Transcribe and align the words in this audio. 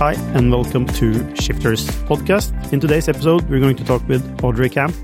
Hi, 0.00 0.14
and 0.32 0.50
welcome 0.50 0.86
to 0.86 1.36
Shifters 1.36 1.86
podcast. 2.08 2.72
In 2.72 2.80
today's 2.80 3.06
episode, 3.06 3.46
we're 3.50 3.60
going 3.60 3.76
to 3.76 3.84
talk 3.84 4.00
with 4.08 4.24
Audrey 4.42 4.70
Camp. 4.70 4.96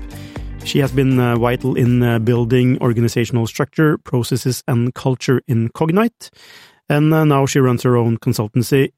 She 0.65 0.79
has 0.79 0.91
been 0.91 1.19
uh, 1.19 1.35
vital 1.35 1.75
in 1.75 2.01
uh, 2.01 2.17
building 2.17 2.81
organizational 2.81 3.45
structure, 3.45 3.99
processes, 3.99 4.63
and 4.67 4.95
culture 4.95 5.43
in 5.47 5.69
Cognite. 5.69 6.31
And 6.89 7.13
uh, 7.13 7.25
now 7.25 7.45
she 7.45 7.59
runs 7.59 7.83
her 7.83 7.95
own 7.95 8.17
consultancy, 8.17 8.91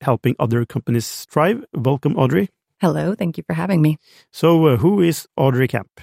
helping 0.00 0.34
other 0.40 0.66
companies 0.66 1.24
thrive. 1.30 1.64
Welcome, 1.72 2.16
Audrey. 2.16 2.50
Hello, 2.80 3.14
thank 3.14 3.38
you 3.38 3.44
for 3.46 3.52
having 3.52 3.80
me. 3.80 3.98
So, 4.32 4.66
uh, 4.66 4.76
who 4.76 5.02
is 5.02 5.28
Audrey 5.36 5.68
Camp? 5.68 6.00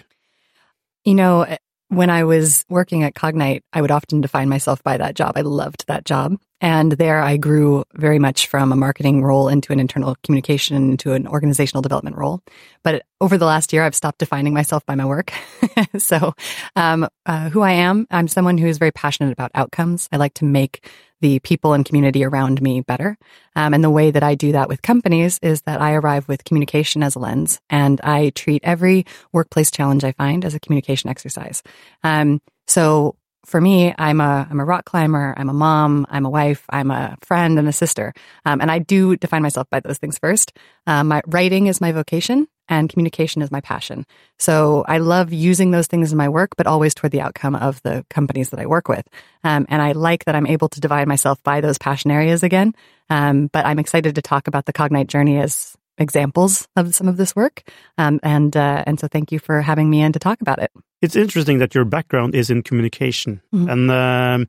You 1.04 1.16
know, 1.16 1.58
when 1.90 2.10
I 2.10 2.24
was 2.24 2.64
working 2.70 3.04
at 3.04 3.16
Cognite, 3.16 3.64
I 3.74 3.82
would 3.82 3.92
often 3.92 4.22
define 4.22 4.48
myself 4.48 4.82
by 4.82 4.96
that 4.96 5.16
job. 5.16 5.34
I 5.36 5.42
loved 5.42 5.88
that 5.88 6.06
job. 6.06 6.38
And 6.62 6.92
there 6.94 7.22
I 7.22 7.38
grew 7.38 7.84
very 7.96 8.20
much 8.20 8.48
from 8.48 8.72
a 8.72 8.76
marketing 8.76 9.24
role 9.24 9.50
into 9.50 9.74
an 9.74 9.80
internal 9.80 10.16
communication, 10.24 10.92
into 10.92 11.14
an 11.14 11.28
organizational 11.28 11.82
development 11.82 12.16
role. 12.16 12.42
But 12.84 13.04
over 13.20 13.38
the 13.38 13.46
last 13.46 13.74
year, 13.74 13.84
I've 13.84 13.96
stopped 13.96 14.20
defining 14.20 14.54
myself 14.54 14.86
by 14.86 14.94
my 14.94 15.06
work. 15.06 15.34
so, 15.98 16.36
um, 16.76 17.08
uh, 17.26 17.50
who 17.50 17.62
I 17.62 17.72
am, 17.72 18.06
I'm 18.12 18.28
someone 18.28 18.60
who 18.60 18.68
is 18.68 18.78
very 18.78 18.92
passionate 18.92 19.34
about 19.34 19.52
outcomes. 19.56 20.08
I 20.12 20.18
like 20.18 20.36
to 20.36 20.46
make 20.46 20.88
the 21.20 21.40
people 21.40 21.74
and 21.74 21.86
community 21.86 22.24
around 22.24 22.62
me 22.62 22.82
better. 22.82 23.18
Um, 23.56 23.74
and 23.74 23.84
the 23.84 23.90
way 23.90 24.12
that 24.12 24.24
I 24.24 24.36
do 24.36 24.52
that 24.52 24.68
with 24.68 24.82
companies 24.82 25.40
is 25.42 25.62
that 25.64 25.82
I 25.82 25.94
arrive 25.94 26.28
with 26.28 26.44
communication 26.44 27.04
as 27.04 27.16
a 27.16 27.20
lens 27.20 27.60
and 27.70 28.02
I 28.02 28.32
treat 28.32 28.64
every 28.64 29.06
workplace 29.32 29.72
challenge 29.72 30.04
I 30.04 30.14
find 30.14 30.44
as 30.44 30.56
a 30.56 30.60
communication 30.60 31.10
exercise. 31.10 31.62
Um, 32.04 32.42
so 32.68 33.16
for 33.46 33.60
me, 33.60 33.94
I'm 33.98 34.22
a 34.22 34.48
I'm 34.50 34.60
a 34.60 34.66
rock 34.66 34.86
climber. 34.86 35.34
I'm 35.36 35.50
a 35.50 35.54
mom. 35.54 36.06
I'm 36.10 36.26
a 36.26 36.30
wife. 36.30 36.64
I'm 36.70 36.92
a 36.92 37.18
friend 37.22 37.58
and 37.58 37.68
a 37.68 37.74
sister. 37.74 38.14
Um, 38.46 38.62
and 38.62 38.70
I 38.70 38.80
do 38.80 39.16
define 39.16 39.42
myself 39.42 39.68
by 39.70 39.80
those 39.80 39.98
things 39.98 40.18
first. 40.20 40.54
Um, 40.88 41.08
my 41.08 41.22
writing 41.26 41.68
is 41.68 41.82
my 41.82 41.92
vocation, 41.92 42.48
and 42.70 42.90
communication 42.90 43.42
is 43.42 43.52
my 43.52 43.62
passion. 43.62 44.06
So 44.38 44.86
I 44.88 45.00
love 45.00 45.34
using 45.34 45.72
those 45.72 45.88
things 45.88 46.12
in 46.12 46.18
my 46.18 46.30
work, 46.30 46.52
but 46.56 46.68
always 46.68 46.94
toward 46.94 47.12
the 47.12 47.22
outcome 47.22 47.56
of 47.56 47.82
the 47.82 48.06
companies 48.10 48.52
that 48.52 48.60
I 48.60 48.66
work 48.68 48.88
with. 48.88 49.08
Um, 49.44 49.66
and 49.70 49.82
I 49.82 49.94
like 49.94 50.26
that 50.26 50.36
I'm 50.36 50.48
able 50.48 50.70
to 50.70 50.80
divide 50.80 51.08
myself 51.08 51.42
by 51.44 51.62
those 51.62 51.78
passion 51.78 52.12
areas 52.12 52.44
again. 52.44 52.74
Um, 53.10 53.48
but 53.48 53.66
I'm 53.66 53.80
excited 53.80 54.16
to 54.16 54.22
talk 54.22 54.48
about 54.48 54.66
the 54.66 54.74
Cognite 54.74 55.08
journey 55.08 55.38
as 55.40 55.76
examples 55.98 56.68
of 56.76 56.96
some 56.96 57.08
of 57.08 57.18
this 57.18 57.36
work. 57.36 57.64
Um, 57.98 58.20
and 58.24 58.56
uh, 58.56 58.84
and 58.86 59.00
so 59.00 59.08
thank 59.08 59.32
you 59.32 59.40
for 59.40 59.62
having 59.62 59.90
me 59.90 60.02
in 60.02 60.14
to 60.14 60.20
talk 60.20 60.42
about 60.42 60.60
it. 60.60 60.72
It's 61.02 61.16
interesting 61.16 61.60
that 61.60 61.74
your 61.74 61.86
background 61.86 62.36
is 62.36 62.50
in 62.50 62.62
communication, 62.62 63.42
mm 63.52 63.66
-hmm. 63.66 63.72
and 63.72 63.90
um, 63.90 64.48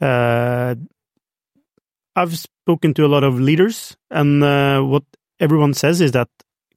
uh, 0.00 0.74
I've 2.16 2.36
spoken 2.36 2.94
to 2.94 3.04
a 3.04 3.08
lot 3.08 3.24
of 3.24 3.38
leaders, 3.40 3.96
and 4.08 4.42
uh, 4.42 4.80
what 4.88 5.04
everyone 5.38 5.74
says 5.74 6.00
is 6.00 6.10
that 6.10 6.28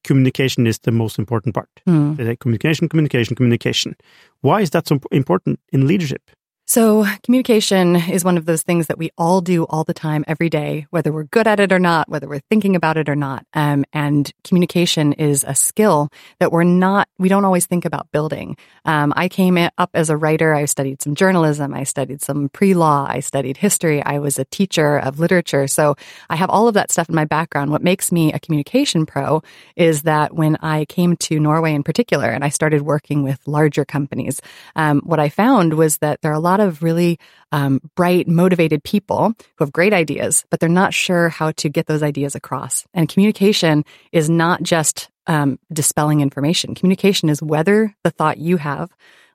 communication 0.04 0.68
is 0.68 0.80
the 0.80 0.92
most 0.92 1.20
important 1.20 1.54
part. 1.54 1.70
Mm. 1.86 2.40
Communication, 2.40 2.90
communication, 2.90 3.36
communication. 3.36 3.96
Why 4.42 4.62
is 4.62 4.70
that 4.72 4.88
so 4.88 5.00
important 5.12 5.60
in 5.72 5.88
leadership? 5.88 6.22
So, 6.70 7.06
communication 7.24 7.96
is 7.96 8.26
one 8.26 8.38
of 8.38 8.46
those 8.46 8.62
things 8.62 8.88
that 8.88 8.98
we 8.98 9.10
all 9.18 9.40
do 9.40 9.64
all 9.64 9.86
the 9.86 9.94
time, 9.94 10.26
every 10.28 10.50
day, 10.50 10.86
whether 10.90 11.14
we're 11.14 11.24
good 11.24 11.48
at 11.48 11.62
it 11.62 11.72
or 11.72 11.80
not, 11.80 12.10
whether 12.10 12.28
we're 12.28 12.42
thinking 12.50 12.76
about 12.76 12.98
it 12.98 13.08
or 13.08 13.16
not. 13.16 13.46
Um, 13.54 13.86
and 13.94 14.30
communication 14.44 15.14
is 15.14 15.46
a 15.48 15.56
skill 15.56 16.10
that 16.42 16.52
we're 16.52 16.66
not, 16.66 17.08
we 17.18 17.30
don't 17.30 17.46
always 17.46 17.66
think 17.68 17.86
about 17.86 18.12
building. 18.12 18.58
Um, 18.84 19.14
I 19.16 19.30
came 19.30 19.58
up 19.78 19.92
as 19.94 20.10
a 20.10 20.18
writer. 20.18 20.54
I 20.54 20.66
studied 20.66 21.02
some 21.02 21.16
journalism. 21.16 21.74
I 21.74 21.84
studied 21.86 22.22
some 22.22 22.50
pre 22.50 22.74
law. 22.74 23.08
I 23.08 23.22
studied 23.22 23.56
history. 23.56 24.04
I 24.04 24.20
was 24.20 24.38
a 24.38 24.44
teacher 24.44 24.98
of 24.98 25.22
literature. 25.22 25.68
So, 25.68 25.96
I 26.30 26.36
have 26.36 26.50
all 26.50 26.68
of 26.68 26.74
that 26.74 26.92
stuff 26.92 27.08
in 27.08 27.16
my 27.16 27.24
background. 27.24 27.72
What 27.72 27.82
makes 27.82 28.12
me 28.12 28.34
a 28.34 28.40
communication 28.40 29.06
pro 29.06 29.42
is 29.78 30.02
that 30.02 30.34
when 30.36 30.58
I 30.58 30.84
came 30.84 31.16
to 31.16 31.40
Norway 31.40 31.74
in 31.74 31.84
particular 31.84 32.28
and 32.28 32.44
I 32.44 32.50
started 32.50 32.82
working 32.82 33.24
with 33.24 33.40
larger 33.48 33.86
companies, 33.86 34.42
um, 34.76 35.00
what 35.06 35.22
I 35.22 35.30
found 35.30 35.76
was 35.76 36.00
that 36.00 36.22
there 36.22 36.32
are 36.32 36.34
a 36.34 36.40
lot 36.40 36.57
lot 36.58 36.68
of 36.68 36.84
really 36.84 37.20
um, 37.52 37.80
bright, 37.96 38.28
motivated 38.28 38.84
people 38.84 39.34
who 39.56 39.64
have 39.64 39.72
great 39.72 39.94
ideas, 39.94 40.46
but 40.50 40.60
they're 40.60 40.70
not 40.70 40.94
sure 40.94 41.30
how 41.30 41.52
to 41.52 41.70
get 41.70 41.86
those 41.86 42.04
ideas 42.04 42.36
across. 42.36 42.86
And 42.94 43.10
communication 43.10 43.86
is 44.12 44.30
not 44.30 44.64
just 44.64 45.10
um, 45.28 45.60
dispelling 45.72 46.22
information. 46.22 46.76
Communication 46.76 47.30
is 47.30 47.42
whether 47.42 47.94
the 48.04 48.12
thought 48.12 48.38
you 48.38 48.58
have 48.58 48.90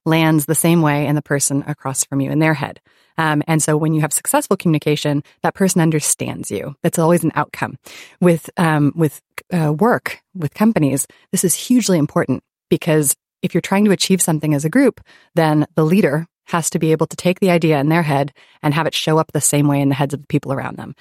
lands 0.04 0.46
the 0.46 0.54
same 0.54 0.82
way 0.82 1.06
in 1.06 1.14
the 1.14 1.22
person 1.22 1.62
across 1.66 2.04
from 2.04 2.20
you 2.20 2.30
in 2.30 2.40
their 2.40 2.54
head. 2.54 2.80
Um, 3.18 3.42
and 3.46 3.62
so 3.62 3.76
when 3.76 3.92
you 3.92 4.00
have 4.00 4.12
successful 4.12 4.56
communication, 4.56 5.22
that 5.42 5.54
person 5.54 5.80
understands 5.80 6.50
you. 6.50 6.74
That's 6.82 6.98
always 6.98 7.22
an 7.24 7.32
outcome. 7.34 7.76
With 8.20 8.48
um, 8.56 8.92
with 8.96 9.20
uh, 9.52 9.72
work 9.72 10.22
with 10.34 10.54
companies, 10.54 11.06
this 11.30 11.44
is 11.44 11.54
hugely 11.54 11.98
important 11.98 12.42
because 12.70 13.14
if 13.42 13.54
you're 13.54 13.60
trying 13.60 13.84
to 13.84 13.90
achieve 13.90 14.22
something 14.22 14.54
as 14.54 14.64
a 14.64 14.70
group, 14.70 15.00
then 15.34 15.66
the 15.74 15.84
leader 15.84 16.26
has 16.46 16.70
to 16.70 16.78
be 16.78 16.92
able 16.92 17.06
to 17.06 17.16
take 17.16 17.40
the 17.40 17.50
idea 17.50 17.78
in 17.78 17.88
their 17.88 18.02
head 18.02 18.32
and 18.62 18.74
have 18.74 18.86
it 18.86 18.94
show 18.94 19.18
up 19.18 19.32
the 19.32 19.40
same 19.40 19.68
way 19.68 19.80
in 19.80 19.88
the 19.88 19.94
heads 19.94 20.14
of 20.14 20.20
the 20.20 20.26
people 20.26 20.52
around 20.52 20.76
them. 20.76 20.94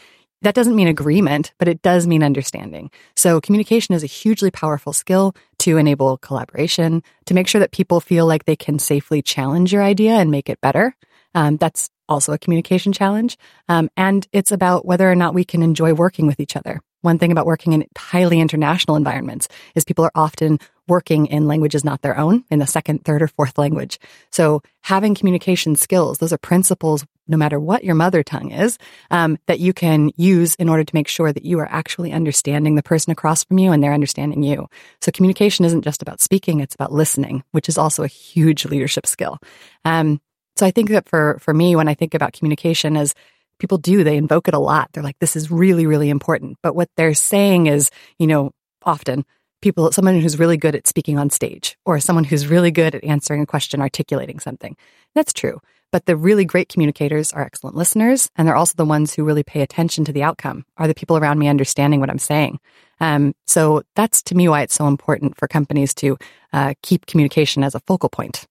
That 0.43 0.55
doesn't 0.55 0.75
mean 0.75 0.87
agreement, 0.87 1.53
but 1.59 1.67
it 1.67 1.83
does 1.83 2.07
mean 2.07 2.23
understanding. 2.23 2.89
So 3.15 3.39
communication 3.39 3.93
is 3.93 4.03
a 4.03 4.07
hugely 4.07 4.49
powerful 4.49 4.91
skill 4.91 5.35
to 5.59 5.77
enable 5.77 6.17
collaboration, 6.17 7.03
to 7.27 7.33
make 7.35 7.47
sure 7.47 7.59
that 7.59 7.71
people 7.71 7.99
feel 7.99 8.25
like 8.25 8.45
they 8.45 8.55
can 8.55 8.79
safely 8.79 9.21
challenge 9.21 9.71
your 9.71 9.83
idea 9.83 10.13
and 10.13 10.31
make 10.31 10.49
it 10.49 10.59
better. 10.59 10.95
Um, 11.35 11.57
that's 11.57 11.89
also 12.09 12.33
a 12.33 12.39
communication 12.39 12.91
challenge. 12.91 13.37
Um, 13.69 13.89
and 13.95 14.27
it's 14.33 14.51
about 14.51 14.85
whether 14.85 15.09
or 15.09 15.15
not 15.15 15.35
we 15.35 15.45
can 15.45 15.61
enjoy 15.61 15.93
working 15.93 16.25
with 16.25 16.39
each 16.39 16.55
other. 16.55 16.81
One 17.01 17.17
thing 17.17 17.31
about 17.31 17.45
working 17.45 17.73
in 17.73 17.85
highly 17.97 18.39
international 18.39 18.95
environments 18.95 19.47
is 19.75 19.83
people 19.83 20.05
are 20.05 20.11
often 20.15 20.59
working 20.87 21.27
in 21.27 21.47
languages 21.47 21.83
not 21.83 22.01
their 22.01 22.17
own, 22.17 22.43
in 22.51 22.59
the 22.59 22.67
second, 22.67 23.05
third, 23.05 23.21
or 23.21 23.27
fourth 23.27 23.57
language. 23.57 23.99
So 24.31 24.61
having 24.81 25.15
communication 25.15 25.75
skills, 25.75 26.17
those 26.17 26.33
are 26.33 26.37
principles, 26.37 27.05
no 27.27 27.37
matter 27.37 27.59
what 27.59 27.83
your 27.83 27.95
mother 27.95 28.23
tongue 28.23 28.51
is, 28.51 28.77
um, 29.09 29.37
that 29.47 29.59
you 29.59 29.73
can 29.73 30.11
use 30.17 30.55
in 30.55 30.67
order 30.67 30.83
to 30.83 30.95
make 30.95 31.07
sure 31.07 31.31
that 31.31 31.45
you 31.45 31.59
are 31.59 31.71
actually 31.71 32.11
understanding 32.11 32.75
the 32.75 32.83
person 32.83 33.11
across 33.11 33.43
from 33.43 33.57
you 33.57 33.71
and 33.71 33.81
they're 33.81 33.93
understanding 33.93 34.43
you. 34.43 34.67
So 34.99 35.11
communication 35.11 35.65
isn't 35.65 35.83
just 35.83 36.01
about 36.01 36.19
speaking, 36.19 36.59
it's 36.59 36.75
about 36.75 36.91
listening, 36.91 37.43
which 37.51 37.69
is 37.69 37.77
also 37.77 38.03
a 38.03 38.07
huge 38.07 38.65
leadership 38.65 39.07
skill. 39.07 39.39
Um, 39.85 40.19
so 40.57 40.65
I 40.65 40.71
think 40.71 40.89
that 40.89 41.07
for, 41.07 41.39
for 41.39 41.53
me, 41.53 41.75
when 41.75 41.87
I 41.87 41.93
think 41.93 42.13
about 42.13 42.33
communication 42.33 42.97
as 42.97 43.15
people 43.61 43.77
do, 43.77 44.03
they 44.03 44.17
invoke 44.17 44.47
it 44.47 44.53
a 44.53 44.59
lot. 44.59 44.89
They're 44.91 45.03
like, 45.03 45.19
this 45.19 45.35
is 45.35 45.49
really, 45.49 45.85
really 45.85 46.09
important. 46.09 46.57
But 46.61 46.75
what 46.75 46.89
they're 46.97 47.13
saying 47.13 47.67
is, 47.67 47.89
you 48.19 48.27
know, 48.27 48.51
often 48.83 49.23
people, 49.61 49.91
someone 49.91 50.19
who's 50.19 50.39
really 50.39 50.57
good 50.57 50.75
at 50.75 50.87
speaking 50.87 51.17
on 51.17 51.29
stage 51.29 51.77
or 51.85 51.99
someone 51.99 52.23
who's 52.23 52.47
really 52.47 52.71
good 52.71 52.95
at 52.95 53.03
answering 53.03 53.41
a 53.41 53.45
question, 53.45 53.79
articulating 53.79 54.39
something. 54.39 54.75
That's 55.15 55.31
true. 55.31 55.61
But 55.91 56.05
the 56.05 56.15
really 56.15 56.45
great 56.45 56.69
communicators 56.69 57.33
are 57.33 57.41
excellent 57.41 57.75
listeners, 57.75 58.29
and 58.35 58.47
they're 58.47 58.55
also 58.55 58.73
the 58.77 58.85
ones 58.85 59.13
who 59.13 59.25
really 59.25 59.43
pay 59.43 59.61
attention 59.61 60.05
to 60.05 60.13
the 60.13 60.23
outcome. 60.23 60.65
Are 60.77 60.87
the 60.87 60.95
people 60.95 61.17
around 61.17 61.37
me 61.37 61.49
understanding 61.49 61.99
what 61.99 62.09
I'm 62.09 62.17
saying? 62.17 62.59
Um, 63.01 63.33
so 63.45 63.83
that's 63.95 64.21
to 64.23 64.35
me 64.35 64.47
why 64.47 64.61
it's 64.61 64.73
so 64.73 64.87
important 64.87 65.37
for 65.37 65.47
companies 65.47 65.93
to 65.95 66.17
uh, 66.53 66.73
keep 66.81 67.07
communication 67.07 67.63
as 67.63 67.75
a 67.75 67.81
focal 67.81 68.09
point. 68.09 68.47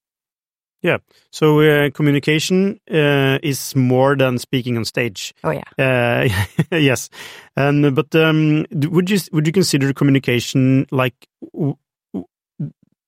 Yeah. 0.82 0.98
So 1.30 1.60
uh, 1.60 1.90
communication 1.90 2.80
uh, 2.90 3.38
is 3.42 3.76
more 3.76 4.16
than 4.16 4.38
speaking 4.38 4.76
on 4.76 4.84
stage. 4.84 5.34
Oh 5.44 5.50
yeah. 5.50 5.62
Uh, 5.78 6.28
yes. 6.76 7.10
And 7.56 7.94
but 7.94 8.14
um, 8.14 8.66
would 8.72 9.10
you 9.10 9.18
would 9.32 9.46
you 9.46 9.52
consider 9.52 9.92
communication 9.92 10.86
like 10.90 11.14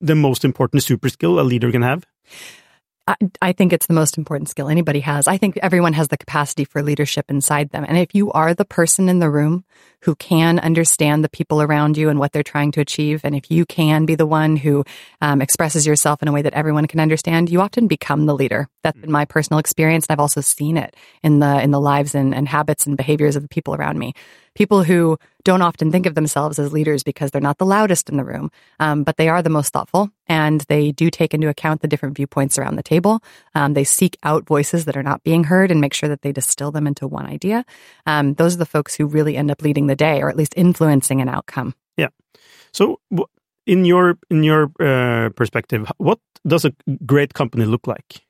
the 0.00 0.14
most 0.14 0.44
important 0.44 0.82
super 0.82 1.08
skill 1.08 1.40
a 1.40 1.42
leader 1.42 1.70
can 1.70 1.82
have? 1.82 2.04
I, 3.08 3.16
I 3.40 3.52
think 3.52 3.72
it's 3.72 3.86
the 3.86 3.94
most 3.94 4.16
important 4.16 4.48
skill 4.48 4.68
anybody 4.68 5.00
has. 5.00 5.26
I 5.26 5.36
think 5.36 5.58
everyone 5.62 5.92
has 5.94 6.08
the 6.08 6.16
capacity 6.16 6.64
for 6.64 6.82
leadership 6.82 7.26
inside 7.30 7.70
them. 7.70 7.84
And 7.88 7.98
if 7.98 8.14
you 8.14 8.30
are 8.32 8.54
the 8.54 8.64
person 8.64 9.08
in 9.08 9.18
the 9.18 9.30
room 9.30 9.64
who 10.02 10.14
can 10.16 10.58
understand 10.58 11.24
the 11.24 11.28
people 11.28 11.62
around 11.62 11.96
you 11.96 12.08
and 12.08 12.18
what 12.18 12.32
they're 12.32 12.42
trying 12.42 12.72
to 12.72 12.80
achieve, 12.80 13.20
and 13.24 13.34
if 13.34 13.50
you 13.50 13.64
can 13.64 14.04
be 14.04 14.14
the 14.14 14.26
one 14.26 14.56
who 14.56 14.84
um, 15.20 15.40
expresses 15.40 15.86
yourself 15.86 16.22
in 16.22 16.28
a 16.28 16.32
way 16.32 16.42
that 16.42 16.54
everyone 16.54 16.86
can 16.86 17.00
understand, 17.00 17.50
you 17.50 17.60
often 17.60 17.86
become 17.86 18.26
the 18.26 18.34
leader. 18.34 18.68
That's 18.82 18.98
been 18.98 19.12
my 19.12 19.24
personal 19.24 19.58
experience, 19.58 20.06
and 20.06 20.14
I've 20.14 20.20
also 20.20 20.40
seen 20.40 20.76
it 20.76 20.94
in 21.22 21.38
the 21.38 21.60
in 21.62 21.70
the 21.70 21.80
lives 21.80 22.14
and, 22.14 22.34
and 22.34 22.48
habits 22.48 22.86
and 22.86 22.96
behaviors 22.96 23.36
of 23.36 23.42
the 23.42 23.48
people 23.48 23.74
around 23.74 23.98
me 23.98 24.14
people 24.54 24.82
who 24.82 25.18
don't 25.44 25.62
often 25.62 25.90
think 25.90 26.06
of 26.06 26.14
themselves 26.14 26.58
as 26.58 26.72
leaders 26.72 27.02
because 27.02 27.30
they're 27.30 27.40
not 27.40 27.58
the 27.58 27.66
loudest 27.66 28.08
in 28.08 28.16
the 28.16 28.24
room, 28.24 28.50
um, 28.78 29.02
but 29.02 29.16
they 29.16 29.28
are 29.28 29.42
the 29.42 29.50
most 29.50 29.72
thoughtful 29.72 30.10
and 30.28 30.60
they 30.62 30.92
do 30.92 31.10
take 31.10 31.34
into 31.34 31.48
account 31.48 31.80
the 31.80 31.88
different 31.88 32.14
viewpoints 32.14 32.58
around 32.58 32.76
the 32.76 32.82
table. 32.82 33.20
Um, 33.54 33.74
they 33.74 33.82
seek 33.82 34.16
out 34.22 34.46
voices 34.46 34.84
that 34.84 34.96
are 34.96 35.02
not 35.02 35.24
being 35.24 35.44
heard 35.44 35.72
and 35.72 35.80
make 35.80 35.94
sure 35.94 36.08
that 36.08 36.22
they 36.22 36.30
distill 36.30 36.70
them 36.70 36.86
into 36.86 37.08
one 37.08 37.26
idea. 37.26 37.64
Um, 38.06 38.34
those 38.34 38.54
are 38.54 38.58
the 38.58 38.66
folks 38.66 38.94
who 38.94 39.06
really 39.06 39.36
end 39.36 39.50
up 39.50 39.62
leading 39.62 39.88
the 39.88 39.91
day 39.96 40.22
or 40.22 40.28
at 40.28 40.36
least 40.36 40.54
influencing 40.56 41.20
an 41.20 41.28
outcome. 41.28 41.74
Yeah. 41.96 42.08
So, 42.72 43.00
in 43.66 43.84
your 43.84 44.18
in 44.30 44.42
your 44.42 44.70
uh, 44.80 45.30
perspective, 45.30 45.90
what 45.98 46.18
does 46.46 46.64
a 46.64 46.72
great 47.06 47.34
company 47.34 47.64
look 47.64 47.86
like? 47.86 48.22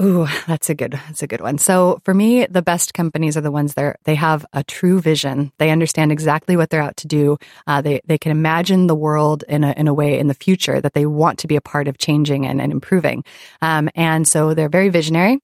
Ooh, 0.00 0.26
that's 0.46 0.68
a 0.68 0.74
good, 0.74 0.92
that's 0.92 1.22
a 1.22 1.26
good 1.26 1.40
one. 1.40 1.56
So 1.56 2.00
for 2.04 2.12
me, 2.12 2.46
the 2.46 2.60
best 2.60 2.92
companies 2.92 3.36
are 3.36 3.40
the 3.40 3.50
ones 3.50 3.74
that 3.74 3.98
they 4.04 4.14
have 4.14 4.44
a 4.52 4.62
true 4.62 5.00
vision. 5.00 5.52
They 5.58 5.70
understand 5.70 6.12
exactly 6.12 6.54
what 6.56 6.68
they're 6.68 6.82
out 6.82 6.98
to 6.98 7.06
do. 7.06 7.38
Uh, 7.66 7.80
they, 7.80 8.00
they 8.04 8.18
can 8.18 8.30
imagine 8.30 8.88
the 8.88 8.94
world 8.94 9.42
in 9.48 9.64
a, 9.64 9.72
in 9.72 9.88
a 9.88 9.94
way 9.94 10.18
in 10.18 10.26
the 10.26 10.34
future 10.34 10.82
that 10.82 10.92
they 10.92 11.06
want 11.06 11.38
to 11.38 11.46
be 11.46 11.56
a 11.56 11.62
part 11.62 11.88
of 11.88 11.96
changing 11.96 12.46
and, 12.46 12.60
and 12.60 12.72
improving. 12.72 13.24
Um, 13.62 13.88
and 13.94 14.28
so 14.28 14.52
they're 14.52 14.68
very 14.68 14.90
visionary 14.90 15.38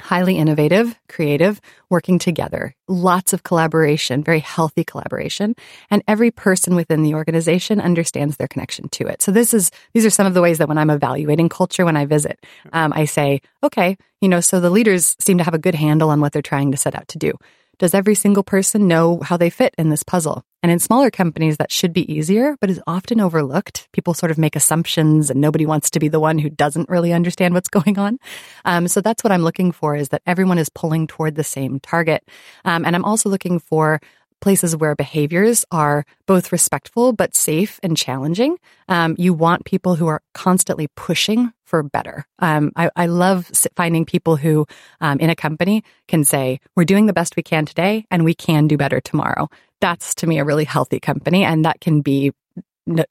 highly 0.00 0.36
innovative, 0.36 0.98
creative, 1.08 1.60
working 1.88 2.18
together, 2.18 2.74
lots 2.88 3.32
of 3.32 3.42
collaboration, 3.42 4.24
very 4.24 4.40
healthy 4.40 4.84
collaboration. 4.84 5.54
And 5.90 6.02
every 6.08 6.30
person 6.30 6.74
within 6.74 7.02
the 7.02 7.14
organization 7.14 7.80
understands 7.80 8.36
their 8.36 8.48
connection 8.48 8.88
to 8.90 9.06
it. 9.06 9.22
So 9.22 9.30
this 9.30 9.54
is, 9.54 9.70
these 9.92 10.06
are 10.06 10.10
some 10.10 10.26
of 10.26 10.34
the 10.34 10.42
ways 10.42 10.58
that 10.58 10.68
when 10.68 10.78
I'm 10.78 10.90
evaluating 10.90 11.48
culture, 11.48 11.84
when 11.84 11.96
I 11.96 12.06
visit, 12.06 12.44
um, 12.72 12.92
I 12.94 13.04
say, 13.04 13.40
okay, 13.62 13.96
you 14.20 14.28
know, 14.28 14.40
so 14.40 14.60
the 14.60 14.70
leaders 14.70 15.16
seem 15.18 15.38
to 15.38 15.44
have 15.44 15.54
a 15.54 15.58
good 15.58 15.74
handle 15.74 16.10
on 16.10 16.20
what 16.20 16.32
they're 16.32 16.42
trying 16.42 16.72
to 16.72 16.76
set 16.76 16.94
out 16.94 17.08
to 17.08 17.18
do. 17.18 17.32
Does 17.80 17.94
every 17.94 18.14
single 18.14 18.42
person 18.42 18.88
know 18.88 19.20
how 19.22 19.38
they 19.38 19.48
fit 19.48 19.74
in 19.78 19.88
this 19.88 20.02
puzzle? 20.02 20.44
And 20.62 20.70
in 20.70 20.78
smaller 20.78 21.10
companies, 21.10 21.56
that 21.56 21.72
should 21.72 21.94
be 21.94 22.12
easier, 22.12 22.54
but 22.60 22.68
is 22.68 22.82
often 22.86 23.22
overlooked. 23.22 23.88
People 23.94 24.12
sort 24.12 24.30
of 24.30 24.36
make 24.36 24.54
assumptions 24.54 25.30
and 25.30 25.40
nobody 25.40 25.64
wants 25.64 25.88
to 25.92 25.98
be 25.98 26.08
the 26.08 26.20
one 26.20 26.38
who 26.38 26.50
doesn't 26.50 26.90
really 26.90 27.14
understand 27.14 27.54
what's 27.54 27.68
going 27.78 27.98
on. 27.98 28.18
Um, 28.66 28.86
so 28.86 29.00
that's 29.00 29.24
what 29.24 29.32
I'm 29.32 29.44
looking 29.44 29.72
for 29.72 29.96
is 29.96 30.10
that 30.10 30.20
everyone 30.26 30.58
is 30.58 30.68
pulling 30.68 31.06
toward 31.06 31.36
the 31.36 31.42
same 31.42 31.80
target. 31.80 32.22
Um, 32.66 32.84
and 32.84 32.94
I'm 32.94 33.06
also 33.06 33.30
looking 33.30 33.58
for 33.58 33.98
places 34.40 34.76
where 34.76 34.94
behaviors 34.94 35.64
are 35.70 36.04
both 36.26 36.52
respectful 36.52 37.12
but 37.12 37.34
safe 37.34 37.78
and 37.82 37.96
challenging. 37.96 38.56
Um, 38.88 39.14
you 39.18 39.34
want 39.34 39.64
people 39.64 39.94
who 39.94 40.06
are 40.06 40.22
constantly 40.34 40.88
pushing 40.96 41.52
for 41.64 41.82
better. 41.82 42.26
Um, 42.40 42.72
I, 42.74 42.90
I, 42.96 43.06
love 43.06 43.50
finding 43.76 44.04
people 44.04 44.36
who 44.36 44.66
um, 45.00 45.20
in 45.20 45.30
a 45.30 45.36
company 45.36 45.84
can 46.08 46.24
say, 46.24 46.58
we're 46.74 46.84
doing 46.84 47.06
the 47.06 47.12
best 47.12 47.36
we 47.36 47.44
can 47.44 47.64
today 47.64 48.06
and 48.10 48.24
we 48.24 48.34
can 48.34 48.66
do 48.66 48.76
better 48.76 49.00
tomorrow. 49.00 49.48
That's 49.80 50.16
to 50.16 50.26
me 50.26 50.38
a 50.38 50.44
really 50.44 50.64
healthy 50.64 50.98
company. 50.98 51.44
And 51.44 51.64
that 51.64 51.80
can 51.80 52.00
be, 52.00 52.32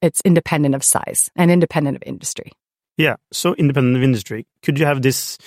it's 0.02 0.22
independent 0.26 0.76
of 0.76 0.84
size 0.84 1.32
and 1.38 1.50
independent 1.50 1.96
of 1.96 2.04
industry. 2.06 2.52
Yeah. 2.98 3.16
So 3.32 3.56
independent 3.56 3.96
of 3.96 4.04
industry. 4.04 4.46
Could 4.62 4.78
you 4.78 4.86
have 4.86 5.02
this 5.02 5.38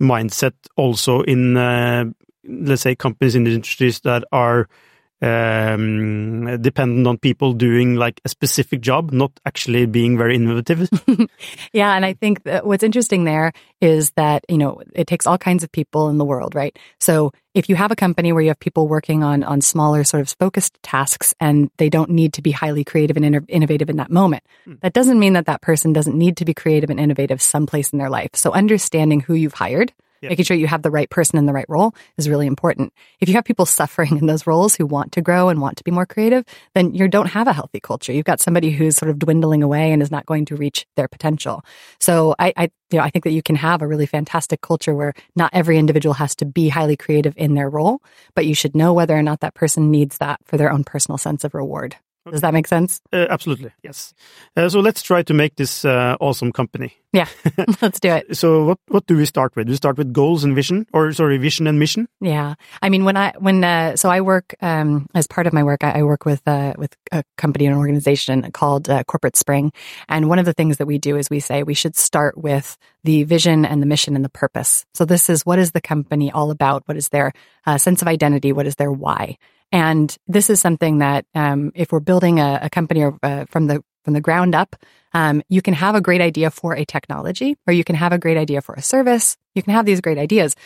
mindset 0.00 0.52
also 0.76 1.22
in, 1.22 1.56
uh, 1.56 2.04
let's 2.46 2.82
say, 2.82 2.94
companies 2.94 3.34
in 3.34 3.44
the 3.44 3.54
industries 3.54 4.00
that 4.00 4.24
are 4.30 4.68
um, 5.20 6.62
dependent 6.62 7.06
on 7.06 7.18
people 7.18 7.52
doing 7.52 7.96
like 7.96 8.20
a 8.24 8.28
specific 8.28 8.80
job, 8.80 9.12
not 9.12 9.32
actually 9.44 9.86
being 9.86 10.16
very 10.16 10.36
innovative. 10.36 10.88
yeah, 11.72 11.94
and 11.94 12.04
I 12.04 12.12
think 12.12 12.42
what's 12.62 12.84
interesting 12.84 13.24
there 13.24 13.52
is 13.80 14.12
that 14.12 14.44
you 14.48 14.58
know 14.58 14.80
it 14.94 15.06
takes 15.06 15.26
all 15.26 15.38
kinds 15.38 15.64
of 15.64 15.72
people 15.72 16.08
in 16.08 16.18
the 16.18 16.24
world, 16.24 16.54
right? 16.54 16.76
So 17.00 17.32
if 17.54 17.68
you 17.68 17.74
have 17.74 17.90
a 17.90 17.96
company 17.96 18.32
where 18.32 18.42
you 18.42 18.48
have 18.48 18.60
people 18.60 18.86
working 18.86 19.24
on 19.24 19.42
on 19.42 19.60
smaller 19.60 20.04
sort 20.04 20.20
of 20.20 20.28
focused 20.38 20.80
tasks 20.82 21.34
and 21.40 21.70
they 21.78 21.88
don't 21.88 22.10
need 22.10 22.34
to 22.34 22.42
be 22.42 22.52
highly 22.52 22.84
creative 22.84 23.16
and 23.16 23.44
innovative 23.48 23.90
in 23.90 23.96
that 23.96 24.10
moment, 24.10 24.44
hmm. 24.64 24.74
that 24.82 24.92
doesn't 24.92 25.18
mean 25.18 25.32
that 25.32 25.46
that 25.46 25.62
person 25.62 25.92
doesn't 25.92 26.16
need 26.16 26.36
to 26.36 26.44
be 26.44 26.54
creative 26.54 26.90
and 26.90 27.00
innovative 27.00 27.42
someplace 27.42 27.90
in 27.90 27.98
their 27.98 28.10
life. 28.10 28.30
So 28.34 28.52
understanding 28.52 29.20
who 29.20 29.34
you've 29.34 29.54
hired 29.54 29.92
Yep. 30.22 30.30
Making 30.30 30.44
sure 30.44 30.56
you 30.56 30.66
have 30.66 30.82
the 30.82 30.90
right 30.90 31.08
person 31.08 31.38
in 31.38 31.46
the 31.46 31.52
right 31.52 31.68
role 31.68 31.94
is 32.16 32.28
really 32.28 32.46
important. 32.46 32.92
If 33.20 33.28
you 33.28 33.34
have 33.36 33.44
people 33.44 33.66
suffering 33.66 34.18
in 34.18 34.26
those 34.26 34.46
roles 34.46 34.74
who 34.74 34.86
want 34.86 35.12
to 35.12 35.22
grow 35.22 35.48
and 35.48 35.60
want 35.60 35.76
to 35.78 35.84
be 35.84 35.90
more 35.90 36.06
creative, 36.06 36.44
then 36.74 36.94
you 36.94 37.08
don't 37.08 37.26
have 37.26 37.46
a 37.46 37.52
healthy 37.52 37.80
culture. 37.80 38.12
You've 38.12 38.24
got 38.24 38.40
somebody 38.40 38.70
who's 38.70 38.96
sort 38.96 39.10
of 39.10 39.18
dwindling 39.18 39.62
away 39.62 39.92
and 39.92 40.02
is 40.02 40.10
not 40.10 40.26
going 40.26 40.44
to 40.46 40.56
reach 40.56 40.86
their 40.96 41.08
potential. 41.08 41.64
So 42.00 42.34
I, 42.38 42.52
I, 42.56 42.62
you 42.90 42.98
know, 42.98 43.04
I 43.04 43.10
think 43.10 43.24
that 43.24 43.32
you 43.32 43.42
can 43.42 43.56
have 43.56 43.82
a 43.82 43.86
really 43.86 44.06
fantastic 44.06 44.60
culture 44.60 44.94
where 44.94 45.14
not 45.36 45.50
every 45.52 45.78
individual 45.78 46.14
has 46.14 46.34
to 46.36 46.46
be 46.46 46.68
highly 46.68 46.96
creative 46.96 47.34
in 47.36 47.54
their 47.54 47.70
role, 47.70 48.02
but 48.34 48.46
you 48.46 48.54
should 48.54 48.74
know 48.74 48.92
whether 48.92 49.16
or 49.16 49.22
not 49.22 49.40
that 49.40 49.54
person 49.54 49.90
needs 49.90 50.18
that 50.18 50.40
for 50.44 50.56
their 50.56 50.72
own 50.72 50.84
personal 50.84 51.18
sense 51.18 51.44
of 51.44 51.54
reward. 51.54 51.96
Does 52.30 52.40
that 52.40 52.54
make 52.54 52.66
sense? 52.66 53.00
Uh, 53.12 53.26
absolutely, 53.30 53.72
yes. 53.82 54.14
Uh, 54.56 54.68
so 54.68 54.80
let's 54.80 55.02
try 55.02 55.22
to 55.22 55.34
make 55.34 55.56
this 55.56 55.84
uh, 55.84 56.16
awesome 56.20 56.52
company. 56.52 56.94
Yeah, 57.12 57.26
let's 57.82 58.00
do 58.00 58.10
it. 58.10 58.36
so 58.36 58.64
what 58.64 58.78
what 58.88 59.06
do 59.06 59.16
we 59.16 59.24
start 59.24 59.56
with? 59.56 59.68
We 59.68 59.76
start 59.76 59.96
with 59.96 60.12
goals 60.12 60.44
and 60.44 60.54
vision, 60.54 60.86
or 60.92 61.12
sorry, 61.12 61.38
vision 61.38 61.66
and 61.66 61.78
mission. 61.78 62.06
Yeah, 62.20 62.54
I 62.82 62.88
mean 62.90 63.04
when 63.04 63.16
I 63.16 63.32
when 63.38 63.64
uh, 63.64 63.96
so 63.96 64.10
I 64.10 64.20
work 64.20 64.54
um, 64.60 65.06
as 65.14 65.26
part 65.26 65.46
of 65.46 65.52
my 65.52 65.62
work, 65.62 65.82
I, 65.84 66.00
I 66.00 66.02
work 66.02 66.24
with 66.26 66.46
uh, 66.46 66.74
with 66.76 66.94
a 67.12 67.24
company 67.36 67.66
and 67.66 67.76
organization 67.76 68.50
called 68.52 68.90
uh, 68.90 69.04
Corporate 69.04 69.36
Spring, 69.36 69.72
and 70.08 70.28
one 70.28 70.38
of 70.38 70.44
the 70.44 70.52
things 70.52 70.76
that 70.76 70.86
we 70.86 70.98
do 70.98 71.16
is 71.16 71.30
we 71.30 71.40
say 71.40 71.62
we 71.62 71.74
should 71.74 71.96
start 71.96 72.36
with 72.36 72.76
the 73.04 73.24
vision 73.24 73.64
and 73.64 73.80
the 73.80 73.86
mission 73.86 74.14
and 74.14 74.24
the 74.24 74.28
purpose. 74.28 74.84
So 74.92 75.04
this 75.04 75.30
is 75.30 75.46
what 75.46 75.58
is 75.58 75.72
the 75.72 75.80
company 75.80 76.30
all 76.30 76.50
about? 76.50 76.82
What 76.86 76.96
is 76.98 77.08
their 77.08 77.32
sense 77.78 78.02
of 78.02 78.08
identity? 78.08 78.52
What 78.52 78.66
is 78.66 78.76
their 78.76 78.92
why? 78.92 79.38
And 79.70 80.16
this 80.26 80.50
is 80.50 80.60
something 80.60 80.98
that 80.98 81.26
um, 81.34 81.72
if 81.74 81.92
we're 81.92 82.00
building 82.00 82.40
a, 82.40 82.60
a 82.62 82.70
company 82.70 83.02
or, 83.02 83.18
uh, 83.22 83.44
from 83.50 83.66
the 83.66 83.82
from 84.04 84.14
the 84.14 84.20
ground 84.20 84.54
up, 84.54 84.74
um, 85.12 85.42
you 85.50 85.60
can 85.60 85.74
have 85.74 85.94
a 85.94 86.00
great 86.00 86.22
idea 86.22 86.50
for 86.50 86.74
a 86.74 86.86
technology, 86.86 87.56
or 87.66 87.74
you 87.74 87.84
can 87.84 87.94
have 87.94 88.12
a 88.12 88.18
great 88.18 88.38
idea 88.38 88.62
for 88.62 88.74
a 88.74 88.80
service. 88.80 89.36
You 89.54 89.62
can 89.62 89.74
have 89.74 89.84
these 89.84 90.00
great 90.00 90.16
ideas, 90.16 90.56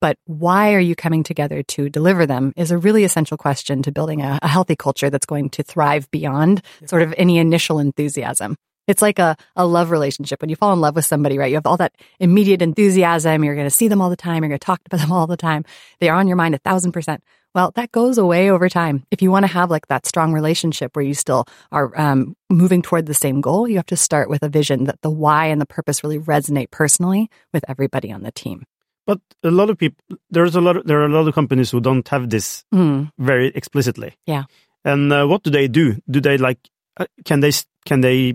but 0.00 0.18
why 0.26 0.74
are 0.74 0.80
you 0.80 0.94
coming 0.94 1.22
together 1.22 1.62
to 1.62 1.88
deliver 1.88 2.26
them 2.26 2.52
is 2.56 2.70
a 2.70 2.78
really 2.78 3.04
essential 3.04 3.36
question 3.36 3.82
to 3.82 3.92
building 3.92 4.20
a, 4.20 4.38
a 4.42 4.48
healthy 4.48 4.76
culture 4.76 5.10
that's 5.10 5.26
going 5.26 5.50
to 5.50 5.62
thrive 5.62 6.10
beyond 6.10 6.62
sort 6.86 7.02
of 7.02 7.14
any 7.16 7.38
initial 7.38 7.78
enthusiasm. 7.78 8.56
It's 8.86 9.02
like 9.02 9.18
a, 9.18 9.36
a 9.56 9.66
love 9.66 9.90
relationship. 9.90 10.40
When 10.40 10.50
you 10.50 10.56
fall 10.56 10.72
in 10.72 10.80
love 10.80 10.96
with 10.96 11.04
somebody, 11.04 11.38
right? 11.38 11.50
You 11.50 11.56
have 11.56 11.66
all 11.66 11.76
that 11.76 11.94
immediate 12.18 12.62
enthusiasm. 12.62 13.44
You're 13.44 13.54
going 13.54 13.66
to 13.66 13.70
see 13.70 13.88
them 13.88 14.00
all 14.00 14.10
the 14.10 14.16
time. 14.16 14.42
You're 14.42 14.48
going 14.48 14.58
to 14.58 14.66
talk 14.66 14.82
to 14.84 14.96
them 14.96 15.12
all 15.12 15.26
the 15.26 15.36
time. 15.36 15.64
They 16.00 16.08
are 16.08 16.18
on 16.18 16.28
your 16.28 16.36
mind 16.36 16.54
a 16.54 16.58
thousand 16.58 16.92
percent. 16.92 17.22
Well, 17.54 17.70
that 17.74 17.92
goes 17.92 18.16
away 18.16 18.50
over 18.50 18.68
time. 18.68 19.04
If 19.10 19.20
you 19.20 19.30
want 19.30 19.44
to 19.44 19.52
have 19.52 19.70
like 19.70 19.86
that 19.88 20.06
strong 20.06 20.32
relationship 20.32 20.96
where 20.96 21.04
you 21.04 21.12
still 21.12 21.44
are 21.70 21.98
um, 22.00 22.34
moving 22.48 22.80
toward 22.80 23.04
the 23.06 23.14
same 23.14 23.42
goal, 23.42 23.68
you 23.68 23.76
have 23.76 23.86
to 23.86 23.96
start 23.96 24.30
with 24.30 24.42
a 24.42 24.48
vision 24.48 24.84
that 24.84 25.00
the 25.02 25.10
why 25.10 25.46
and 25.46 25.60
the 25.60 25.66
purpose 25.66 26.02
really 26.02 26.18
resonate 26.18 26.70
personally 26.70 27.30
with 27.52 27.64
everybody 27.68 28.10
on 28.10 28.22
the 28.22 28.32
team. 28.32 28.64
But 29.06 29.20
a 29.42 29.50
lot 29.50 29.68
of 29.68 29.76
people, 29.78 30.16
there's 30.30 30.54
a 30.54 30.60
lot, 30.60 30.76
of, 30.78 30.86
there 30.86 31.00
are 31.00 31.06
a 31.06 31.08
lot 31.08 31.28
of 31.28 31.34
companies 31.34 31.70
who 31.70 31.80
don't 31.80 32.06
have 32.08 32.30
this 32.30 32.64
mm. 32.72 33.10
very 33.18 33.48
explicitly. 33.48 34.14
Yeah. 34.26 34.44
And 34.84 35.12
uh, 35.12 35.26
what 35.26 35.42
do 35.42 35.50
they 35.50 35.68
do? 35.68 36.00
Do 36.08 36.20
they 36.20 36.38
like? 36.38 36.58
Uh, 36.96 37.06
can 37.24 37.40
they 37.40 37.52
can 37.84 38.00
they 38.00 38.34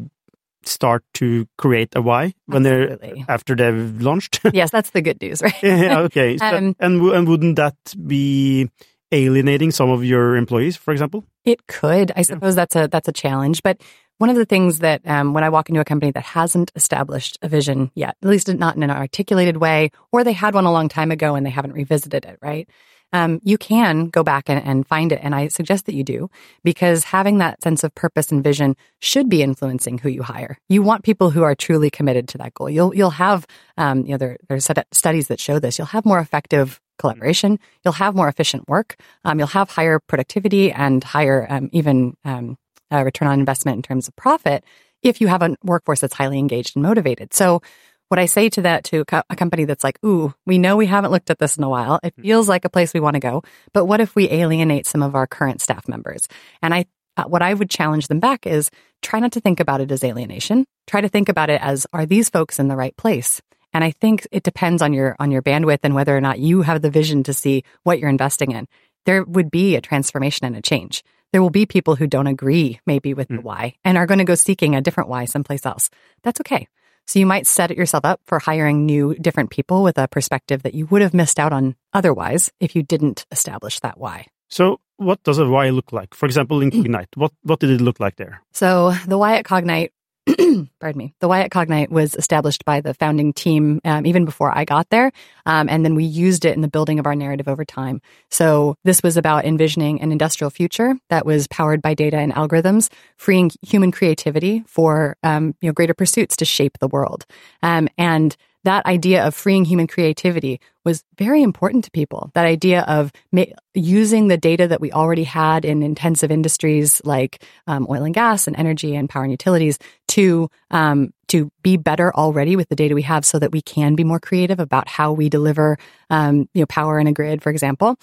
start 0.67 1.03
to 1.15 1.47
create 1.57 1.95
a 1.95 2.01
why 2.01 2.33
when 2.45 2.65
Absolutely. 2.65 3.13
they're 3.13 3.25
after 3.27 3.55
they've 3.55 4.01
launched? 4.01 4.41
yes, 4.53 4.71
that's 4.71 4.91
the 4.91 5.01
good 5.01 5.21
news, 5.21 5.41
right? 5.41 5.63
yeah, 5.63 5.99
okay. 6.01 6.37
um, 6.39 6.75
and 6.79 7.01
and 7.01 7.27
wouldn't 7.27 7.55
that 7.55 7.75
be 8.05 8.69
alienating 9.11 9.71
some 9.71 9.89
of 9.89 10.03
your 10.03 10.35
employees, 10.35 10.75
for 10.75 10.91
example? 10.91 11.23
It 11.45 11.67
could. 11.67 12.11
I 12.15 12.21
suppose 12.21 12.53
yeah. 12.53 12.61
that's 12.61 12.75
a 12.75 12.87
that's 12.87 13.07
a 13.07 13.13
challenge. 13.13 13.63
But 13.63 13.81
one 14.17 14.29
of 14.29 14.35
the 14.35 14.45
things 14.45 14.79
that 14.79 15.01
um, 15.05 15.33
when 15.33 15.43
I 15.43 15.49
walk 15.49 15.69
into 15.69 15.81
a 15.81 15.85
company 15.85 16.11
that 16.11 16.23
hasn't 16.23 16.71
established 16.75 17.37
a 17.41 17.47
vision 17.47 17.91
yet, 17.95 18.17
at 18.21 18.29
least 18.29 18.53
not 18.53 18.75
in 18.75 18.83
an 18.83 18.89
articulated 18.89 19.57
way, 19.57 19.91
or 20.11 20.23
they 20.23 20.33
had 20.33 20.53
one 20.53 20.65
a 20.65 20.71
long 20.71 20.89
time 20.89 21.11
ago 21.11 21.35
and 21.35 21.45
they 21.45 21.51
haven't 21.51 21.73
revisited 21.73 22.25
it, 22.25 22.39
right? 22.41 22.67
Um, 23.13 23.39
you 23.43 23.57
can 23.57 24.07
go 24.09 24.23
back 24.23 24.49
and, 24.49 24.63
and 24.63 24.87
find 24.87 25.11
it. 25.11 25.19
And 25.21 25.33
I 25.33 25.47
suggest 25.47 25.85
that 25.85 25.95
you 25.95 26.03
do 26.03 26.29
because 26.63 27.05
having 27.05 27.37
that 27.37 27.61
sense 27.61 27.83
of 27.83 27.95
purpose 27.95 28.31
and 28.31 28.43
vision 28.43 28.75
should 28.99 29.29
be 29.29 29.41
influencing 29.41 29.97
who 29.99 30.09
you 30.09 30.23
hire. 30.23 30.57
You 30.69 30.81
want 30.83 31.03
people 31.03 31.29
who 31.29 31.43
are 31.43 31.55
truly 31.55 31.89
committed 31.89 32.27
to 32.29 32.37
that 32.39 32.53
goal. 32.53 32.69
You'll, 32.69 32.93
you'll 32.93 33.11
have, 33.11 33.47
um, 33.77 34.05
you 34.05 34.11
know, 34.11 34.17
there, 34.17 34.37
there's 34.49 34.69
studies 34.91 35.27
that 35.27 35.39
show 35.39 35.59
this. 35.59 35.77
You'll 35.77 35.87
have 35.87 36.05
more 36.05 36.19
effective 36.19 36.81
collaboration. 36.99 37.59
You'll 37.85 37.93
have 37.93 38.15
more 38.15 38.27
efficient 38.27 38.67
work. 38.67 38.97
Um, 39.23 39.39
you'll 39.39 39.47
have 39.49 39.69
higher 39.69 39.99
productivity 39.99 40.71
and 40.71 41.03
higher, 41.03 41.45
um, 41.49 41.69
even, 41.71 42.17
um, 42.25 42.57
uh, 42.91 43.03
return 43.03 43.27
on 43.27 43.39
investment 43.39 43.77
in 43.77 43.81
terms 43.83 44.07
of 44.07 44.15
profit 44.15 44.63
if 45.03 45.21
you 45.21 45.27
have 45.27 45.41
a 45.41 45.55
workforce 45.63 45.99
that's 45.99 46.13
highly 46.13 46.39
engaged 46.39 46.75
and 46.75 46.83
motivated. 46.83 47.33
So 47.33 47.61
what 48.09 48.19
I 48.19 48.25
say 48.25 48.49
to 48.49 48.61
that 48.63 48.85
to 48.85 49.03
a 49.11 49.35
company 49.35 49.65
that's 49.65 49.83
like, 49.83 49.99
ooh, 50.05 50.33
we 50.45 50.57
know 50.57 50.77
we 50.77 50.85
haven't 50.85 51.11
looked 51.11 51.29
at 51.29 51.39
this 51.39 51.57
in 51.57 51.63
a 51.63 51.69
while. 51.69 51.99
It 52.03 52.13
hmm. 52.15 52.21
feels 52.21 52.49
like 52.49 52.65
a 52.65 52.69
place 52.69 52.93
we 52.93 52.99
want 52.99 53.15
to 53.15 53.19
go, 53.19 53.43
but 53.73 53.85
what 53.85 54.01
if 54.01 54.15
we 54.15 54.29
alienate 54.29 54.85
some 54.85 55.03
of 55.03 55.15
our 55.15 55.27
current 55.27 55.61
staff 55.61 55.87
members? 55.87 56.27
And 56.61 56.73
I, 56.73 56.85
uh, 57.17 57.25
what 57.25 57.41
I 57.41 57.53
would 57.53 57.69
challenge 57.69 58.07
them 58.07 58.19
back 58.19 58.45
is 58.45 58.69
try 59.01 59.19
not 59.19 59.33
to 59.33 59.41
think 59.41 59.59
about 59.59 59.81
it 59.81 59.91
as 59.91 60.03
alienation. 60.03 60.65
Try 60.85 61.01
to 61.01 61.09
think 61.09 61.29
about 61.29 61.49
it 61.49 61.61
as, 61.61 61.87
are 61.91 62.05
these 62.05 62.29
folks 62.29 62.59
in 62.59 62.67
the 62.67 62.75
right 62.75 62.95
place? 62.95 63.41
And 63.73 63.83
I 63.83 63.91
think 63.91 64.27
it 64.31 64.43
depends 64.43 64.81
on 64.81 64.93
your, 64.93 65.15
on 65.19 65.31
your 65.31 65.41
bandwidth 65.41 65.79
and 65.83 65.93
whether 65.93 66.15
or 66.15 66.21
not 66.21 66.39
you 66.39 66.61
have 66.61 66.81
the 66.81 66.89
vision 66.89 67.23
to 67.23 67.33
see 67.33 67.63
what 67.83 67.99
you're 67.99 68.09
investing 68.09 68.51
in. 68.51 68.67
There 69.05 69.23
would 69.23 69.51
be 69.51 69.75
a 69.75 69.81
transformation 69.81 70.45
and 70.45 70.55
a 70.55 70.61
change. 70.61 71.03
There 71.33 71.41
will 71.41 71.49
be 71.49 71.65
people 71.65 71.95
who 71.95 72.07
don't 72.07 72.27
agree 72.27 72.79
maybe 72.85 73.13
with 73.13 73.27
the 73.27 73.35
hmm. 73.35 73.43
why 73.43 73.75
and 73.83 73.97
are 73.97 74.05
going 74.05 74.19
to 74.19 74.23
go 74.23 74.35
seeking 74.35 74.75
a 74.75 74.81
different 74.81 75.09
why 75.09 75.25
someplace 75.25 75.65
else. 75.65 75.89
That's 76.23 76.39
okay. 76.41 76.67
So 77.07 77.19
you 77.19 77.25
might 77.25 77.47
set 77.47 77.71
yourself 77.71 78.03
up 78.03 78.19
for 78.25 78.39
hiring 78.39 78.85
new, 78.85 79.15
different 79.15 79.49
people 79.49 79.81
with 79.81 79.97
a 79.97 80.09
perspective 80.09 80.63
that 80.63 80.75
you 80.75 80.85
would 80.87 81.01
have 81.01 81.13
missed 81.13 81.39
out 81.39 81.53
on 81.53 81.75
otherwise 81.93 82.51
if 82.59 82.75
you 82.75 82.83
didn't 82.83 83.25
establish 83.31 83.79
that 83.79 83.97
why. 83.97 84.27
So 84.49 84.79
what 84.97 85.23
does 85.23 85.37
a 85.37 85.47
why 85.47 85.69
look 85.69 85.93
like? 85.93 86.13
For 86.13 86.25
example, 86.25 86.61
in 86.61 86.69
Cognite, 86.71 87.15
what, 87.15 87.31
what 87.43 87.59
did 87.59 87.69
it 87.69 87.81
look 87.81 87.99
like 88.01 88.17
there? 88.17 88.41
So 88.51 88.91
the 89.07 89.17
why 89.17 89.37
at 89.37 89.45
Cognite 89.45 89.91
pardon 90.79 90.97
me, 90.97 91.13
the 91.19 91.27
Wyatt 91.27 91.51
Cognite 91.51 91.89
was 91.89 92.15
established 92.15 92.65
by 92.65 92.81
the 92.81 92.93
founding 92.93 93.33
team 93.33 93.79
um, 93.85 94.05
even 94.05 94.25
before 94.25 94.55
I 94.55 94.65
got 94.65 94.89
there. 94.89 95.11
Um, 95.45 95.69
and 95.69 95.85
then 95.85 95.95
we 95.95 96.03
used 96.03 96.43
it 96.43 96.55
in 96.55 96.61
the 96.61 96.67
building 96.67 96.99
of 96.99 97.05
our 97.05 97.15
narrative 97.15 97.47
over 97.47 97.63
time. 97.63 98.01
So 98.29 98.75
this 98.83 99.01
was 99.01 99.15
about 99.15 99.45
envisioning 99.45 100.01
an 100.01 100.11
industrial 100.11 100.49
future 100.49 100.95
that 101.09 101.25
was 101.25 101.47
powered 101.47 101.81
by 101.81 101.93
data 101.93 102.17
and 102.17 102.33
algorithms, 102.33 102.89
freeing 103.15 103.51
human 103.61 103.91
creativity 103.91 104.63
for 104.67 105.17
um, 105.23 105.55
you 105.61 105.69
know 105.69 105.73
greater 105.73 105.93
pursuits 105.93 106.35
to 106.37 106.45
shape 106.45 106.77
the 106.79 106.87
world. 106.87 107.25
Um, 107.63 107.87
and 107.97 108.35
that 108.67 108.85
idea 108.85 109.25
of 109.25 109.33
freeing 109.33 109.63
human 109.63 109.87
creativity 109.87 110.59
was 110.83 111.03
very 111.17 111.41
important 111.41 111.85
to 111.85 111.91
people. 111.91 112.31
That 112.33 112.45
idea 112.45 112.81
of 112.81 113.13
ma- 113.31 113.45
using 113.73 114.27
the 114.27 114.37
data 114.37 114.67
that 114.67 114.81
we 114.81 114.91
already 114.91 115.23
had 115.23 115.63
in 115.63 115.81
intensive 115.83 116.31
industries 116.31 117.01
like 117.05 117.43
um, 117.65 117.87
oil 117.89 118.03
and 118.03 118.13
gas 118.13 118.45
and 118.45 118.57
energy 118.57 118.93
and 118.93 119.09
power 119.09 119.23
and 119.23 119.31
utilities 119.31 119.79
to 120.09 120.49
um, 120.69 121.13
to 121.27 121.49
be 121.61 121.77
better 121.77 122.13
already 122.13 122.55
with 122.57 122.67
the 122.67 122.75
data 122.75 122.93
we 122.93 123.03
have, 123.03 123.23
so 123.25 123.39
that 123.39 123.51
we 123.51 123.61
can 123.61 123.95
be 123.95 124.03
more 124.03 124.19
creative 124.19 124.59
about 124.59 124.87
how 124.87 125.13
we 125.13 125.29
deliver, 125.29 125.77
um, 126.09 126.49
you 126.53 126.61
know, 126.61 126.65
power 126.65 126.99
in 126.99 127.07
a 127.07 127.13
grid, 127.13 127.41
for 127.41 127.49
example. 127.49 127.97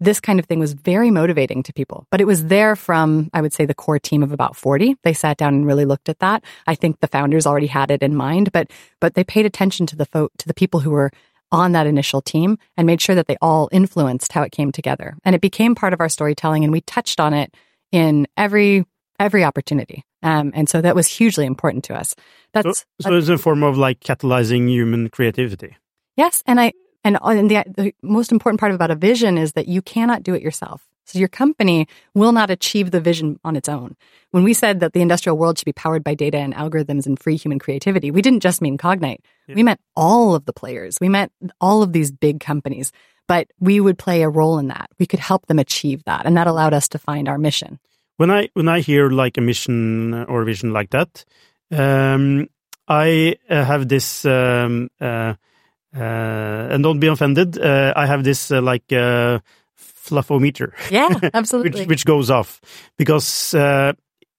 This 0.00 0.18
kind 0.18 0.40
of 0.40 0.46
thing 0.46 0.58
was 0.58 0.72
very 0.72 1.10
motivating 1.10 1.62
to 1.64 1.72
people, 1.72 2.06
but 2.10 2.20
it 2.20 2.26
was 2.26 2.46
there 2.46 2.74
from, 2.74 3.28
I 3.34 3.42
would 3.42 3.52
say, 3.52 3.66
the 3.66 3.74
core 3.74 3.98
team 3.98 4.22
of 4.22 4.32
about 4.32 4.56
40. 4.56 4.96
They 5.04 5.12
sat 5.12 5.36
down 5.36 5.54
and 5.54 5.66
really 5.66 5.84
looked 5.84 6.08
at 6.08 6.20
that. 6.20 6.42
I 6.66 6.74
think 6.74 7.00
the 7.00 7.06
founders 7.06 7.46
already 7.46 7.66
had 7.66 7.90
it 7.90 8.02
in 8.02 8.14
mind, 8.14 8.50
but, 8.52 8.70
but 9.00 9.14
they 9.14 9.24
paid 9.24 9.44
attention 9.44 9.86
to 9.86 9.96
the 9.96 10.06
fo- 10.06 10.30
to 10.38 10.48
the 10.48 10.54
people 10.54 10.80
who 10.80 10.90
were 10.90 11.10
on 11.52 11.72
that 11.72 11.86
initial 11.86 12.22
team 12.22 12.58
and 12.76 12.86
made 12.86 13.00
sure 13.00 13.14
that 13.14 13.26
they 13.26 13.36
all 13.40 13.68
influenced 13.72 14.32
how 14.32 14.42
it 14.42 14.52
came 14.52 14.72
together. 14.72 15.16
And 15.24 15.34
it 15.34 15.40
became 15.40 15.74
part 15.74 15.92
of 15.92 16.00
our 16.00 16.08
storytelling 16.08 16.64
and 16.64 16.72
we 16.72 16.80
touched 16.82 17.20
on 17.20 17.34
it 17.34 17.54
in 17.92 18.26
every, 18.36 18.84
every 19.18 19.44
opportunity. 19.44 20.04
Um, 20.22 20.52
and 20.54 20.68
so 20.68 20.80
that 20.80 20.94
was 20.94 21.06
hugely 21.06 21.46
important 21.46 21.84
to 21.84 21.94
us. 21.94 22.14
That's 22.52 22.84
so, 23.00 23.10
so 23.10 23.16
it's 23.16 23.28
a 23.28 23.38
form 23.38 23.62
of 23.62 23.78
like 23.78 24.00
catalyzing 24.00 24.68
human 24.68 25.08
creativity. 25.08 25.76
Yes. 26.16 26.42
And 26.46 26.60
I, 26.60 26.72
and, 27.04 27.16
uh, 27.16 27.28
and 27.28 27.50
the, 27.50 27.64
the 27.76 27.94
most 28.02 28.32
important 28.32 28.60
part 28.60 28.72
about 28.72 28.90
a 28.90 28.96
vision 28.96 29.38
is 29.38 29.52
that 29.52 29.68
you 29.68 29.82
cannot 29.82 30.22
do 30.22 30.34
it 30.34 30.42
yourself. 30.42 30.86
So 31.06 31.18
your 31.18 31.28
company 31.28 31.88
will 32.14 32.30
not 32.30 32.50
achieve 32.50 32.92
the 32.92 33.00
vision 33.00 33.40
on 33.44 33.56
its 33.56 33.68
own. 33.68 33.96
When 34.30 34.44
we 34.44 34.54
said 34.54 34.78
that 34.80 34.92
the 34.92 35.00
industrial 35.00 35.36
world 35.36 35.58
should 35.58 35.64
be 35.64 35.72
powered 35.72 36.04
by 36.04 36.14
data 36.14 36.38
and 36.38 36.54
algorithms 36.54 37.06
and 37.06 37.18
free 37.18 37.36
human 37.36 37.58
creativity, 37.58 38.12
we 38.12 38.22
didn't 38.22 38.40
just 38.40 38.62
mean 38.62 38.78
Cognite. 38.78 39.18
Yeah. 39.48 39.56
We 39.56 39.62
meant 39.64 39.80
all 39.96 40.36
of 40.36 40.44
the 40.44 40.52
players. 40.52 40.98
We 41.00 41.08
meant 41.08 41.32
all 41.60 41.82
of 41.82 41.92
these 41.92 42.12
big 42.12 42.38
companies. 42.38 42.92
But 43.26 43.48
we 43.60 43.80
would 43.80 43.96
play 43.96 44.22
a 44.22 44.28
role 44.28 44.58
in 44.58 44.68
that. 44.68 44.90
We 44.98 45.06
could 45.06 45.20
help 45.20 45.46
them 45.46 45.60
achieve 45.60 46.02
that, 46.04 46.26
and 46.26 46.36
that 46.36 46.48
allowed 46.48 46.74
us 46.74 46.88
to 46.88 46.98
find 46.98 47.28
our 47.28 47.38
mission. 47.38 47.78
When 48.16 48.28
I 48.28 48.48
when 48.54 48.66
I 48.68 48.80
hear 48.80 49.08
like 49.08 49.38
a 49.38 49.40
mission 49.40 50.14
or 50.24 50.42
a 50.42 50.44
vision 50.44 50.72
like 50.72 50.90
that, 50.90 51.24
um, 51.70 52.48
I 52.88 53.36
uh, 53.48 53.64
have 53.64 53.86
this 53.86 54.24
um, 54.24 54.90
uh, 55.00 55.04
uh, 55.04 55.34
and 55.92 56.82
don't 56.82 57.00
be 57.00 57.08
offended. 57.08 57.58
Uh, 57.58 57.92
I 57.96 58.06
have 58.06 58.24
this 58.24 58.50
uh, 58.50 58.62
like 58.62 58.86
fluffometer. 58.88 60.72
Yeah, 60.90 61.08
absolutely. 61.34 61.80
which, 61.80 61.88
which, 61.88 62.04
goes 62.04 62.30
off 62.30 62.60
because 62.96 63.54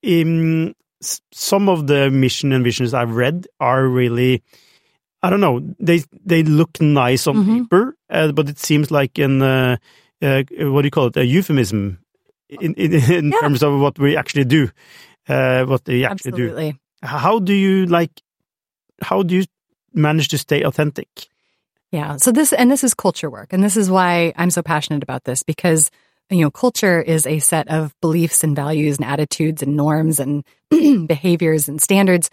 in 0.01 0.75
some 1.31 1.69
of 1.69 1.87
the 1.87 2.09
mission 2.09 2.51
and 2.51 2.63
visions 2.63 2.93
I've 2.93 3.15
read 3.15 3.47
are 3.59 3.87
really, 3.87 4.43
I 5.23 5.29
don't 5.29 5.41
know, 5.41 5.61
they 5.79 6.03
they 6.25 6.43
look 6.43 6.79
nice 6.81 7.27
on 7.27 7.35
mm 7.35 7.45
-hmm. 7.45 7.61
paper, 7.61 7.95
uh, 8.09 8.31
but 8.31 8.49
it 8.49 8.59
seems 8.59 8.91
like 8.91 9.23
an 9.23 9.41
uh, 9.41 9.77
uh, 10.21 10.43
what 10.71 10.81
do 10.81 10.87
you 10.87 10.91
call 10.91 11.07
it, 11.07 11.17
a 11.17 11.25
euphemism 11.25 11.97
in 12.49 12.73
in, 12.73 12.93
in 13.11 13.31
yeah. 13.31 13.39
terms 13.39 13.63
of 13.63 13.79
what 13.79 13.97
we 13.99 14.17
actually 14.17 14.45
do, 14.45 14.69
what 15.65 15.85
they 15.85 16.05
actually 16.05 16.33
Absolutely. 16.33 16.71
do. 16.71 17.07
How 17.07 17.39
do 17.39 17.53
you 17.53 17.85
like? 17.85 18.21
How 19.01 19.23
do 19.23 19.35
you 19.35 19.45
manage 19.93 20.27
to 20.27 20.37
stay 20.37 20.63
authentic? 20.63 21.07
Yeah. 21.91 22.17
So 22.17 22.31
this, 22.31 22.53
and 22.53 22.71
this 22.71 22.83
is 22.83 22.93
culture 22.93 23.29
work. 23.29 23.51
And 23.53 23.63
this 23.63 23.75
is 23.75 23.89
why 23.89 24.33
I'm 24.37 24.49
so 24.49 24.61
passionate 24.61 25.03
about 25.03 25.25
this 25.25 25.43
because, 25.43 25.91
you 26.29 26.41
know, 26.41 26.51
culture 26.51 27.01
is 27.01 27.27
a 27.27 27.39
set 27.39 27.67
of 27.67 27.93
beliefs 27.99 28.43
and 28.43 28.55
values 28.55 28.97
and 28.97 29.05
attitudes 29.05 29.61
and 29.61 29.75
norms 29.75 30.19
and 30.19 30.45
behaviors 30.69 31.67
and 31.67 31.81
standards 31.81 32.29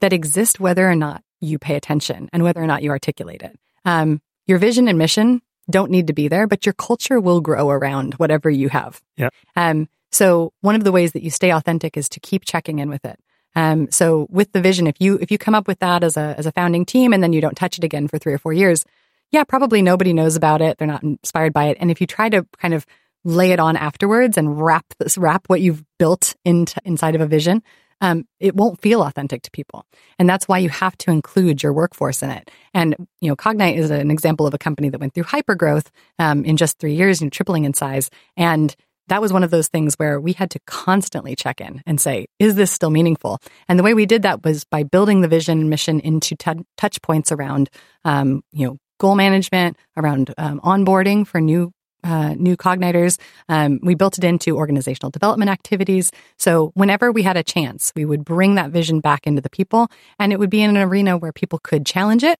that 0.00 0.12
exist 0.12 0.58
whether 0.58 0.88
or 0.88 0.96
not 0.96 1.22
you 1.40 1.58
pay 1.58 1.76
attention 1.76 2.30
and 2.32 2.42
whether 2.42 2.62
or 2.62 2.66
not 2.66 2.82
you 2.82 2.90
articulate 2.90 3.42
it. 3.42 3.58
Um, 3.84 4.22
your 4.46 4.58
vision 4.58 4.88
and 4.88 4.98
mission 4.98 5.42
don't 5.70 5.90
need 5.90 6.06
to 6.06 6.12
be 6.12 6.28
there, 6.28 6.46
but 6.46 6.66
your 6.66 6.72
culture 6.72 7.20
will 7.20 7.40
grow 7.40 7.70
around 7.70 8.14
whatever 8.14 8.50
you 8.50 8.68
have. 8.68 9.02
Yeah. 9.16 9.28
Um, 9.56 9.88
so 10.12 10.52
one 10.60 10.74
of 10.74 10.84
the 10.84 10.92
ways 10.92 11.12
that 11.12 11.22
you 11.22 11.30
stay 11.30 11.50
authentic 11.50 11.96
is 11.96 12.08
to 12.10 12.20
keep 12.20 12.44
checking 12.44 12.78
in 12.78 12.88
with 12.88 13.04
it. 13.04 13.18
Um, 13.54 13.90
so 13.90 14.26
with 14.30 14.52
the 14.52 14.60
vision, 14.60 14.86
if 14.86 14.96
you 14.98 15.18
if 15.20 15.30
you 15.30 15.38
come 15.38 15.54
up 15.54 15.68
with 15.68 15.78
that 15.80 16.02
as 16.02 16.16
a 16.16 16.34
as 16.38 16.46
a 16.46 16.52
founding 16.52 16.84
team 16.84 17.12
and 17.12 17.22
then 17.22 17.32
you 17.32 17.40
don't 17.40 17.56
touch 17.56 17.78
it 17.78 17.84
again 17.84 18.08
for 18.08 18.18
three 18.18 18.32
or 18.32 18.38
four 18.38 18.52
years, 18.52 18.84
yeah, 19.30 19.44
probably 19.44 19.82
nobody 19.82 20.12
knows 20.12 20.36
about 20.36 20.62
it. 20.62 20.78
They're 20.78 20.88
not 20.88 21.02
inspired 21.02 21.52
by 21.52 21.66
it. 21.66 21.76
And 21.80 21.90
if 21.90 22.00
you 22.00 22.06
try 22.06 22.28
to 22.28 22.46
kind 22.58 22.74
of 22.74 22.86
lay 23.24 23.52
it 23.52 23.60
on 23.60 23.76
afterwards 23.76 24.36
and 24.36 24.60
wrap 24.60 24.84
this 24.98 25.16
wrap 25.16 25.44
what 25.48 25.60
you've 25.60 25.84
built 25.98 26.34
into 26.44 26.80
inside 26.84 27.14
of 27.14 27.20
a 27.20 27.26
vision, 27.26 27.62
um, 28.00 28.26
it 28.38 28.54
won't 28.54 28.80
feel 28.80 29.02
authentic 29.02 29.42
to 29.42 29.50
people. 29.50 29.86
And 30.18 30.28
that's 30.28 30.46
why 30.46 30.58
you 30.58 30.68
have 30.68 30.96
to 30.98 31.10
include 31.10 31.62
your 31.62 31.72
workforce 31.72 32.22
in 32.22 32.30
it. 32.30 32.50
And, 32.74 32.94
you 33.20 33.28
know, 33.28 33.36
Cognite 33.36 33.76
is 33.76 33.90
an 33.90 34.10
example 34.10 34.46
of 34.46 34.54
a 34.54 34.58
company 34.58 34.90
that 34.90 35.00
went 35.00 35.14
through 35.14 35.24
hypergrowth 35.24 35.86
um, 36.18 36.44
in 36.44 36.56
just 36.56 36.78
three 36.78 36.94
years, 36.94 37.20
you 37.20 37.26
know, 37.26 37.30
tripling 37.30 37.64
in 37.64 37.72
size. 37.72 38.10
And 38.36 38.74
that 39.08 39.20
was 39.20 39.32
one 39.32 39.44
of 39.44 39.50
those 39.50 39.68
things 39.68 39.94
where 39.96 40.20
we 40.20 40.32
had 40.32 40.50
to 40.50 40.60
constantly 40.66 41.36
check 41.36 41.60
in 41.60 41.82
and 41.86 42.00
say, 42.00 42.26
is 42.38 42.54
this 42.54 42.70
still 42.70 42.90
meaningful? 42.90 43.38
And 43.68 43.78
the 43.78 43.82
way 43.82 43.94
we 43.94 44.06
did 44.06 44.22
that 44.22 44.44
was 44.44 44.64
by 44.64 44.82
building 44.82 45.20
the 45.20 45.28
vision 45.28 45.60
and 45.60 45.70
mission 45.70 46.00
into 46.00 46.36
t- 46.36 46.64
touch 46.76 47.02
points 47.02 47.30
around, 47.30 47.70
um, 48.04 48.42
you 48.52 48.66
know, 48.66 48.78
goal 48.98 49.14
management, 49.16 49.76
around 49.96 50.32
um, 50.38 50.60
onboarding 50.60 51.26
for 51.26 51.40
new 51.40 51.72
uh, 52.04 52.34
new 52.34 52.54
cognitors. 52.54 53.18
Um, 53.48 53.80
we 53.82 53.94
built 53.94 54.18
it 54.18 54.24
into 54.24 54.58
organizational 54.58 55.10
development 55.10 55.50
activities. 55.50 56.12
So 56.36 56.70
whenever 56.74 57.10
we 57.10 57.22
had 57.22 57.38
a 57.38 57.42
chance, 57.42 57.92
we 57.96 58.04
would 58.04 58.26
bring 58.26 58.56
that 58.56 58.70
vision 58.70 59.00
back 59.00 59.26
into 59.26 59.40
the 59.40 59.48
people, 59.48 59.88
and 60.18 60.30
it 60.30 60.38
would 60.38 60.50
be 60.50 60.60
in 60.60 60.68
an 60.68 60.82
arena 60.82 61.16
where 61.16 61.32
people 61.32 61.58
could 61.58 61.86
challenge 61.86 62.22
it, 62.22 62.38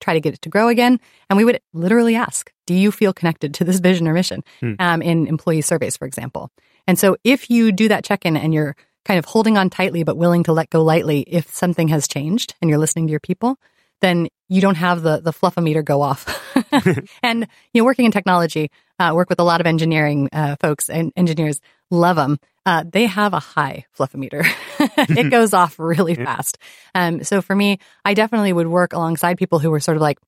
try 0.00 0.14
to 0.14 0.20
get 0.20 0.34
it 0.34 0.42
to 0.42 0.48
grow 0.48 0.68
again. 0.68 1.00
And 1.28 1.36
we 1.36 1.44
would 1.44 1.60
literally 1.72 2.14
ask, 2.14 2.52
do 2.66 2.74
you 2.74 2.90
feel 2.92 3.12
connected 3.12 3.54
to 3.54 3.64
this 3.64 3.78
vision 3.80 4.06
or 4.08 4.14
mission? 4.14 4.44
Hmm. 4.60 4.74
Um, 4.78 5.02
in 5.02 5.26
employee 5.26 5.62
surveys, 5.62 5.96
for 5.96 6.06
example. 6.06 6.50
And 6.86 6.98
so 6.98 7.16
if 7.24 7.50
you 7.50 7.72
do 7.72 7.88
that 7.88 8.04
check 8.04 8.24
in 8.24 8.36
and 8.36 8.54
you're 8.54 8.76
kind 9.04 9.18
of 9.18 9.24
holding 9.24 9.56
on 9.56 9.70
tightly, 9.70 10.04
but 10.04 10.16
willing 10.16 10.42
to 10.44 10.52
let 10.52 10.70
go 10.70 10.82
lightly 10.82 11.20
if 11.20 11.52
something 11.52 11.88
has 11.88 12.06
changed 12.08 12.54
and 12.60 12.68
you're 12.68 12.78
listening 12.78 13.06
to 13.06 13.10
your 13.10 13.20
people, 13.20 13.58
then 14.00 14.28
you 14.48 14.60
don't 14.60 14.76
have 14.76 15.02
the, 15.02 15.20
the 15.20 15.32
fluffometer 15.32 15.84
go 15.84 16.02
off. 16.02 16.26
and, 17.22 17.46
you 17.72 17.80
know, 17.80 17.84
working 17.84 18.04
in 18.04 18.12
technology, 18.12 18.70
uh, 18.98 19.12
work 19.14 19.28
with 19.28 19.40
a 19.40 19.44
lot 19.44 19.60
of 19.60 19.66
engineering 19.66 20.28
uh, 20.32 20.56
folks 20.60 20.88
and 20.90 21.12
engineers 21.16 21.60
love 21.90 22.16
them. 22.16 22.38
Uh, 22.66 22.84
they 22.90 23.06
have 23.06 23.32
a 23.32 23.40
high 23.40 23.86
fluffometer. 23.98 24.46
it 24.96 25.30
goes 25.30 25.52
off 25.54 25.78
really 25.78 26.14
fast. 26.14 26.58
Um, 26.94 27.22
so 27.24 27.42
for 27.42 27.54
me, 27.54 27.78
I 28.04 28.14
definitely 28.14 28.52
would 28.52 28.68
work 28.68 28.92
alongside 28.92 29.38
people 29.38 29.58
who 29.58 29.70
were 29.70 29.80
sort 29.80 29.96
of 29.96 30.02
like, 30.02 30.18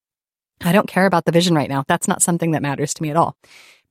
I 0.61 0.73
don't 0.73 0.89
care 0.89 1.07
about 1.07 1.25
the 1.25 1.33
vision 1.33 1.55
right 1.55 1.69
now. 1.69 1.85
That's 1.89 2.09
not 2.09 2.23
something 2.23 2.51
that 2.53 2.63
matters 2.63 2.95
to 2.95 3.03
me 3.03 3.11
at 3.11 3.17
all. 3.17 3.37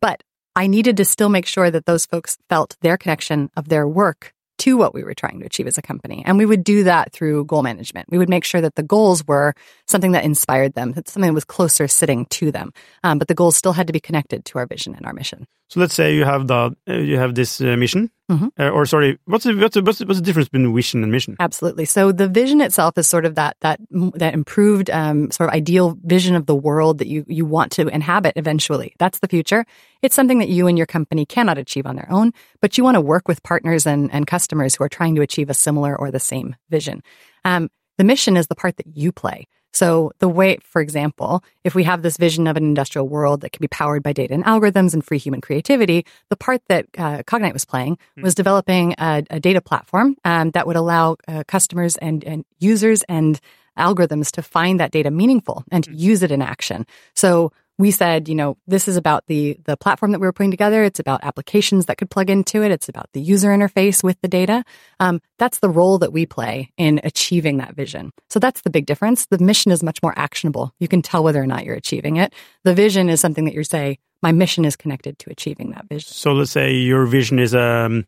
But 0.02 0.24
I 0.56 0.68
needed 0.68 0.98
to 0.98 1.06
still 1.06 1.30
make 1.30 1.46
sure 1.46 1.72
that 1.72 1.86
those 1.86 2.06
folks 2.06 2.38
felt 2.50 2.76
their 2.82 2.98
connection 2.98 3.50
of 3.56 3.70
their 3.70 3.88
work 3.88 4.34
to 4.60 4.78
what 4.78 4.94
we 4.94 5.04
were 5.04 5.14
trying 5.14 5.40
to 5.40 5.46
achieve 5.46 5.68
as 5.68 5.78
a 5.78 5.82
company. 5.82 6.22
And 6.26 6.38
we 6.38 6.46
would 6.46 6.64
do 6.64 6.84
that 6.84 7.12
through 7.12 7.46
goal 7.46 7.64
management. 7.64 8.10
We 8.10 8.18
would 8.18 8.30
make 8.30 8.44
sure 8.44 8.62
that 8.62 8.76
the 8.76 8.84
goals 8.84 9.26
were 9.26 9.54
something 9.88 10.12
that 10.12 10.26
inspired 10.26 10.74
them, 10.74 10.92
that 10.94 11.08
something 11.08 11.30
that 11.30 11.34
was 11.34 11.46
closer 11.46 11.88
sitting 11.88 12.26
to 12.32 12.52
them. 12.52 12.74
Um, 13.04 13.20
but 13.20 13.28
the 13.28 13.36
goals 13.36 13.56
still 13.56 13.74
had 13.74 13.88
to 13.88 13.94
be 13.94 14.00
connected 14.00 14.46
to 14.46 14.58
our 14.60 14.68
vision 14.68 14.96
and 14.96 15.06
our 15.06 15.14
mission. 15.14 15.48
So 15.70 15.80
let's 15.80 15.94
say 15.94 16.14
you 16.16 16.26
have 16.26 16.48
the 16.48 16.76
uh, 16.88 16.94
you 16.94 17.18
have 17.18 17.36
this 17.36 17.62
uh, 17.62 17.78
mission, 17.78 18.12
Mhm. 18.30 18.52
uh, 18.60 18.70
or 18.70 18.86
sorry, 18.86 19.18
what's 19.26 19.46
the, 19.46 19.56
what's 19.56 19.74
the, 19.74 19.82
what's 19.82 19.98
the, 19.98 20.06
what's 20.06 20.20
the 20.20 20.26
difference 20.26 20.50
between 20.50 20.74
vision 20.76 21.02
and 21.02 21.12
mission? 21.12 21.36
Absolutely. 21.40 21.86
So 21.86 22.12
the 22.12 22.28
vision 22.28 22.62
itself 22.62 22.98
is 22.98 23.08
sort 23.08 23.26
of 23.26 23.36
that 23.36 23.58
that 23.62 23.80
that 23.90 24.34
improved 24.34 24.90
um, 24.92 25.32
sort 25.32 25.50
of 25.50 25.56
ideal 25.56 25.98
vision 26.04 26.36
of 26.36 26.46
the 26.46 26.56
world 26.56 27.00
that 27.00 27.08
you 27.08 27.26
you 27.28 27.46
want 27.46 27.72
to 27.74 27.88
inhabit 27.88 28.34
eventually. 28.36 28.94
That's 29.00 29.20
the 29.20 29.28
future. 29.28 29.66
It's 30.02 30.16
something 30.16 30.40
that 30.40 30.50
you 30.50 30.68
and 30.68 30.78
your 30.78 30.88
company 30.88 31.26
cannot 31.26 31.58
achieve 31.58 31.88
on 31.88 31.96
their 31.96 32.08
own, 32.12 32.32
but 32.62 32.78
you 32.78 32.84
want 32.84 32.96
to 32.96 33.02
work 33.02 33.28
with 33.28 33.42
partners 33.42 33.88
and 33.88 34.14
and 34.14 34.28
customers 34.28 34.76
who 34.76 34.84
are 34.84 34.90
trying 34.90 35.16
to 35.16 35.22
achieve 35.22 35.50
a 35.50 35.56
similar 35.56 35.98
or 35.98 36.12
the 36.12 36.20
same 36.20 36.56
vision. 36.70 37.02
Um, 37.44 37.70
the 37.98 38.04
mission 38.04 38.38
is 38.38 38.48
the 38.48 38.56
part 38.56 38.78
that 38.78 38.88
you 38.96 39.12
play. 39.12 39.48
So 39.72 40.12
the 40.20 40.28
way, 40.28 40.58
for 40.64 40.82
example, 40.82 41.44
if 41.64 41.76
we 41.76 41.84
have 41.84 42.02
this 42.02 42.18
vision 42.18 42.48
of 42.48 42.58
an 42.58 42.64
industrial 42.64 43.08
world 43.08 43.42
that 43.42 43.52
can 43.52 43.62
be 43.62 43.68
powered 43.68 44.04
by 44.04 44.14
data 44.14 44.34
and 44.34 44.44
algorithms 44.44 44.94
and 44.94 45.06
free 45.06 45.18
human 45.18 45.42
creativity, 45.42 46.06
the 46.30 46.36
part 46.36 46.62
that 46.68 46.86
uh, 46.98 47.24
Cognite 47.24 47.54
was 47.54 47.66
playing 47.66 47.98
was 48.22 48.36
developing 48.36 48.96
a, 48.98 49.24
a 49.30 49.40
data 49.40 49.62
platform 49.62 50.16
um, 50.26 50.52
that 50.52 50.68
would 50.68 50.76
allow 50.76 51.18
uh, 51.28 51.44
customers 51.48 51.98
and, 51.98 52.24
and 52.24 52.46
users 52.60 53.04
and 53.04 53.40
algorithms 53.78 54.32
to 54.32 54.42
find 54.42 54.80
that 54.80 54.92
data 54.92 55.12
meaningful 55.12 55.64
and 55.72 55.84
to 55.86 55.94
use 55.94 56.24
it 56.24 56.32
in 56.32 56.42
action. 56.42 56.86
So 57.16 57.52
we 57.80 57.92
said, 57.92 58.28
you 58.28 58.36
know, 58.36 58.58
this 58.68 58.88
is 58.88 58.98
about 58.98 59.24
the 59.28 59.58
the 59.66 59.78
platform 59.78 60.12
that 60.12 60.20
we 60.20 60.28
were 60.28 60.34
putting 60.34 60.52
together. 60.52 60.84
It's 60.84 61.00
about 61.00 61.24
applications 61.24 61.86
that 61.86 61.98
could 61.98 62.10
plug 62.12 62.30
into 62.30 62.62
it. 62.62 62.72
It's 62.72 62.90
about 62.90 63.08
the 63.14 63.22
user 63.22 63.50
interface 63.50 64.04
with 64.04 64.18
the 64.22 64.28
data. 64.28 64.64
Um, 65.00 65.22
that's 65.40 65.60
the 65.60 65.70
role 65.70 65.98
that 66.00 66.12
we 66.14 66.26
play 66.26 66.72
in 66.78 67.00
achieving 67.06 67.58
that 67.58 67.76
vision. 67.76 68.12
So 68.30 68.38
that's 68.38 68.62
the 68.62 68.70
big 68.70 68.86
difference. 68.86 69.26
The 69.28 69.40
mission 69.40 69.72
is 69.72 69.82
much 69.82 70.04
more 70.04 70.14
actionable. 70.18 70.74
You 70.80 70.88
can 70.90 71.02
tell 71.02 71.24
whether 71.24 71.42
or 71.42 71.48
not 71.48 71.64
you're 71.64 71.76
achieving 71.76 72.18
it. 72.18 72.34
The 72.66 72.76
vision 72.76 73.10
is 73.10 73.22
something 73.22 73.46
that 73.46 73.54
you 73.54 73.64
say, 73.64 73.98
my 74.22 74.34
mission 74.34 74.66
is 74.66 74.76
connected 74.76 75.18
to 75.20 75.32
achieving 75.32 75.72
that 75.72 75.86
vision. 75.88 76.12
So 76.12 76.34
let's 76.34 76.52
say 76.52 76.74
your 76.74 77.06
vision 77.06 77.40
is 77.40 77.56
um, 77.56 78.06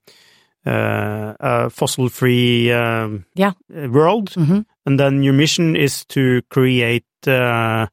uh, 0.65 1.33
a 1.39 1.69
fossil-free 1.69 2.73
um, 2.73 3.25
Yeah. 3.35 3.53
world, 3.69 4.31
Mhm. 4.31 4.65
and 4.85 4.99
then 4.99 5.23
your 5.23 5.33
mission 5.33 5.75
is 5.77 6.03
to 6.07 6.41
create 6.49 7.05
uh, 7.25 7.87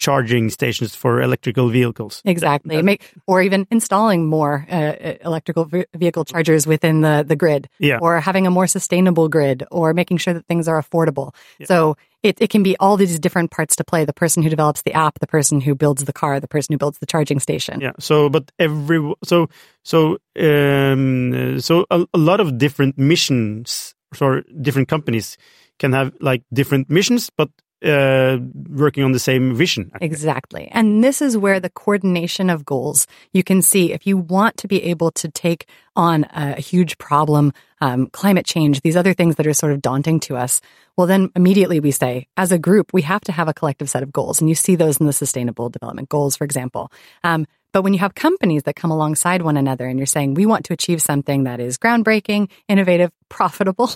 charging 0.00 0.48
stations 0.50 0.96
for 0.96 1.20
electrical 1.20 1.68
vehicles. 1.68 2.22
Exactly. 2.24 2.82
Make 2.82 3.12
or 3.26 3.42
even 3.42 3.66
installing 3.70 4.26
more 4.26 4.66
uh, 4.68 4.74
uh, 4.74 5.14
electrical 5.24 5.66
ve- 5.66 5.84
vehicle 5.94 6.24
chargers 6.24 6.66
within 6.66 7.02
the 7.02 7.22
the 7.26 7.36
grid, 7.36 7.68
Yeah. 7.78 7.98
or 8.00 8.18
having 8.18 8.46
a 8.46 8.50
more 8.50 8.66
sustainable 8.66 9.28
grid, 9.28 9.62
or 9.70 9.92
making 9.94 10.16
sure 10.18 10.34
that 10.34 10.46
things 10.46 10.66
are 10.66 10.82
affordable. 10.82 11.34
Yeah. 11.58 11.66
So 11.66 11.96
it 12.22 12.40
it 12.40 12.48
can 12.50 12.62
be 12.62 12.76
all 12.80 12.96
these 12.96 13.18
different 13.20 13.50
parts 13.50 13.76
to 13.76 13.84
play. 13.84 14.04
The 14.06 14.14
person 14.24 14.42
who 14.42 14.48
develops 14.48 14.82
the 14.82 14.94
app, 14.94 15.20
the 15.20 15.26
person 15.26 15.60
who 15.60 15.74
builds 15.74 16.04
the 16.04 16.12
car, 16.12 16.40
the 16.40 16.48
person 16.48 16.72
who 16.72 16.78
builds 16.78 16.98
the 16.98 17.06
charging 17.06 17.38
station. 17.38 17.80
Yeah. 17.80 17.92
So, 18.00 18.30
but 18.30 18.50
every 18.58 19.00
so 19.22 19.48
so 19.84 20.16
um, 20.40 21.60
so 21.60 21.84
a, 21.90 22.06
a 22.14 22.18
lot 22.18 22.40
of 22.40 22.56
different 22.58 22.98
missions 22.98 23.94
or 24.20 24.42
different 24.60 24.88
companies 24.88 25.36
can 25.78 25.92
have 25.92 26.12
like 26.20 26.42
different 26.52 26.88
missions, 26.90 27.30
but 27.36 27.48
uh, 27.84 28.38
working 28.68 29.04
on 29.04 29.12
the 29.12 29.18
same 29.18 29.54
vision. 29.54 29.90
Exactly. 30.00 30.68
And 30.72 31.02
this 31.02 31.22
is 31.22 31.36
where 31.36 31.60
the 31.60 31.70
coordination 31.70 32.50
of 32.50 32.64
goals, 32.64 33.06
you 33.32 33.42
can 33.42 33.62
see 33.62 33.92
if 33.92 34.06
you 34.06 34.16
want 34.16 34.56
to 34.58 34.68
be 34.68 34.82
able 34.84 35.10
to 35.12 35.30
take 35.30 35.66
on 35.96 36.24
a, 36.32 36.60
huge 36.60 36.98
problem, 36.98 37.52
um, 37.80 38.06
climate 38.08 38.46
change, 38.46 38.80
these 38.82 38.96
other 38.96 39.14
things 39.14 39.36
that 39.36 39.46
are 39.46 39.54
sort 39.54 39.72
of 39.72 39.82
daunting 39.82 40.20
to 40.20 40.36
us, 40.36 40.60
well, 40.96 41.06
then 41.06 41.30
immediately 41.34 41.80
we 41.80 41.90
say, 41.90 42.26
as 42.36 42.52
a 42.52 42.58
group, 42.58 42.92
we 42.92 43.02
have 43.02 43.22
to 43.22 43.32
have 43.32 43.48
a 43.48 43.54
collective 43.54 43.88
set 43.88 44.02
of 44.02 44.12
goals. 44.12 44.40
And 44.40 44.48
you 44.48 44.54
see 44.54 44.76
those 44.76 44.98
in 44.98 45.06
the 45.06 45.12
sustainable 45.12 45.68
development 45.68 46.08
goals, 46.08 46.36
for 46.36 46.44
example. 46.44 46.92
Um, 47.24 47.46
but 47.72 47.82
when 47.82 47.92
you 47.92 47.98
have 48.00 48.14
companies 48.14 48.64
that 48.64 48.76
come 48.76 48.90
alongside 48.90 49.42
one 49.42 49.56
another 49.56 49.86
and 49.86 49.98
you're 49.98 50.06
saying, 50.06 50.34
we 50.34 50.46
want 50.46 50.64
to 50.66 50.72
achieve 50.72 51.00
something 51.00 51.44
that 51.44 51.60
is 51.60 51.78
groundbreaking, 51.78 52.50
innovative, 52.68 53.10
profitable, 53.28 53.90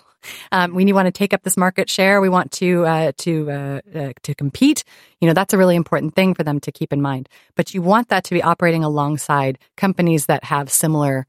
um, 0.52 0.74
we 0.74 0.92
want 0.92 1.06
to 1.06 1.12
take 1.12 1.34
up 1.34 1.42
this 1.42 1.56
market 1.56 1.90
share, 1.90 2.20
we 2.20 2.28
want 2.28 2.52
to, 2.52 2.86
uh, 2.86 3.12
to, 3.18 3.50
uh, 3.50 3.80
uh, 3.94 4.12
to 4.22 4.34
compete, 4.34 4.84
you 5.20 5.26
know, 5.26 5.34
that's 5.34 5.52
a 5.52 5.58
really 5.58 5.76
important 5.76 6.14
thing 6.14 6.34
for 6.34 6.44
them 6.44 6.60
to 6.60 6.70
keep 6.70 6.92
in 6.92 7.02
mind. 7.02 7.28
But 7.56 7.74
you 7.74 7.82
want 7.82 8.08
that 8.08 8.24
to 8.24 8.34
be 8.34 8.42
operating 8.42 8.84
alongside 8.84 9.58
companies 9.76 10.26
that 10.26 10.44
have 10.44 10.70
similar, 10.70 11.26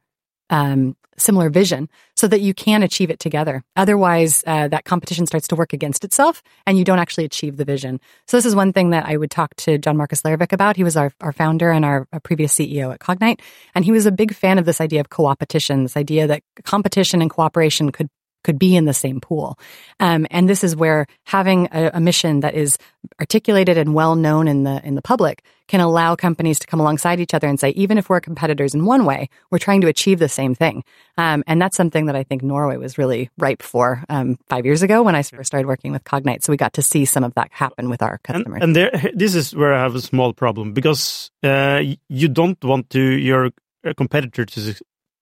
um, 0.49 0.95
similar 1.17 1.49
vision 1.49 1.89
so 2.15 2.27
that 2.27 2.41
you 2.41 2.53
can 2.53 2.83
achieve 2.83 3.09
it 3.09 3.19
together. 3.19 3.63
Otherwise, 3.75 4.43
uh, 4.45 4.67
that 4.67 4.85
competition 4.85 5.25
starts 5.25 5.47
to 5.47 5.55
work 5.55 5.73
against 5.73 6.03
itself 6.03 6.43
and 6.65 6.77
you 6.77 6.83
don't 6.83 6.99
actually 6.99 7.25
achieve 7.25 7.57
the 7.57 7.65
vision. 7.65 7.99
So 8.27 8.37
this 8.37 8.45
is 8.45 8.55
one 8.55 8.73
thing 8.73 8.89
that 8.89 9.05
I 9.05 9.17
would 9.17 9.31
talk 9.31 9.55
to 9.57 9.77
John 9.77 9.97
Markus 9.97 10.21
Lervik 10.23 10.51
about. 10.51 10.75
He 10.75 10.83
was 10.83 10.97
our, 10.97 11.11
our 11.21 11.31
founder 11.31 11.71
and 11.71 11.85
our, 11.85 12.07
our 12.11 12.19
previous 12.19 12.53
CEO 12.53 12.93
at 12.93 12.99
Cognite. 12.99 13.39
And 13.73 13.85
he 13.85 13.91
was 13.91 14.05
a 14.05 14.11
big 14.11 14.33
fan 14.33 14.59
of 14.59 14.65
this 14.65 14.81
idea 14.81 14.99
of 14.99 15.09
co-opetition, 15.09 15.83
this 15.83 15.97
idea 15.97 16.27
that 16.27 16.43
competition 16.63 17.21
and 17.21 17.29
cooperation 17.29 17.91
could 17.91 18.09
could 18.45 18.59
be 18.59 18.75
in 18.75 18.85
the 18.85 18.93
same 18.93 19.19
pool. 19.19 19.57
Um, 19.99 20.27
and 20.29 20.47
this 20.47 20.63
is 20.63 20.75
where 20.75 21.07
having 21.23 21.67
a, 21.71 21.91
a 21.95 21.99
mission 21.99 22.41
that 22.41 22.53
is 22.53 22.77
articulated 23.19 23.77
and 23.77 23.93
well 23.93 24.15
known 24.15 24.47
in 24.47 24.63
the 24.63 24.79
in 24.85 24.95
the 24.95 25.01
public 25.01 25.43
can 25.67 25.79
allow 25.79 26.15
companies 26.15 26.59
to 26.59 26.67
come 26.67 26.79
alongside 26.79 27.19
each 27.19 27.33
other 27.33 27.47
and 27.47 27.59
say, 27.59 27.69
even 27.71 27.97
if 27.97 28.07
we're 28.07 28.21
competitors 28.21 28.75
in 28.75 28.85
one 28.85 29.03
way, 29.03 29.29
we're 29.49 29.57
trying 29.57 29.81
to 29.81 29.87
achieve 29.87 30.19
the 30.19 30.29
same 30.29 30.53
thing. 30.53 30.83
Um, 31.17 31.43
and 31.47 31.59
that's 31.59 31.75
something 31.75 32.05
that 32.05 32.15
I 32.15 32.23
think 32.23 32.43
Norway 32.43 32.77
was 32.77 32.99
really 32.99 33.31
ripe 33.39 33.63
for 33.63 34.03
um, 34.07 34.37
five 34.47 34.65
years 34.65 34.83
ago 34.83 35.01
when 35.01 35.15
I 35.15 35.23
first 35.23 35.47
started 35.47 35.65
working 35.65 35.91
with 35.91 36.03
Cognite. 36.03 36.43
So 36.43 36.51
we 36.53 36.57
got 36.57 36.73
to 36.73 36.83
see 36.83 37.05
some 37.05 37.23
of 37.23 37.33
that 37.33 37.49
happen 37.51 37.89
with 37.89 38.03
our 38.03 38.19
customers. 38.19 38.61
and 38.61 38.75
there, 38.75 38.91
this 39.15 39.33
is 39.33 39.55
where 39.55 39.73
I 39.73 39.81
have 39.81 39.95
a 39.95 40.01
small 40.01 40.33
problem 40.33 40.73
because 40.73 41.31
uh, 41.41 41.81
you 42.09 42.27
don't 42.27 42.63
want 42.63 42.91
to 42.91 43.01
your 43.01 43.49
uh, 43.83 43.93
competitor 43.97 44.45
to 44.45 44.75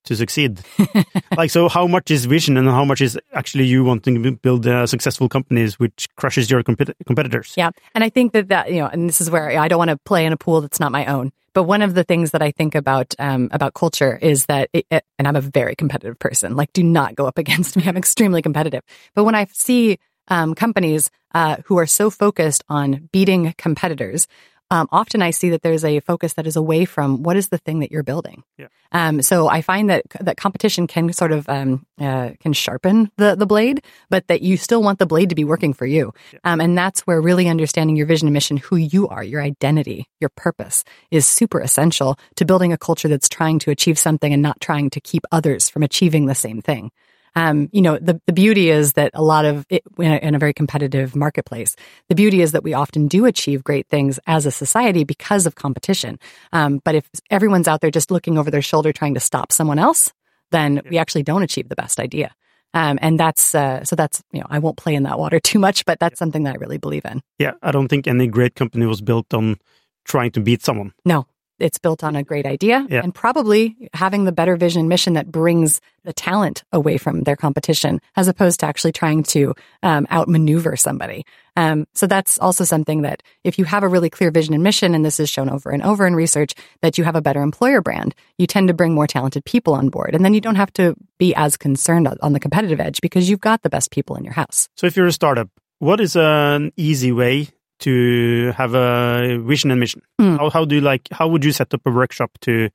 to 0.06 0.16
succeed. 0.16 0.60
like, 1.38 1.50
so 1.50 1.70
how 1.70 1.88
much 1.88 2.12
is 2.12 2.26
vision 2.26 2.58
and 2.58 2.68
how 2.68 2.86
much 2.86 3.02
is 3.02 3.18
actually 3.34 3.66
you 3.66 3.84
wanting 3.84 4.22
to 4.22 4.32
build 4.32 4.68
uh, 4.68 4.86
successful 4.88 5.30
companies 5.30 5.80
which 5.80 6.08
crushes 6.16 6.50
your 6.52 6.64
compet- 6.64 6.94
competitors? 7.06 7.54
Yeah. 7.58 7.72
And 7.96 8.04
I 8.04 8.10
think 8.10 8.34
that 8.34 8.50
that, 8.50 8.72
you 8.72 8.80
know, 8.80 8.88
and 8.88 9.08
this 9.08 9.22
is 9.22 9.30
where 9.32 9.50
I 9.60 9.68
don't 9.68 9.78
want 9.78 9.90
to 9.92 9.98
play 9.98 10.26
in 10.26 10.34
a 10.34 10.38
pool 10.38 10.62
that's 10.62 10.80
not 10.80 10.92
my 10.92 11.06
own. 11.06 11.32
But 11.54 11.64
one 11.64 11.82
of 11.84 11.94
the 11.94 12.04
things 12.04 12.32
that 12.32 12.42
I 12.42 12.52
think 12.52 12.74
about, 12.74 13.14
um, 13.20 13.48
about 13.52 13.76
culture 13.76 14.18
is 14.22 14.48
that, 14.48 14.70
it, 14.74 14.86
it- 14.90 15.06
and 15.20 15.28
I'm 15.28 15.36
a 15.36 15.42
very 15.42 15.76
competitive 15.76 16.18
person, 16.20 16.56
like 16.56 16.74
do 16.74 16.84
not 16.84 17.16
go 17.16 17.26
up 17.28 17.38
against 17.44 17.76
me. 17.78 17.84
I'm 17.86 17.98
extremely 17.98 18.42
competitive. 18.42 18.82
But 19.16 19.24
when 19.24 19.36
I 19.36 19.46
see, 19.52 20.00
um, 20.30 20.56
companies, 20.56 21.12
uh, 21.36 21.58
who 21.66 21.78
are 21.78 21.86
so 21.86 22.10
focused 22.10 22.64
on 22.70 23.10
beating 23.12 23.54
competitors, 23.58 24.28
um, 24.74 24.90
often 24.92 25.22
I 25.22 25.30
see 25.30 25.52
that 25.52 25.62
there's 25.62 25.86
a 25.86 26.00
focus 26.00 26.34
that 26.34 26.48
is 26.48 26.56
away 26.56 26.86
from 26.86 27.22
what 27.22 27.38
is 27.38 27.50
the 27.50 27.60
thing 27.60 27.82
that 27.82 27.92
you're 27.92 28.02
building. 28.02 28.44
Yeah. 28.58 28.70
Um, 28.92 29.22
so 29.22 29.48
I 29.48 29.62
find 29.62 29.92
that 29.92 30.04
that 30.20 30.36
competition 30.36 30.88
can 30.88 31.14
sort 31.14 31.32
of 31.32 31.48
um, 31.48 31.86
uh, 32.02 32.32
can 32.40 32.54
sharpen 32.54 33.12
the 33.18 33.36
the 33.36 33.46
blade, 33.46 33.84
but 34.10 34.26
that 34.30 34.42
you 34.42 34.58
still 34.58 34.82
want 34.82 34.98
the 34.98 35.06
blade 35.06 35.30
to 35.30 35.36
be 35.36 35.44
working 35.44 35.74
for 35.74 35.86
you. 35.86 36.12
Um, 36.44 36.60
and 36.60 36.76
that's 36.76 37.02
where 37.02 37.22
really 37.22 37.48
understanding 37.48 37.96
your 37.96 38.08
vision 38.08 38.28
and 38.28 38.34
mission, 38.34 38.58
who 38.58 38.76
you 38.76 39.08
are, 39.10 39.24
your 39.24 39.44
identity, 39.44 40.08
your 40.20 40.32
purpose, 40.36 40.84
is 41.12 41.28
super 41.28 41.60
essential 41.60 42.18
to 42.38 42.46
building 42.46 42.74
a 42.74 42.78
culture 42.78 43.08
that's 43.08 43.30
trying 43.30 43.60
to 43.60 43.70
achieve 43.70 44.00
something 44.00 44.34
and 44.34 44.42
not 44.42 44.60
trying 44.60 44.90
to 44.90 45.00
keep 45.00 45.24
others 45.32 45.70
from 45.70 45.84
achieving 45.84 46.26
the 46.26 46.34
same 46.34 46.64
thing. 46.64 46.90
Um, 47.36 47.70
you 47.72 47.82
know, 47.82 47.98
the, 47.98 48.22
the 48.28 48.34
beauty 48.34 48.70
is 48.70 48.94
that 48.94 49.12
a 49.14 49.24
lot 49.24 49.46
of 49.46 49.66
it 49.70 49.84
in 49.98 50.12
a, 50.12 50.18
in 50.18 50.36
a 50.36 50.40
very 50.40 50.54
competitive 50.54 51.16
marketplace, 51.16 51.76
the 52.10 52.16
beauty 52.16 52.42
is 52.42 52.52
that 52.52 52.64
we 52.64 52.74
often 52.74 53.08
do 53.08 53.26
achieve 53.26 53.64
great 53.64 53.88
things 53.88 54.20
as 54.28 54.46
a 54.46 54.52
society 54.52 55.04
because 55.04 55.46
of 55.46 55.56
competition. 55.56 56.20
Um, 56.52 56.82
but 56.84 56.96
if 56.96 57.10
everyone's 57.30 57.68
out 57.68 57.82
there 57.82 57.92
just 57.92 58.12
looking 58.12 58.38
over 58.38 58.52
their 58.52 58.62
shoulder 58.62 58.94
trying 58.94 59.16
to 59.16 59.20
stop 59.20 59.52
someone 59.52 59.80
else, 59.80 60.14
then 60.52 60.82
we 60.90 60.98
actually 60.98 61.24
don't 61.24 61.44
achieve 61.44 61.70
the 61.70 61.76
best 61.76 62.00
idea. 62.00 62.34
Um, 62.76 62.98
and 63.02 63.20
that's, 63.20 63.54
uh, 63.54 63.84
so 63.84 63.96
that's, 63.96 64.24
you 64.32 64.40
know, 64.40 64.48
I 64.50 64.60
won't 64.60 64.78
play 64.78 64.96
in 64.96 65.04
that 65.04 65.20
water 65.20 65.40
too 65.44 65.60
much, 65.60 65.86
but 65.86 66.00
that's 66.00 66.20
something 66.20 66.44
that 66.44 66.56
I 66.56 66.58
really 66.58 66.78
believe 66.78 67.06
in. 67.06 67.22
Yeah, 67.40 67.54
I 67.62 67.72
don't 67.72 67.88
think 67.88 68.08
any 68.08 68.28
great 68.28 68.56
company 68.56 68.86
was 68.86 69.02
built 69.02 69.34
on 69.34 69.58
trying 70.06 70.32
to 70.32 70.42
beat 70.42 70.64
someone. 70.64 70.94
No, 71.06 71.28
it's 71.64 71.80
built 71.80 72.04
on 72.04 72.16
a 72.16 72.24
great 72.24 72.46
idea 72.46 72.86
Yeah. 72.90 73.02
and 73.04 73.14
probably 73.16 73.90
having 73.94 74.26
the 74.26 74.32
better 74.32 74.56
vision 74.58 74.88
mission 74.88 75.14
that 75.14 75.32
brings 75.32 75.80
the 76.04 76.14
talent 76.14 76.64
away 76.72 76.98
from 76.98 77.22
their 77.24 77.36
competition 77.38 78.02
as 78.16 78.28
opposed 78.28 78.60
to 78.60 78.66
actually 78.66 78.92
trying 78.92 79.24
to 79.24 79.54
um, 79.82 80.06
outmaneuver 80.12 80.76
somebody. 80.76 81.26
Um, 81.56 81.86
so 81.94 82.08
that's 82.08 82.38
also 82.40 82.64
something 82.66 83.04
that 83.04 83.24
if 83.44 83.58
you 83.60 83.66
have 83.66 83.84
a 83.84 83.88
really 83.88 84.10
clear 84.10 84.30
vision 84.32 84.54
and 84.54 84.64
mission, 84.64 84.94
and 84.96 85.06
this 85.06 85.20
is 85.20 85.30
shown 85.30 85.50
over 85.50 85.70
and 85.72 85.82
over 85.84 86.06
in 86.06 86.16
research, 86.16 86.54
that 86.82 86.98
you 86.98 87.04
have 87.06 87.16
a 87.16 87.22
better 87.22 87.42
employer 87.42 87.82
brand, 87.82 88.14
you 88.38 88.48
tend 88.48 88.68
to 88.68 88.74
bring 88.74 88.94
more 88.94 89.08
talented 89.08 89.46
people 89.46 89.74
on 89.74 89.90
board. 89.90 90.14
And 90.16 90.26
then 90.26 90.34
you 90.34 90.42
don't 90.42 90.56
have 90.56 90.74
to 90.74 90.96
be 91.20 91.34
as 91.36 91.56
concerned 91.58 92.08
on- 92.08 92.18
on 92.22 92.34
the 92.34 92.40
competitive 92.40 92.80
edge 92.82 93.00
because 93.02 93.30
you've 93.30 93.40
got 93.42 93.62
the 93.62 93.70
best 93.70 93.92
people 93.92 94.16
in 94.18 94.24
your 94.26 94.34
house. 94.34 94.68
So 94.76 94.88
if 94.88 94.98
you're 94.98 95.08
a 95.08 95.12
startup, 95.14 95.48
what 95.80 96.00
is 96.02 96.16
an 96.18 96.72
easy 96.76 97.12
way 97.12 97.50
to 97.84 98.52
have 98.58 98.74
a 98.74 99.38
vision 99.38 99.72
and 99.72 99.80
mission? 99.80 100.02
Mm. 100.20 100.38
How, 100.38 100.50
how 100.50 100.66
do 100.66 100.76
you 100.76 100.82
like, 100.82 101.08
how 101.12 101.28
would 101.28 101.46
you 101.46 101.52
set 101.52 101.74
up 101.74 101.82
a 101.86 101.92
workshop 101.92 102.32
to 102.42 102.70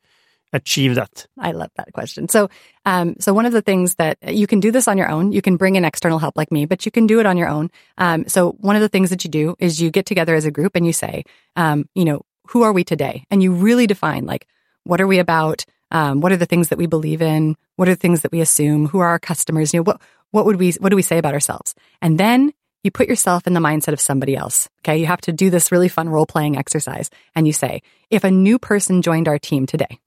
achieve 0.52 0.94
that? 0.94 1.26
I 1.38 1.52
love 1.52 1.70
that 1.76 1.92
question. 1.92 2.28
So, 2.28 2.48
um, 2.86 3.16
so 3.18 3.34
one 3.34 3.46
of 3.46 3.52
the 3.52 3.62
things 3.62 3.96
that 3.96 4.16
you 4.26 4.46
can 4.46 4.60
do 4.60 4.70
this 4.70 4.88
on 4.88 4.96
your 4.96 5.10
own. 5.10 5.32
You 5.32 5.42
can 5.42 5.56
bring 5.56 5.76
in 5.76 5.84
external 5.84 6.18
help 6.18 6.36
like 6.36 6.50
me, 6.50 6.66
but 6.66 6.86
you 6.86 6.92
can 6.92 7.06
do 7.06 7.20
it 7.20 7.26
on 7.26 7.36
your 7.36 7.48
own. 7.48 7.70
Um, 7.98 8.26
so 8.28 8.52
one 8.52 8.76
of 8.76 8.82
the 8.82 8.88
things 8.88 9.10
that 9.10 9.24
you 9.24 9.30
do 9.30 9.56
is 9.58 9.80
you 9.80 9.90
get 9.90 10.06
together 10.06 10.34
as 10.34 10.44
a 10.44 10.50
group 10.50 10.74
and 10.74 10.86
you 10.86 10.92
say, 10.92 11.24
um, 11.56 11.88
you 11.94 12.04
know, 12.04 12.22
who 12.48 12.62
are 12.62 12.72
we 12.72 12.84
today? 12.84 13.24
And 13.30 13.42
you 13.42 13.52
really 13.52 13.86
define 13.86 14.24
like, 14.24 14.46
what 14.84 15.00
are 15.00 15.06
we 15.06 15.18
about? 15.18 15.64
Um, 15.90 16.20
what 16.20 16.32
are 16.32 16.36
the 16.36 16.46
things 16.46 16.68
that 16.68 16.78
we 16.78 16.86
believe 16.86 17.20
in? 17.20 17.56
What 17.76 17.88
are 17.88 17.94
the 17.94 18.00
things 18.00 18.22
that 18.22 18.32
we 18.32 18.40
assume? 18.40 18.86
Who 18.86 19.00
are 19.00 19.08
our 19.08 19.18
customers? 19.18 19.72
You 19.72 19.80
know, 19.80 19.84
what, 19.84 20.00
what 20.30 20.44
would 20.46 20.56
we, 20.56 20.72
what 20.72 20.90
do 20.90 20.96
we 20.96 21.02
say 21.02 21.18
about 21.18 21.34
ourselves? 21.34 21.74
And 22.00 22.18
then 22.18 22.52
you 22.84 22.90
put 22.90 23.08
yourself 23.08 23.46
in 23.46 23.54
the 23.54 23.60
mindset 23.60 23.92
of 23.92 24.00
somebody 24.00 24.36
else. 24.36 24.68
Okay. 24.80 24.98
You 24.98 25.06
have 25.06 25.20
to 25.22 25.32
do 25.32 25.50
this 25.50 25.72
really 25.72 25.88
fun 25.88 26.08
role 26.08 26.26
playing 26.26 26.56
exercise. 26.56 27.10
And 27.34 27.46
you 27.46 27.52
say, 27.52 27.82
if 28.10 28.24
a 28.24 28.30
new 28.30 28.58
person 28.58 29.02
joined 29.02 29.28
our 29.28 29.38
team 29.38 29.66
today, 29.66 29.98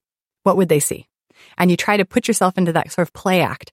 what 0.44 0.58
would 0.58 0.70
they 0.70 0.80
see? 0.80 1.08
And 1.58 1.70
you 1.70 1.78
try 1.78 1.98
to 1.98 2.06
put 2.06 2.28
yourself 2.28 2.58
into 2.58 2.74
that 2.74 2.92
sort 2.92 3.08
of 3.08 3.14
play 3.14 3.42
act. 3.42 3.72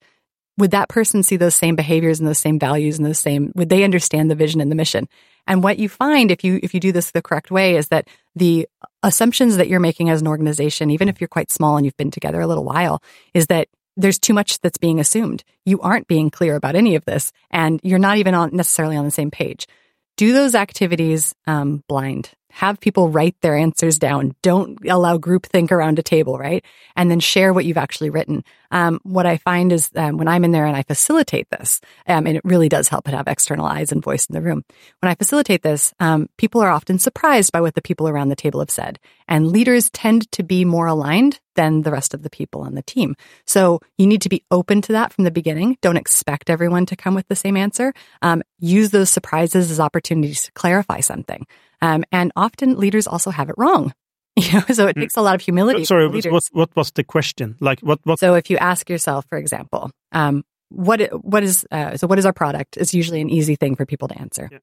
Would 0.57 0.73
that 0.73 0.89
person 0.89 1.23
see 1.23 1.37
those 1.37 1.55
same 1.55 1.77
behaviors 1.77 2.19
and 2.19 2.29
those 2.29 2.39
same 2.39 2.59
values 2.59 2.99
and 2.99 3.07
those 3.07 3.21
same, 3.21 3.53
would 3.55 3.69
they 3.69 3.85
understand 3.85 4.31
the 4.31 4.35
vision 4.35 4.61
and 4.61 4.71
the 4.71 4.77
mission? 4.77 5.09
And 5.47 5.63
what 5.63 5.79
you 5.79 5.89
find 5.89 6.31
if 6.31 6.43
you, 6.43 6.59
if 6.63 6.75
you 6.75 6.81
do 6.81 6.93
this 6.93 7.13
the 7.13 7.23
correct 7.23 7.51
way 7.51 7.77
is 7.77 7.89
that 7.89 8.09
the 8.35 8.69
assumptions 9.03 9.57
that 9.57 9.69
you're 9.69 9.81
making 9.81 10.11
as 10.11 10.21
an 10.21 10.27
organization, 10.27 10.91
even 10.91 11.09
if 11.09 11.21
you're 11.21 11.29
quite 11.29 11.53
small 11.53 11.77
and 11.77 11.87
you've 11.87 11.97
been 11.97 12.11
together 12.11 12.41
a 12.41 12.47
little 12.47 12.65
while, 12.65 13.03
is 13.33 13.47
that 13.47 13.69
there's 13.99 14.19
too 14.19 14.33
much 14.33 14.61
that's 14.61 14.79
being 14.79 15.01
assumed. 15.01 15.45
You 15.67 15.81
aren't 15.81 16.07
being 16.07 16.31
clear 16.31 16.55
about 16.55 16.77
any 16.77 16.95
of 16.95 17.05
this 17.05 17.33
and 17.51 17.81
you're 17.83 17.99
not 17.99 18.17
even 18.19 18.35
on 18.35 18.55
necessarily 18.55 18.97
on 18.97 19.05
the 19.05 19.11
same 19.11 19.31
page. 19.31 19.67
Do 20.17 20.33
those 20.33 20.55
activities 20.55 21.35
um, 21.47 21.83
blind 21.89 22.31
have 22.51 22.81
people 22.81 23.09
write 23.09 23.41
their 23.41 23.57
answers 23.57 23.99
down. 23.99 24.35
Don't 24.43 24.79
allow 24.89 25.19
groupthink 25.19 25.71
around 25.71 25.99
a 25.99 26.03
table, 26.03 26.39
right? 26.39 26.65
And 26.97 27.11
then 27.11 27.21
share 27.21 27.53
what 27.53 27.65
you've 27.65 27.77
actually 27.77 28.11
written. 28.11 28.45
Um, 28.71 29.01
what 29.03 29.27
I 29.27 29.39
find 29.39 29.73
is 29.73 29.91
um, 29.97 30.19
when 30.19 30.29
I'm 30.29 30.45
in 30.45 30.53
there 30.53 30.67
and 30.67 30.77
I 30.77 30.83
facilitate 30.83 31.49
this, 31.51 31.81
um, 32.07 32.27
and 32.27 32.37
it 32.37 32.45
really 32.45 32.69
does 32.69 32.89
help 32.89 33.05
to 33.07 33.17
have 33.17 33.29
external 33.29 33.67
eyes 33.67 33.93
and 33.93 34.03
voice 34.03 34.27
in 34.27 34.35
the 34.35 34.43
room. 34.43 34.65
When 35.01 35.11
I 35.11 35.15
facilitate 35.15 35.63
this, 35.63 35.95
um, 36.01 36.29
people 36.37 36.61
are 36.61 36.71
often 36.71 36.99
surprised 36.99 37.53
by 37.53 37.61
what 37.61 37.75
the 37.75 37.83
people 37.83 38.09
around 38.09 38.29
the 38.29 38.37
table 38.37 38.61
have 38.61 38.71
said, 38.71 38.99
and 39.27 39.49
leaders 39.49 39.91
tend 39.91 40.31
to 40.33 40.43
be 40.43 40.65
more 40.65 40.87
aligned 40.87 41.41
than 41.55 41.83
the 41.83 41.91
rest 41.91 42.15
of 42.15 42.23
the 42.23 42.31
people 42.31 42.61
on 42.61 42.75
the 42.75 42.83
team. 42.83 43.17
So 43.45 43.81
you 43.97 44.07
need 44.07 44.23
to 44.23 44.29
be 44.29 44.45
open 44.51 44.81
to 44.83 44.93
that 44.93 45.13
from 45.13 45.25
the 45.25 45.31
beginning. 45.31 45.77
Don't 45.81 45.97
expect 45.97 46.51
everyone 46.51 46.87
to 46.87 46.97
come 46.97 47.15
with 47.15 47.27
the 47.29 47.37
same 47.37 47.57
answer. 47.57 47.93
Um, 48.23 48.43
use 48.61 48.91
those 48.91 49.11
surprises 49.11 49.71
as 49.71 49.81
opportunities 49.81 50.43
to 50.43 50.53
clarify 50.53 51.01
something. 51.01 51.47
Um, 51.81 52.05
and 52.11 52.33
often 52.37 52.77
leaders 52.77 53.07
also 53.07 53.31
have 53.31 53.49
it 53.51 53.57
wrong. 53.59 53.93
You 54.39 54.53
know, 54.53 54.65
so 54.73 54.87
it 54.87 54.95
takes 54.95 55.17
a 55.17 55.21
lot 55.21 55.35
of 55.35 55.41
humility. 55.41 55.85
Sorry, 55.85 56.07
what, 56.07 56.45
what 56.53 56.77
was 56.77 56.93
the 56.93 57.03
question? 57.03 57.57
Like, 57.59 57.81
what, 57.81 57.99
what? 58.05 58.21
So 58.21 58.35
if 58.35 58.51
you 58.51 58.57
ask 58.57 58.89
yourself, 58.89 59.27
for 59.29 59.37
example, 59.37 59.91
um, 60.13 60.45
what, 60.69 61.01
what 61.25 61.43
is, 61.43 61.67
uh, 61.73 61.97
so 61.97 62.07
what 62.07 62.21
is 62.21 62.25
our 62.25 62.33
product? 62.33 62.77
It's 62.77 62.95
usually 62.95 63.21
an 63.21 63.31
easy 63.31 63.57
thing 63.57 63.75
for 63.75 63.85
people 63.85 64.07
to 64.07 64.17
answer. 64.17 64.49
Yeah. 64.53 64.59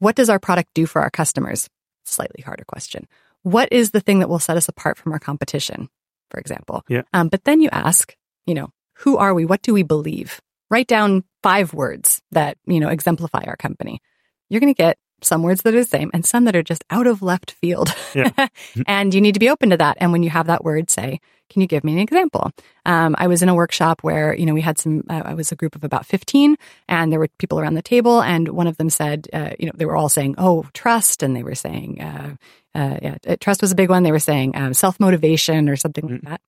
What 0.00 0.16
does 0.16 0.28
our 0.28 0.40
product 0.40 0.70
do 0.74 0.86
for 0.86 1.02
our 1.02 1.10
customers? 1.10 1.68
Slightly 2.04 2.42
harder 2.42 2.64
question. 2.66 3.06
What 3.42 3.72
is 3.72 3.92
the 3.92 4.00
thing 4.00 4.18
that 4.18 4.28
will 4.28 4.40
set 4.40 4.56
us 4.56 4.68
apart 4.68 4.98
from 4.98 5.12
our 5.12 5.20
competition, 5.20 5.88
for 6.28 6.40
example? 6.40 6.82
Yeah. 6.88 7.02
Um, 7.12 7.28
but 7.28 7.44
then 7.44 7.60
you 7.60 7.68
ask, 7.70 8.16
you 8.44 8.54
know, 8.54 8.70
who 8.98 9.18
are 9.18 9.34
we? 9.34 9.44
What 9.44 9.62
do 9.62 9.72
we 9.72 9.84
believe? 9.84 10.40
Write 10.68 10.88
down 10.88 11.22
five 11.44 11.74
words 11.74 12.20
that, 12.32 12.56
you 12.66 12.80
know, 12.80 12.88
exemplify 12.88 13.44
our 13.46 13.56
company. 13.56 14.00
You're 14.48 14.60
going 14.60 14.74
to 14.74 14.82
get 14.82 14.98
some 15.24 15.42
words 15.42 15.62
that 15.62 15.74
are 15.74 15.80
the 15.80 15.84
same 15.84 16.10
and 16.12 16.24
some 16.24 16.44
that 16.44 16.56
are 16.56 16.62
just 16.62 16.84
out 16.90 17.06
of 17.06 17.22
left 17.22 17.52
field. 17.52 17.94
Yeah. 18.14 18.30
and 18.86 19.14
you 19.14 19.20
need 19.20 19.34
to 19.34 19.40
be 19.40 19.50
open 19.50 19.70
to 19.70 19.76
that. 19.76 19.96
And 20.00 20.12
when 20.12 20.22
you 20.22 20.30
have 20.30 20.46
that 20.46 20.64
word, 20.64 20.90
say, 20.90 21.20
can 21.50 21.60
you 21.60 21.68
give 21.68 21.84
me 21.84 21.92
an 21.92 21.98
example? 21.98 22.50
Um, 22.86 23.14
I 23.18 23.26
was 23.26 23.42
in 23.42 23.48
a 23.48 23.54
workshop 23.54 24.02
where, 24.02 24.34
you 24.34 24.46
know, 24.46 24.54
we 24.54 24.62
had 24.62 24.78
some, 24.78 25.04
uh, 25.08 25.22
I 25.24 25.34
was 25.34 25.52
a 25.52 25.56
group 25.56 25.76
of 25.76 25.84
about 25.84 26.06
15 26.06 26.56
and 26.88 27.12
there 27.12 27.18
were 27.18 27.28
people 27.38 27.60
around 27.60 27.74
the 27.74 27.82
table 27.82 28.22
and 28.22 28.48
one 28.48 28.66
of 28.66 28.78
them 28.78 28.88
said, 28.88 29.28
uh, 29.32 29.50
you 29.58 29.66
know, 29.66 29.72
they 29.74 29.84
were 29.84 29.96
all 29.96 30.08
saying, 30.08 30.36
oh, 30.38 30.64
trust. 30.72 31.22
And 31.22 31.36
they 31.36 31.42
were 31.42 31.54
saying, 31.54 32.00
uh, 32.00 32.36
uh, 32.74 32.98
yeah, 33.02 33.16
uh, 33.26 33.36
trust 33.38 33.60
was 33.60 33.72
a 33.72 33.76
big 33.76 33.90
one. 33.90 34.02
They 34.02 34.12
were 34.12 34.18
saying 34.18 34.56
um, 34.56 34.72
self 34.74 34.98
motivation 34.98 35.68
or 35.68 35.76
something 35.76 36.08
like 36.08 36.22
that. 36.22 36.40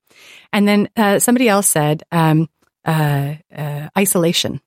And 0.52 0.66
then 0.66 0.88
uh, 0.96 1.18
somebody 1.18 1.48
else 1.48 1.68
said 1.68 2.02
um, 2.10 2.48
uh, 2.84 3.34
uh, 3.54 3.88
isolation. 3.96 4.60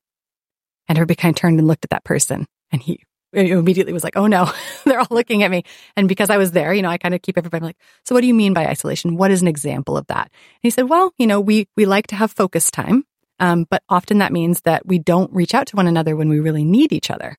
And 0.88 0.98
everybody 0.98 1.16
kind 1.16 1.36
of 1.36 1.40
turned 1.40 1.60
and 1.60 1.68
looked 1.68 1.84
at 1.84 1.90
that 1.90 2.06
person, 2.06 2.48
and 2.72 2.82
he 2.82 3.04
immediately 3.38 3.94
was 3.94 4.04
like, 4.04 4.18
"Oh 4.18 4.28
no!" 4.28 4.52
They're 4.86 5.00
all 5.00 5.08
looking 5.10 5.44
at 5.44 5.52
me. 5.52 5.64
And 5.96 6.08
because 6.08 6.30
I 6.30 6.38
was 6.38 6.52
there, 6.52 6.74
you 6.74 6.82
know, 6.82 6.90
I 6.90 6.98
kind 6.98 7.14
of 7.14 7.22
keep 7.22 7.38
everybody 7.38 7.66
like, 7.66 7.78
"So 8.06 8.16
what 8.16 8.22
do 8.22 8.28
you 8.28 8.34
mean 8.34 8.54
by 8.54 8.68
isolation? 8.68 9.18
What 9.18 9.32
is 9.32 9.42
an 9.42 9.48
example 9.48 9.98
of 9.98 10.08
that?" 10.08 10.30
And 10.32 10.62
he 10.64 10.70
said, 10.70 10.90
"Well, 10.90 11.14
you 11.18 11.28
know, 11.28 11.40
we 11.40 11.68
we 11.76 11.86
like 11.86 12.08
to 12.08 12.16
have 12.16 12.32
focus 12.32 12.72
time, 12.72 13.06
um, 13.40 13.66
but 13.70 13.84
often 13.90 14.20
that 14.20 14.34
means 14.34 14.62
that 14.62 14.86
we 14.86 15.00
don't 15.00 15.32
reach 15.34 15.54
out 15.54 15.68
to 15.68 15.76
one 15.76 15.88
another 15.88 16.16
when 16.16 16.30
we 16.30 16.40
really 16.40 16.64
need 16.64 16.92
each 16.92 17.12
other." 17.12 17.38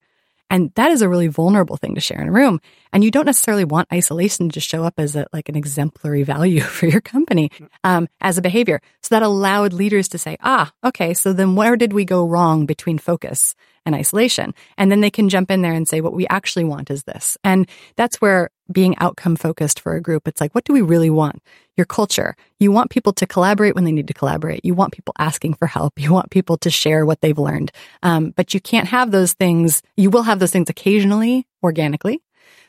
And 0.50 0.72
that 0.74 0.90
is 0.90 1.02
a 1.02 1.08
really 1.08 1.26
vulnerable 1.26 1.76
thing 1.76 1.94
to 1.94 2.00
share 2.00 2.20
in 2.20 2.28
a 2.28 2.32
room. 2.32 2.60
And 2.92 3.04
you 3.04 3.10
don't 3.10 3.26
necessarily 3.26 3.64
want 3.64 3.88
isolation 3.92 4.48
to 4.50 4.60
show 4.60 4.84
up 4.84 4.94
as 4.98 5.14
a, 5.14 5.26
like 5.32 5.48
an 5.48 5.56
exemplary 5.56 6.22
value 6.34 6.60
for 6.60 6.86
your 6.86 7.00
company 7.00 7.50
um, 7.84 8.08
as 8.20 8.38
a 8.38 8.42
behavior. 8.42 8.80
So 9.02 9.14
that 9.14 9.22
allowed 9.22 9.72
leaders 9.72 10.08
to 10.08 10.18
say, 10.18 10.36
ah, 10.40 10.72
okay, 10.84 11.14
so 11.14 11.32
then 11.32 11.54
where 11.54 11.76
did 11.76 11.92
we 11.92 12.04
go 12.04 12.26
wrong 12.26 12.66
between 12.66 12.98
focus 12.98 13.54
and 13.84 13.94
isolation? 13.94 14.54
And 14.76 14.90
then 14.90 15.00
they 15.00 15.10
can 15.10 15.28
jump 15.28 15.50
in 15.50 15.62
there 15.62 15.72
and 15.72 15.86
say, 15.86 16.00
what 16.00 16.14
we 16.14 16.26
actually 16.28 16.64
want 16.64 16.90
is 16.90 17.04
this. 17.04 17.36
And 17.44 17.68
that's 17.96 18.20
where 18.20 18.50
being 18.70 18.96
outcome 18.98 19.36
focused 19.36 19.80
for 19.80 19.94
a 19.94 20.00
group, 20.00 20.28
it's 20.28 20.40
like, 20.40 20.54
what 20.54 20.64
do 20.64 20.72
we 20.72 20.82
really 20.82 21.10
want? 21.10 21.42
Your 21.76 21.86
culture. 21.86 22.36
You 22.58 22.72
want 22.72 22.90
people 22.90 23.12
to 23.14 23.26
collaborate 23.26 23.74
when 23.74 23.84
they 23.84 23.92
need 23.92 24.08
to 24.08 24.14
collaborate. 24.14 24.64
You 24.64 24.74
want 24.74 24.92
people 24.92 25.14
asking 25.18 25.54
for 25.54 25.66
help. 25.66 25.98
You 25.98 26.12
want 26.12 26.30
people 26.30 26.56
to 26.58 26.70
share 26.70 27.06
what 27.06 27.20
they've 27.20 27.38
learned. 27.38 27.72
Um, 28.02 28.32
but 28.36 28.52
you 28.54 28.60
can't 28.60 28.88
have 28.88 29.10
those 29.10 29.32
things. 29.32 29.82
You 29.96 30.10
will 30.10 30.22
have 30.22 30.38
those 30.38 30.50
things 30.50 30.68
occasionally, 30.68 31.46
organically. 31.62 32.22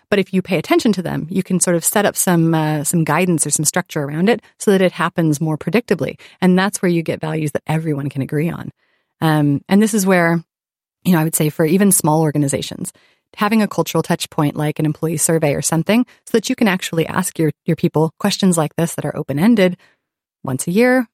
But 0.10 0.20
if 0.20 0.34
you 0.34 0.42
pay 0.42 0.58
attention 0.58 0.92
to 0.94 1.02
them, 1.02 1.28
you 1.30 1.44
can 1.44 1.60
sort 1.60 1.76
of 1.76 1.86
set 1.86 2.06
up 2.06 2.16
some 2.16 2.56
uh, 2.56 2.84
some 2.84 3.04
guidance 3.04 3.46
or 3.46 3.52
some 3.52 3.66
structure 3.66 4.02
around 4.02 4.28
it 4.28 4.42
so 4.58 4.72
that 4.72 4.82
it 4.82 4.92
happens 4.92 5.40
more 5.40 5.58
predictably. 5.58 6.20
And 6.42 6.58
that's 6.58 6.82
where 6.82 6.90
you 6.90 7.04
get 7.04 7.22
values 7.22 7.52
that 7.52 7.64
everyone 7.68 8.10
can 8.10 8.24
agree 8.24 8.50
on. 8.50 8.72
Um, 9.22 9.62
and 9.70 9.82
this 9.82 9.94
is 9.94 10.06
where, 10.06 10.44
you 11.04 11.12
know, 11.12 11.20
I 11.20 11.24
would 11.24 11.36
say 11.36 11.50
for 11.50 11.66
even 11.66 11.92
small 11.92 12.22
organizations, 12.22 12.92
having 13.38 13.62
a 13.62 13.68
cultural 13.68 14.02
touch 14.02 14.30
point 14.30 14.56
like 14.56 14.80
an 14.80 14.86
employee 14.86 15.18
survey 15.18 15.54
or 15.54 15.62
something 15.62 16.06
so 16.26 16.32
that 16.38 16.50
you 16.50 16.56
can 16.56 16.68
actually 16.68 17.06
ask 17.08 17.38
your, 17.40 17.52
your 17.66 17.76
people 17.76 18.12
questions 18.20 18.58
like 18.58 18.76
this 18.76 18.96
that 18.96 19.06
are 19.06 19.16
open 19.16 19.40
ended 19.40 19.78
once 20.44 20.68
a 20.68 20.72
year, 20.72 21.08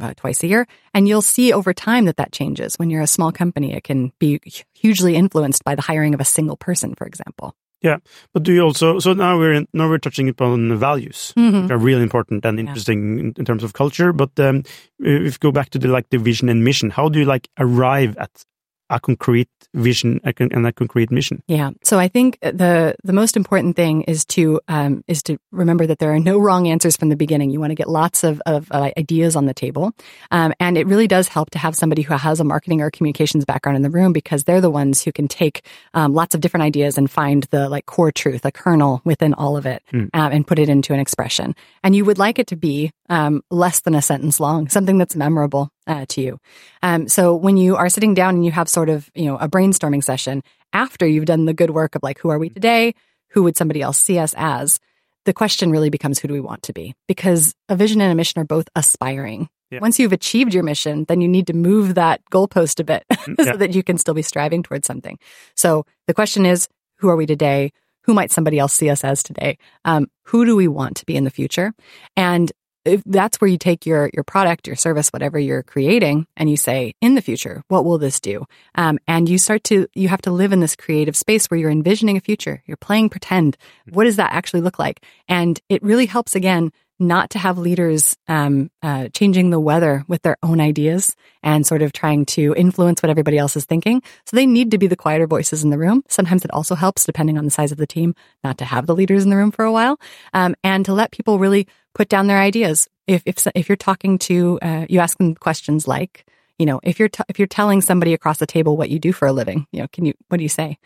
uh, 0.00 0.14
twice 0.16 0.42
a 0.42 0.46
year. 0.46 0.66
And 0.94 1.06
you'll 1.08 1.22
see 1.22 1.52
over 1.52 1.74
time 1.74 2.06
that 2.06 2.16
that 2.16 2.32
changes. 2.32 2.76
When 2.76 2.90
you're 2.90 3.02
a 3.02 3.06
small 3.06 3.32
company, 3.32 3.74
it 3.74 3.84
can 3.84 4.12
be 4.18 4.40
hugely 4.74 5.14
influenced 5.16 5.64
by 5.64 5.74
the 5.74 5.82
hiring 5.82 6.14
of 6.14 6.20
a 6.20 6.24
single 6.24 6.56
person, 6.56 6.94
for 6.94 7.06
example. 7.06 7.54
Yeah, 7.80 7.98
but 8.34 8.42
do 8.42 8.52
you 8.52 8.62
also? 8.62 8.98
So 8.98 9.12
now 9.12 9.38
we're 9.38 9.52
in, 9.52 9.68
now 9.72 9.88
we're 9.88 9.98
touching 9.98 10.28
upon 10.28 10.76
values, 10.78 11.32
Mhm. 11.36 11.62
which 11.62 11.70
are 11.70 11.78
really 11.78 12.02
important 12.02 12.44
and 12.44 12.58
interesting 12.58 13.18
in, 13.20 13.34
in 13.38 13.44
terms 13.44 13.62
of 13.62 13.72
culture. 13.72 14.12
But 14.12 14.30
um, 14.40 14.64
if 14.98 15.34
you 15.34 15.38
go 15.38 15.52
back 15.52 15.70
to 15.70 15.78
the 15.78 15.86
like 15.86 16.08
the 16.10 16.18
vision 16.18 16.48
and 16.48 16.64
mission, 16.64 16.90
how 16.90 17.08
do 17.08 17.20
you 17.20 17.24
like 17.24 17.46
arrive 17.56 18.16
at 18.16 18.30
a 18.90 19.00
concrete 19.00 19.48
vision 19.74 20.20
and 20.24 20.66
a 20.66 20.72
concrete 20.72 21.10
mission? 21.10 21.42
Yeah. 21.46 21.70
So 21.82 21.98
I 21.98 22.08
think 22.08 22.38
the 22.40 22.96
the 23.04 23.12
most 23.12 23.36
important 23.36 23.76
thing 23.76 24.02
is 24.02 24.24
to 24.26 24.60
um, 24.68 25.04
is 25.06 25.22
to 25.24 25.38
remember 25.52 25.86
that 25.86 25.98
there 25.98 26.12
are 26.12 26.20
no 26.20 26.38
wrong 26.38 26.68
answers 26.68 26.96
from 26.96 27.08
the 27.08 27.16
beginning. 27.16 27.50
You 27.50 27.60
want 27.60 27.70
to 27.70 27.74
get 27.74 27.88
lots 27.88 28.24
of, 28.24 28.40
of 28.46 28.68
uh, 28.70 28.90
ideas 28.96 29.36
on 29.36 29.46
the 29.46 29.54
table, 29.54 29.92
um, 30.30 30.52
and 30.60 30.78
it 30.78 30.86
really 30.86 31.06
does 31.06 31.28
help 31.28 31.50
to 31.50 31.58
have 31.58 31.74
somebody 31.74 32.02
who 32.02 32.14
has 32.14 32.40
a 32.40 32.44
marketing 32.44 32.80
or 32.80 32.90
communications 32.90 33.44
background 33.44 33.76
in 33.76 33.82
the 33.82 33.90
room 33.90 34.12
because 34.12 34.44
they're 34.44 34.60
the 34.60 34.70
ones 34.70 35.02
who 35.02 35.12
can 35.12 35.28
take 35.28 35.64
um, 35.94 36.14
lots 36.14 36.34
of 36.34 36.40
different 36.40 36.64
ideas 36.64 36.98
and 36.98 37.10
find 37.10 37.44
the 37.50 37.68
like 37.68 37.86
core 37.86 38.12
truth, 38.12 38.44
a 38.44 38.52
kernel 38.52 39.00
within 39.04 39.34
all 39.34 39.56
of 39.56 39.66
it, 39.66 39.82
um, 39.92 40.10
and 40.14 40.46
put 40.46 40.58
it 40.58 40.68
into 40.68 40.92
an 40.92 41.00
expression. 41.00 41.54
And 41.82 41.94
you 41.94 42.04
would 42.04 42.18
like 42.18 42.38
it 42.38 42.46
to 42.48 42.56
be 42.56 42.90
um, 43.08 43.42
less 43.50 43.80
than 43.80 43.94
a 43.94 44.02
sentence 44.02 44.40
long, 44.40 44.68
something 44.68 44.98
that's 44.98 45.16
memorable 45.16 45.70
uh, 45.88 46.06
to 46.10 46.20
you. 46.20 46.38
Um, 46.82 47.08
so 47.08 47.34
when 47.34 47.56
you 47.56 47.76
are 47.76 47.88
sitting 47.88 48.14
down 48.14 48.36
and 48.36 48.44
you 48.44 48.52
have 48.52 48.68
sort 48.68 48.88
of, 48.88 49.10
you 49.14 49.24
know, 49.24 49.36
a 49.36 49.48
brainstorming 49.48 50.04
session 50.04 50.42
after 50.72 51.06
you've 51.06 51.24
done 51.24 51.46
the 51.46 51.54
good 51.54 51.70
work 51.70 51.94
of 51.94 52.02
like, 52.02 52.18
who 52.18 52.28
are 52.28 52.38
we 52.38 52.50
today? 52.50 52.94
Who 53.30 53.42
would 53.42 53.56
somebody 53.56 53.82
else 53.82 53.98
see 53.98 54.18
us 54.18 54.34
as? 54.36 54.78
The 55.24 55.32
question 55.32 55.70
really 55.70 55.90
becomes, 55.90 56.18
who 56.18 56.28
do 56.28 56.34
we 56.34 56.40
want 56.40 56.62
to 56.64 56.72
be? 56.72 56.94
Because 57.06 57.54
a 57.68 57.76
vision 57.76 58.00
and 58.00 58.12
a 58.12 58.14
mission 58.14 58.40
are 58.40 58.44
both 58.44 58.68
aspiring. 58.76 59.48
Yeah. 59.70 59.80
Once 59.80 59.98
you've 59.98 60.12
achieved 60.12 60.54
your 60.54 60.62
mission, 60.62 61.04
then 61.08 61.20
you 61.20 61.28
need 61.28 61.46
to 61.48 61.52
move 61.52 61.96
that 61.96 62.22
goalpost 62.32 62.80
a 62.80 62.84
bit 62.84 63.04
so 63.12 63.34
yeah. 63.38 63.56
that 63.56 63.74
you 63.74 63.82
can 63.82 63.98
still 63.98 64.14
be 64.14 64.22
striving 64.22 64.62
towards 64.62 64.86
something. 64.86 65.18
So 65.56 65.84
the 66.06 66.14
question 66.14 66.46
is, 66.46 66.68
who 66.98 67.08
are 67.08 67.16
we 67.16 67.26
today? 67.26 67.72
Who 68.04 68.14
might 68.14 68.30
somebody 68.30 68.58
else 68.58 68.72
see 68.72 68.88
us 68.88 69.04
as 69.04 69.22
today? 69.22 69.58
Um, 69.84 70.06
who 70.24 70.46
do 70.46 70.56
we 70.56 70.68
want 70.68 70.96
to 70.96 71.06
be 71.06 71.16
in 71.16 71.24
the 71.24 71.30
future? 71.30 71.74
And 72.16 72.50
if 72.88 73.02
that's 73.04 73.40
where 73.40 73.48
you 73.48 73.58
take 73.58 73.86
your 73.86 74.10
your 74.12 74.24
product, 74.24 74.66
your 74.66 74.76
service, 74.76 75.08
whatever 75.10 75.38
you're 75.38 75.62
creating, 75.62 76.26
and 76.36 76.50
you 76.50 76.56
say, 76.56 76.94
in 77.00 77.14
the 77.14 77.22
future, 77.22 77.62
what 77.68 77.84
will 77.84 77.98
this 77.98 78.20
do? 78.20 78.46
Um, 78.74 78.98
and 79.06 79.28
you 79.28 79.38
start 79.38 79.64
to 79.64 79.86
you 79.94 80.08
have 80.08 80.22
to 80.22 80.30
live 80.30 80.52
in 80.52 80.60
this 80.60 80.76
creative 80.76 81.16
space 81.16 81.46
where 81.46 81.58
you're 81.58 81.70
envisioning 81.70 82.16
a 82.16 82.20
future. 82.20 82.62
You're 82.66 82.76
playing 82.76 83.10
pretend. 83.10 83.56
What 83.90 84.04
does 84.04 84.16
that 84.16 84.32
actually 84.32 84.62
look 84.62 84.78
like? 84.78 85.02
And 85.28 85.60
it 85.68 85.82
really 85.82 86.06
helps 86.06 86.34
again 86.34 86.72
not 86.98 87.30
to 87.30 87.38
have 87.38 87.58
leaders 87.58 88.16
um, 88.26 88.70
uh, 88.82 89.08
changing 89.12 89.50
the 89.50 89.60
weather 89.60 90.04
with 90.08 90.22
their 90.22 90.36
own 90.42 90.60
ideas 90.60 91.14
and 91.42 91.66
sort 91.66 91.82
of 91.82 91.92
trying 91.92 92.26
to 92.26 92.54
influence 92.56 93.02
what 93.02 93.10
everybody 93.10 93.38
else 93.38 93.56
is 93.56 93.64
thinking. 93.64 94.02
So 94.26 94.36
they 94.36 94.46
need 94.46 94.72
to 94.72 94.78
be 94.78 94.86
the 94.86 94.96
quieter 94.96 95.26
voices 95.26 95.62
in 95.62 95.70
the 95.70 95.78
room. 95.78 96.02
Sometimes 96.08 96.44
it 96.44 96.50
also 96.52 96.74
helps, 96.74 97.04
depending 97.04 97.38
on 97.38 97.44
the 97.44 97.50
size 97.50 97.72
of 97.72 97.78
the 97.78 97.86
team, 97.86 98.14
not 98.42 98.58
to 98.58 98.64
have 98.64 98.86
the 98.86 98.94
leaders 98.94 99.24
in 99.24 99.30
the 99.30 99.36
room 99.36 99.50
for 99.52 99.64
a 99.64 99.72
while, 99.72 99.98
um, 100.34 100.54
and 100.64 100.84
to 100.86 100.92
let 100.92 101.12
people 101.12 101.38
really 101.38 101.68
put 101.94 102.08
down 102.08 102.26
their 102.26 102.40
ideas. 102.40 102.88
If 103.06 103.22
if 103.24 103.46
if 103.54 103.68
you're 103.68 103.76
talking 103.76 104.18
to, 104.20 104.58
uh, 104.60 104.86
you 104.88 105.00
ask 105.00 105.16
them 105.18 105.34
questions 105.34 105.88
like, 105.88 106.26
you 106.58 106.66
know, 106.66 106.80
if 106.82 106.98
you're 106.98 107.08
t- 107.08 107.24
if 107.28 107.38
you're 107.38 107.48
telling 107.48 107.80
somebody 107.80 108.12
across 108.12 108.38
the 108.38 108.46
table 108.46 108.76
what 108.76 108.90
you 108.90 108.98
do 108.98 109.12
for 109.12 109.26
a 109.26 109.32
living, 109.32 109.66
you 109.72 109.80
know, 109.80 109.88
can 109.92 110.04
you 110.04 110.14
what 110.28 110.38
do 110.38 110.42
you 110.42 110.48
say? 110.48 110.78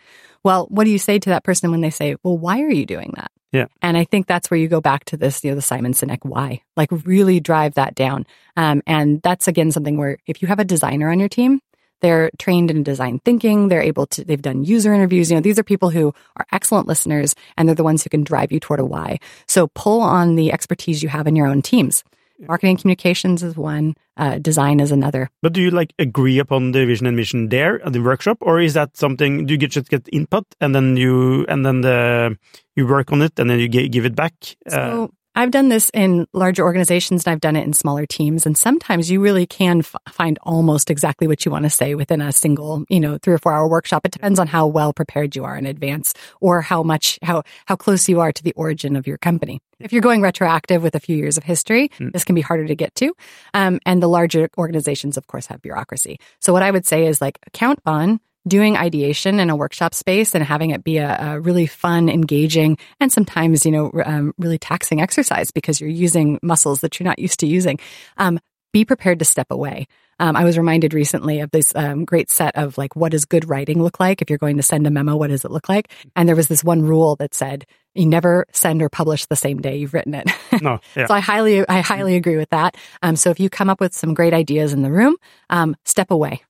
Well, 0.43 0.67
what 0.69 0.85
do 0.85 0.91
you 0.91 0.99
say 0.99 1.19
to 1.19 1.29
that 1.31 1.43
person 1.43 1.71
when 1.71 1.81
they 1.81 1.89
say, 1.89 2.15
"Well, 2.23 2.37
why 2.37 2.61
are 2.61 2.71
you 2.71 2.85
doing 2.85 3.13
that?" 3.15 3.31
Yeah. 3.53 3.67
And 3.83 3.95
I 3.95 4.03
think 4.03 4.25
that's 4.25 4.49
where 4.49 4.59
you 4.59 4.67
go 4.67 4.81
back 4.81 5.05
to 5.05 5.17
this, 5.17 5.43
you 5.43 5.51
know, 5.51 5.55
the 5.55 5.61
Simon 5.61 5.93
Sinek 5.93 6.19
why. 6.23 6.61
Like 6.75 6.89
really 7.05 7.39
drive 7.39 7.75
that 7.75 7.93
down. 7.93 8.25
Um, 8.57 8.81
and 8.87 9.21
that's 9.21 9.47
again 9.47 9.71
something 9.71 9.95
where 9.95 10.17
if 10.25 10.41
you 10.41 10.47
have 10.47 10.59
a 10.59 10.65
designer 10.65 11.11
on 11.11 11.19
your 11.19 11.29
team, 11.29 11.61
they're 12.01 12.31
trained 12.37 12.71
in 12.71 12.83
design 12.83 13.19
thinking. 13.23 13.69
They're 13.69 13.81
able 13.81 14.07
to, 14.07 14.25
they've 14.25 14.41
done 14.41 14.65
user 14.65 14.91
interviews. 14.91 15.29
You 15.29 15.37
know, 15.37 15.41
these 15.41 15.59
are 15.59 15.63
people 15.63 15.91
who 15.91 16.13
are 16.35 16.45
excellent 16.51 16.87
listeners 16.87 17.35
and 17.55 17.67
they're 17.67 17.75
the 17.75 17.83
ones 17.83 18.03
who 18.03 18.09
can 18.09 18.23
drive 18.23 18.51
you 18.51 18.59
toward 18.59 18.81
a 18.81 18.85
why. 18.85 19.19
So 19.47 19.67
pull 19.67 20.01
on 20.01 20.35
the 20.35 20.51
expertise 20.51 21.03
you 21.03 21.09
have 21.09 21.27
in 21.27 21.35
your 21.35 21.47
own 21.47 21.61
teams. 21.61 22.03
Marketing 22.47 22.77
communications 22.77 23.43
is 23.43 23.55
one, 23.55 23.95
uh, 24.17 24.37
design 24.39 24.79
is 24.79 24.91
another. 24.91 25.29
But 25.41 25.53
do 25.53 25.61
you 25.61 25.71
like 25.71 25.93
agree 25.99 26.39
upon 26.39 26.71
the 26.71 26.85
vision 26.85 27.07
and 27.07 27.15
mission 27.15 27.49
there 27.49 27.81
at 27.85 27.93
the 27.93 28.01
workshop, 28.01 28.37
or 28.41 28.59
is 28.59 28.73
that 28.73 28.95
something 28.97 29.45
do 29.45 29.53
you 29.53 29.57
get, 29.57 29.71
just 29.71 29.89
get 29.89 30.07
input 30.11 30.45
and 30.61 30.73
then 30.75 30.97
you 30.97 31.45
and 31.47 31.65
then 31.65 31.81
the 31.81 32.37
you 32.75 32.87
work 32.87 33.11
on 33.11 33.21
it 33.21 33.39
and 33.39 33.49
then 33.49 33.59
you 33.59 33.67
give 33.67 34.05
it 34.05 34.15
back? 34.15 34.33
So, 34.67 34.77
uh, 34.77 35.07
I've 35.35 35.51
done 35.51 35.69
this 35.69 35.89
in 35.93 36.27
larger 36.31 36.63
organizations 36.63 37.25
and 37.25 37.31
I've 37.31 37.41
done 37.41 37.55
it 37.55 37.65
in 37.65 37.73
smaller 37.73 38.05
teams. 38.05 38.45
And 38.45 38.57
sometimes 38.57 39.09
you 39.09 39.19
really 39.19 39.47
can 39.47 39.79
f- 39.79 39.95
find 40.09 40.37
almost 40.43 40.91
exactly 40.91 41.27
what 41.27 41.43
you 41.43 41.51
want 41.51 41.63
to 41.63 41.69
say 41.69 41.95
within 41.95 42.21
a 42.21 42.31
single, 42.31 42.85
you 42.87 42.99
know, 42.99 43.17
three 43.17 43.33
or 43.33 43.39
four 43.39 43.53
hour 43.53 43.67
workshop. 43.67 44.05
It 44.05 44.11
depends 44.11 44.37
on 44.37 44.47
how 44.47 44.67
well 44.67 44.93
prepared 44.93 45.35
you 45.35 45.43
are 45.43 45.57
in 45.57 45.65
advance 45.65 46.13
or 46.39 46.61
how 46.61 46.83
much, 46.83 47.17
how, 47.23 47.43
how 47.65 47.75
close 47.75 48.07
you 48.07 48.19
are 48.19 48.31
to 48.31 48.43
the 48.43 48.53
origin 48.53 48.95
of 48.95 49.07
your 49.07 49.17
company. 49.17 49.59
If 49.79 49.91
you're 49.91 50.01
going 50.01 50.21
retroactive 50.21 50.83
with 50.83 50.95
a 50.95 50.99
few 50.99 51.17
years 51.17 51.37
of 51.37 51.43
history, 51.43 51.89
mm. 51.89 52.13
this 52.13 52.23
can 52.23 52.35
be 52.35 52.41
harder 52.41 52.67
to 52.67 52.75
get 52.75 52.93
to. 52.95 53.13
Um, 53.53 53.79
and 53.85 54.01
the 54.01 54.07
larger 54.07 54.49
organizations, 54.57 55.17
of 55.17 55.27
course, 55.27 55.47
have 55.47 55.61
bureaucracy. 55.61 56.19
So 56.39 56.53
what 56.53 56.63
I 56.63 56.71
would 56.71 56.85
say 56.85 57.07
is 57.07 57.21
like 57.21 57.39
count 57.53 57.79
on 57.85 58.19
doing 58.47 58.77
ideation 58.77 59.39
in 59.39 59.49
a 59.49 59.55
workshop 59.55 59.93
space 59.93 60.35
and 60.35 60.43
having 60.43 60.71
it 60.71 60.83
be 60.83 60.97
a, 60.97 61.17
a 61.19 61.39
really 61.39 61.65
fun, 61.65 62.09
engaging, 62.09 62.77
and 62.99 63.11
sometimes, 63.11 63.65
you 63.65 63.71
know, 63.71 63.91
um, 64.05 64.33
really 64.37 64.57
taxing 64.57 65.01
exercise 65.01 65.51
because 65.51 65.79
you're 65.79 65.89
using 65.89 66.39
muscles 66.41 66.81
that 66.81 66.99
you're 66.99 67.05
not 67.05 67.19
used 67.19 67.39
to 67.39 67.47
using. 67.47 67.79
Um, 68.17 68.39
be 68.73 68.83
prepared 68.83 69.19
to 69.19 69.25
step 69.25 69.47
away. 69.51 69.87
Um, 70.19 70.35
I 70.35 70.43
was 70.43 70.57
reminded 70.57 70.93
recently 70.93 71.39
of 71.41 71.51
this 71.51 71.73
um, 71.75 72.05
great 72.05 72.29
set 72.29 72.55
of 72.55 72.77
like, 72.77 72.95
what 72.95 73.11
does 73.11 73.25
good 73.25 73.47
writing 73.47 73.81
look 73.81 73.99
like? 73.99 74.21
If 74.21 74.29
you're 74.29 74.39
going 74.39 74.57
to 74.57 74.63
send 74.63 74.85
a 74.87 74.91
memo, 74.91 75.15
what 75.15 75.29
does 75.29 75.45
it 75.45 75.51
look 75.51 75.69
like? 75.69 75.91
And 76.15 76.27
there 76.27 76.35
was 76.35 76.47
this 76.47 76.63
one 76.63 76.81
rule 76.81 77.15
that 77.17 77.33
said, 77.33 77.65
you 77.95 78.05
never 78.07 78.45
send 78.51 78.81
or 78.81 78.89
publish 78.89 79.25
the 79.27 79.35
same 79.35 79.61
day 79.61 79.77
you've 79.77 79.93
written 79.93 80.15
it. 80.15 80.29
No, 80.61 80.79
yeah. 80.95 81.07
so 81.07 81.13
I 81.13 81.19
highly, 81.19 81.67
I 81.67 81.81
highly 81.81 82.15
agree 82.15 82.37
with 82.37 82.49
that. 82.49 82.75
Um, 83.01 83.15
so 83.15 83.29
if 83.29 83.39
you 83.39 83.49
come 83.49 83.69
up 83.69 83.79
with 83.79 83.93
some 83.93 84.13
great 84.13 84.33
ideas 84.33 84.73
in 84.73 84.81
the 84.81 84.91
room, 84.91 85.15
um, 85.49 85.75
step 85.85 86.09
away. 86.09 86.41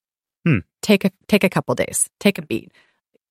Hmm. 0.46 0.60
Take 0.82 1.06
a 1.06 1.12
take 1.28 1.44
a 1.44 1.50
couple 1.50 1.76
days. 1.76 2.10
Take 2.20 2.38
a 2.38 2.42
beat. 2.42 2.72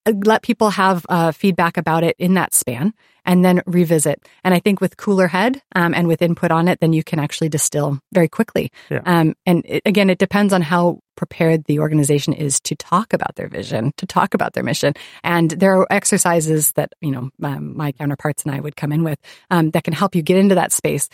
Uh, 0.06 0.12
let 0.24 0.42
people 0.42 0.70
have 0.70 1.06
uh, 1.08 1.32
feedback 1.32 1.76
about 1.76 2.02
it 2.02 2.16
in 2.18 2.34
that 2.34 2.54
span, 2.54 2.92
and 3.24 3.44
then 3.44 3.62
revisit. 3.66 4.26
And 4.42 4.54
I 4.54 4.58
think 4.58 4.80
with 4.80 4.96
cooler 4.96 5.28
head 5.28 5.62
um, 5.74 5.94
and 5.94 6.08
with 6.08 6.22
input 6.22 6.50
on 6.50 6.68
it, 6.68 6.80
then 6.80 6.92
you 6.92 7.04
can 7.04 7.18
actually 7.18 7.48
distill 7.48 8.00
very 8.12 8.28
quickly. 8.28 8.72
Yeah. 8.90 9.02
Um, 9.04 9.34
and 9.46 9.62
it, 9.66 9.82
again, 9.84 10.10
it 10.10 10.18
depends 10.18 10.52
on 10.52 10.62
how 10.62 11.00
prepared 11.16 11.64
the 11.66 11.78
organization 11.78 12.32
is 12.32 12.58
to 12.60 12.74
talk 12.74 13.12
about 13.12 13.36
their 13.36 13.48
vision, 13.48 13.92
to 13.98 14.06
talk 14.06 14.34
about 14.34 14.54
their 14.54 14.64
mission. 14.64 14.94
And 15.22 15.50
there 15.50 15.78
are 15.78 15.86
exercises 15.90 16.72
that 16.72 16.94
you 17.00 17.10
know 17.10 17.30
um, 17.42 17.76
my 17.76 17.92
counterparts 17.92 18.44
and 18.44 18.54
I 18.54 18.60
would 18.60 18.76
come 18.76 18.92
in 18.92 19.04
with 19.04 19.18
um, 19.50 19.70
that 19.70 19.84
can 19.84 19.92
help 19.92 20.14
you 20.14 20.22
get 20.22 20.38
into 20.38 20.54
that 20.56 20.72
space. 20.72 21.08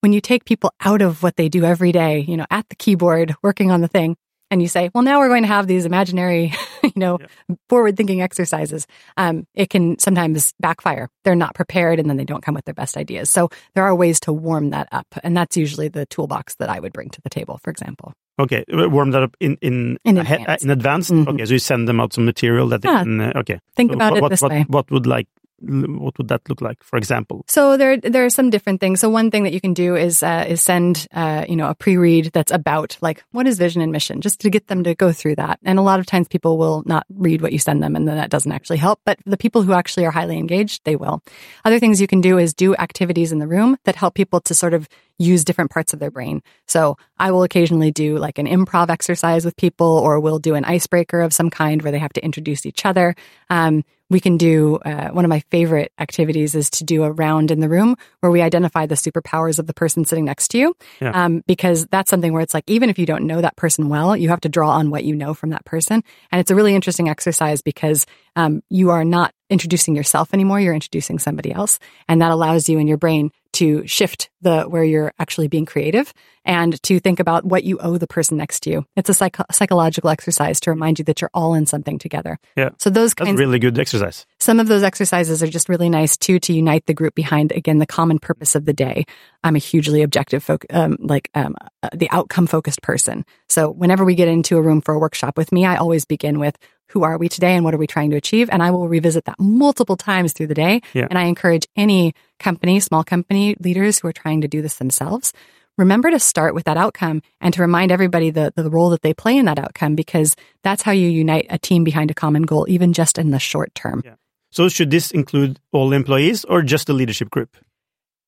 When 0.00 0.12
you 0.12 0.20
take 0.20 0.44
people 0.44 0.72
out 0.80 1.00
of 1.00 1.22
what 1.22 1.36
they 1.36 1.48
do 1.48 1.64
every 1.64 1.92
day, 1.92 2.20
you 2.26 2.36
know, 2.36 2.46
at 2.50 2.68
the 2.68 2.74
keyboard, 2.74 3.36
working 3.40 3.70
on 3.70 3.82
the 3.82 3.88
thing, 3.88 4.16
and 4.52 4.60
you 4.60 4.68
say, 4.68 4.90
well, 4.94 5.02
now 5.02 5.18
we're 5.18 5.28
going 5.28 5.44
to 5.44 5.48
have 5.48 5.66
these 5.66 5.86
imaginary, 5.86 6.52
you 6.82 6.92
know, 6.94 7.18
yeah. 7.18 7.56
forward 7.70 7.96
thinking 7.96 8.20
exercises, 8.20 8.86
um, 9.16 9.46
it 9.54 9.70
can 9.70 9.98
sometimes 9.98 10.52
backfire. 10.60 11.08
They're 11.24 11.34
not 11.34 11.54
prepared 11.54 11.98
and 11.98 12.08
then 12.08 12.18
they 12.18 12.26
don't 12.26 12.42
come 12.42 12.54
with 12.54 12.66
their 12.66 12.74
best 12.74 12.98
ideas. 12.98 13.30
So 13.30 13.48
there 13.74 13.84
are 13.84 13.94
ways 13.94 14.20
to 14.20 14.32
warm 14.32 14.68
that 14.70 14.88
up. 14.92 15.06
And 15.24 15.34
that's 15.34 15.56
usually 15.56 15.88
the 15.88 16.04
toolbox 16.04 16.56
that 16.56 16.68
I 16.68 16.80
would 16.80 16.92
bring 16.92 17.08
to 17.08 17.20
the 17.22 17.30
table, 17.30 17.58
for 17.64 17.70
example. 17.70 18.12
Okay, 18.38 18.64
warm 18.68 19.10
that 19.12 19.22
up 19.22 19.36
in 19.40 19.58
in 19.60 19.98
in 20.04 20.16
advance. 20.16 20.64
in 20.64 20.70
advance. 20.70 21.10
Mm-hmm. 21.10 21.28
Okay, 21.28 21.44
so 21.44 21.52
you 21.52 21.58
send 21.58 21.86
them 21.86 22.00
out 22.00 22.14
some 22.14 22.24
material 22.24 22.66
that 22.68 22.82
yeah. 22.82 22.98
they 22.98 23.04
can. 23.04 23.20
Uh, 23.20 23.32
okay, 23.36 23.60
think 23.76 23.90
so 23.90 23.96
about 23.96 24.12
what, 24.12 24.24
it 24.24 24.30
this 24.30 24.40
what, 24.40 24.50
way. 24.50 24.64
What 24.68 24.90
would 24.90 25.06
like 25.06 25.28
what 25.62 26.18
would 26.18 26.28
that 26.28 26.48
look 26.48 26.60
like, 26.60 26.82
for 26.82 26.96
example? 26.96 27.44
So 27.48 27.76
there, 27.76 27.96
there 27.96 28.24
are 28.24 28.30
some 28.30 28.50
different 28.50 28.80
things. 28.80 29.00
So 29.00 29.08
one 29.08 29.30
thing 29.30 29.44
that 29.44 29.52
you 29.52 29.60
can 29.60 29.74
do 29.74 29.96
is 29.96 30.22
uh, 30.22 30.44
is 30.48 30.62
send 30.62 31.06
uh, 31.12 31.44
you 31.48 31.56
know 31.56 31.68
a 31.68 31.74
pre-read 31.74 32.30
that's 32.32 32.52
about 32.52 32.96
like 33.00 33.22
what 33.32 33.46
is 33.46 33.58
vision 33.58 33.82
and 33.82 33.92
mission, 33.92 34.20
just 34.20 34.40
to 34.40 34.50
get 34.50 34.66
them 34.66 34.84
to 34.84 34.94
go 34.94 35.12
through 35.12 35.36
that. 35.36 35.58
And 35.64 35.78
a 35.78 35.82
lot 35.82 36.00
of 36.00 36.06
times 36.06 36.28
people 36.28 36.58
will 36.58 36.82
not 36.86 37.06
read 37.14 37.42
what 37.42 37.52
you 37.52 37.58
send 37.58 37.82
them, 37.82 37.96
and 37.96 38.06
then 38.06 38.16
that 38.16 38.30
doesn't 38.30 38.52
actually 38.52 38.78
help. 38.78 39.00
But 39.04 39.18
the 39.24 39.36
people 39.36 39.62
who 39.62 39.72
actually 39.72 40.06
are 40.06 40.10
highly 40.10 40.38
engaged, 40.38 40.82
they 40.84 40.96
will. 40.96 41.22
Other 41.64 41.78
things 41.78 42.00
you 42.00 42.06
can 42.06 42.20
do 42.20 42.38
is 42.38 42.54
do 42.54 42.74
activities 42.76 43.32
in 43.32 43.38
the 43.38 43.48
room 43.48 43.76
that 43.84 43.96
help 43.96 44.14
people 44.14 44.40
to 44.42 44.54
sort 44.54 44.74
of 44.74 44.88
use 45.22 45.44
different 45.44 45.70
parts 45.70 45.92
of 45.92 45.98
their 45.98 46.10
brain. 46.10 46.42
So 46.66 46.96
I 47.18 47.30
will 47.30 47.42
occasionally 47.42 47.90
do 47.90 48.18
like 48.18 48.38
an 48.38 48.46
improv 48.46 48.90
exercise 48.90 49.44
with 49.44 49.56
people, 49.56 49.86
or 49.86 50.20
we'll 50.20 50.38
do 50.38 50.54
an 50.54 50.64
icebreaker 50.64 51.20
of 51.20 51.32
some 51.32 51.50
kind 51.50 51.82
where 51.82 51.92
they 51.92 51.98
have 51.98 52.12
to 52.14 52.24
introduce 52.24 52.66
each 52.66 52.84
other. 52.84 53.14
Um, 53.50 53.84
we 54.12 54.20
can 54.20 54.36
do 54.36 54.76
uh, 54.84 55.08
one 55.08 55.24
of 55.24 55.30
my 55.30 55.40
favorite 55.50 55.90
activities 55.98 56.54
is 56.54 56.68
to 56.68 56.84
do 56.84 57.02
a 57.02 57.10
round 57.10 57.50
in 57.50 57.60
the 57.60 57.68
room 57.68 57.96
where 58.20 58.30
we 58.30 58.42
identify 58.42 58.84
the 58.84 58.94
superpowers 58.94 59.58
of 59.58 59.66
the 59.66 59.72
person 59.72 60.04
sitting 60.04 60.26
next 60.26 60.48
to 60.48 60.58
you 60.58 60.76
yeah. 61.00 61.24
um, 61.24 61.42
because 61.46 61.86
that's 61.86 62.10
something 62.10 62.32
where 62.32 62.42
it's 62.42 62.52
like 62.54 62.64
even 62.66 62.90
if 62.90 62.98
you 62.98 63.06
don't 63.06 63.26
know 63.26 63.40
that 63.40 63.56
person 63.56 63.88
well 63.88 64.14
you 64.14 64.28
have 64.28 64.40
to 64.42 64.50
draw 64.50 64.70
on 64.70 64.90
what 64.90 65.04
you 65.04 65.16
know 65.16 65.32
from 65.32 65.50
that 65.50 65.64
person 65.64 66.04
and 66.30 66.40
it's 66.40 66.50
a 66.50 66.54
really 66.54 66.74
interesting 66.74 67.08
exercise 67.08 67.62
because 67.62 68.06
um, 68.36 68.62
you 68.68 68.90
are 68.90 69.04
not 69.04 69.32
introducing 69.50 69.94
yourself 69.94 70.32
anymore 70.32 70.60
you're 70.60 70.74
introducing 70.74 71.18
somebody 71.18 71.52
else 71.52 71.78
and 72.08 72.22
that 72.22 72.30
allows 72.30 72.68
you 72.68 72.78
in 72.78 72.86
your 72.86 72.96
brain 72.96 73.30
to 73.52 73.86
shift 73.86 74.30
the 74.40 74.64
where 74.64 74.84
you're 74.84 75.12
actually 75.18 75.46
being 75.46 75.66
creative 75.66 76.12
and 76.44 76.82
to 76.82 76.98
think 76.98 77.20
about 77.20 77.44
what 77.44 77.64
you 77.64 77.78
owe 77.78 77.98
the 77.98 78.06
person 78.06 78.36
next 78.36 78.60
to 78.60 78.70
you. 78.70 78.86
It's 78.96 79.08
a 79.08 79.14
psych- 79.14 79.36
psychological 79.52 80.10
exercise 80.10 80.58
to 80.60 80.70
remind 80.70 80.98
you 80.98 81.04
that 81.04 81.20
you're 81.20 81.30
all 81.34 81.54
in 81.54 81.66
something 81.66 81.98
together. 81.98 82.38
Yeah. 82.56 82.70
So 82.78 82.90
those 82.90 83.14
That's 83.14 83.28
kinds 83.28 83.38
really 83.38 83.58
good 83.58 83.78
exercise. 83.78 84.26
Some 84.40 84.58
of 84.58 84.68
those 84.68 84.82
exercises 84.82 85.42
are 85.42 85.48
just 85.48 85.68
really 85.68 85.90
nice 85.90 86.16
too 86.16 86.38
to 86.40 86.52
unite 86.52 86.86
the 86.86 86.94
group 86.94 87.14
behind 87.14 87.52
again 87.52 87.78
the 87.78 87.86
common 87.86 88.18
purpose 88.18 88.54
of 88.54 88.64
the 88.64 88.72
day. 88.72 89.04
I'm 89.44 89.56
a 89.56 89.60
hugely 89.60 90.02
objective, 90.02 90.42
fo- 90.42 90.58
um, 90.70 90.96
like 90.98 91.30
um, 91.34 91.54
uh, 91.82 91.90
the 91.94 92.10
outcome 92.10 92.46
focused 92.46 92.82
person. 92.82 93.24
So 93.48 93.70
whenever 93.70 94.04
we 94.04 94.14
get 94.14 94.28
into 94.28 94.56
a 94.56 94.62
room 94.62 94.80
for 94.80 94.94
a 94.94 94.98
workshop 94.98 95.36
with 95.36 95.52
me, 95.52 95.66
I 95.66 95.76
always 95.76 96.04
begin 96.04 96.38
with 96.38 96.56
who 96.92 97.04
are 97.04 97.18
we 97.18 97.28
today 97.28 97.54
and 97.54 97.64
what 97.64 97.74
are 97.74 97.78
we 97.78 97.86
trying 97.86 98.10
to 98.10 98.16
achieve? 98.16 98.48
And 98.50 98.62
I 98.62 98.70
will 98.70 98.88
revisit 98.88 99.24
that 99.24 99.40
multiple 99.40 99.96
times 99.96 100.32
through 100.32 100.48
the 100.48 100.54
day. 100.54 100.82
Yeah. 100.92 101.06
And 101.08 101.18
I 101.18 101.24
encourage 101.24 101.66
any 101.76 102.14
company, 102.38 102.80
small 102.80 103.02
company 103.02 103.56
leaders 103.60 103.98
who 103.98 104.08
are 104.08 104.12
trying 104.12 104.42
to 104.42 104.48
do 104.48 104.62
this 104.62 104.76
themselves, 104.76 105.32
remember 105.78 106.10
to 106.10 106.18
start 106.18 106.54
with 106.54 106.64
that 106.64 106.76
outcome 106.76 107.22
and 107.40 107.54
to 107.54 107.62
remind 107.62 107.90
everybody 107.90 108.30
the, 108.30 108.52
the 108.54 108.68
role 108.70 108.90
that 108.90 109.02
they 109.02 109.14
play 109.14 109.36
in 109.36 109.46
that 109.46 109.58
outcome 109.58 109.94
because 109.94 110.36
that's 110.62 110.82
how 110.82 110.92
you 110.92 111.08
unite 111.08 111.46
a 111.48 111.58
team 111.58 111.82
behind 111.84 112.10
a 112.10 112.14
common 112.14 112.42
goal, 112.42 112.66
even 112.68 112.92
just 112.92 113.18
in 113.18 113.30
the 113.30 113.38
short 113.38 113.74
term. 113.74 114.02
Yeah. 114.04 114.14
So 114.50 114.68
should 114.68 114.90
this 114.90 115.10
include 115.10 115.58
all 115.72 115.92
employees 115.94 116.44
or 116.44 116.60
just 116.62 116.86
the 116.86 116.92
leadership 116.92 117.30
group? 117.30 117.56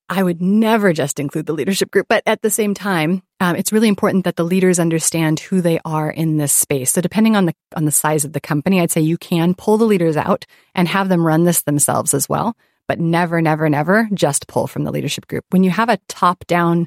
I 0.09 0.23
would 0.23 0.43
never 0.43 0.93
just 0.93 1.19
include 1.19 1.47
the 1.47 1.55
leadership 1.55 1.91
group, 1.91 2.07
but 2.09 2.23
at 2.27 2.43
the 2.43 2.51
same 2.51 2.75
time, 2.75 3.23
um, 3.41 3.57
it's 3.57 3.73
really 3.73 3.89
important 3.89 4.25
that 4.25 4.37
the 4.37 4.45
leaders 4.45 4.79
understand 4.79 5.41
who 5.41 5.61
they 5.61 5.81
are 5.85 6.11
in 6.11 6.37
this 6.37 6.53
space. 6.53 6.93
So 6.93 7.01
depending 7.01 7.37
on 7.37 7.47
the 7.47 7.55
on 7.75 7.87
the 7.87 7.91
size 7.91 8.25
of 8.25 8.33
the 8.33 8.41
company, 8.41 8.81
I'd 8.81 8.91
say 8.91 9.01
you 9.01 9.17
can 9.17 9.55
pull 9.55 9.79
the 9.79 9.87
leaders 9.87 10.17
out 10.17 10.45
and 10.75 10.89
have 10.89 11.09
them 11.09 11.27
run 11.27 11.45
this 11.45 11.63
themselves 11.63 12.13
as 12.13 12.29
well, 12.29 12.55
but 12.87 13.01
never, 13.01 13.41
never, 13.41 13.69
never 13.69 14.09
just 14.13 14.47
pull 14.47 14.67
from 14.67 14.85
the 14.85 14.93
leadership 14.93 15.27
group. 15.27 15.45
When 15.51 15.65
you 15.65 15.71
have 15.71 15.89
a 15.89 15.99
top 16.09 16.47
down 16.47 16.87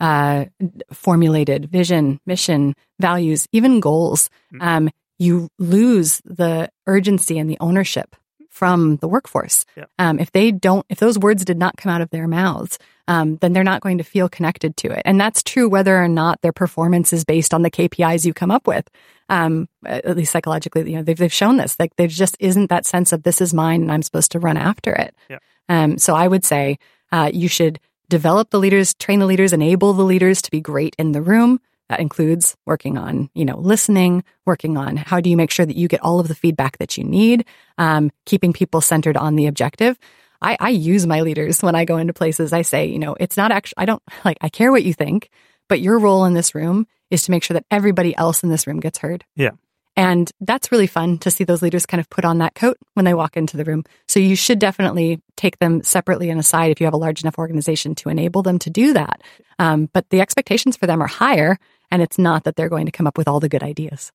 uh, 0.00 0.44
formulated 0.92 1.70
vision, 1.70 2.20
mission, 2.26 2.74
values, 3.00 3.48
even 3.52 3.80
goals, 3.80 4.30
um, 4.60 4.90
you 5.18 5.48
lose 5.58 6.20
the 6.24 6.70
urgency 6.86 7.38
and 7.38 7.50
the 7.50 7.58
ownership 7.60 8.14
from 8.58 8.96
the 8.96 9.06
workforce. 9.06 9.64
Yeah. 9.76 9.84
Um, 10.00 10.18
if 10.18 10.32
they 10.32 10.50
don't, 10.50 10.84
if 10.88 10.98
those 10.98 11.16
words 11.16 11.44
did 11.44 11.58
not 11.58 11.76
come 11.76 11.92
out 11.92 12.00
of 12.00 12.10
their 12.10 12.26
mouths, 12.26 12.76
um, 13.06 13.36
then 13.36 13.52
they're 13.52 13.62
not 13.62 13.82
going 13.82 13.98
to 13.98 14.04
feel 14.04 14.28
connected 14.28 14.76
to 14.78 14.90
it. 14.90 15.02
And 15.04 15.20
that's 15.20 15.44
true 15.44 15.68
whether 15.68 15.96
or 15.96 16.08
not 16.08 16.42
their 16.42 16.52
performance 16.52 17.12
is 17.12 17.24
based 17.24 17.54
on 17.54 17.62
the 17.62 17.70
KPIs 17.70 18.26
you 18.26 18.34
come 18.34 18.50
up 18.50 18.66
with. 18.66 18.90
Um, 19.28 19.68
at 19.86 20.16
least 20.16 20.32
psychologically, 20.32 20.90
you 20.90 20.96
know, 20.96 21.04
they've, 21.04 21.16
they've 21.16 21.32
shown 21.32 21.56
this. 21.56 21.78
Like 21.78 21.94
there 21.94 22.08
just 22.08 22.36
isn't 22.40 22.68
that 22.70 22.84
sense 22.84 23.12
of 23.12 23.22
this 23.22 23.40
is 23.40 23.54
mine 23.54 23.82
and 23.82 23.92
I'm 23.92 24.02
supposed 24.02 24.32
to 24.32 24.40
run 24.40 24.56
after 24.56 24.92
it. 24.92 25.14
Yeah. 25.30 25.38
Um, 25.68 25.96
so 25.96 26.16
I 26.16 26.26
would 26.26 26.44
say, 26.44 26.78
uh, 27.12 27.30
you 27.32 27.46
should 27.46 27.78
develop 28.08 28.50
the 28.50 28.58
leaders, 28.58 28.92
train 28.94 29.20
the 29.20 29.26
leaders, 29.26 29.52
enable 29.52 29.92
the 29.92 30.02
leaders 30.02 30.42
to 30.42 30.50
be 30.50 30.60
great 30.60 30.96
in 30.98 31.12
the 31.12 31.22
room. 31.22 31.60
That 31.88 32.00
includes 32.00 32.56
working 32.66 32.98
on, 32.98 33.30
you 33.34 33.44
know, 33.44 33.58
listening, 33.58 34.22
working 34.44 34.76
on 34.76 34.96
how 34.96 35.20
do 35.20 35.30
you 35.30 35.36
make 35.36 35.50
sure 35.50 35.64
that 35.64 35.76
you 35.76 35.88
get 35.88 36.02
all 36.02 36.20
of 36.20 36.28
the 36.28 36.34
feedback 36.34 36.78
that 36.78 36.98
you 36.98 37.04
need, 37.04 37.46
um, 37.78 38.10
keeping 38.26 38.52
people 38.52 38.80
centered 38.80 39.16
on 39.16 39.36
the 39.36 39.46
objective. 39.46 39.98
I, 40.40 40.56
I 40.60 40.68
use 40.68 41.06
my 41.06 41.22
leaders 41.22 41.62
when 41.62 41.74
I 41.74 41.84
go 41.84 41.96
into 41.96 42.12
places. 42.12 42.52
I 42.52 42.62
say, 42.62 42.86
you 42.86 42.98
know, 42.98 43.16
it's 43.18 43.36
not 43.36 43.52
actually, 43.52 43.82
I 43.82 43.84
don't 43.86 44.02
like, 44.24 44.38
I 44.40 44.48
care 44.48 44.70
what 44.70 44.84
you 44.84 44.92
think, 44.92 45.30
but 45.68 45.80
your 45.80 45.98
role 45.98 46.24
in 46.24 46.34
this 46.34 46.54
room 46.54 46.86
is 47.10 47.22
to 47.22 47.30
make 47.30 47.42
sure 47.42 47.54
that 47.54 47.66
everybody 47.70 48.14
else 48.16 48.42
in 48.42 48.50
this 48.50 48.66
room 48.66 48.80
gets 48.80 48.98
heard. 48.98 49.24
Yeah. 49.34 49.52
And 49.98 50.30
that's 50.40 50.70
really 50.70 50.86
fun 50.86 51.18
to 51.18 51.30
see 51.30 51.42
those 51.42 51.60
leaders 51.60 51.84
kind 51.84 52.00
of 52.00 52.08
put 52.08 52.24
on 52.24 52.38
that 52.38 52.54
coat 52.54 52.78
when 52.94 53.04
they 53.04 53.14
walk 53.14 53.36
into 53.36 53.56
the 53.56 53.64
room. 53.64 53.82
So 54.06 54.20
you 54.20 54.36
should 54.36 54.60
definitely 54.60 55.20
take 55.36 55.58
them 55.58 55.82
separately 55.82 56.30
and 56.30 56.38
aside 56.38 56.70
if 56.70 56.80
you 56.80 56.86
have 56.86 56.94
a 56.94 56.98
large 56.98 57.22
enough 57.22 57.36
organization 57.36 57.96
to 57.96 58.08
enable 58.08 58.42
them 58.42 58.60
to 58.60 58.70
do 58.70 58.92
that. 58.92 59.22
Um, 59.58 59.90
but 59.92 60.08
the 60.10 60.20
expectations 60.20 60.76
for 60.76 60.86
them 60.86 61.02
are 61.02 61.08
higher, 61.08 61.58
and 61.90 62.02
it's 62.02 62.18
not 62.18 62.44
that 62.44 62.56
they're 62.56 62.68
going 62.68 62.86
to 62.86 62.92
come 62.92 63.06
up 63.06 63.16
with 63.18 63.28
all 63.28 63.40
the 63.40 63.48
good 63.48 63.62
ideas. 63.62 64.12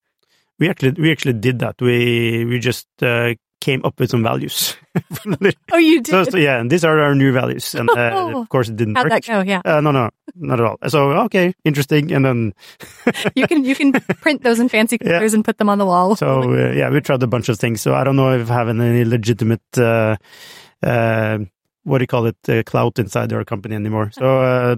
We 0.59 0.69
actually 0.69 1.01
we 1.01 1.11
actually 1.11 1.33
did 1.33 1.59
that. 1.59 1.75
We 1.81 2.45
we 2.45 2.59
just 2.59 2.87
uh, 3.01 3.33
came 3.59 3.83
up 3.85 3.99
with 3.99 4.09
some 4.11 4.23
values. 4.23 4.75
Oh, 5.71 5.77
you 5.77 6.01
did? 6.01 6.31
so, 6.31 6.37
yeah, 6.37 6.59
and 6.59 6.69
these 6.69 6.83
are 6.85 6.99
our 6.99 7.15
new 7.15 7.31
values, 7.33 7.73
and 7.73 7.89
uh, 7.89 8.37
of 8.41 8.49
course 8.49 8.69
it 8.69 8.75
didn't 8.75 8.95
How'd 8.95 9.05
work. 9.05 9.23
that 9.23 9.25
go? 9.25 9.41
Yeah. 9.41 9.61
Uh, 9.65 9.81
no, 9.81 9.89
no, 9.91 10.09
not 10.35 10.59
at 10.59 10.65
all. 10.65 10.77
So 10.87 11.11
okay, 11.25 11.53
interesting, 11.65 12.11
and 12.13 12.23
then 12.25 12.53
You 13.35 13.47
can 13.47 13.63
you 13.65 13.73
can 13.75 13.91
print 14.21 14.43
those 14.43 14.59
in 14.59 14.69
fancy 14.69 14.97
Yeah. 15.01 15.13
colors 15.17 15.33
and 15.33 15.43
put 15.43 15.57
them 15.57 15.69
on 15.69 15.79
the 15.79 15.85
wall. 15.85 16.15
so 16.15 16.43
uh, 16.43 16.71
yeah, 16.73 16.89
we 16.91 17.01
tried 17.01 17.23
a 17.23 17.27
bunch 17.27 17.49
of 17.49 17.57
things. 17.57 17.81
So 17.81 17.95
I 17.95 18.03
don't 18.03 18.15
know 18.15 18.31
if 18.39 18.51
I 18.51 18.53
have 18.53 18.69
any 18.69 19.03
legitimate 19.05 19.61
uh, 19.77 20.15
uh, 20.83 21.39
what 21.83 21.97
do 21.99 22.03
you 22.03 22.07
call 22.07 22.25
it 22.25 22.37
uh, 22.49 22.63
clout 22.63 22.97
inside 22.99 23.31
our 23.33 23.43
company 23.45 23.75
anymore. 23.75 24.11
So 24.11 24.39
uh, 24.41 24.75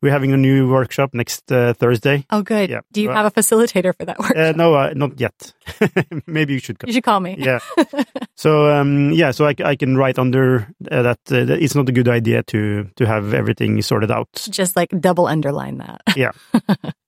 we're 0.00 0.12
having 0.12 0.32
a 0.32 0.36
new 0.36 0.68
workshop 0.70 1.10
next 1.14 1.50
uh, 1.52 1.72
Thursday. 1.74 2.24
oh, 2.30 2.42
good. 2.42 2.70
Yeah. 2.70 2.80
Do 2.92 3.00
you 3.02 3.08
So, 3.08 3.14
have 3.14 3.26
a 3.26 3.30
facilitator 3.30 3.94
for 3.96 4.04
that 4.06 4.18
workshop? 4.18 4.36
Uh, 4.36 4.52
no, 4.56 4.74
uh, 4.74 4.92
not 4.94 5.20
yet. 5.20 5.52
Maybe 6.26 6.54
you 6.54 6.58
should 6.60 6.78
come. 6.78 6.88
you 6.88 6.94
should 6.94 7.04
call 7.04 7.20
me. 7.20 7.36
yeah. 7.38 7.58
So 8.38 8.70
um, 8.70 9.12
yeah, 9.12 9.30
so 9.30 9.46
I, 9.46 9.54
I 9.64 9.76
can 9.76 9.96
write 9.96 10.18
under 10.18 10.68
uh, 10.90 11.02
that, 11.02 11.18
uh, 11.30 11.44
that 11.46 11.62
it's 11.62 11.74
not 11.74 11.88
a 11.88 11.92
good 11.92 12.06
idea 12.08 12.42
to 12.42 12.84
to 12.96 13.06
have 13.06 13.32
everything 13.32 13.80
sorted 13.82 14.10
out. 14.10 14.28
Just 14.50 14.76
like 14.76 14.90
double 15.00 15.26
underline 15.26 15.78
that. 15.78 16.02
Yeah. 16.16 16.32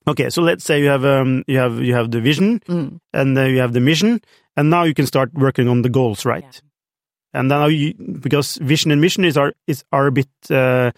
okay, 0.08 0.30
so 0.30 0.40
let's 0.42 0.64
say 0.64 0.80
you 0.80 0.88
have 0.88 1.04
um 1.04 1.44
you 1.46 1.58
have 1.58 1.80
you 1.84 1.94
have 1.94 2.10
the 2.10 2.20
vision 2.20 2.60
Mm. 2.68 2.98
and 3.12 3.36
uh, 3.38 3.42
you 3.44 3.60
have 3.60 3.72
the 3.74 3.80
mission, 3.80 4.20
and 4.56 4.70
now 4.70 4.84
you 4.84 4.94
can 4.94 5.06
start 5.06 5.30
working 5.34 5.68
on 5.68 5.82
the 5.82 5.90
goals, 5.90 6.24
right? 6.24 6.44
Yeah. 6.44 6.60
And 7.34 7.48
now 7.48 7.66
you 7.66 7.94
because 7.94 8.56
vision 8.56 8.90
and 8.90 9.00
mission 9.00 9.24
is 9.24 9.36
are 9.36 9.52
is 9.66 9.84
are 9.92 10.06
a 10.06 10.12
bit 10.12 10.28
uh, 10.50 10.90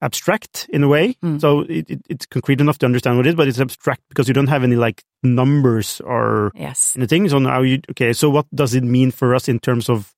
abstract 0.00 0.66
in 0.72 0.82
a 0.82 0.88
way, 0.88 1.16
Mm. 1.22 1.40
so 1.40 1.60
it, 1.60 1.88
it, 1.90 2.00
it's 2.08 2.26
concrete 2.26 2.60
enough 2.60 2.78
to 2.78 2.86
understand 2.86 3.16
what 3.16 3.26
it 3.26 3.30
is, 3.30 3.34
but 3.34 3.48
it's 3.48 3.60
abstract 3.60 4.02
because 4.08 4.28
you 4.28 4.34
don't 4.34 4.48
have 4.48 4.64
any 4.64 4.76
like 4.76 5.02
numbers 5.22 6.00
or 6.04 6.52
Yes. 6.54 6.94
anything. 6.96 7.28
So 7.28 7.38
now 7.38 7.62
you 7.62 7.80
okay. 7.90 8.12
So 8.12 8.28
what 8.30 8.46
does 8.54 8.74
it 8.74 8.84
mean 8.84 9.10
for 9.10 9.34
us 9.34 9.48
in 9.48 9.58
terms 9.60 9.88
of 9.88 10.14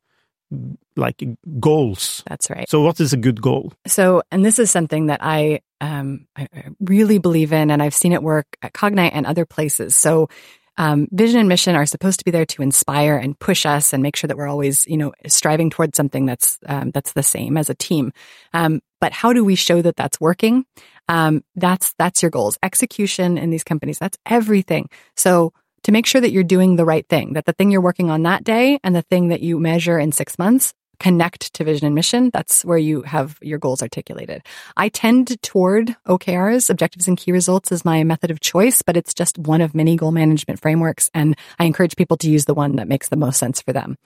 like 0.96 1.22
goals? 1.60 2.22
That's 2.28 2.48
right. 2.50 2.68
So 2.68 2.80
what 2.80 3.00
is 3.00 3.12
a 3.12 3.16
good 3.16 3.40
goal? 3.42 3.72
So, 3.86 4.22
and 4.30 4.44
this 4.44 4.58
is 4.58 4.70
something 4.70 5.06
that 5.06 5.20
I, 5.22 5.60
um, 5.80 6.26
I 6.36 6.48
really 6.80 7.18
believe 7.18 7.52
in, 7.52 7.70
and 7.70 7.82
I've 7.82 7.94
seen 7.94 8.12
it 8.12 8.22
work 8.22 8.46
at 8.62 8.72
Cognite 8.72 9.10
and 9.12 9.26
other 9.26 9.44
places. 9.44 9.94
So, 9.96 10.28
um, 10.78 11.08
vision 11.10 11.40
and 11.40 11.48
mission 11.48 11.74
are 11.74 11.86
supposed 11.86 12.18
to 12.18 12.24
be 12.24 12.30
there 12.30 12.46
to 12.46 12.62
inspire 12.62 13.16
and 13.16 13.38
push 13.38 13.64
us 13.64 13.92
and 13.92 14.02
make 14.02 14.16
sure 14.16 14.28
that 14.28 14.36
we're 14.36 14.48
always, 14.48 14.86
you 14.86 14.96
know, 14.96 15.12
striving 15.26 15.70
towards 15.70 15.96
something 15.96 16.26
that's 16.26 16.58
um, 16.66 16.90
that's 16.90 17.12
the 17.12 17.22
same 17.22 17.56
as 17.56 17.70
a 17.70 17.74
team. 17.74 18.12
Um, 18.52 18.80
but 19.00 19.12
how 19.12 19.32
do 19.32 19.44
we 19.44 19.54
show 19.54 19.82
that 19.82 19.96
that's 19.96 20.20
working? 20.20 20.64
Um, 21.08 21.44
that's 21.54 21.94
that's 21.98 22.22
your 22.22 22.30
goals. 22.30 22.58
Execution 22.62 23.38
in 23.38 23.50
these 23.50 23.64
companies, 23.64 23.98
that's 23.98 24.18
everything. 24.26 24.88
So 25.16 25.52
to 25.84 25.92
make 25.92 26.06
sure 26.06 26.20
that 26.20 26.32
you're 26.32 26.44
doing 26.44 26.76
the 26.76 26.84
right 26.84 27.08
thing, 27.08 27.34
that 27.34 27.44
the 27.44 27.52
thing 27.52 27.70
you're 27.70 27.80
working 27.80 28.10
on 28.10 28.24
that 28.24 28.44
day 28.44 28.78
and 28.82 28.94
the 28.94 29.02
thing 29.02 29.28
that 29.28 29.40
you 29.40 29.58
measure 29.58 29.98
in 29.98 30.12
six 30.12 30.38
months 30.38 30.74
connect 30.98 31.52
to 31.54 31.64
vision 31.64 31.86
and 31.86 31.94
mission. 31.94 32.30
That's 32.32 32.64
where 32.64 32.78
you 32.78 33.02
have 33.02 33.38
your 33.40 33.58
goals 33.58 33.82
articulated. 33.82 34.42
I 34.76 34.88
tend 34.88 35.40
toward 35.42 35.96
OKRs, 36.06 36.70
objectives 36.70 37.08
and 37.08 37.16
key 37.16 37.32
results 37.32 37.72
as 37.72 37.84
my 37.84 38.04
method 38.04 38.30
of 38.30 38.40
choice, 38.40 38.82
but 38.82 38.96
it's 38.96 39.14
just 39.14 39.38
one 39.38 39.60
of 39.60 39.74
many 39.74 39.96
goal 39.96 40.12
management 40.12 40.60
frameworks. 40.60 41.10
And 41.14 41.36
I 41.58 41.64
encourage 41.64 41.96
people 41.96 42.16
to 42.18 42.30
use 42.30 42.44
the 42.44 42.54
one 42.54 42.76
that 42.76 42.88
makes 42.88 43.08
the 43.08 43.16
most 43.16 43.38
sense 43.38 43.60
for 43.60 43.72
them. 43.72 43.96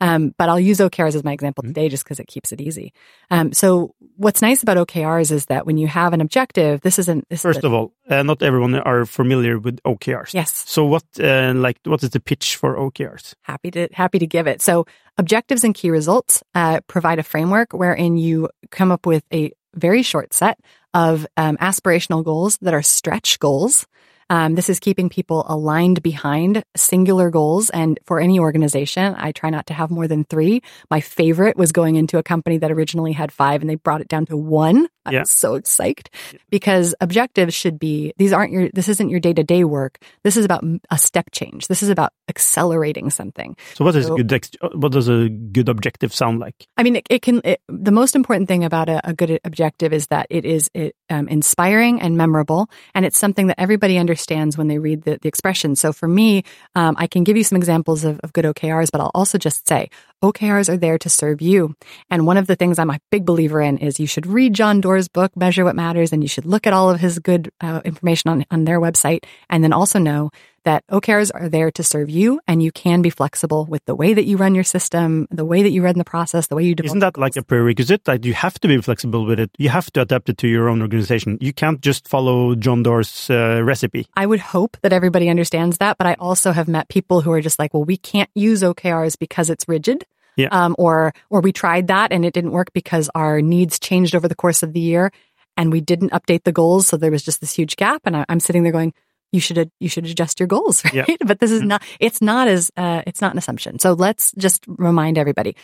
Um, 0.00 0.34
but 0.38 0.48
I'll 0.48 0.60
use 0.60 0.78
OKRs 0.78 1.14
as 1.14 1.24
my 1.24 1.32
example 1.32 1.62
today 1.62 1.88
just 1.88 2.04
because 2.04 2.20
it 2.20 2.26
keeps 2.26 2.52
it 2.52 2.60
easy. 2.60 2.92
Um, 3.30 3.52
so 3.52 3.94
what's 4.16 4.42
nice 4.42 4.62
about 4.62 4.76
OKRs 4.76 5.30
is 5.30 5.46
that 5.46 5.66
when 5.66 5.78
you 5.78 5.86
have 5.86 6.12
an 6.12 6.20
objective, 6.20 6.80
this 6.80 6.98
isn't, 6.98 7.28
this 7.28 7.42
First 7.42 7.58
is 7.58 7.64
of 7.64 7.72
all, 7.72 7.92
uh, 8.08 8.22
not 8.22 8.42
everyone 8.42 8.74
are 8.74 9.04
familiar 9.06 9.58
with 9.58 9.80
OKRs. 9.84 10.34
yes. 10.34 10.64
So 10.66 10.84
what, 10.84 11.04
uh, 11.20 11.52
like, 11.54 11.78
what 11.84 12.02
is 12.02 12.10
the 12.10 12.20
pitch 12.20 12.56
for 12.56 12.76
OKRs? 12.76 13.34
happy 13.42 13.70
to 13.70 13.88
happy 13.92 14.18
to 14.18 14.26
give 14.26 14.46
it. 14.46 14.62
So 14.62 14.86
objectives 15.16 15.64
and 15.64 15.74
key 15.74 15.90
results 15.90 16.42
uh, 16.54 16.80
provide 16.86 17.18
a 17.18 17.22
framework 17.22 17.72
wherein 17.72 18.16
you 18.16 18.48
come 18.70 18.90
up 18.92 19.06
with 19.06 19.24
a 19.32 19.52
very 19.74 20.02
short 20.02 20.32
set 20.32 20.58
of 20.94 21.26
um, 21.36 21.56
aspirational 21.58 22.24
goals 22.24 22.58
that 22.62 22.74
are 22.74 22.82
stretch 22.82 23.38
goals. 23.38 23.86
Um, 24.30 24.54
this 24.54 24.68
is 24.68 24.78
keeping 24.80 25.08
people 25.08 25.44
aligned 25.48 26.02
behind 26.02 26.62
singular 26.76 27.30
goals. 27.30 27.70
And 27.70 27.98
for 28.06 28.20
any 28.20 28.38
organization, 28.38 29.14
I 29.16 29.32
try 29.32 29.50
not 29.50 29.66
to 29.66 29.74
have 29.74 29.90
more 29.90 30.06
than 30.06 30.24
three. 30.24 30.62
My 30.90 31.00
favorite 31.00 31.56
was 31.56 31.72
going 31.72 31.96
into 31.96 32.18
a 32.18 32.22
company 32.22 32.58
that 32.58 32.70
originally 32.70 33.12
had 33.12 33.32
five 33.32 33.62
and 33.62 33.70
they 33.70 33.76
brought 33.76 34.00
it 34.02 34.08
down 34.08 34.26
to 34.26 34.36
one. 34.36 34.86
I 35.06 35.12
Yeah. 35.12 35.22
so 35.24 35.58
psyched 35.60 36.08
because 36.50 36.94
objectives 37.00 37.54
should 37.54 37.78
be, 37.78 38.12
these 38.18 38.34
aren't 38.34 38.52
your, 38.52 38.68
this 38.74 38.88
isn't 38.88 39.08
your 39.08 39.20
day 39.20 39.32
to 39.32 39.42
day 39.42 39.64
work. 39.64 39.98
This 40.24 40.36
is 40.36 40.44
about 40.44 40.62
a 40.90 40.98
step 40.98 41.30
change. 41.32 41.68
This 41.68 41.82
is 41.82 41.88
about 41.88 42.12
accelerating 42.28 43.08
something. 43.08 43.56
So 43.74 43.84
what 43.86 43.96
is 43.96 44.06
So- 44.06 44.14
a 44.14 44.16
good, 44.18 44.32
ex- 44.34 44.50
what 44.74 44.92
does 44.92 45.08
a 45.08 45.30
good 45.30 45.70
objective 45.70 46.12
sound 46.14 46.40
like? 46.40 46.54
I 46.76 46.82
mean, 46.82 46.96
it, 46.96 47.06
it 47.08 47.22
can. 47.22 47.40
It, 47.44 47.62
the 47.68 47.90
most 47.92 48.14
important 48.14 48.48
thing 48.48 48.64
about 48.64 48.90
a, 48.90 49.00
a 49.08 49.14
good 49.14 49.40
objective 49.44 49.94
is 49.94 50.08
that 50.08 50.26
it 50.28 50.44
is 50.44 50.68
it, 50.74 50.94
um, 51.08 51.26
inspiring 51.28 52.02
and 52.02 52.18
memorable, 52.18 52.68
and 52.94 53.06
it's 53.06 53.18
something 53.18 53.46
that 53.46 53.58
everybody 53.58 53.96
understands 53.96 54.17
when 54.58 54.68
they 54.68 54.78
read 54.78 55.02
the, 55.02 55.18
the 55.20 55.28
expression. 55.28 55.76
So 55.76 55.92
for 55.92 56.08
me, 56.08 56.44
um, 56.74 56.96
I 56.98 57.06
can 57.06 57.24
give 57.24 57.36
you 57.36 57.44
some 57.44 57.56
examples 57.56 58.04
of, 58.04 58.20
of 58.20 58.32
good 58.32 58.44
OKRs, 58.44 58.90
but 58.90 59.00
I'll 59.00 59.10
also 59.14 59.38
just 59.38 59.68
say 59.68 59.90
OKRs 60.22 60.68
are 60.68 60.76
there 60.76 60.98
to 60.98 61.08
serve 61.08 61.40
you. 61.40 61.74
And 62.10 62.26
one 62.26 62.36
of 62.36 62.46
the 62.46 62.56
things 62.56 62.78
I'm 62.78 62.90
a 62.90 62.98
big 63.10 63.24
believer 63.24 63.60
in 63.60 63.78
is 63.78 64.00
you 64.00 64.06
should 64.06 64.26
read 64.26 64.54
John 64.54 64.80
Doerr's 64.80 65.08
book, 65.08 65.36
Measure 65.36 65.64
What 65.64 65.76
Matters, 65.76 66.12
and 66.12 66.22
you 66.22 66.28
should 66.28 66.46
look 66.46 66.66
at 66.66 66.72
all 66.72 66.90
of 66.90 67.00
his 67.00 67.18
good 67.18 67.50
uh, 67.60 67.80
information 67.84 68.30
on 68.30 68.44
on 68.50 68.64
their 68.64 68.80
website, 68.80 69.24
and 69.48 69.62
then 69.62 69.72
also 69.72 69.98
know 69.98 70.30
that 70.68 70.86
OKRs 70.88 71.30
are 71.34 71.48
there 71.48 71.70
to 71.70 71.82
serve 71.82 72.10
you, 72.10 72.40
and 72.46 72.62
you 72.62 72.70
can 72.70 73.00
be 73.00 73.08
flexible 73.08 73.64
with 73.64 73.82
the 73.86 73.94
way 73.94 74.12
that 74.12 74.24
you 74.24 74.36
run 74.36 74.54
your 74.54 74.64
system, 74.64 75.26
the 75.30 75.44
way 75.44 75.62
that 75.62 75.70
you 75.70 75.82
run 75.82 75.96
the 75.96 76.04
process, 76.04 76.48
the 76.48 76.56
way 76.56 76.64
you 76.64 76.74
develop. 76.74 76.90
Isn't 76.90 76.98
that 77.00 77.16
like 77.16 77.36
a 77.36 77.42
prerequisite 77.42 78.04
that 78.04 78.26
you 78.26 78.34
have 78.34 78.58
to 78.60 78.68
be 78.68 78.78
flexible 78.82 79.24
with 79.24 79.40
it? 79.40 79.50
You 79.56 79.70
have 79.70 79.90
to 79.92 80.02
adapt 80.02 80.28
it 80.28 80.36
to 80.38 80.48
your 80.48 80.68
own 80.68 80.82
organization. 80.82 81.38
You 81.40 81.54
can't 81.54 81.80
just 81.80 82.06
follow 82.06 82.54
John 82.54 82.82
Doerr's 82.82 83.30
uh, 83.30 83.62
recipe. 83.64 84.08
I 84.14 84.26
would 84.26 84.40
hope 84.40 84.76
that 84.82 84.92
everybody 84.92 85.30
understands 85.30 85.78
that, 85.78 85.96
but 85.96 86.06
I 86.06 86.16
also 86.18 86.52
have 86.52 86.68
met 86.68 86.88
people 86.88 87.22
who 87.22 87.32
are 87.32 87.40
just 87.40 87.58
like, 87.58 87.72
well, 87.72 87.84
we 87.84 87.96
can't 87.96 88.30
use 88.34 88.62
OKRs 88.62 89.18
because 89.18 89.48
it's 89.48 89.66
rigid. 89.68 90.04
Yeah. 90.38 90.48
Um, 90.50 90.74
or, 90.78 91.12
or 91.28 91.40
we 91.40 91.52
tried 91.52 91.88
that 91.88 92.12
and 92.12 92.24
it 92.24 92.32
didn't 92.32 92.52
work 92.52 92.72
because 92.72 93.10
our 93.14 93.42
needs 93.42 93.78
changed 93.78 94.14
over 94.14 94.28
the 94.28 94.36
course 94.36 94.62
of 94.62 94.72
the 94.72 94.80
year 94.80 95.10
and 95.56 95.72
we 95.72 95.80
didn't 95.80 96.12
update 96.12 96.44
the 96.44 96.52
goals. 96.52 96.86
So 96.86 96.96
there 96.96 97.10
was 97.10 97.24
just 97.24 97.40
this 97.40 97.52
huge 97.52 97.76
gap. 97.76 98.02
And 98.04 98.16
I, 98.16 98.24
I'm 98.28 98.40
sitting 98.40 98.62
there 98.62 98.72
going, 98.72 98.94
you 99.32 99.40
should, 99.40 99.70
you 99.80 99.88
should 99.88 100.06
adjust 100.06 100.40
your 100.40 100.46
goals, 100.46 100.84
right? 100.94 100.94
Yeah. 100.94 101.16
But 101.26 101.40
this 101.40 101.50
is 101.50 101.62
not, 101.62 101.82
it's 102.00 102.22
not 102.22 102.48
as, 102.48 102.70
uh, 102.76 103.02
it's 103.06 103.20
not 103.20 103.32
an 103.32 103.38
assumption. 103.38 103.78
So 103.80 103.92
let's 103.92 104.32
just 104.38 104.64
remind 104.68 105.18
everybody, 105.18 105.56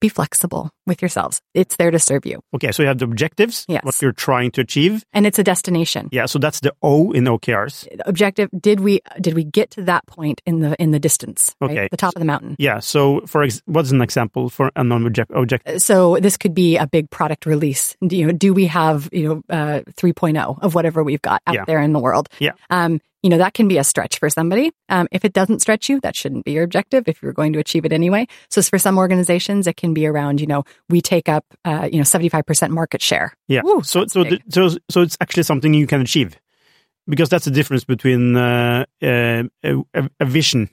be 0.00 0.08
flexible 0.08 0.70
with 0.86 1.02
yourselves. 1.02 1.40
It's 1.54 1.76
there 1.76 1.90
to 1.90 1.98
serve 1.98 2.24
you 2.24 2.40
Okay, 2.54 2.72
so 2.72 2.82
you 2.82 2.88
have 2.88 2.98
the 2.98 3.04
objectives, 3.04 3.64
Yes. 3.68 3.84
what 3.84 4.00
you're 4.00 4.12
trying 4.12 4.50
to 4.52 4.60
achieve. 4.62 5.04
and 5.12 5.26
it's 5.26 5.38
a 5.38 5.44
destination. 5.44 6.08
Yeah, 6.12 6.26
so 6.26 6.38
that's 6.38 6.60
the 6.60 6.72
O 6.82 7.10
in 7.12 7.24
OKRs. 7.24 7.86
Objective. 8.06 8.48
Did 8.58 8.80
we, 8.80 9.00
did 9.20 9.34
we 9.34 9.44
get 9.44 9.70
to 9.72 9.82
that 9.82 10.06
point 10.06 10.40
in 10.46 10.60
the, 10.60 10.74
in 10.82 10.90
the 10.92 10.98
distance? 11.00 11.54
right? 11.60 11.70
Okay. 11.70 11.88
The 11.90 11.96
top 11.96 12.14
of 12.16 12.20
the 12.20 12.26
mountain. 12.26 12.56
Yeah, 12.58 12.78
so 12.80 13.20
for 13.26 13.42
ex- 13.42 13.62
what's 13.66 13.90
an 13.90 14.00
example 14.00 14.48
for 14.48 14.70
a 14.76 14.84
non-objective? 14.84 15.36
Object- 15.36 15.80
So 15.80 16.16
this 16.20 16.36
could 16.36 16.54
be 16.54 16.76
a 16.76 16.86
big 16.86 17.10
product 17.10 17.44
release. 17.46 17.96
Do, 18.06 18.16
you 18.16 18.26
know, 18.26 18.32
do 18.32 18.54
we 18.54 18.66
have 18.66 19.08
you 19.12 19.28
know 19.28 19.54
uh, 19.56 19.80
3.0 19.96 20.58
of 20.62 20.74
whatever 20.74 21.02
we've 21.04 21.22
got 21.22 21.42
out 21.46 21.54
Yeah. 21.54 21.64
there 21.66 21.80
in 21.82 21.92
the 21.92 21.98
world? 22.00 22.28
Yeah. 22.38 22.52
Um, 22.70 23.00
you 23.22 23.30
know, 23.30 23.38
that 23.38 23.54
can 23.54 23.68
be 23.68 23.78
a 23.78 23.84
stretch 23.84 24.18
for 24.18 24.30
somebody. 24.30 24.70
Um, 24.88 25.08
if 25.10 25.24
it 25.24 25.32
doesn't 25.32 25.60
stretch 25.60 25.88
you, 25.88 26.00
that 26.00 26.14
shouldn't 26.14 26.44
be 26.44 26.52
your 26.52 26.64
objective 26.64 27.08
if 27.08 27.22
you're 27.22 27.32
going 27.32 27.52
to 27.54 27.58
achieve 27.58 27.84
it 27.84 27.92
anyway. 27.92 28.26
So 28.48 28.62
for 28.62 28.78
some 28.78 28.98
organizations, 28.98 29.66
it 29.66 29.76
can 29.76 29.94
be 29.94 30.06
around, 30.06 30.40
you 30.40 30.46
know, 30.46 30.64
we 30.88 31.00
take 31.00 31.28
up, 31.28 31.44
uh, 31.64 31.88
you 31.90 31.98
know, 31.98 32.04
75% 32.04 32.70
market 32.70 33.02
share. 33.02 33.32
Yeah. 33.48 33.62
Woo, 33.64 33.82
so 33.82 34.06
so 34.06 34.24
the, 34.24 34.40
so 34.48 34.68
so 34.88 35.02
it's 35.02 35.16
actually 35.20 35.42
something 35.42 35.74
you 35.74 35.86
can 35.86 36.00
achieve, 36.00 36.38
because 37.08 37.28
that's 37.28 37.44
the 37.44 37.50
difference 37.50 37.84
between 37.84 38.36
uh, 38.36 38.84
uh, 39.02 39.42
a, 39.64 40.10
a 40.20 40.24
vision 40.24 40.70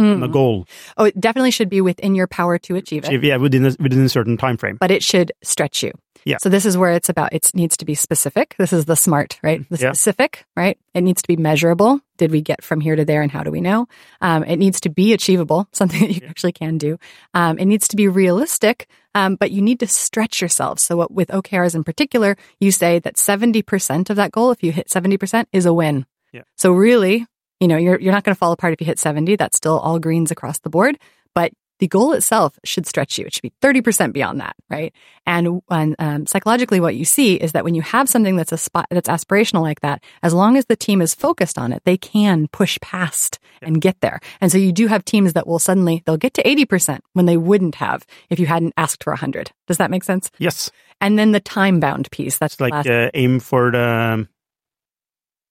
and 0.00 0.24
a 0.24 0.28
Mm. 0.28 0.32
goal. 0.32 0.66
Oh, 0.96 1.04
it 1.04 1.18
definitely 1.20 1.50
should 1.50 1.68
be 1.68 1.80
within 1.80 2.14
your 2.14 2.26
power 2.26 2.58
to 2.58 2.76
achieve 2.76 3.04
it. 3.04 3.22
Yeah, 3.22 3.36
within 3.36 3.64
a, 3.66 3.74
within 3.78 4.04
a 4.04 4.08
certain 4.08 4.36
time 4.36 4.56
frame. 4.56 4.76
but 4.80 4.90
it 4.90 5.02
should 5.02 5.32
stretch 5.42 5.82
you. 5.82 5.92
Yeah. 6.26 6.36
So 6.38 6.50
this 6.50 6.66
is 6.66 6.76
where 6.76 6.92
it's 6.92 7.08
about, 7.08 7.32
it 7.32 7.50
needs 7.54 7.78
to 7.78 7.86
be 7.86 7.94
specific. 7.94 8.54
This 8.58 8.74
is 8.74 8.84
the 8.84 8.94
smart, 8.94 9.38
right? 9.42 9.66
The 9.70 9.78
Yeah. 9.78 9.92
specific, 9.92 10.44
right? 10.54 10.76
It 10.92 11.00
needs 11.00 11.22
to 11.22 11.28
be 11.28 11.36
measurable. 11.36 12.00
Did 12.18 12.30
we 12.30 12.42
get 12.42 12.62
from 12.62 12.82
here 12.82 12.94
to 12.94 13.06
there 13.06 13.22
and 13.22 13.32
how 13.32 13.42
do 13.42 13.50
we 13.50 13.62
know? 13.62 13.86
Um, 14.20 14.44
it 14.44 14.56
needs 14.56 14.80
to 14.80 14.90
be 14.90 15.14
achievable, 15.14 15.66
something 15.72 15.98
that 16.00 16.10
you 16.20 16.26
actually 16.28 16.52
can 16.52 16.76
do. 16.76 16.98
Um, 17.32 17.58
it 17.58 17.64
needs 17.64 17.88
to 17.88 17.96
be 17.96 18.06
realistic, 18.06 18.86
um, 19.14 19.36
but 19.36 19.50
you 19.50 19.62
need 19.62 19.80
to 19.80 19.86
stretch 19.86 20.42
yourself. 20.42 20.78
So 20.78 20.94
what, 20.98 21.10
with 21.10 21.28
OKRs 21.30 21.74
in 21.74 21.84
particular, 21.84 22.36
you 22.60 22.70
say 22.70 22.98
that 22.98 23.16
70% 23.16 24.10
of 24.10 24.16
that 24.16 24.30
goal, 24.30 24.50
if 24.50 24.62
you 24.62 24.72
hit 24.72 24.90
70% 24.90 25.46
is 25.54 25.64
a 25.64 25.72
win. 25.72 26.04
Yeah. 26.32 26.42
So 26.58 26.70
really, 26.72 27.26
you 27.60 27.68
know, 27.68 27.76
you're, 27.76 28.00
you're 28.00 28.12
not 28.12 28.24
going 28.24 28.34
to 28.34 28.38
fall 28.38 28.52
apart 28.52 28.72
if 28.72 28.80
you 28.80 28.86
hit 28.86 28.98
70. 28.98 29.36
That's 29.36 29.56
still 29.56 29.78
all 29.78 29.98
greens 29.98 30.30
across 30.30 30.58
the 30.58 30.70
board, 30.70 30.98
but 31.34 31.52
the 31.80 31.88
goal 31.88 32.12
itself 32.12 32.58
should 32.62 32.86
stretch 32.86 33.18
you. 33.18 33.24
It 33.24 33.34
should 33.34 33.42
be 33.42 33.52
30% 33.62 34.12
beyond 34.12 34.40
that, 34.40 34.54
right? 34.68 34.94
And, 35.26 35.62
and 35.70 35.96
um, 35.98 36.26
psychologically, 36.26 36.78
what 36.78 36.94
you 36.94 37.04
see 37.06 37.34
is 37.36 37.52
that 37.52 37.64
when 37.64 37.74
you 37.74 37.82
have 37.82 38.08
something 38.08 38.36
that's 38.36 38.52
a 38.52 38.58
spot 38.58 38.86
that's 38.90 39.08
aspirational 39.08 39.62
like 39.62 39.80
that, 39.80 40.04
as 40.22 40.34
long 40.34 40.56
as 40.56 40.66
the 40.66 40.76
team 40.76 41.00
is 41.00 41.14
focused 41.14 41.58
on 41.58 41.72
it, 41.72 41.82
they 41.84 41.96
can 41.96 42.48
push 42.48 42.78
past 42.80 43.38
and 43.62 43.80
get 43.80 43.98
there. 44.00 44.20
And 44.40 44.52
so 44.52 44.58
you 44.58 44.72
do 44.72 44.86
have 44.88 45.04
teams 45.04 45.32
that 45.32 45.46
will 45.46 45.58
suddenly 45.58 46.02
they'll 46.04 46.18
get 46.18 46.34
to 46.34 46.42
80% 46.42 47.00
when 47.14 47.24
they 47.24 47.38
wouldn't 47.38 47.76
have 47.76 48.06
if 48.28 48.38
you 48.38 48.46
hadn't 48.46 48.74
asked 48.76 49.02
for 49.02 49.12
100. 49.12 49.50
Does 49.66 49.78
that 49.78 49.90
make 49.90 50.04
sense? 50.04 50.30
Yes, 50.38 50.70
And 51.00 51.18
then 51.18 51.32
the 51.32 51.40
time 51.40 51.80
bound 51.80 52.10
piece. 52.10 52.36
That's 52.36 52.60
like 52.60 52.86
uh, 52.86 53.10
aim 53.14 53.40
for 53.40 53.70
the 53.70 53.88
um, 53.88 54.28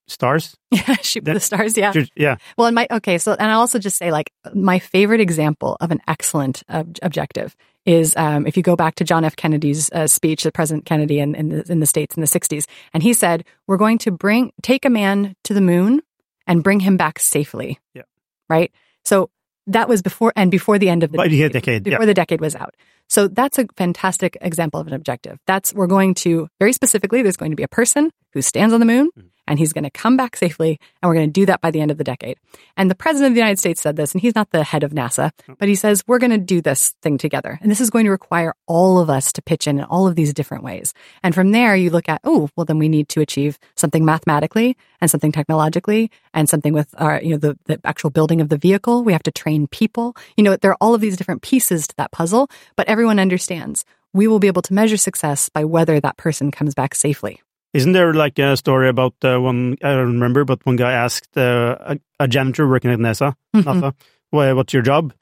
stars. 0.09 0.55
Yeah, 0.71 0.95
shoot 1.01 1.25
for 1.25 1.33
the 1.33 1.39
stars. 1.39 1.77
Yeah. 1.77 1.93
Yeah, 2.15 2.35
Well, 2.57 2.67
and 2.67 2.75
my 2.75 2.87
okay, 2.91 3.17
so 3.17 3.31
and 3.33 3.49
I'll 3.51 3.59
also 3.61 3.79
just 3.79 3.97
say 3.97 4.11
like 4.11 4.31
my 4.53 4.77
favorite 4.79 5.19
example 5.21 5.77
of 5.81 5.91
an 5.91 5.99
excellent 6.07 6.61
ob- 6.69 6.97
objective 7.01 7.55
is 7.85 8.15
um, 8.17 8.45
if 8.45 8.55
you 8.57 8.61
go 8.63 8.75
back 8.75 8.95
to 8.95 9.03
John 9.03 9.23
F. 9.25 9.35
Kennedy's 9.35 9.91
uh, 9.91 10.05
speech, 10.05 10.43
the 10.43 10.51
President 10.51 10.85
Kennedy 10.85 11.19
in, 11.19 11.33
in 11.33 11.49
the 11.49 11.71
in 11.71 11.79
the 11.79 11.85
states 11.85 12.15
in 12.15 12.21
the 12.21 12.27
'60s, 12.27 12.65
and 12.93 13.01
he 13.01 13.13
said, 13.13 13.45
"We're 13.67 13.77
going 13.77 13.97
to 13.99 14.11
bring 14.11 14.51
take 14.61 14.85
a 14.85 14.89
man 14.89 15.35
to 15.45 15.53
the 15.53 15.61
moon 15.61 16.01
and 16.45 16.63
bring 16.63 16.81
him 16.81 16.97
back 16.97 17.19
safely." 17.19 17.79
Yeah. 17.95 18.03
Right. 18.49 18.71
So 19.05 19.29
that 19.67 19.87
was 19.87 20.01
before 20.01 20.33
and 20.35 20.51
before 20.51 20.77
the 20.79 20.89
end 20.89 21.03
of 21.03 21.11
the 21.11 21.17
the 21.29 21.49
decade. 21.49 21.83
before 21.83 22.01
Yeah, 22.01 22.05
the 22.05 22.13
decade 22.13 22.41
was 22.41 22.55
out. 22.55 22.75
So 23.07 23.27
that's 23.27 23.57
a 23.57 23.65
fantastic 23.75 24.37
example 24.41 24.79
of 24.79 24.85
an 24.87 24.93
objective. 24.93 25.39
That's 25.47 25.73
we're 25.73 25.87
going 25.87 26.13
to 26.15 26.47
very 26.59 26.73
specifically. 26.73 27.21
There's 27.23 27.37
going 27.37 27.51
to 27.51 27.55
be 27.57 27.63
a 27.63 27.67
person 27.67 28.11
who 28.33 28.41
stands 28.43 28.73
on 28.73 28.79
the 28.79 28.85
moon, 28.85 29.09
Mm-hmm. 29.17 29.27
And 29.49 29.59
he's 29.59 29.73
going 29.73 29.83
to 29.83 29.89
come 29.89 30.15
back 30.15 30.37
safely, 30.37 30.79
and 31.01 31.09
we're 31.09 31.15
going 31.15 31.27
to 31.27 31.33
do 31.33 31.45
that 31.47 31.59
by 31.59 31.71
the 31.71 31.81
end 31.81 31.91
of 31.91 31.97
the 31.97 32.03
decade. 32.03 32.37
And 32.77 32.89
the 32.89 32.95
president 32.95 33.31
of 33.31 33.33
the 33.35 33.41
United 33.41 33.59
States 33.59 33.81
said 33.81 33.95
this, 33.95 34.13
and 34.13 34.21
he's 34.21 34.35
not 34.35 34.51
the 34.51 34.63
head 34.63 34.83
of 34.83 34.91
NASA, 34.91 35.31
but 35.57 35.67
he 35.67 35.75
says 35.75 36.03
we're 36.07 36.19
going 36.19 36.31
to 36.31 36.37
do 36.37 36.61
this 36.61 36.95
thing 37.01 37.17
together, 37.17 37.59
and 37.61 37.69
this 37.69 37.81
is 37.81 37.89
going 37.89 38.05
to 38.05 38.11
require 38.11 38.53
all 38.67 38.99
of 38.99 39.09
us 39.09 39.33
to 39.33 39.41
pitch 39.41 39.67
in 39.67 39.79
in 39.79 39.85
all 39.85 40.07
of 40.07 40.15
these 40.15 40.33
different 40.33 40.63
ways. 40.63 40.93
And 41.23 41.33
from 41.33 41.51
there, 41.51 41.75
you 41.75 41.89
look 41.89 42.07
at 42.07 42.21
oh, 42.23 42.49
well, 42.55 42.65
then 42.65 42.77
we 42.77 42.87
need 42.87 43.09
to 43.09 43.21
achieve 43.21 43.57
something 43.75 44.05
mathematically 44.05 44.77
and 45.01 45.09
something 45.09 45.31
technologically 45.31 46.11
and 46.33 46.47
something 46.47 46.73
with 46.73 46.93
our 46.97 47.21
you 47.21 47.31
know 47.31 47.37
the 47.37 47.57
the 47.65 47.81
actual 47.83 48.11
building 48.11 48.39
of 48.39 48.49
the 48.49 48.57
vehicle. 48.57 49.03
We 49.03 49.13
have 49.13 49.23
to 49.23 49.31
train 49.31 49.67
people. 49.67 50.15
You 50.37 50.43
know, 50.43 50.55
there 50.55 50.71
are 50.71 50.77
all 50.79 50.93
of 50.93 51.01
these 51.01 51.17
different 51.17 51.41
pieces 51.41 51.87
to 51.87 51.95
that 51.97 52.11
puzzle, 52.11 52.49
but 52.75 52.87
everyone 52.87 53.19
understands 53.19 53.83
we 54.13 54.27
will 54.27 54.39
be 54.39 54.47
able 54.47 54.63
to 54.63 54.73
measure 54.73 54.97
success 54.97 55.49
by 55.49 55.63
whether 55.65 55.99
that 55.99 56.17
person 56.17 56.51
comes 56.51 56.73
back 56.73 56.95
safely. 56.95 57.41
Isn't 57.73 57.91
there 57.93 58.13
like 58.13 58.39
a 58.39 58.55
story 58.57 58.89
about 58.89 59.13
uh, 59.23 59.37
one? 59.39 59.75
I 59.83 59.93
don't 59.93 60.13
remember, 60.13 60.45
but 60.45 60.65
one 60.65 60.75
guy 60.75 60.91
asked 60.93 61.37
uh, 61.37 61.77
a, 61.79 61.97
a 62.19 62.27
janitor 62.27 62.67
working 62.67 62.91
at 62.91 62.99
NASA, 62.99 63.33
Mhm. 63.55 63.63
NASA, 63.63 63.93
"Wha- 64.31 64.53
"What's 64.53 64.73
your 64.73 64.83
job?" 64.83 65.13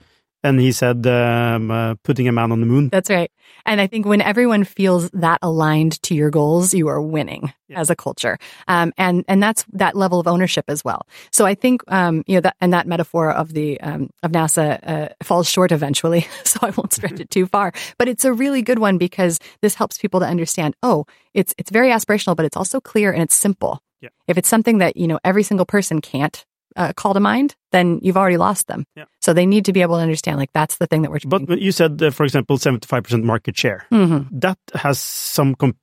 And 0.43 0.59
he 0.59 0.71
said, 0.71 1.05
um, 1.07 1.71
uh, 1.71 1.95
"Putting 2.03 2.27
a 2.27 2.31
man 2.31 2.51
on 2.51 2.59
the 2.59 2.65
moon." 2.67 2.89
That's 2.89 3.09
right. 3.09 3.31
And 3.65 3.81
I 3.81 3.87
think 3.87 4.05
when 4.05 4.21
everyone 4.21 4.63
feels 4.63 5.09
that 5.11 5.39
aligned 5.41 6.01
to 6.03 6.13
your 6.15 6.29
goals, 6.29 6.73
you 6.73 6.87
are 6.87 7.01
winning 7.01 7.51
Yeah. 7.67 7.79
as 7.79 7.89
a 7.89 7.95
culture. 7.95 8.37
Um, 8.67 8.93
and, 8.97 9.25
and 9.27 9.41
that's 9.43 9.65
that 9.73 9.95
level 9.95 10.19
of 10.19 10.27
ownership 10.27 10.65
as 10.67 10.85
well. 10.85 11.05
So 11.31 11.45
I 11.45 11.55
think, 11.55 11.81
um, 11.91 12.23
you 12.27 12.35
know, 12.35 12.41
that, 12.41 12.55
and 12.61 12.71
that 12.71 12.87
metaphor 12.87 13.31
of 13.31 13.53
the, 13.53 13.79
um, 13.81 14.09
of 14.23 14.31
NASA, 14.31 14.79
uh, 14.87 15.09
falls 15.23 15.49
short 15.49 15.71
eventually. 15.71 16.27
so 16.45 16.59
I 16.61 16.69
won't 16.69 16.93
stretch 16.93 17.19
it 17.19 17.29
too 17.29 17.45
far, 17.55 17.73
but 17.97 18.07
it's 18.07 18.23
a 18.25 18.31
really 18.31 18.61
good 18.61 18.79
one 18.79 18.97
because 18.97 19.39
this 19.61 19.75
helps 19.75 19.97
people 19.97 20.19
to 20.21 20.25
understand, 20.27 20.75
oh, 20.83 21.05
it's, 21.33 21.53
it's 21.57 21.71
very 21.71 21.89
aspirational, 21.89 22.35
but 22.35 22.45
it's 22.45 22.57
also 22.57 22.79
clear 22.79 23.11
and 23.11 23.21
it's 23.23 23.35
simple. 23.35 23.81
Yeah. 24.01 24.09
If 24.27 24.37
it's 24.37 24.47
something 24.47 24.77
that, 24.77 24.95
you 24.95 25.07
know, 25.07 25.19
every 25.25 25.43
single 25.43 25.65
person 25.65 25.99
can't, 26.01 26.45
uh, 26.77 26.93
call 26.93 27.13
to 27.13 27.19
mind, 27.19 27.55
then 27.71 27.99
you've 28.01 28.17
already 28.17 28.37
lost 28.37 28.67
them. 28.67 28.85
Yeah. 28.95 29.05
So 29.21 29.33
they 29.33 29.45
need 29.45 29.65
to 29.65 29.73
be 29.73 29.81
able 29.81 29.95
to 29.95 30.01
understand, 30.01 30.37
like, 30.37 30.53
that's 30.53 30.77
the 30.77 30.87
thing 30.87 31.01
that 31.01 31.11
we're 31.11 31.19
But 31.25 31.45
but 31.45 31.59
you 31.59 31.71
said, 31.71 32.01
uh, 32.01 32.11
for 32.11 32.23
example, 32.23 32.57
seventy-five 32.57 33.03
percent 33.03 33.23
market 33.25 33.57
share. 33.57 33.85
Mhm. 33.91 34.27
That 34.31 34.59
has 34.73 34.99
some 34.99 35.55
com- 35.55 35.75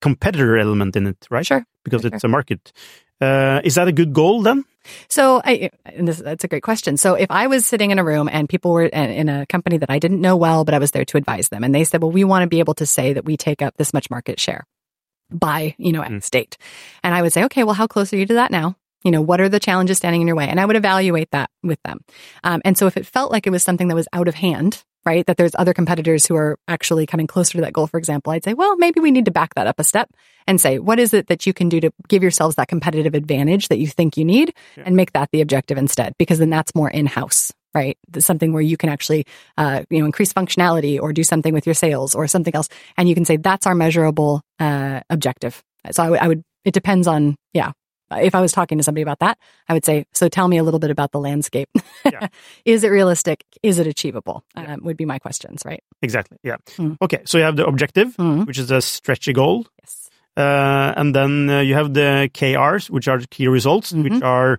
competitor 0.00 0.58
element 0.58 0.96
in 0.96 1.06
it, 1.06 1.26
right? 1.30 1.46
Sure. 1.46 1.64
because 1.84 2.02
sure. 2.02 2.10
it's 2.12 2.24
a 2.24 2.28
market. 2.28 2.72
Uh, 3.20 3.60
is 3.64 3.74
that 3.74 3.88
a 3.88 3.92
good 3.92 4.12
goal 4.12 4.42
then? 4.42 4.64
So, 5.08 5.42
I, 5.44 5.70
and 5.84 6.08
this, 6.08 6.18
that's 6.18 6.44
a 6.44 6.48
great 6.48 6.62
question. 6.62 6.96
So, 6.96 7.14
if 7.14 7.30
I 7.30 7.46
was 7.48 7.66
sitting 7.66 7.90
in 7.90 7.98
a 7.98 8.04
room 8.04 8.28
and 8.32 8.48
people 8.48 8.72
were 8.72 8.86
in 8.86 9.28
a 9.28 9.44
company 9.46 9.76
that 9.78 9.90
I 9.90 9.98
didn't 9.98 10.20
know 10.20 10.36
well, 10.36 10.64
but 10.64 10.74
I 10.74 10.78
was 10.78 10.90
there 10.90 11.04
to 11.04 11.16
advise 11.18 11.48
them, 11.50 11.62
and 11.64 11.74
they 11.74 11.84
said, 11.84 12.02
"Well, 12.02 12.10
we 12.10 12.24
want 12.24 12.42
to 12.44 12.48
be 12.48 12.60
able 12.60 12.74
to 12.74 12.86
say 12.86 13.12
that 13.12 13.24
we 13.24 13.36
take 13.36 13.60
up 13.60 13.76
this 13.76 13.92
much 13.92 14.10
market 14.10 14.40
share 14.40 14.64
by 15.30 15.74
you 15.78 15.92
know 15.92 16.00
X 16.00 16.30
date," 16.30 16.56
and 17.04 17.14
I 17.14 17.20
would 17.20 17.32
say, 17.32 17.44
"Okay, 17.44 17.62
well, 17.62 17.74
how 17.74 17.86
close 17.86 18.12
are 18.12 18.16
you 18.16 18.26
to 18.26 18.34
that 18.34 18.50
now?" 18.50 18.76
You 19.04 19.10
know, 19.10 19.22
what 19.22 19.40
are 19.40 19.48
the 19.48 19.60
challenges 19.60 19.96
standing 19.98 20.20
in 20.20 20.26
your 20.26 20.36
way? 20.36 20.48
And 20.48 20.60
I 20.60 20.66
would 20.66 20.76
evaluate 20.76 21.30
that 21.30 21.50
with 21.62 21.78
them. 21.84 22.00
Um, 22.44 22.60
and 22.64 22.76
so, 22.76 22.86
if 22.86 22.96
it 22.96 23.06
felt 23.06 23.32
like 23.32 23.46
it 23.46 23.50
was 23.50 23.62
something 23.62 23.88
that 23.88 23.94
was 23.94 24.08
out 24.12 24.28
of 24.28 24.34
hand, 24.34 24.84
right, 25.06 25.24
that 25.26 25.38
there's 25.38 25.54
other 25.58 25.72
competitors 25.72 26.26
who 26.26 26.36
are 26.36 26.58
actually 26.68 27.06
coming 27.06 27.26
closer 27.26 27.52
to 27.56 27.62
that 27.62 27.72
goal, 27.72 27.86
for 27.86 27.96
example, 27.96 28.32
I'd 28.32 28.44
say, 28.44 28.52
well, 28.52 28.76
maybe 28.76 29.00
we 29.00 29.10
need 29.10 29.24
to 29.24 29.30
back 29.30 29.54
that 29.54 29.66
up 29.66 29.80
a 29.80 29.84
step 29.84 30.10
and 30.46 30.60
say, 30.60 30.78
what 30.78 30.98
is 30.98 31.14
it 31.14 31.28
that 31.28 31.46
you 31.46 31.54
can 31.54 31.70
do 31.70 31.80
to 31.80 31.90
give 32.08 32.22
yourselves 32.22 32.56
that 32.56 32.68
competitive 32.68 33.14
advantage 33.14 33.68
that 33.68 33.78
you 33.78 33.86
think 33.86 34.16
you 34.18 34.24
need 34.26 34.52
Yeah. 34.76 34.82
and 34.86 34.96
make 34.96 35.12
that 35.12 35.30
the 35.32 35.40
objective 35.40 35.78
instead? 35.78 36.14
Because 36.18 36.38
then 36.38 36.50
that's 36.50 36.74
more 36.74 36.90
in 36.90 37.06
house, 37.06 37.50
right? 37.74 37.96
That's 38.10 38.26
something 38.26 38.52
where 38.52 38.62
you 38.62 38.76
can 38.76 38.90
actually, 38.90 39.24
uh, 39.56 39.84
you 39.88 40.00
know, 40.00 40.04
increase 40.04 40.34
functionality 40.34 41.00
or 41.00 41.14
do 41.14 41.24
something 41.24 41.54
with 41.54 41.66
your 41.66 41.74
sales 41.74 42.14
or 42.14 42.26
something 42.26 42.54
else. 42.54 42.68
And 42.98 43.08
you 43.08 43.14
can 43.14 43.24
say, 43.24 43.38
that's 43.38 43.66
our 43.66 43.74
measurable, 43.74 44.42
uh, 44.58 45.00
objective. 45.08 45.62
So 45.92 46.02
I 46.02 46.10
would, 46.10 46.20
I 46.20 46.28
would, 46.28 46.44
it 46.66 46.74
depends 46.74 47.06
on, 47.06 47.36
yeah. 47.54 47.72
If 48.12 48.34
I 48.34 48.40
was 48.40 48.52
talking 48.52 48.78
to 48.78 48.84
somebody 48.84 49.02
about 49.02 49.20
that, 49.20 49.38
I 49.68 49.74
would 49.74 49.84
say, 49.84 50.06
so 50.12 50.28
tell 50.28 50.48
me 50.48 50.58
a 50.58 50.62
little 50.62 50.80
bit 50.80 50.90
about 50.90 51.12
the 51.12 51.20
landscape. 51.20 51.68
Yeah. 52.04 52.28
is 52.64 52.82
it 52.84 52.88
realistic? 52.88 53.44
Is 53.62 53.78
it 53.78 53.86
achievable? 53.86 54.42
Yeah. 54.56 54.74
Um, 54.74 54.80
would 54.84 54.96
be 54.96 55.04
my 55.04 55.18
questions, 55.18 55.62
right? 55.64 55.82
Exactly. 56.02 56.38
Yeah. 56.42 56.56
Mm. 56.78 56.96
Okay. 57.00 57.20
So 57.24 57.38
you 57.38 57.44
have 57.44 57.56
the 57.56 57.66
objective, 57.66 58.16
Mhm. 58.16 58.46
which 58.46 58.58
is 58.58 58.70
a 58.70 58.80
stretchy 58.80 59.32
goal, 59.32 59.66
Yes. 59.80 60.10
uh, 60.36 60.92
and 60.96 61.14
then 61.14 61.48
uh, 61.50 61.60
you 61.60 61.74
have 61.74 61.94
the 61.94 62.28
KRs, 62.34 62.90
which 62.90 63.08
are 63.08 63.18
the 63.18 63.28
key 63.28 63.46
results, 63.48 63.92
which 63.92 64.12
Mhm. 64.12 64.22
are 64.24 64.58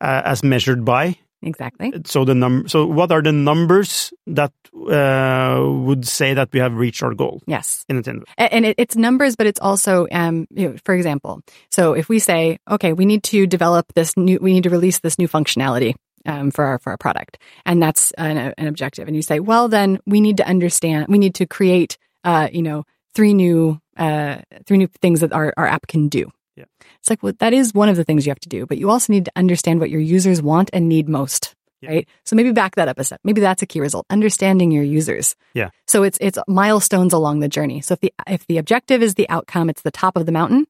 uh, 0.00 0.22
as 0.24 0.42
measured 0.44 0.84
by. 0.84 1.16
Exactly. 1.42 1.92
So 2.04 2.24
the 2.24 2.34
num. 2.34 2.68
So 2.68 2.86
what 2.86 3.10
are 3.12 3.22
the 3.22 3.32
numbers 3.32 4.12
that 4.26 4.52
uh, 4.90 5.62
would 5.64 6.06
say 6.06 6.34
that 6.34 6.50
we 6.52 6.60
have 6.60 6.74
reached 6.74 7.02
our 7.02 7.14
goal 7.14 7.42
Yes. 7.46 7.84
in 7.88 8.00
the 8.00 8.10
end? 8.10 8.24
And 8.36 8.74
it's 8.78 8.96
numbers, 8.96 9.36
but 9.36 9.46
it's 9.46 9.60
also, 9.60 10.06
um, 10.12 10.46
you 10.50 10.68
know, 10.68 10.76
for 10.84 10.94
example, 10.94 11.40
so 11.70 11.94
if 11.94 12.08
we 12.08 12.18
say, 12.18 12.58
okay, 12.70 12.92
we 12.92 13.06
need 13.06 13.22
to 13.24 13.46
develop 13.46 13.92
this 13.94 14.16
new, 14.16 14.38
we 14.40 14.52
need 14.52 14.64
to 14.64 14.70
release 14.70 15.00
this 15.00 15.18
new 15.18 15.28
functionality. 15.28 15.94
Um, 16.28 16.50
for 16.50 16.64
our 16.64 16.80
for 16.80 16.90
our 16.90 16.96
product, 16.96 17.38
and 17.64 17.80
that's 17.80 18.10
an, 18.18 18.36
an 18.36 18.66
objective. 18.66 19.06
And 19.06 19.14
you 19.14 19.22
say, 19.22 19.38
well, 19.38 19.68
then 19.68 20.00
we 20.06 20.20
need 20.20 20.38
to 20.38 20.48
understand. 20.48 21.06
We 21.08 21.18
need 21.18 21.36
to 21.36 21.46
create, 21.46 21.98
uh, 22.24 22.48
you 22.52 22.62
know, 22.62 22.82
three 23.14 23.32
new 23.32 23.80
uh, 23.96 24.38
three 24.66 24.78
new 24.78 24.88
things 25.00 25.20
that 25.20 25.32
our, 25.32 25.54
our 25.56 25.68
app 25.68 25.86
can 25.86 26.08
do. 26.08 26.28
Yeah. 26.56 26.64
It's 26.98 27.10
like 27.10 27.22
well, 27.22 27.32
that 27.38 27.52
is 27.52 27.72
one 27.74 27.88
of 27.88 27.94
the 27.94 28.02
things 28.02 28.26
you 28.26 28.30
have 28.30 28.40
to 28.40 28.48
do, 28.48 28.66
but 28.66 28.78
you 28.78 28.90
also 28.90 29.12
need 29.12 29.26
to 29.26 29.32
understand 29.36 29.78
what 29.78 29.90
your 29.90 30.00
users 30.00 30.42
want 30.42 30.68
and 30.72 30.88
need 30.88 31.08
most. 31.08 31.54
Yeah. 31.80 31.90
Right. 31.90 32.08
So 32.24 32.36
maybe 32.36 32.52
back 32.52 32.76
that 32.76 32.88
up 32.88 32.98
a 32.98 33.04
step. 33.04 33.20
Maybe 33.22 33.40
that's 33.40 33.62
a 33.62 33.66
key 33.66 33.80
result. 33.80 34.06
Understanding 34.08 34.70
your 34.70 34.82
users. 34.82 35.36
Yeah. 35.54 35.70
So 35.86 36.02
it's 36.02 36.18
it's 36.20 36.38
milestones 36.48 37.12
along 37.12 37.40
the 37.40 37.48
journey. 37.48 37.80
So 37.82 37.94
if 37.94 38.00
the 38.00 38.12
if 38.26 38.46
the 38.46 38.58
objective 38.58 39.02
is 39.02 39.14
the 39.14 39.28
outcome, 39.28 39.68
it's 39.68 39.82
the 39.82 39.90
top 39.90 40.16
of 40.16 40.26
the 40.26 40.32
mountain. 40.32 40.66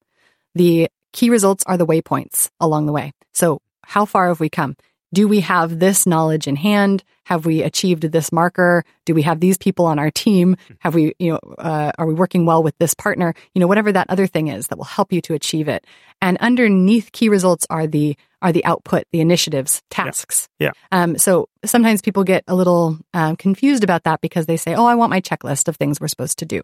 The 0.54 0.88
key 1.12 1.30
results 1.30 1.64
are 1.66 1.76
the 1.76 1.86
waypoints 1.86 2.50
along 2.60 2.86
the 2.86 2.92
way. 2.92 3.12
So 3.32 3.60
how 3.84 4.04
far 4.04 4.28
have 4.28 4.40
we 4.40 4.48
come? 4.48 4.76
Do 5.14 5.28
we 5.28 5.40
have 5.40 5.78
this 5.78 6.06
knowledge 6.06 6.48
in 6.48 6.56
hand? 6.56 7.04
Have 7.26 7.44
we 7.44 7.64
achieved 7.64 8.02
this 8.02 8.30
marker? 8.30 8.84
Do 9.04 9.12
we 9.12 9.22
have 9.22 9.40
these 9.40 9.58
people 9.58 9.84
on 9.84 9.98
our 9.98 10.12
team? 10.12 10.56
Have 10.78 10.94
we, 10.94 11.12
you 11.18 11.32
know, 11.32 11.40
uh, 11.58 11.90
are 11.98 12.06
we 12.06 12.14
working 12.14 12.46
well 12.46 12.62
with 12.62 12.78
this 12.78 12.94
partner? 12.94 13.34
You 13.52 13.60
know, 13.60 13.66
whatever 13.66 13.90
that 13.90 14.08
other 14.08 14.28
thing 14.28 14.46
is 14.46 14.68
that 14.68 14.78
will 14.78 14.84
help 14.84 15.12
you 15.12 15.20
to 15.22 15.34
achieve 15.34 15.66
it. 15.66 15.84
And 16.22 16.38
underneath 16.38 17.10
key 17.10 17.28
results 17.28 17.66
are 17.68 17.88
the 17.88 18.16
are 18.42 18.52
the 18.52 18.64
output, 18.64 19.04
the 19.12 19.20
initiatives, 19.20 19.82
tasks. 19.90 20.48
Yeah. 20.58 20.70
Um, 20.92 21.18
so 21.18 21.48
sometimes 21.64 22.02
people 22.02 22.22
get 22.22 22.44
a 22.46 22.54
little 22.54 22.98
um, 23.14 23.34
confused 23.36 23.82
about 23.82 24.04
that 24.04 24.20
because 24.20 24.46
they 24.46 24.56
say, 24.56 24.74
"Oh, 24.74 24.84
I 24.84 24.94
want 24.94 25.10
my 25.10 25.20
checklist 25.20 25.68
of 25.68 25.76
things 25.76 26.00
we're 26.00 26.08
supposed 26.08 26.38
to 26.38 26.46
do." 26.46 26.62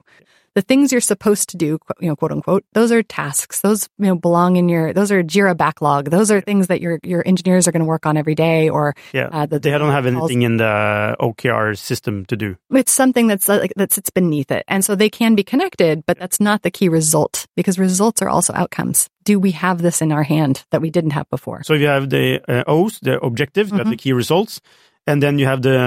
The 0.54 0.60
things 0.60 0.92
you're 0.92 1.00
supposed 1.00 1.48
to 1.50 1.56
do, 1.56 1.78
you 1.98 2.08
know, 2.08 2.14
quote 2.14 2.30
unquote, 2.30 2.62
those 2.74 2.92
are 2.92 3.02
tasks. 3.02 3.62
Those 3.62 3.88
you 3.98 4.06
know 4.06 4.14
belong 4.14 4.56
in 4.56 4.68
your. 4.68 4.92
Those 4.92 5.10
are 5.10 5.22
Jira 5.22 5.56
backlog. 5.56 6.10
Those 6.10 6.30
are 6.30 6.40
things 6.40 6.66
that 6.66 6.80
your 6.80 7.00
your 7.02 7.22
engineers 7.26 7.66
are 7.66 7.72
going 7.72 7.80
to 7.80 7.86
work 7.86 8.04
on 8.04 8.16
every 8.16 8.34
day. 8.34 8.68
Or 8.68 8.94
Yeah, 9.12 9.28
uh, 9.32 9.46
the, 9.46 9.58
they 9.58 9.70
don't 9.70 9.90
have 9.90 10.06
anything 10.06 10.42
in 10.42 10.51
the 10.58 10.64
uh, 10.64 11.16
OKR 11.24 11.76
system 11.78 12.24
to 12.26 12.36
do. 12.36 12.56
it's 12.70 12.92
something 12.92 13.26
that's 13.28 13.48
uh, 13.48 13.58
like 13.58 13.72
that 13.76 13.92
sits 13.92 14.10
beneath 14.10 14.50
it 14.50 14.64
and 14.68 14.84
so 14.84 14.94
they 14.94 15.10
can 15.10 15.34
be 15.34 15.44
connected 15.44 16.04
but 16.06 16.18
that's 16.18 16.40
not 16.40 16.62
the 16.62 16.70
key 16.70 16.88
result 16.88 17.46
because 17.56 17.78
results 17.78 18.22
are 18.22 18.28
also 18.28 18.52
outcomes 18.54 19.08
do 19.24 19.38
we 19.38 19.52
have 19.52 19.82
this 19.82 20.02
in 20.02 20.10
our 20.12 20.22
hand 20.24 20.64
that 20.70 20.80
we 20.82 20.90
didn't 20.90 21.12
have 21.12 21.28
before 21.30 21.62
So 21.62 21.74
you 21.74 21.86
have 21.86 22.08
the 22.10 22.40
uh, 22.48 22.64
O's, 22.66 22.98
the 23.02 23.20
objective, 23.20 23.68
you 23.70 23.76
have 23.78 23.86
the 23.86 23.92
mm-hmm. 23.96 24.08
key 24.08 24.12
results, 24.12 24.60
and 25.06 25.22
then 25.22 25.38
you 25.38 25.46
have 25.46 25.62
the 25.62 25.78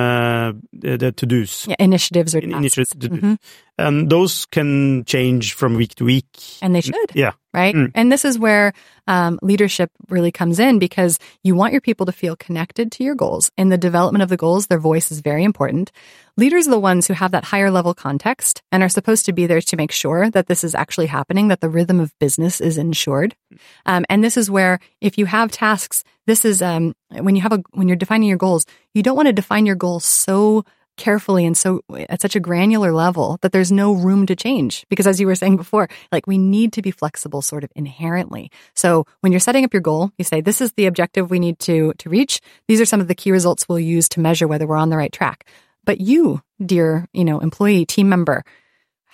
the, 0.73 0.97
the 0.97 1.11
to 1.11 1.25
dos. 1.25 1.67
yeah, 1.67 1.75
initiatives 1.79 2.33
or 2.35 2.39
In- 2.39 2.51
tasks. 2.51 2.59
initiative 2.59 2.99
to 2.99 3.07
do. 3.09 3.15
Mm-hmm. 3.15 3.35
And 3.77 4.09
those 4.09 4.45
can 4.45 5.03
change 5.05 5.53
from 5.53 5.75
week 5.75 5.95
to 5.95 6.05
week. 6.05 6.25
and 6.61 6.73
they 6.73 6.81
should 6.81 6.95
Yeah. 7.13 7.33
right 7.53 7.75
Mm. 7.75 7.91
and 7.95 8.11
this 8.11 8.23
is 8.25 8.39
where 8.39 8.71
um, 9.07 9.37
leadership 9.41 9.91
really 10.09 10.31
comes 10.31 10.59
in 10.59 10.79
because 10.79 11.19
you 11.43 11.55
want 11.55 11.73
your 11.73 11.81
people 11.81 12.05
to 12.05 12.11
feel 12.11 12.35
connected 12.35 12.91
to 12.93 13.03
your 13.03 13.15
goals 13.15 13.51
in 13.57 13.69
the 13.69 13.77
development 13.77 14.23
of 14.23 14.29
the 14.29 14.37
goals 14.37 14.67
their 14.67 14.79
voice 14.79 15.11
is 15.11 15.19
very 15.21 15.43
important 15.43 15.91
leaders 16.37 16.67
are 16.67 16.71
the 16.71 16.79
ones 16.79 17.07
who 17.07 17.13
have 17.13 17.31
that 17.31 17.43
higher 17.45 17.69
level 17.71 17.93
context 17.93 18.61
and 18.71 18.81
are 18.83 18.89
supposed 18.89 19.25
to 19.25 19.33
be 19.33 19.45
there 19.47 19.61
to 19.61 19.77
make 19.77 19.91
sure 19.91 20.29
that 20.31 20.47
this 20.47 20.63
is 20.63 20.73
actually 20.75 21.07
happening 21.07 21.47
that 21.49 21.59
the 21.61 21.69
rhythm 21.69 21.99
of 21.99 22.17
business 22.19 22.59
is 22.61 22.77
ensured 22.77 23.35
um, 23.85 24.03
and 24.09 24.23
this 24.23 24.37
is 24.37 24.49
where 24.49 24.79
if 25.01 25.17
you 25.17 25.25
have 25.25 25.51
tasks 25.51 26.03
this 26.27 26.45
is 26.45 26.61
um, 26.61 26.93
when 27.11 27.35
you 27.35 27.41
have 27.41 27.53
a 27.53 27.61
when 27.73 27.87
you're 27.87 27.97
defining 28.05 28.29
your 28.29 28.37
goals 28.39 28.65
you 28.93 29.03
don't 29.03 29.15
want 29.17 29.27
to 29.27 29.33
define 29.41 29.65
your 29.65 29.75
goals 29.75 30.05
so 30.05 30.63
carefully 30.97 31.45
and 31.45 31.57
so 31.57 31.81
at 32.09 32.21
such 32.21 32.35
a 32.35 32.39
granular 32.39 32.91
level 32.91 33.37
that 33.41 33.51
there's 33.51 33.71
no 33.71 33.93
room 33.93 34.25
to 34.27 34.35
change. 34.35 34.85
Because 34.89 35.07
as 35.07 35.19
you 35.19 35.27
were 35.27 35.35
saying 35.35 35.57
before 35.57 35.87
like 36.11 36.27
we 36.27 36.37
need 36.37 36.73
to 36.73 36.81
be 36.81 36.91
flexible 36.91 37.41
sort 37.41 37.63
of 37.63 37.71
inherently. 37.75 38.51
So 38.73 39.05
when 39.21 39.31
you're 39.31 39.39
setting 39.39 39.65
up 39.65 39.73
your 39.73 39.81
goal 39.81 40.11
you 40.17 40.25
say 40.25 40.41
this 40.41 40.61
is 40.61 40.73
the 40.73 40.85
objective 40.85 41.29
we 41.29 41.39
need 41.39 41.59
to 41.59 41.93
to 41.97 42.09
reach. 42.09 42.41
These 42.67 42.81
are 42.81 42.85
some 42.85 43.01
of 43.01 43.07
the 43.07 43.15
key 43.15 43.31
results 43.31 43.67
we'll 43.67 43.79
use 43.79 44.09
to 44.09 44.19
measure 44.19 44.47
whether 44.47 44.67
we're 44.67 44.77
on 44.77 44.89
the 44.89 44.97
right 44.97 45.11
track. 45.11 45.47
But 45.83 46.01
you 46.01 46.41
dear 46.63 47.07
you 47.13 47.25
know 47.25 47.39
employee 47.39 47.85
team 47.85 48.09
member 48.09 48.43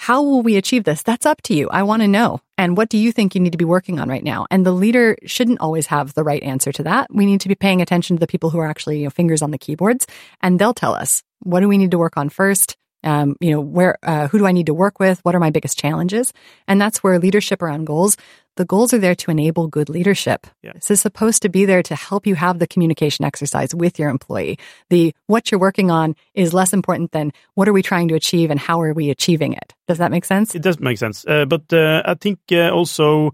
how 0.02 0.24
will 0.24 0.42
we 0.42 0.58
achieve 0.58 0.84
this? 0.84 1.04
That's 1.04 1.28
up 1.28 1.44
to 1.44 1.54
you. 1.54 1.70
I 1.70 1.84
want 1.84 2.02
to 2.02 2.08
know. 2.08 2.40
And 2.58 2.76
what 2.76 2.90
do 2.90 2.98
you 2.98 3.12
think 3.12 3.36
you 3.36 3.42
need 3.42 3.52
to 3.52 3.58
be 3.60 3.66
working 3.66 4.00
on 4.00 4.10
right 4.10 4.24
now? 4.24 4.48
And 4.50 4.66
the 4.66 4.72
leader 4.72 5.16
shouldn't 5.28 5.62
always 5.62 5.86
have 5.86 6.16
the 6.16 6.24
right 6.24 6.42
answer 6.42 6.72
to 6.72 6.84
that. 6.84 7.14
We 7.14 7.28
need 7.28 7.42
to 7.42 7.48
be 7.48 7.54
paying 7.54 7.84
attention 7.84 8.16
to 8.16 8.20
the 8.20 8.26
people 8.26 8.50
who 8.50 8.58
are 8.58 8.66
actually 8.66 8.98
you 8.98 9.04
know, 9.04 9.12
fingers 9.12 9.44
on 9.44 9.52
the 9.52 9.60
keyboards, 9.60 10.08
and 10.42 10.58
they'll 10.58 10.74
tell 10.74 10.96
us 10.96 11.22
what 11.42 11.60
do 11.60 11.68
we 11.68 11.78
need 11.78 11.92
to 11.92 12.00
work 12.00 12.18
on 12.18 12.30
first. 12.30 12.78
Um, 13.04 13.36
you 13.40 13.52
know, 13.52 13.62
where 13.62 13.98
uh, 14.04 14.28
who 14.28 14.38
do 14.38 14.46
I 14.46 14.52
need 14.52 14.68
to 14.68 14.74
work 14.74 15.00
with? 15.00 15.20
What 15.24 15.36
are 15.36 15.40
my 15.40 15.50
biggest 15.50 15.78
challenges? 15.80 16.34
And 16.68 16.80
that's 16.80 17.04
where 17.04 17.18
leadership 17.20 17.62
around 17.62 17.86
goals. 17.86 18.18
The 18.58 18.66
goals 18.66 18.94
are 18.94 19.00
there 19.00 19.16
to 19.16 19.32
enable 19.32 19.68
good 19.68 19.90
leadership. 19.90 20.46
Yeah. 20.62 20.74
This 20.74 20.92
is 20.92 21.02
supposed 21.02 21.42
to 21.44 21.50
be 21.50 21.66
there 21.66 21.82
to 21.84 21.96
help 21.96 22.28
you 22.28 22.36
have 22.36 22.60
the 22.60 22.68
communication 22.68 23.24
exercise 23.24 23.74
with 23.74 23.98
your 23.98 24.10
employee. 24.10 24.60
The 24.90 25.16
what 25.28 25.52
you're 25.52 25.60
working 25.60 25.90
on 25.90 26.16
is 26.34 26.54
less 26.54 26.74
important 26.74 27.12
than 27.12 27.32
what 27.56 27.68
are 27.68 27.74
we 27.74 27.82
trying 27.82 28.10
to 28.10 28.16
achieve 28.16 28.52
and 28.52 28.60
how 28.60 28.82
are 28.82 28.94
we 28.94 29.10
achieving 29.10 29.54
it. 29.54 29.74
Does 29.88 30.00
that 30.00 30.12
make 30.12 30.26
sense? 30.26 30.54
It 30.54 30.62
does 30.62 30.80
make 30.80 30.98
sense. 30.98 31.26
Uh, 31.26 31.46
but 31.46 31.72
uh, 31.72 32.04
I 32.06 32.16
think 32.16 32.40
uh, 32.52 32.70
also 32.70 33.34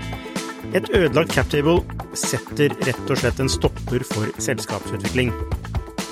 Et 0.71 0.87
ødelagt 0.95 1.33
captable 1.35 1.81
setter 2.15 2.71
rett 2.87 3.09
og 3.11 3.17
slett 3.19 3.39
en 3.43 3.49
stopper 3.51 4.05
for 4.07 4.29
selskapsutvikling. 4.39 5.33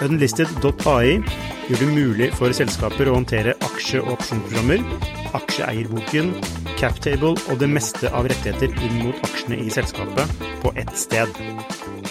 Unlisted.ai 0.04 1.20
gjør 1.70 1.80
det 1.80 1.88
mulig 1.94 2.28
for 2.36 2.52
selskaper 2.56 3.08
å 3.12 3.16
håndtere 3.18 3.54
aksje- 3.64 4.02
og 4.04 4.18
opsjonsprogrammer, 4.18 4.84
aksjeeierboken, 5.38 6.34
captable 6.80 7.36
og 7.52 7.60
det 7.62 7.70
meste 7.72 8.12
av 8.16 8.28
rettigheter 8.32 8.72
inn 8.84 9.00
mot 9.06 9.24
aksjene 9.28 9.60
i 9.64 9.72
selskapet 9.72 10.36
på 10.64 10.74
ett 10.80 10.92
sted. 10.98 11.32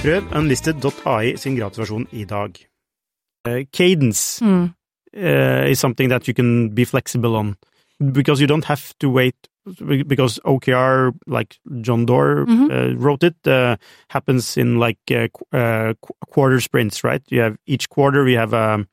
Prøv 0.00 0.28
Unlisted.ai 0.36 1.34
sin 1.40 1.56
gratisversjon 1.58 2.06
i 2.12 2.24
dag. 2.28 2.56
Uh, 3.48 3.64
cadence 3.72 4.44
Mm. 4.44 4.70
uh, 5.16 5.70
is 5.70 5.80
something 5.80 6.08
that 6.10 6.28
you 6.28 6.34
can 6.34 6.68
be 6.74 6.84
flexible 6.84 7.36
on 7.36 7.56
because 8.12 8.40
you 8.40 8.46
don't 8.46 8.64
have 8.66 8.94
to 9.00 9.10
wait 9.10 9.47
because 10.06 10.38
OKR, 10.44 11.12
like 11.26 11.58
John 11.80 12.06
Doerr 12.06 12.46
Mhm. 12.46 12.70
uh, 12.70 12.96
wrote 12.96 13.22
it, 13.24 13.36
uh, 13.46 13.76
happens 14.08 14.56
in 14.56 14.78
like 14.78 14.98
uh, 15.10 15.28
qu- 15.32 15.58
uh, 15.58 15.94
quarter 16.30 16.60
sprints, 16.60 17.02
right? 17.04 17.22
You 17.28 17.40
have 17.40 17.56
each 17.66 17.88
quarter, 17.88 18.24
we 18.24 18.34
have 18.34 18.52
um, 18.54 18.86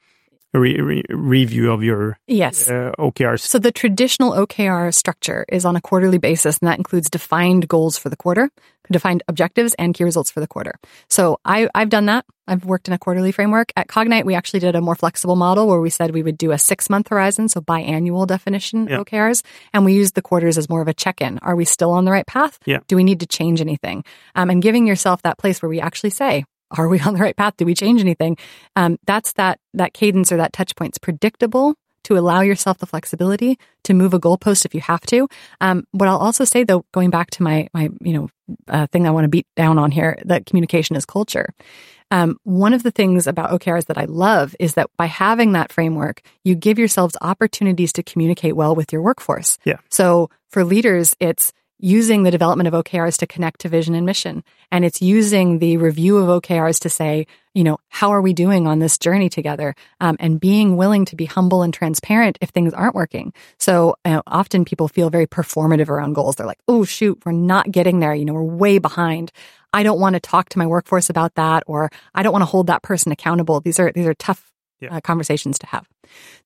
a 0.53 0.59
re- 0.59 0.80
re- 0.82 1.03
review 1.09 1.71
of 1.71 1.84
your 1.84 2.17
Yes. 2.28 2.69
uh, 2.69 2.91
OKRs. 2.97 3.41
So 3.41 3.59
the 3.59 3.71
traditional 3.71 4.32
OKR 4.34 4.91
structure 4.93 5.45
is 5.49 5.65
on 5.65 5.76
a 5.76 5.82
quarterly 5.82 6.17
basis, 6.17 6.57
and 6.59 6.67
that 6.69 6.78
includes 6.78 7.09
defined 7.09 7.67
goals 7.67 7.97
for 7.97 8.09
the 8.09 8.15
quarter, 8.17 8.49
defined 8.91 9.23
objectives, 9.27 9.73
and 9.75 9.93
key 9.93 10.03
results 10.03 10.31
for 10.31 10.39
the 10.39 10.47
quarter. 10.47 10.73
So 11.09 11.39
I, 11.45 11.69
I've 11.75 11.89
done 11.89 12.05
that. 12.07 12.25
I've 12.47 12.63
worked 12.65 12.88
in 12.88 12.93
a 12.93 12.99
quarterly 12.99 13.31
framework. 13.31 13.71
At 13.75 13.88
Cognite, 13.88 14.23
we 14.25 14.36
actually 14.36 14.59
did 14.59 14.75
a 14.75 14.81
more 14.81 14.95
flexible 14.95 15.36
model 15.36 15.67
where 15.67 15.81
we 15.81 15.89
said 15.89 16.11
we 16.13 16.21
would 16.23 16.38
do 16.38 16.51
a 16.51 16.57
six 16.57 16.89
month 16.89 17.07
horizon, 17.09 17.47
so 17.49 17.61
biannual 17.61 18.27
definition 18.27 18.88
Yeah. 18.88 18.99
OKRs, 18.99 19.43
and 19.73 19.86
we 19.86 19.93
used 19.93 20.15
the 20.15 20.21
quarters 20.21 20.57
as 20.57 20.69
more 20.69 20.81
of 20.81 20.88
a 20.88 20.93
check 20.93 21.21
in. 21.21 21.39
Are 21.39 21.55
we 21.55 21.65
still 21.65 21.91
on 21.91 22.05
the 22.05 22.11
right 22.11 22.27
path? 22.27 22.59
Yeah. 22.65 22.79
Do 22.88 22.95
we 22.95 23.03
need 23.03 23.19
to 23.21 23.27
change 23.27 23.61
anything? 23.61 24.03
Um, 24.36 24.49
and 24.49 24.61
giving 24.61 24.86
yourself 24.86 25.21
that 25.23 25.38
place 25.38 25.61
where 25.61 25.69
we 25.69 25.79
actually 25.79 26.11
say, 26.11 26.45
are 26.71 26.88
we 26.88 26.99
on 27.07 27.13
the 27.13 27.19
right 27.19 27.36
path? 27.36 27.55
Do 27.57 27.65
we 27.65 27.73
change 27.73 28.01
anything? 28.01 28.38
Um, 28.75 28.97
that's 29.05 29.33
that 29.33 29.59
that 29.73 29.93
cadence 29.93 30.31
or 30.31 30.38
that 30.38 30.53
touch 30.53 30.75
point's 30.75 30.97
predictable 30.97 31.75
to 32.06 32.18
allow 32.18 32.41
yourself 32.41 32.78
the 32.78 32.86
flexibility 32.86 33.60
to 33.84 33.93
move 33.93 34.14
a 34.14 34.20
goalpost 34.20 34.66
if 34.66 34.74
you 34.74 34.82
have 34.82 35.01
to. 35.01 35.28
Um, 35.62 35.86
what 35.91 36.10
I'll 36.10 36.18
also 36.18 36.45
say 36.45 36.64
though, 36.64 36.86
going 36.91 37.10
back 37.10 37.30
to 37.32 37.43
my 37.43 37.68
my 37.74 37.89
you 38.01 38.14
know 38.14 38.30
uh, 38.68 38.88
thing 38.88 39.08
I 39.08 39.12
want 39.12 39.26
to 39.26 39.30
beat 39.30 39.47
down 39.56 39.78
on 39.78 39.91
here, 39.91 40.18
that 40.26 40.45
communication 40.45 40.95
is 40.95 41.06
culture. 41.06 41.53
Um, 42.12 42.38
one 42.43 42.74
of 42.74 42.84
the 42.84 42.91
things 42.91 43.26
about 43.26 43.49
OKRs 43.49 43.88
that 43.88 43.97
I 43.97 44.06
love 44.06 44.56
is 44.60 44.76
that 44.76 44.89
by 44.95 45.08
having 45.08 45.53
that 45.53 45.72
framework, 45.72 46.22
you 46.43 46.53
give 46.53 46.78
yourselves 46.78 47.18
opportunities 47.20 47.91
to 47.93 48.03
communicate 48.03 48.56
well 48.56 48.76
with 48.76 48.93
your 48.93 49.01
workforce. 49.01 49.58
Yeah. 49.66 49.78
So 49.89 50.30
for 50.49 50.64
leaders, 50.64 51.16
it's 51.20 51.51
using 51.80 52.23
the 52.23 52.32
development 52.32 52.67
of 52.67 52.73
OKRs 52.73 53.17
to 53.17 53.28
connect 53.28 53.61
to 53.61 53.69
vision 53.69 53.95
and 53.95 54.05
mission. 54.05 54.43
And 54.71 54.86
it's 54.86 55.01
using 55.01 55.59
the 55.59 55.78
review 55.78 56.17
of 56.17 56.41
OKRs 56.41 56.80
to 56.82 56.89
say, 56.89 57.28
you 57.53 57.63
know, 57.63 57.78
how 57.89 58.11
are 58.11 58.21
we 58.21 58.34
doing 58.34 58.67
on 58.67 58.80
this 58.80 58.97
journey 58.97 59.30
together? 59.30 59.76
Um, 59.99 60.17
and 60.19 60.39
being 60.39 60.78
willing 60.78 61.05
to 61.05 61.15
be 61.15 61.26
humble 61.26 61.63
and 61.63 61.73
transparent 61.73 62.38
if 62.41 62.49
things 62.49 62.73
aren't 62.73 62.95
working. 62.95 63.34
So 63.59 63.95
you 64.05 64.13
know, 64.13 64.23
often 64.28 64.65
people 64.65 64.88
feel 64.88 65.09
very 65.09 65.28
performative 65.28 65.89
around 65.89 66.13
goals. 66.13 66.36
They're 66.36 66.47
like, 66.47 66.59
oh, 66.67 66.84
shoot, 66.86 67.21
we're 67.26 67.32
not 67.32 67.71
getting 67.71 67.99
there. 67.99 68.13
You 68.13 68.26
know, 68.26 68.34
we're 68.34 68.43
way 68.43 68.78
behind. 68.78 69.32
I 69.73 69.84
don't 69.84 69.99
want 69.99 70.13
to 70.13 70.19
talk 70.21 70.49
to 70.49 70.57
my 70.57 70.65
workforce 70.67 71.09
about 71.09 71.36
that, 71.36 71.63
or 71.67 71.89
I 72.13 72.23
don't 72.23 72.32
want 72.32 72.43
to 72.43 72.47
hold 72.47 72.67
that 72.67 72.84
person 72.84 73.11
accountable. 73.11 73.59
These 73.59 73.80
are, 73.80 73.91
these 73.91 74.07
are 74.07 74.13
tough 74.13 74.51
Yeah. 74.82 74.97
uh, 74.97 75.01
conversations 75.01 75.57
to 75.59 75.67
have. 75.67 75.88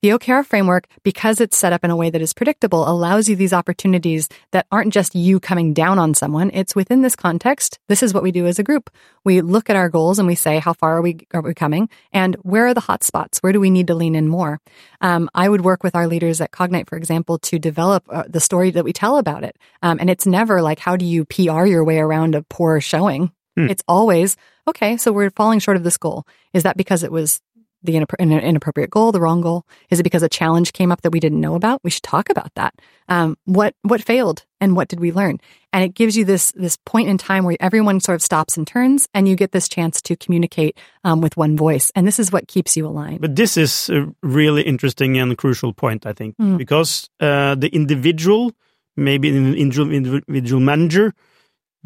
The 0.01 0.09
OKR 0.09 0.45
framework, 0.45 0.87
because 1.03 1.41
it's 1.41 1.57
set 1.57 1.73
up 1.73 1.83
in 1.83 1.89
a 1.89 1.95
way 1.95 2.09
that 2.09 2.21
is 2.21 2.33
predictable, 2.33 2.87
allows 2.87 3.27
you 3.27 3.35
these 3.35 3.53
opportunities 3.53 4.29
that 4.51 4.67
aren't 4.71 4.93
just 4.93 5.15
you 5.15 5.39
coming 5.39 5.73
down 5.73 5.99
on 5.99 6.13
someone. 6.13 6.51
It's 6.53 6.75
within 6.75 7.01
this 7.01 7.15
context. 7.15 7.79
This 7.89 8.03
is 8.03 8.13
what 8.13 8.23
we 8.23 8.31
do 8.31 8.45
as 8.45 8.59
a 8.59 8.63
group. 8.63 8.89
We 9.25 9.41
look 9.41 9.69
at 9.69 9.75
our 9.75 9.89
goals 9.89 10.19
and 10.19 10.27
we 10.27 10.35
say, 10.35 10.59
how 10.59 10.73
far 10.73 10.97
are 10.97 11.01
we, 11.01 11.27
are 11.33 11.41
we 11.41 11.53
coming? 11.53 11.89
And 12.11 12.35
where 12.43 12.67
are 12.67 12.73
the 12.73 12.79
hot 12.79 13.03
spots? 13.03 13.39
Where 13.39 13.51
do 13.51 13.59
we 13.59 13.69
need 13.69 13.87
to 13.87 13.95
lean 13.95 14.15
in 14.15 14.27
more? 14.27 14.61
Um, 15.01 15.29
I 15.33 15.49
would 15.49 15.61
work 15.61 15.83
with 15.83 15.95
our 15.95 16.07
leaders 16.07 16.39
at 16.39 16.51
Cognite, 16.51 16.87
for 16.87 16.97
example, 16.97 17.39
to 17.39 17.59
develop 17.59 18.03
uh, 18.09 18.23
the 18.27 18.39
story 18.39 18.71
that 18.71 18.85
we 18.85 18.93
tell 18.93 19.17
about 19.17 19.43
it. 19.43 19.57
Um, 19.81 19.97
and 19.99 20.09
it's 20.09 20.25
never 20.27 20.61
like, 20.61 20.79
how 20.79 20.95
do 20.95 21.05
you 21.05 21.25
PR 21.25 21.65
your 21.65 21.83
way 21.83 21.97
around 21.97 22.35
a 22.35 22.43
poor 22.43 22.79
showing? 22.79 23.31
Hmm. 23.57 23.69
It's 23.69 23.83
always, 23.87 24.37
okay, 24.67 24.97
so 24.97 25.11
we're 25.11 25.31
falling 25.31 25.59
short 25.59 25.77
of 25.77 25.83
this 25.83 25.97
goal. 25.97 26.25
Is 26.53 26.63
that 26.63 26.77
because 26.77 27.03
it 27.03 27.11
was 27.11 27.41
the 27.83 27.95
inappropriate 27.95 28.89
goal, 28.89 29.11
the 29.11 29.21
wrong 29.21 29.41
goal? 29.41 29.65
Is 29.89 29.99
it 29.99 30.03
because 30.03 30.23
a 30.23 30.29
challenge 30.29 30.73
came 30.73 30.91
up 30.91 31.01
that 31.01 31.11
we 31.11 31.19
didn't 31.19 31.39
know 31.39 31.55
about? 31.55 31.81
We 31.83 31.89
should 31.89 32.03
talk 32.03 32.29
about 32.29 32.53
that. 32.55 32.73
Um, 33.07 33.37
what 33.45 33.73
what 33.83 34.01
failed 34.01 34.45
and 34.59 34.75
what 34.75 34.87
did 34.87 34.99
we 34.99 35.11
learn? 35.11 35.39
And 35.71 35.83
it 35.83 35.93
gives 35.93 36.17
you 36.17 36.25
this 36.25 36.51
this 36.51 36.77
point 36.85 37.09
in 37.09 37.17
time 37.17 37.43
where 37.45 37.57
everyone 37.59 37.99
sort 37.99 38.15
of 38.15 38.21
stops 38.21 38.57
and 38.57 38.67
turns, 38.67 39.07
and 39.13 39.27
you 39.27 39.35
get 39.35 39.51
this 39.51 39.69
chance 39.69 40.01
to 40.03 40.15
communicate 40.15 40.77
um, 41.03 41.21
with 41.21 41.37
one 41.37 41.55
voice. 41.55 41.91
And 41.95 42.07
this 42.07 42.19
is 42.19 42.31
what 42.31 42.47
keeps 42.47 42.75
you 42.75 42.85
aligned. 42.85 43.21
But 43.21 43.35
this 43.35 43.57
is 43.57 43.89
a 43.89 44.07
really 44.21 44.63
interesting 44.63 45.17
and 45.17 45.37
crucial 45.37 45.73
point, 45.73 46.05
I 46.05 46.13
think, 46.13 46.37
mm. 46.37 46.57
because 46.57 47.09
uh, 47.19 47.55
the 47.55 47.69
individual, 47.69 48.51
maybe 48.97 49.29
an 49.29 49.55
individual, 49.55 49.91
individual 49.91 50.61
manager, 50.61 51.13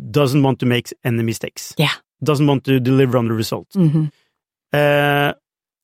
doesn't 0.10 0.42
want 0.42 0.60
to 0.60 0.66
make 0.66 0.92
any 1.04 1.24
mistakes. 1.24 1.74
Yeah, 1.78 1.94
doesn't 2.24 2.48
want 2.48 2.64
to 2.66 2.80
deliver 2.80 3.18
on 3.18 3.28
the 3.28 3.34
results. 3.34 3.76
Mm-hmm. 3.76 4.06
Uh, 4.74 5.34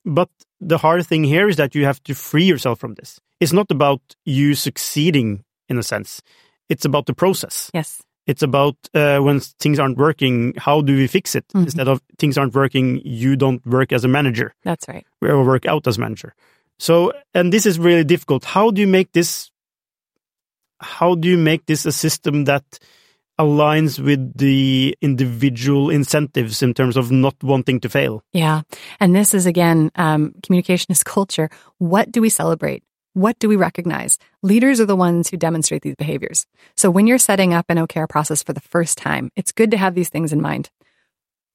but 0.04 0.28
the 0.60 0.78
hard 0.78 1.06
thing 1.06 1.24
here 1.24 1.48
is 1.48 1.56
that 1.56 1.74
you 1.74 1.84
have 1.84 2.02
to 2.04 2.14
free 2.14 2.44
yourself 2.44 2.78
from 2.78 2.94
this. 2.94 3.20
It's 3.40 3.52
not 3.52 3.70
about 3.70 4.00
you 4.24 4.54
succeeding 4.54 5.44
in 5.68 5.78
a 5.78 5.82
sense. 5.82 6.20
It's 6.68 6.84
about 6.84 7.06
the 7.06 7.14
process. 7.14 7.70
Yes. 7.72 8.02
It's 8.26 8.42
about 8.42 8.76
uh, 8.94 9.18
when 9.18 9.40
things 9.40 9.78
aren't 9.78 9.98
working, 9.98 10.54
how 10.56 10.82
do 10.82 10.94
we 10.94 11.06
fix 11.06 11.34
it? 11.34 11.46
Mm-hmm. 11.48 11.64
Instead 11.64 11.88
of 11.88 12.02
things 12.18 12.38
aren't 12.38 12.54
working, 12.54 13.00
you 13.04 13.34
don't 13.34 13.64
work 13.66 13.92
as 13.92 14.04
a 14.04 14.08
manager. 14.08 14.54
That's 14.62 14.86
right. 14.88 15.06
Or 15.22 15.44
work 15.44 15.66
out 15.66 15.86
as 15.86 15.98
manager. 15.98 16.34
So, 16.78 17.12
and 17.34 17.52
this 17.52 17.66
is 17.66 17.78
really 17.78 18.04
difficult. 18.04 18.44
How 18.44 18.70
do 18.70 18.80
you 18.80 18.86
make 18.86 19.12
this? 19.12 19.50
How 20.80 21.14
do 21.14 21.28
you 21.28 21.36
make 21.36 21.66
this 21.66 21.84
a 21.86 21.92
system 21.92 22.44
that 22.44 22.64
aligns 23.40 23.98
with 23.98 24.36
the 24.36 24.96
individual 25.00 25.90
incentives 25.90 26.62
in 26.62 26.74
terms 26.74 26.96
of 26.96 27.10
not 27.10 27.34
wanting 27.42 27.80
to 27.80 27.88
fail. 27.88 28.22
Yeah. 28.32 28.62
And 29.00 29.14
this 29.14 29.34
is 29.34 29.46
again, 29.46 29.90
um, 29.96 30.34
communication 30.42 30.92
is 30.92 31.02
culture. 31.02 31.48
What 31.78 32.12
do 32.12 32.20
we 32.20 32.28
celebrate? 32.28 32.82
What 33.14 33.38
do 33.40 33.48
we 33.48 33.56
recognize? 33.56 34.18
Leaders 34.42 34.80
are 34.80 34.86
the 34.86 34.94
ones 34.94 35.28
who 35.28 35.36
demonstrate 35.36 35.82
these 35.82 35.96
behaviors. 35.96 36.46
So 36.76 36.90
when 36.90 37.06
you're 37.06 37.18
setting 37.18 37.52
up 37.52 37.66
an 37.68 37.78
OKR 37.78 38.08
process 38.08 38.42
for 38.42 38.52
the 38.52 38.60
first 38.60 38.98
time, 38.98 39.32
it's 39.34 39.50
good 39.52 39.72
to 39.72 39.76
have 39.76 39.94
these 39.94 40.08
things 40.08 40.32
in 40.32 40.40
mind. 40.40 40.70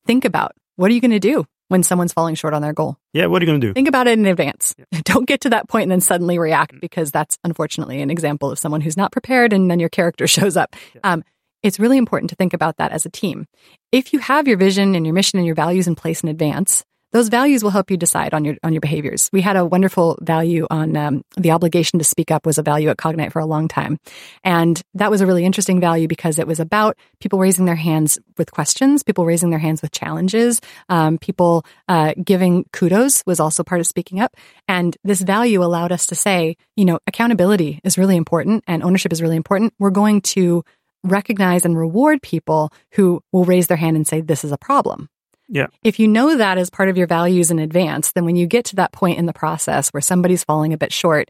Think 0.06 0.26
about 0.26 0.52
what 0.76 0.92
are 0.92 0.94
you 0.94 1.02
going 1.02 1.12
to 1.12 1.20
do 1.20 1.46
when 1.70 1.84
someone's 1.84 2.14
falling 2.14 2.36
short 2.36 2.54
on 2.54 2.62
their 2.62 2.74
goal? 2.74 2.98
Yeah, 3.14 3.28
what 3.28 3.42
are 3.42 3.46
you 3.46 3.52
going 3.52 3.62
to 3.62 3.68
do? 3.68 3.74
Think 3.74 3.88
about 3.88 4.08
it 4.08 4.20
in 4.20 4.26
advance. 4.26 4.76
Yeah. 4.78 5.02
Don't 5.04 5.28
get 5.28 5.42
to 5.42 5.50
that 5.50 5.68
point 5.68 5.84
and 5.84 5.92
then 5.92 6.02
suddenly 6.02 6.38
react 6.38 6.80
because 6.82 7.12
that's 7.12 7.38
unfortunately 7.44 8.02
an 8.02 8.10
example 8.10 8.52
of 8.52 8.60
someone 8.60 8.82
who's 8.82 8.98
not 8.98 9.12
prepared 9.12 9.54
and 9.54 9.72
then 9.72 9.80
your 9.80 9.90
character 9.90 10.28
shows 10.38 10.58
up. 10.58 10.76
Yeah. 10.94 11.02
Um, 11.04 11.24
it's 11.66 11.80
really 11.80 11.98
important 11.98 12.30
to 12.30 12.36
think 12.36 12.54
about 12.54 12.78
that 12.78 12.92
as 12.92 13.06
a 13.06 13.10
team. 13.10 13.48
If 13.92 14.14
you 14.14 14.20
have 14.20 14.48
your 14.48 14.58
vision 14.58 14.94
and 14.96 15.06
your 15.06 15.16
mission 15.16 15.40
and 15.40 15.46
your 15.46 15.56
values 15.56 15.88
in 15.88 15.96
place 15.96 16.22
in 16.22 16.30
advance, 16.30 16.86
those 17.12 17.30
values 17.30 17.64
will 17.64 17.72
help 17.72 17.90
you 17.90 17.96
decide 17.96 18.34
on 18.34 18.44
your 18.44 18.58
on 18.62 18.74
your 18.74 18.82
behaviors. 18.82 19.30
We 19.32 19.40
had 19.40 19.56
a 19.56 19.66
wonderful 19.66 20.20
value 20.22 20.68
on 20.70 20.98
um, 20.98 21.24
the 21.38 21.52
obligation 21.52 21.98
to 21.98 22.04
speak 22.04 22.30
up 22.30 22.46
was 22.46 22.58
a 22.58 22.64
value 22.64 22.90
at 22.90 22.98
Cognite 22.98 23.32
for 23.32 23.40
a 23.40 23.46
long 23.46 23.70
time, 23.70 23.98
and 24.44 24.82
that 24.96 25.10
was 25.10 25.22
a 25.22 25.26
really 25.26 25.46
interesting 25.46 25.80
value 25.80 26.10
because 26.10 26.40
it 26.40 26.46
was 26.46 26.60
about 26.60 26.98
people 27.22 27.40
raising 27.40 27.66
their 27.66 27.76
hands 27.76 28.20
with 28.38 28.52
questions, 28.52 29.02
people 29.02 29.26
raising 29.26 29.50
their 29.50 29.60
hands 29.60 29.82
with 29.82 29.92
challenges, 29.92 30.60
um, 30.90 31.18
people 31.18 31.66
uh, 31.88 32.14
giving 32.22 32.66
kudos 32.74 33.24
was 33.26 33.40
also 33.40 33.64
part 33.64 33.80
of 33.80 33.88
speaking 33.88 34.20
up, 34.20 34.36
and 34.68 34.98
this 35.06 35.22
value 35.22 35.64
allowed 35.64 35.94
us 35.94 36.08
to 36.08 36.16
say, 36.16 36.58
you 36.76 36.84
know, 36.84 37.00
accountability 37.08 37.80
is 37.86 37.98
really 37.98 38.18
important 38.18 38.62
and 38.68 38.84
ownership 38.84 39.14
is 39.14 39.22
really 39.22 39.38
important. 39.38 39.74
We're 39.80 39.90
going 39.90 40.20
to 40.22 40.66
recognize 41.06 41.66
and 41.66 41.78
reward 41.78 42.22
people 42.22 42.72
who 42.92 43.22
will 43.32 43.46
raise 43.46 43.68
their 43.68 43.78
hand 43.78 43.96
and 43.96 44.08
say, 44.08 44.22
this 44.22 44.44
is 44.44 44.52
a 44.52 44.58
problem. 44.58 45.10
Yeah. 45.48 45.68
If 45.84 46.00
you 46.00 46.08
know 46.08 46.38
that 46.38 46.58
as 46.58 46.70
part 46.70 46.90
of 46.90 46.98
your 46.98 47.08
values 47.08 47.52
in 47.52 47.60
advance, 47.60 48.12
then 48.14 48.26
when 48.26 48.36
you 48.36 48.48
get 48.48 48.66
to 48.66 48.76
that 48.78 48.92
point 48.92 49.20
in 49.20 49.28
the 49.28 49.34
process 49.34 49.90
where 49.90 50.02
somebody's 50.02 50.44
falling 50.44 50.74
a 50.74 50.78
bit 50.78 50.92
short, 50.92 51.30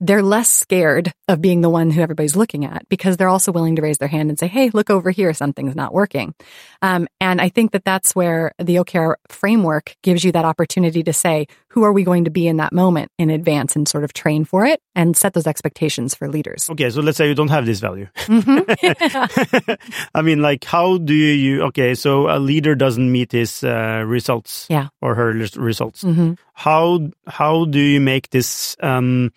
they're 0.00 0.22
less 0.22 0.50
scared 0.50 1.12
of 1.28 1.40
being 1.40 1.60
the 1.60 1.68
one 1.68 1.90
who 1.90 2.00
everybody's 2.00 2.34
looking 2.34 2.64
at 2.64 2.88
because 2.88 3.16
they're 3.16 3.28
also 3.28 3.52
willing 3.52 3.76
to 3.76 3.82
raise 3.82 3.98
their 3.98 4.08
hand 4.08 4.30
and 4.30 4.38
say, 4.38 4.46
Hey, 4.46 4.70
look 4.70 4.90
over 4.90 5.10
here. 5.10 5.34
Something's 5.34 5.76
not 5.76 5.92
working. 5.92 6.34
Um, 6.80 7.06
and 7.20 7.40
I 7.40 7.50
think 7.50 7.72
that 7.72 7.84
that's 7.84 8.14
where 8.14 8.52
the 8.58 8.76
OKR 8.76 9.16
framework 9.28 9.94
gives 10.02 10.24
you 10.24 10.32
that 10.32 10.44
opportunity 10.46 11.02
to 11.02 11.12
say, 11.12 11.46
who 11.68 11.84
are 11.84 11.92
we 11.92 12.02
going 12.02 12.24
to 12.24 12.30
be 12.30 12.48
in 12.48 12.56
that 12.56 12.72
moment 12.72 13.12
in 13.18 13.30
advance 13.30 13.76
and 13.76 13.86
sort 13.86 14.02
of 14.02 14.12
train 14.12 14.44
for 14.44 14.64
it 14.64 14.80
and 14.94 15.16
set 15.16 15.34
those 15.34 15.46
expectations 15.46 16.14
for 16.14 16.28
leaders. 16.28 16.68
Okay. 16.70 16.88
So 16.90 17.00
let's 17.00 17.18
say 17.18 17.28
you 17.28 17.34
don't 17.34 17.48
have 17.48 17.66
this 17.66 17.80
value. 17.80 18.08
Mm-hmm. 18.26 19.74
I 20.14 20.22
mean, 20.22 20.40
like, 20.40 20.64
how 20.64 20.96
do 20.98 21.14
you, 21.14 21.62
okay. 21.64 21.94
So 21.94 22.28
a 22.28 22.38
leader 22.38 22.74
doesn't 22.74 23.12
meet 23.12 23.32
his 23.32 23.62
uh, 23.62 24.02
results 24.06 24.66
yeah. 24.70 24.88
or 25.02 25.14
her 25.14 25.32
results. 25.56 26.02
Mm-hmm. 26.04 26.34
How, 26.54 27.10
how 27.26 27.66
do 27.66 27.78
you 27.78 28.00
make 28.00 28.30
this, 28.30 28.76
um, 28.80 29.32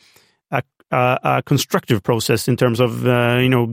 uh, 0.93 1.17
a 1.23 1.43
constructive 1.43 2.03
process 2.03 2.47
in 2.47 2.55
terms 2.55 2.79
of 2.79 3.07
uh, 3.07 3.37
you 3.41 3.49
know 3.49 3.65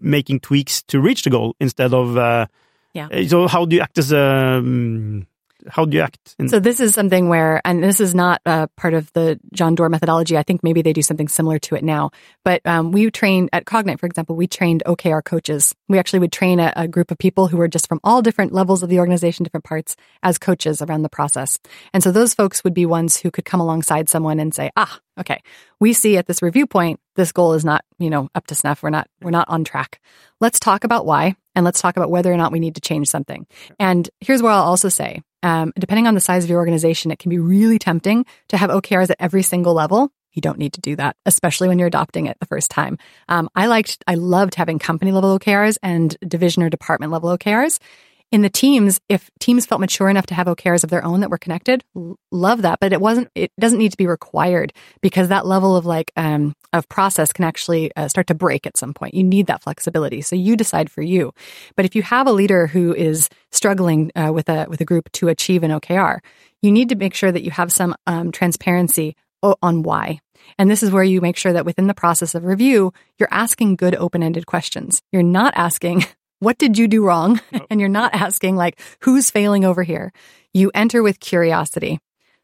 making 0.00 0.40
tweaks 0.40 0.82
to 0.84 1.00
reach 1.00 1.24
the 1.24 1.30
goal 1.30 1.56
instead 1.58 1.92
of 1.92 2.16
uh, 2.16 2.46
yeah. 2.94 3.08
So 3.26 3.48
how 3.48 3.64
do 3.64 3.76
you 3.76 3.82
act 3.82 3.98
as 3.98 4.12
a 4.12 4.58
um, 4.58 5.26
how 5.68 5.84
do 5.84 5.96
you 5.96 6.02
act? 6.02 6.34
In- 6.38 6.48
so 6.48 6.60
this 6.60 6.80
is 6.80 6.94
something 6.94 7.28
where, 7.28 7.60
and 7.64 7.82
this 7.82 8.00
is 8.00 8.14
not 8.14 8.40
a 8.46 8.68
part 8.76 8.94
of 8.94 9.12
the 9.12 9.38
John 9.52 9.74
Doerr 9.74 9.88
methodology. 9.88 10.36
I 10.36 10.42
think 10.42 10.62
maybe 10.62 10.82
they 10.82 10.92
do 10.92 11.02
something 11.02 11.28
similar 11.28 11.58
to 11.60 11.74
it 11.74 11.84
now. 11.84 12.10
But 12.44 12.62
um, 12.64 12.92
we 12.92 13.10
trained 13.10 13.50
at 13.52 13.64
Cognite, 13.64 14.00
for 14.00 14.06
example, 14.06 14.36
we 14.36 14.46
trained 14.46 14.82
OKR 14.86 15.24
coaches. 15.24 15.74
We 15.88 15.98
actually 15.98 16.20
would 16.20 16.32
train 16.32 16.60
a, 16.60 16.72
a, 16.76 16.88
group 16.88 17.10
of 17.10 17.18
people 17.18 17.46
who 17.46 17.56
were 17.56 17.68
just 17.68 17.88
from 17.88 18.00
all 18.02 18.22
different 18.22 18.52
levels 18.52 18.82
of 18.82 18.88
the 18.88 18.98
organization, 18.98 19.44
different 19.44 19.64
parts, 19.64 19.96
as 20.22 20.38
coaches 20.38 20.82
around 20.82 21.02
the 21.02 21.08
process. 21.08 21.58
And 21.92 22.02
so 22.02 22.12
those 22.12 22.34
folks 22.34 22.64
would 22.64 22.74
be 22.74 22.86
ones 22.86 23.16
who 23.16 23.30
could 23.30 23.44
come 23.44 23.60
alongside 23.60 24.08
someone 24.08 24.40
and 24.40 24.54
say, 24.54 24.70
"Ah, 24.76 24.98
okay, 25.18 25.40
we 25.78 25.92
see 25.92 26.16
at 26.16 26.26
this 26.26 26.42
review 26.42 26.66
point 26.66 27.00
this 27.16 27.32
goal 27.32 27.54
is 27.54 27.64
not, 27.64 27.84
you 27.98 28.10
know, 28.10 28.28
up 28.34 28.46
to 28.48 28.54
snuff. 28.54 28.82
We're 28.82 28.90
not 28.90 29.08
we're 29.22 29.30
not 29.30 29.48
on 29.48 29.64
track. 29.64 30.00
Let's 30.40 30.60
talk 30.60 30.84
about 30.84 31.06
why." 31.06 31.36
And 31.60 31.64
let's 31.66 31.82
talk 31.82 31.98
about 31.98 32.10
whether 32.10 32.32
or 32.32 32.38
not 32.38 32.52
we 32.52 32.58
need 32.58 32.76
to 32.76 32.80
change 32.80 33.08
something. 33.08 33.46
And 33.78 34.08
here's 34.20 34.42
what 34.42 34.52
I'll 34.52 34.64
also 34.64 34.88
say. 34.88 35.22
Um, 35.42 35.74
depending 35.78 36.06
on 36.06 36.14
the 36.14 36.20
size 36.20 36.42
of 36.42 36.48
your 36.48 36.58
organization, 36.58 37.10
it 37.10 37.18
can 37.18 37.28
be 37.28 37.38
really 37.38 37.78
tempting 37.78 38.24
to 38.48 38.56
have 38.56 38.70
OKRs 38.70 39.10
at 39.10 39.16
every 39.20 39.42
single 39.42 39.74
level. 39.74 40.10
You 40.32 40.40
don't 40.40 40.58
need 40.58 40.72
to 40.74 40.80
do 40.80 40.96
that, 40.96 41.16
especially 41.26 41.68
when 41.68 41.78
you're 41.78 41.88
adopting 41.88 42.26
it 42.26 42.38
the 42.40 42.46
first 42.46 42.70
time. 42.70 42.96
Um, 43.28 43.50
I 43.54 43.66
liked, 43.66 44.02
I 44.06 44.14
loved 44.14 44.54
having 44.54 44.78
company 44.78 45.12
level 45.12 45.38
OKRs 45.38 45.76
and 45.82 46.16
division 46.26 46.62
or 46.62 46.70
department 46.70 47.12
level 47.12 47.36
OKRs 47.36 47.78
in 48.32 48.42
the 48.42 48.50
teams, 48.50 49.00
if 49.08 49.28
teams 49.40 49.66
felt 49.66 49.80
mature 49.80 50.08
enough 50.08 50.26
to 50.26 50.34
have 50.34 50.46
OKRs 50.46 50.84
of 50.84 50.90
their 50.90 51.04
own 51.04 51.20
that 51.20 51.30
were 51.30 51.38
connected, 51.38 51.82
love 52.30 52.62
that. 52.62 52.78
But 52.80 52.92
it 52.92 53.00
wasn't, 53.00 53.28
it 53.34 53.50
doesn't 53.58 53.78
need 53.78 53.90
to 53.90 53.96
be 53.96 54.06
required 54.06 54.72
because 55.00 55.28
that 55.28 55.46
level 55.46 55.74
of 55.76 55.84
like, 55.84 56.12
um, 56.16 56.54
of 56.72 56.88
process 56.88 57.32
can 57.32 57.44
actually 57.44 57.90
uh, 57.96 58.08
start 58.08 58.28
to 58.28 58.34
break 58.34 58.66
at 58.66 58.76
some 58.76 58.94
point. 58.94 59.14
You 59.14 59.24
need 59.24 59.48
that 59.48 59.62
flexibility. 59.62 60.20
So 60.20 60.36
you 60.36 60.56
decide 60.56 60.90
for 60.90 61.02
you. 61.02 61.32
But 61.76 61.84
if 61.84 61.96
you 61.96 62.02
have 62.02 62.28
a 62.28 62.32
leader 62.32 62.68
who 62.68 62.94
is 62.94 63.28
struggling 63.50 64.12
uh, 64.14 64.30
with 64.32 64.48
a, 64.48 64.66
with 64.68 64.80
a 64.80 64.84
group 64.84 65.10
to 65.12 65.28
achieve 65.28 65.64
an 65.64 65.72
OKR, 65.72 66.20
you 66.62 66.70
need 66.70 66.90
to 66.90 66.96
make 66.96 67.14
sure 67.14 67.32
that 67.32 67.42
you 67.42 67.50
have 67.50 67.72
some 67.72 67.96
um, 68.06 68.30
transparency 68.30 69.16
on 69.42 69.82
why. 69.82 70.20
And 70.58 70.70
this 70.70 70.82
is 70.82 70.90
where 70.90 71.02
you 71.02 71.20
make 71.20 71.36
sure 71.36 71.52
that 71.52 71.64
within 71.64 71.86
the 71.86 71.94
process 71.94 72.34
of 72.34 72.44
review, 72.44 72.92
you're 73.18 73.28
asking 73.30 73.76
good 73.76 73.94
open 73.94 74.22
ended 74.22 74.46
questions. 74.46 75.02
You're 75.12 75.22
not 75.22 75.54
asking, 75.56 76.04
what 76.40 76.58
did 76.58 76.76
you 76.76 76.88
do 76.88 77.04
wrong? 77.04 77.40
And 77.70 77.78
you're 77.78 77.88
not 77.88 78.14
asking 78.14 78.56
like, 78.56 78.80
who's 79.00 79.30
failing 79.30 79.64
over 79.64 79.84
here? 79.84 80.12
You 80.52 80.72
enter 80.74 81.02
with 81.04 81.20
curiosity. 81.20 82.00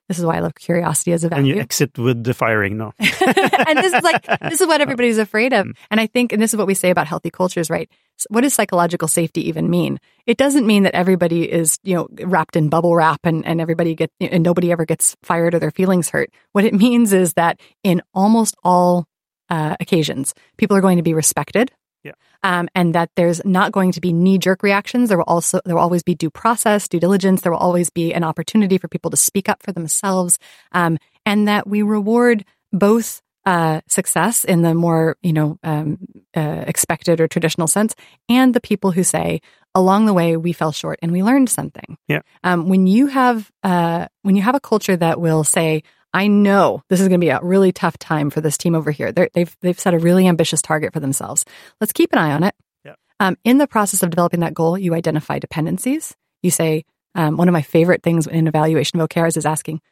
This 0.09 0.21
is 0.21 0.25
why 0.25 0.37
I 0.37 0.41
love 0.41 0.55
curiosity 0.55 1.13
as 1.13 1.25
a 1.25 1.29
value. 1.29 1.51
And 1.51 1.57
you 1.57 1.61
exit 1.61 1.99
with 1.99 2.23
the 2.23 2.33
firing, 2.33 2.77
no? 2.77 2.93
and 2.99 3.79
this 3.79 3.93
is 3.93 4.05
like, 4.05 4.25
this 4.41 4.61
is 4.61 4.67
what 4.69 4.81
everybody's 4.81 5.19
afraid 5.19 5.53
of. 5.53 5.67
Mm. 5.67 5.77
And 5.91 6.01
I 6.01 6.07
think, 6.07 6.33
and 6.33 6.41
this 6.41 6.55
is 6.55 6.57
what 6.57 6.69
we 6.69 6.75
say 6.75 6.91
about 6.91 7.09
healthy 7.09 7.31
cultures, 7.31 7.69
right? 7.69 7.91
What 8.29 8.43
does 8.43 8.55
psychological 8.55 9.09
safety 9.09 9.49
even 9.49 9.69
mean? 9.69 9.99
It 10.25 10.37
doesn't 10.37 10.65
mean 10.65 10.85
that 10.85 10.95
everybody 10.95 11.51
is, 11.51 11.79
you 11.83 11.97
know, 11.97 12.09
wrapped 12.25 12.55
in 12.55 12.69
bubble 12.69 12.95
wrap 12.95 13.21
and, 13.25 13.45
and 13.45 13.61
everybody 13.61 13.97
get, 13.97 14.13
and 14.21 14.45
nobody 14.45 14.71
ever 14.71 14.85
gets 14.85 15.17
fired 15.23 15.55
or 15.55 15.59
their 15.59 15.73
feelings 15.73 16.11
hurt. 16.11 16.31
What 16.53 16.65
it 16.65 16.75
means 16.75 17.13
is 17.13 17.33
that 17.33 17.59
in 17.83 18.01
almost 18.15 18.57
all 18.63 19.07
uh, 19.51 19.75
occasions, 19.81 20.35
people 20.57 20.77
are 20.77 20.81
going 20.81 20.99
to 20.99 21.03
be 21.03 21.15
respected 21.15 21.73
yeah. 22.07 22.13
Um, 22.43 22.69
and 22.75 22.95
that 22.95 23.11
there's 23.17 23.45
not 23.45 23.73
going 23.73 23.93
to 23.93 24.01
be 24.01 24.13
knee 24.13 24.39
jerk 24.39 24.63
reactions. 24.63 25.09
There 25.09 25.19
will 25.19 25.25
also 25.25 25.61
there 25.65 25.75
will 25.75 25.83
always 25.83 26.03
be 26.03 26.15
due 26.15 26.31
process, 26.31 26.89
due 26.89 27.01
diligence. 27.01 27.41
There 27.41 27.53
will 27.53 27.59
always 27.59 27.91
be 27.91 28.15
an 28.15 28.25
opportunity 28.25 28.79
for 28.79 28.89
people 28.89 29.11
to 29.11 29.17
speak 29.17 29.49
up 29.49 29.63
for 29.63 29.73
themselves, 29.73 30.39
um, 30.73 30.99
and 31.25 31.49
that 31.49 31.67
we 31.67 31.83
reward 31.83 32.45
both 32.73 33.23
uh, 33.45 33.81
success 33.89 34.45
in 34.45 34.63
the 34.63 34.75
more 34.75 35.17
you 35.23 35.33
know 35.33 35.59
um, 35.65 35.99
uh, 36.37 36.65
expected 36.67 37.21
or 37.21 37.27
traditional 37.27 37.67
sense, 37.67 37.95
and 38.29 38.55
the 38.55 38.61
people 38.61 38.93
who 38.93 39.03
say 39.03 39.41
along 39.75 40.07
the 40.07 40.15
way 40.15 40.37
we 40.37 40.53
fell 40.53 40.73
short 40.73 40.99
and 41.03 41.13
we 41.13 41.23
learned 41.23 41.51
something. 41.51 41.99
Yeah. 42.09 42.21
Um, 42.43 42.69
when 42.69 42.87
you 42.87 43.09
have 43.09 43.51
uh, 43.63 44.07
when 44.23 44.37
you 44.37 44.43
have 44.43 44.55
a 44.55 44.61
culture 44.61 44.97
that 44.97 45.21
will 45.21 45.45
say 45.45 45.83
I 46.17 46.29
know 46.29 46.83
this 46.89 47.03
is 47.03 47.09
going 47.09 47.21
to 47.21 47.25
be 47.25 47.29
a 47.29 47.41
really 47.43 47.73
tough 47.73 47.99
time 47.99 48.31
for 48.31 48.41
this 48.41 48.57
team 48.57 48.75
over 48.75 48.91
here. 48.91 49.13
they 49.13 49.21
have 49.21 49.31
they've, 49.35 49.57
they've 49.61 49.79
set 49.79 49.93
a 49.93 49.99
really 49.99 50.27
ambitious 50.27 50.63
target 50.63 50.95
for 50.95 50.99
themselves. 50.99 51.45
Let's 51.79 51.93
keep 51.93 52.11
an 52.15 52.19
eye 52.19 52.33
on 52.33 52.43
it. 52.43 52.55
Yeah. 52.87 52.95
Um, 53.21 53.37
in 53.45 53.59
the 53.59 53.67
process 53.67 54.03
of 54.03 54.09
developing 54.09 54.41
that 54.41 54.55
goal, 54.55 54.79
you 54.79 54.95
identify 54.95 55.39
dependencies. 55.39 56.17
You 56.43 56.51
say, 56.51 56.87
um, 57.15 57.37
one 57.37 57.49
of 57.49 57.53
my 57.53 57.61
favorite 57.61 58.03
things 58.03 58.27
in 58.27 58.47
evaluation 58.47 58.99
of 58.99 59.07
OKRs 59.11 59.37
is 59.37 59.45
asking, 59.45 59.83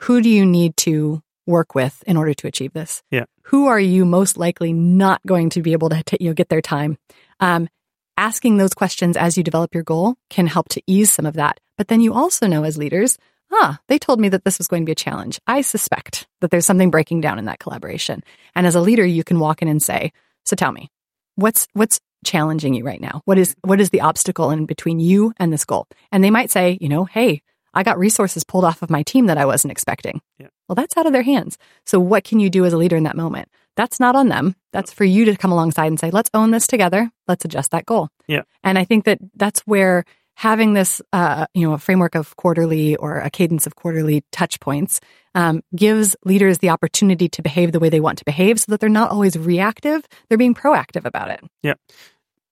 who 0.00 0.20
do 0.20 0.28
you 0.28 0.44
need 0.44 0.76
to 0.78 1.22
work 1.46 1.74
with 1.74 2.04
in 2.06 2.18
order 2.18 2.34
to 2.34 2.46
achieve 2.46 2.74
this? 2.74 3.02
Yeah. 3.10 3.24
Who 3.44 3.68
are 3.68 3.80
you 3.80 4.04
most 4.04 4.36
likely 4.36 4.74
not 4.74 5.22
going 5.26 5.48
to 5.50 5.62
be 5.62 5.72
able 5.72 5.88
to 5.88 6.04
you 6.20 6.28
know, 6.28 6.34
get 6.34 6.50
their 6.50 6.60
time? 6.60 6.98
Um, 7.40 7.70
asking 8.18 8.58
those 8.58 8.74
questions 8.74 9.16
as 9.16 9.38
you 9.38 9.42
develop 9.42 9.72
your 9.72 9.82
goal 9.82 10.16
can 10.28 10.46
help 10.46 10.68
to 10.68 10.82
ease 10.86 11.10
some 11.10 11.24
of 11.24 11.34
that. 11.34 11.58
But 11.78 11.88
then 11.88 12.02
you 12.02 12.12
also 12.12 12.46
know 12.46 12.64
as 12.64 12.76
leaders, 12.76 13.16
ah, 13.52 13.78
they 13.88 13.98
told 13.98 14.20
me 14.20 14.28
that 14.28 14.44
this 14.44 14.58
was 14.58 14.68
going 14.68 14.82
to 14.82 14.86
be 14.86 14.92
a 14.92 14.96
challenge. 14.96 15.40
I 15.46 15.60
suspect 15.60 16.26
that 16.40 16.50
there's 16.50 16.66
something 16.66 16.90
breaking 16.90 17.20
down 17.20 17.38
in 17.38 17.46
that 17.46 17.58
collaboration. 17.58 18.22
And 18.54 18.66
as 18.66 18.74
a 18.74 18.80
leader, 18.80 19.04
you 19.04 19.24
can 19.24 19.38
walk 19.38 19.62
in 19.62 19.68
and 19.68 19.82
say, 19.82 20.12
so 20.44 20.56
tell 20.56 20.72
me, 20.72 20.90
what's, 21.36 21.68
what's 21.72 22.00
challenging 22.24 22.74
you 22.74 22.84
right 22.84 23.00
now? 23.00 23.22
What 23.24 23.38
is, 23.38 23.54
what 23.62 23.80
is 23.80 23.90
the 23.90 24.02
obstacle 24.02 24.50
in 24.50 24.66
between 24.66 25.00
you 25.00 25.32
and 25.38 25.52
this 25.52 25.64
goal? 25.64 25.86
And 26.12 26.22
they 26.22 26.30
might 26.30 26.50
say, 26.50 26.78
you 26.80 26.88
know, 26.88 27.04
hey, 27.04 27.42
I 27.72 27.82
got 27.82 27.98
resources 27.98 28.44
pulled 28.44 28.64
off 28.64 28.82
of 28.82 28.90
my 28.90 29.02
team 29.02 29.26
that 29.26 29.38
I 29.38 29.46
wasn't 29.46 29.72
expecting. 29.72 30.20
Yeah. 30.38 30.48
Well, 30.68 30.74
that's 30.74 30.96
out 30.96 31.06
of 31.06 31.12
their 31.12 31.22
hands. 31.22 31.56
So 31.86 32.00
what 32.00 32.24
can 32.24 32.40
you 32.40 32.50
do 32.50 32.64
as 32.64 32.72
a 32.72 32.76
leader 32.76 32.96
in 32.96 33.04
that 33.04 33.16
moment? 33.16 33.48
That's 33.76 34.00
not 34.00 34.16
on 34.16 34.28
them. 34.28 34.56
That's 34.72 34.92
for 34.92 35.04
you 35.04 35.24
to 35.26 35.36
come 35.36 35.52
alongside 35.52 35.86
and 35.86 35.98
say, 35.98 36.10
let's 36.10 36.30
own 36.34 36.50
this 36.50 36.66
together. 36.66 37.10
Let's 37.28 37.44
adjust 37.44 37.70
that 37.70 37.86
goal. 37.86 38.08
Yeah. 38.26 38.42
And 38.64 38.78
I 38.78 38.84
think 38.84 39.04
that 39.04 39.18
that's 39.36 39.60
where 39.60 40.04
having 40.40 40.72
this, 40.72 41.02
uh, 41.12 41.46
you 41.52 41.68
know, 41.68 41.74
a 41.74 41.78
framework 41.78 42.14
of 42.14 42.34
quarterly 42.36 42.96
or 42.96 43.18
a 43.18 43.28
cadence 43.28 43.66
of 43.66 43.76
quarterly 43.76 44.24
touch 44.32 44.58
points 44.58 44.98
um, 45.34 45.62
gives 45.76 46.16
leaders 46.24 46.58
the 46.58 46.70
opportunity 46.70 47.28
to 47.28 47.42
behave 47.42 47.72
the 47.72 47.78
way 47.78 47.90
they 47.90 48.00
want 48.00 48.16
to 48.16 48.24
behave 48.24 48.58
so 48.58 48.72
that 48.72 48.80
they're 48.80 48.88
not 48.88 49.10
always 49.10 49.36
reactive. 49.36 50.02
They're 50.28 50.38
being 50.38 50.54
proactive 50.54 51.04
about 51.04 51.30
it. 51.30 51.40
Yeah. 51.62 51.74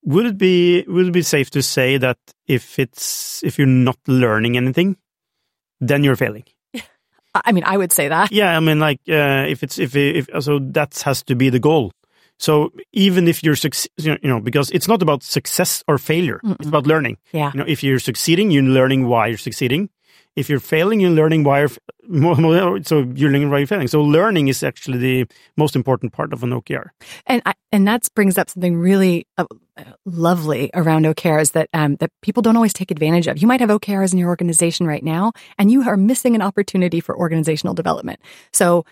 Would 0.05 0.27
it 0.27 0.37
be 0.37 0.85
would 0.87 1.07
it 1.07 1.13
be 1.13 1.23
safe 1.23 1.49
to 1.53 1.63
say 1.63 1.97
that 1.97 2.19
if 2.47 2.79
it's 2.79 3.43
if 3.43 3.57
you're 3.57 3.67
not 3.67 3.97
learning 4.07 4.59
anything, 4.59 4.99
then 5.81 6.05
you're 6.05 6.17
failing? 6.17 6.45
I 7.35 7.53
mean, 7.53 7.65
I 7.65 7.79
would 7.79 7.93
say 7.93 8.09
that. 8.09 8.31
Yeah, 8.31 8.55
I 8.55 8.61
mean, 8.61 8.81
like 8.81 9.01
uh, 9.09 9.49
if 9.49 9.63
it's 9.63 9.79
if 9.79 9.97
if 9.97 10.29
so, 10.41 10.59
that 10.73 11.01
has 11.07 11.23
to 11.25 11.35
be 11.35 11.49
the 11.49 11.59
goal. 11.59 11.93
So 12.39 12.73
even 12.93 13.29
if 13.29 13.43
you're 13.43 13.57
you 13.97 14.19
know, 14.23 14.41
because 14.41 14.71
it's 14.71 14.89
not 14.89 15.03
about 15.03 15.23
success 15.23 15.83
or 15.89 15.99
failure, 15.99 16.41
Mm-mm. 16.45 16.57
it's 16.59 16.69
about 16.69 16.87
learning. 16.87 17.19
Yeah. 17.33 17.51
You 17.53 17.61
know, 17.61 17.67
if 17.67 17.83
you're 17.83 17.99
succeeding, 17.99 18.51
you're 18.51 18.63
learning 18.63 19.07
why 19.07 19.27
you're 19.27 19.39
succeeding. 19.39 19.91
If 20.37 20.49
you're 20.49 20.61
failing, 20.61 21.01
you're 21.01 21.11
learning 21.11 21.43
why. 21.43 21.61
You're, 21.61 21.71
so 22.85 23.01
you're 23.15 23.31
learning 23.31 23.51
why 23.51 23.59
you're 23.59 23.67
failing. 23.67 23.89
So 23.89 24.01
learning 24.01 24.47
is 24.47 24.63
actually 24.63 24.99
the 24.99 25.27
most 25.57 25.75
important 25.75 26.13
part 26.13 26.33
of 26.33 26.45
an 26.45 26.51
OKR. 26.51 26.91
And 27.27 27.43
I, 27.45 27.55
and 27.73 27.89
that 27.89 28.09
brings 28.15 28.39
up 28.39 28.49
something 28.49 28.77
really 28.77 29.27
uh, 29.37 29.47
lovely 30.05 30.71
around 30.75 31.07
OKRs 31.07 31.53
that 31.53 31.69
um, 31.73 31.97
that 31.97 32.13
people 32.23 32.41
don't 32.41 32.55
always 32.55 32.73
take 32.73 32.93
advantage 32.93 33.27
of. 33.27 33.39
You 33.43 33.49
might 33.49 33.61
have 33.61 33.71
OKRs 33.71 34.13
in 34.13 34.19
your 34.19 34.29
organization 34.29 34.87
right 34.87 35.03
now, 35.03 35.33
and 35.59 35.73
you 35.73 35.83
are 35.83 35.97
missing 35.97 36.37
an 36.37 36.43
opportunity 36.43 37.01
for 37.01 37.19
organizational 37.19 37.75
development. 37.75 38.21
So 38.53 38.85